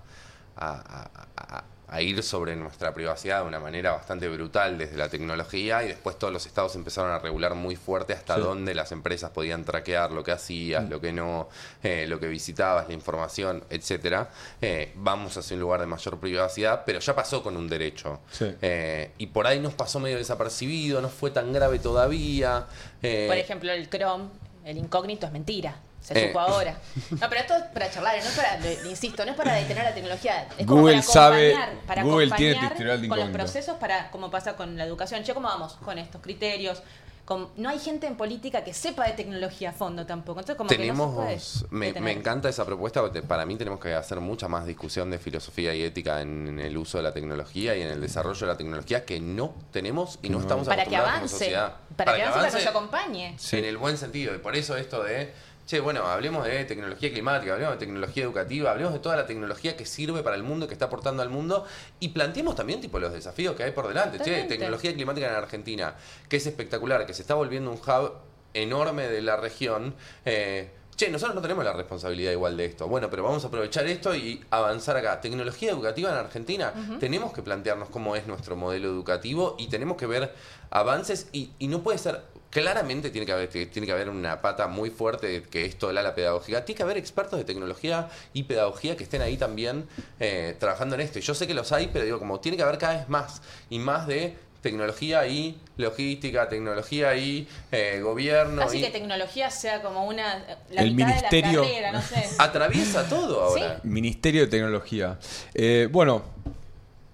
a- 0.56 1.10
a- 1.36 1.64
a 1.88 2.02
ir 2.02 2.22
sobre 2.22 2.56
nuestra 2.56 2.92
privacidad 2.92 3.42
de 3.42 3.46
una 3.48 3.60
manera 3.60 3.92
bastante 3.92 4.28
brutal 4.28 4.76
desde 4.76 4.96
la 4.96 5.08
tecnología 5.08 5.84
y 5.84 5.88
después 5.88 6.18
todos 6.18 6.32
los 6.32 6.44
estados 6.44 6.74
empezaron 6.74 7.12
a 7.12 7.18
regular 7.20 7.54
muy 7.54 7.76
fuerte 7.76 8.12
hasta 8.12 8.34
Sí. 8.36 8.40
dónde 8.40 8.74
las 8.74 8.90
empresas 8.92 9.30
podían 9.30 9.64
traquear 9.64 10.10
lo 10.10 10.24
que 10.24 10.32
hacías, 10.32 10.88
lo 10.88 11.00
que 11.00 11.12
no, 11.12 11.48
eh, 11.82 12.06
lo 12.08 12.18
que 12.18 12.26
visitabas, 12.28 12.88
la 12.88 12.94
información, 12.94 13.62
etcétera. 13.70 14.30
Eh, 14.60 14.92
vamos 14.96 15.36
hacia 15.36 15.54
un 15.54 15.60
lugar 15.60 15.80
de 15.80 15.86
mayor 15.86 16.18
privacidad, 16.18 16.82
pero 16.84 16.98
ya 16.98 17.14
pasó 17.14 17.42
con 17.42 17.56
un 17.56 17.68
derecho. 17.68 18.20
Sí. 18.32 18.52
Eh, 18.62 19.12
y 19.18 19.26
por 19.28 19.46
ahí 19.46 19.60
nos 19.60 19.74
pasó 19.74 20.00
medio 20.00 20.16
desapercibido, 20.16 21.00
no 21.00 21.08
fue 21.08 21.30
tan 21.30 21.52
grave 21.52 21.78
todavía. 21.78 22.66
Eh, 23.02 23.26
Por 23.28 23.36
ejemplo, 23.36 23.70
el 23.72 23.88
Chrome, 23.88 24.24
el 24.64 24.76
incógnito 24.78 25.26
es 25.26 25.32
mentira. 25.32 25.76
Se 26.07 26.16
Eh. 26.16 26.28
supo 26.28 26.39
ahora. 26.39 26.77
No, 27.11 27.28
pero 27.28 27.41
esto 27.41 27.57
es 27.57 27.65
para 27.65 27.91
charlar, 27.91 28.16
no 28.23 28.28
es 28.28 28.37
para, 28.37 28.59
le- 28.61 28.89
insisto, 28.89 29.24
no 29.24 29.33
es 29.33 29.37
para 29.37 29.55
detener 29.55 29.83
la 29.83 29.93
tecnología. 29.95 30.47
Es 30.57 30.65
como 30.65 30.83
Google 30.83 30.99
para 30.99 31.03
sabe- 31.03 31.55
acompañar- 31.57 31.87
para 31.87 32.03
Google 32.05 32.31
tiene 32.37 32.53
acompañar 32.53 32.73
historial 32.73 33.03
de 33.03 33.09
con 33.09 33.19
los 33.19 33.28
procesos 33.31 33.77
para, 33.78 34.11
como 34.12 34.31
pasa 34.31 34.55
con 34.55 34.77
la 34.77 34.85
educación. 34.85 35.24
Che, 35.24 35.35
¿cómo 35.35 35.49
vamos 35.49 35.73
con 35.85 35.99
estos 35.99 36.20
criterios? 36.23 36.81
Con- 37.24 37.49
no 37.57 37.69
hay 37.70 37.81
gente 37.81 38.07
en 38.07 38.16
política 38.16 38.62
que 38.62 38.73
sepa 38.73 39.05
de 39.05 39.15
tecnología 39.15 39.70
a 39.70 39.73
fondo 39.73 40.07
tampoco. 40.07 40.39
Entonces, 40.39 40.57
como 40.57 40.69
que 40.69 40.77
no 40.77 40.78
se 40.78 40.87
tenemos 40.87 41.15
puede 41.16 42.01
me, 42.01 42.12
encanta 42.12 42.49
esa 42.49 42.65
propuesta 42.65 43.01
porque 43.01 43.20
para 43.23 43.45
mí 43.45 43.57
tenemos 43.57 43.81
que 43.81 43.93
hacer 43.95 44.20
mucha 44.20 44.47
más 44.47 44.65
discusión 44.65 45.11
de 45.11 45.19
filosofía 45.19 45.74
y 45.74 45.83
ética 45.83 46.20
en, 46.20 46.47
en 46.47 46.61
el 46.61 46.78
uso 46.78 46.99
de 46.99 47.03
la 47.03 47.12
tecnología 47.12 47.74
y 47.74 47.83
en 47.83 47.89
el 47.89 48.01
desarrollo 48.01 48.39
de 48.39 48.47
la 48.47 48.57
tecnología 48.57 49.05
que 49.05 49.19
no 49.19 49.57
tenemos 49.73 50.20
y 50.23 50.28
no, 50.28 50.37
No. 50.39 50.43
estamos 50.43 50.69
Para 50.69 50.85
que 50.85 50.95
acostumbrados 50.95 51.11
como 51.15 51.16
avance. 51.27 51.35
sociedad 51.37 51.74
Para, 51.97 52.15
que 52.15 52.23
avance, 52.23 52.39
para 52.39 52.51
que 52.53 52.57
nos 52.59 52.66
acompañe. 52.69 53.35
Sí. 53.41 53.59
en 53.59 53.65
el 53.65 53.77
buen 53.77 53.99
sentido 53.99 54.33
y 54.33 54.39
por 54.39 54.55
eso 54.55 54.77
esto 54.77 55.03
de 55.03 55.35
che 55.66 55.80
bueno 55.80 56.06
hablemos 56.06 56.47
de 56.47 56.64
tecnología 56.64 57.10
climática 57.12 57.55
hablemos 57.55 57.74
de 57.74 57.84
tecnología 57.84 58.24
educativa 58.24 58.70
hablemos 58.70 58.93
de 58.93 59.01
toda 59.01 59.16
la 59.16 59.26
tecnología 59.26 59.76
que 59.76 59.84
sirve 59.84 60.22
para 60.22 60.36
el 60.36 60.43
mundo 60.43 60.68
que 60.68 60.74
está 60.74 60.86
aportando 60.86 61.22
al 61.22 61.28
mundo 61.28 61.66
y 61.98 62.09
planteemos 62.10 62.55
también 62.55 62.80
tipo 62.80 62.98
los 62.98 63.12
desafíos 63.12 63.56
que 63.56 63.64
hay 63.64 63.72
por 63.72 63.88
delante 63.88 64.18
che 64.20 64.44
tecnología 64.44 64.94
climática 64.94 65.28
en 65.28 65.34
Argentina 65.34 65.94
que 66.28 66.36
es 66.36 66.47
espectacular 66.47 67.05
que 67.06 67.14
se 67.14 67.22
está 67.22 67.34
volviendo 67.34 67.70
un 67.70 67.78
hub 67.78 68.12
enorme 68.55 69.09
de 69.09 69.22
la 69.22 69.36
región 69.36 69.94
eh, 70.24 70.70
Che, 70.97 71.10
nosotros 71.10 71.34
no 71.34 71.43
tenemos 71.43 71.62
la 71.62 71.74
responsabilidad 71.74 72.32
igual 72.32 72.56
de 72.56 72.64
esto. 72.64 72.88
Bueno, 72.88 73.10
pero 73.10 73.22
vamos 73.22 73.44
a 73.44 73.48
aprovechar 73.48 73.86
esto 73.86 74.14
y 74.16 74.43
avanzar 74.48 74.97
acá. 74.97 75.20
Tecnología 75.20 75.70
educativa 75.70 76.10
en 76.10 76.16
Argentina. 76.16 76.72
Tenemos 76.98 77.34
que 77.34 77.43
plantearnos 77.43 77.90
cómo 77.90 78.16
es 78.16 78.26
nuestro 78.26 78.56
modelo 78.56 78.88
educativo 78.88 79.56
y 79.59 79.68
tenemos 79.68 79.98
que 79.98 80.06
ver 80.06 80.32
avances 80.70 81.28
y, 81.32 81.51
y 81.59 81.68
no 81.68 81.82
puede 81.82 81.98
ser... 81.98 82.22
Claramente 82.61 83.11
tiene 83.11 83.27
que, 83.27 83.33
haber, 83.33 83.49
tiene 83.49 83.87
que 83.87 83.93
haber 83.93 84.09
una 84.09 84.41
pata 84.41 84.66
muy 84.66 84.91
fuerte 84.91 85.27
de 85.27 85.43
que 85.43 85.65
esto 85.66 85.93
la 85.93 86.01
ala 86.01 86.15
pedagógica. 86.15 86.65
Tiene 86.65 86.77
que 86.77 86.83
haber 86.83 86.97
expertos 86.97 87.39
de 87.39 87.45
tecnología 87.45 88.09
y 88.33 88.45
pedagogía 88.45 88.97
que 88.97 89.05
estén 89.05 89.20
ahí 89.23 89.37
también 89.37 89.87
eh, 90.20 90.57
trabajando 90.59 90.95
en 90.95 91.03
esto. 91.03 91.19
Y 91.19 91.23
yo 91.23 91.35
sé 91.35 91.47
que 91.47 91.55
los 91.55 91.73
hay, 91.73 91.89
pero 91.93 92.05
digo, 92.05 92.19
como 92.19 92.41
tiene 92.41 92.57
que 92.57 92.62
haber 92.62 92.78
cada 92.78 92.95
vez 92.99 93.09
más 93.09 93.43
y 93.69 93.78
más 93.78 94.07
de 94.07 94.35
tecnología 94.62 95.27
y 95.27 95.61
logística, 95.77 96.49
tecnología 96.49 97.15
y 97.15 97.47
eh, 97.73 98.01
gobierno. 98.03 98.73
Y- 98.73 98.81
que 98.81 98.91
tecnología 98.91 99.51
sea 99.51 99.83
como 99.83 100.07
una. 100.07 100.43
La 100.70 100.83
El 100.83 100.93
mitad 100.95 101.09
ministerio- 101.09 101.61
de 101.62 101.66
la 101.69 101.91
carrera, 101.91 101.93
no 101.93 102.03
sé. 102.03 102.24
Atraviesa 102.39 103.09
todo 103.09 103.43
ahora. 103.43 103.81
Ministerio 103.85 104.41
de 104.43 104.47
Tecnología. 104.49 105.19
Eh, 105.55 105.89
bueno, 105.93 106.23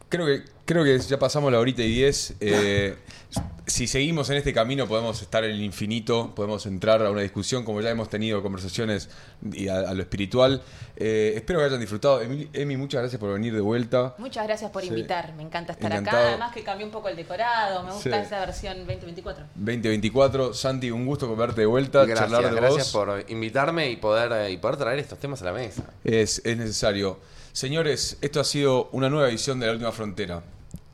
creo 0.09 0.24
que, 0.27 0.44
creo 0.64 0.85
que 0.85 0.98
ya 1.01 1.19
pasamos 1.19 1.51
la 1.52 1.59
horita 1.59 1.82
y 1.82 1.90
diez. 1.90 2.35
Eh, 2.40 2.97
si 3.66 3.86
seguimos 3.86 4.28
en 4.30 4.36
este 4.39 4.52
camino 4.52 4.86
podemos 4.89 5.22
estar 5.22 5.44
en 5.44 5.52
el 5.52 5.62
infinito, 5.62 6.34
podemos 6.34 6.66
entrar 6.66 7.05
a 7.05 7.10
una 7.10 7.22
discusión, 7.22 7.64
como 7.64 7.80
ya 7.80 7.90
hemos 7.90 8.09
tenido 8.09 8.43
conversaciones 8.43 9.09
y 9.52 9.68
a, 9.68 9.80
a 9.80 9.94
lo 9.94 10.02
espiritual. 10.02 10.62
Eh, 10.97 11.32
espero 11.36 11.60
que 11.60 11.66
hayan 11.66 11.80
disfrutado. 11.80 12.20
Emi, 12.22 12.76
muchas 12.76 13.01
gracias 13.02 13.20
por 13.20 13.32
venir 13.32 13.55
de 13.55 13.60
vuelta. 13.60 14.14
Muchas 14.18 14.47
gracias 14.47 14.70
por 14.70 14.82
Sí. 14.82 14.89
invitar, 14.89 15.34
me 15.34 15.43
encanta 15.43 15.72
estar 15.72 15.90
Encantado. 15.93 16.18
acá. 16.18 16.28
Además 16.28 16.52
que 16.52 16.62
cambió 16.64 16.86
un 16.86 16.93
poco 16.93 17.09
el 17.09 17.16
decorado, 17.16 17.82
me 17.84 17.93
gusta 17.93 18.20
Sí. 18.20 18.26
esa 18.26 18.40
versión 18.40 18.78
2024. 18.78 19.44
2024. 19.55 20.55
Santi, 20.55 20.90
un 20.90 21.06
gusto 21.06 21.34
verte 21.36 21.60
de 21.62 21.66
vuelta, 21.66 22.05
Gracias, 22.05 22.30
charlar 22.30 22.52
de 22.55 22.60
gracias 22.60 22.93
vos. 22.93 23.05
por 23.06 23.24
invitarme 23.30 23.90
y 23.90 23.97
poder, 23.97 24.32
eh, 24.32 24.51
y 24.51 24.56
poder 24.59 24.76
traer 24.76 24.98
estos 24.98 25.18
temas 25.18 25.40
a 25.43 25.47
la 25.47 25.52
mesa. 25.52 25.84
Es, 26.05 26.43
es 26.44 26.56
necesario. 26.56 27.20
Señores, 27.52 28.18
esto 28.22 28.40
ha 28.40 28.44
sido 28.44 28.89
una 28.93 29.09
nueva 29.09 29.28
edición 29.28 29.60
de 29.60 29.66
La 29.66 29.72
Última 29.72 29.93
Frontera. 29.93 30.43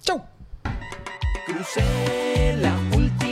¡Chau! 0.02 0.22
Crucé 1.48 2.54
la 2.60 2.74
última 2.94 3.27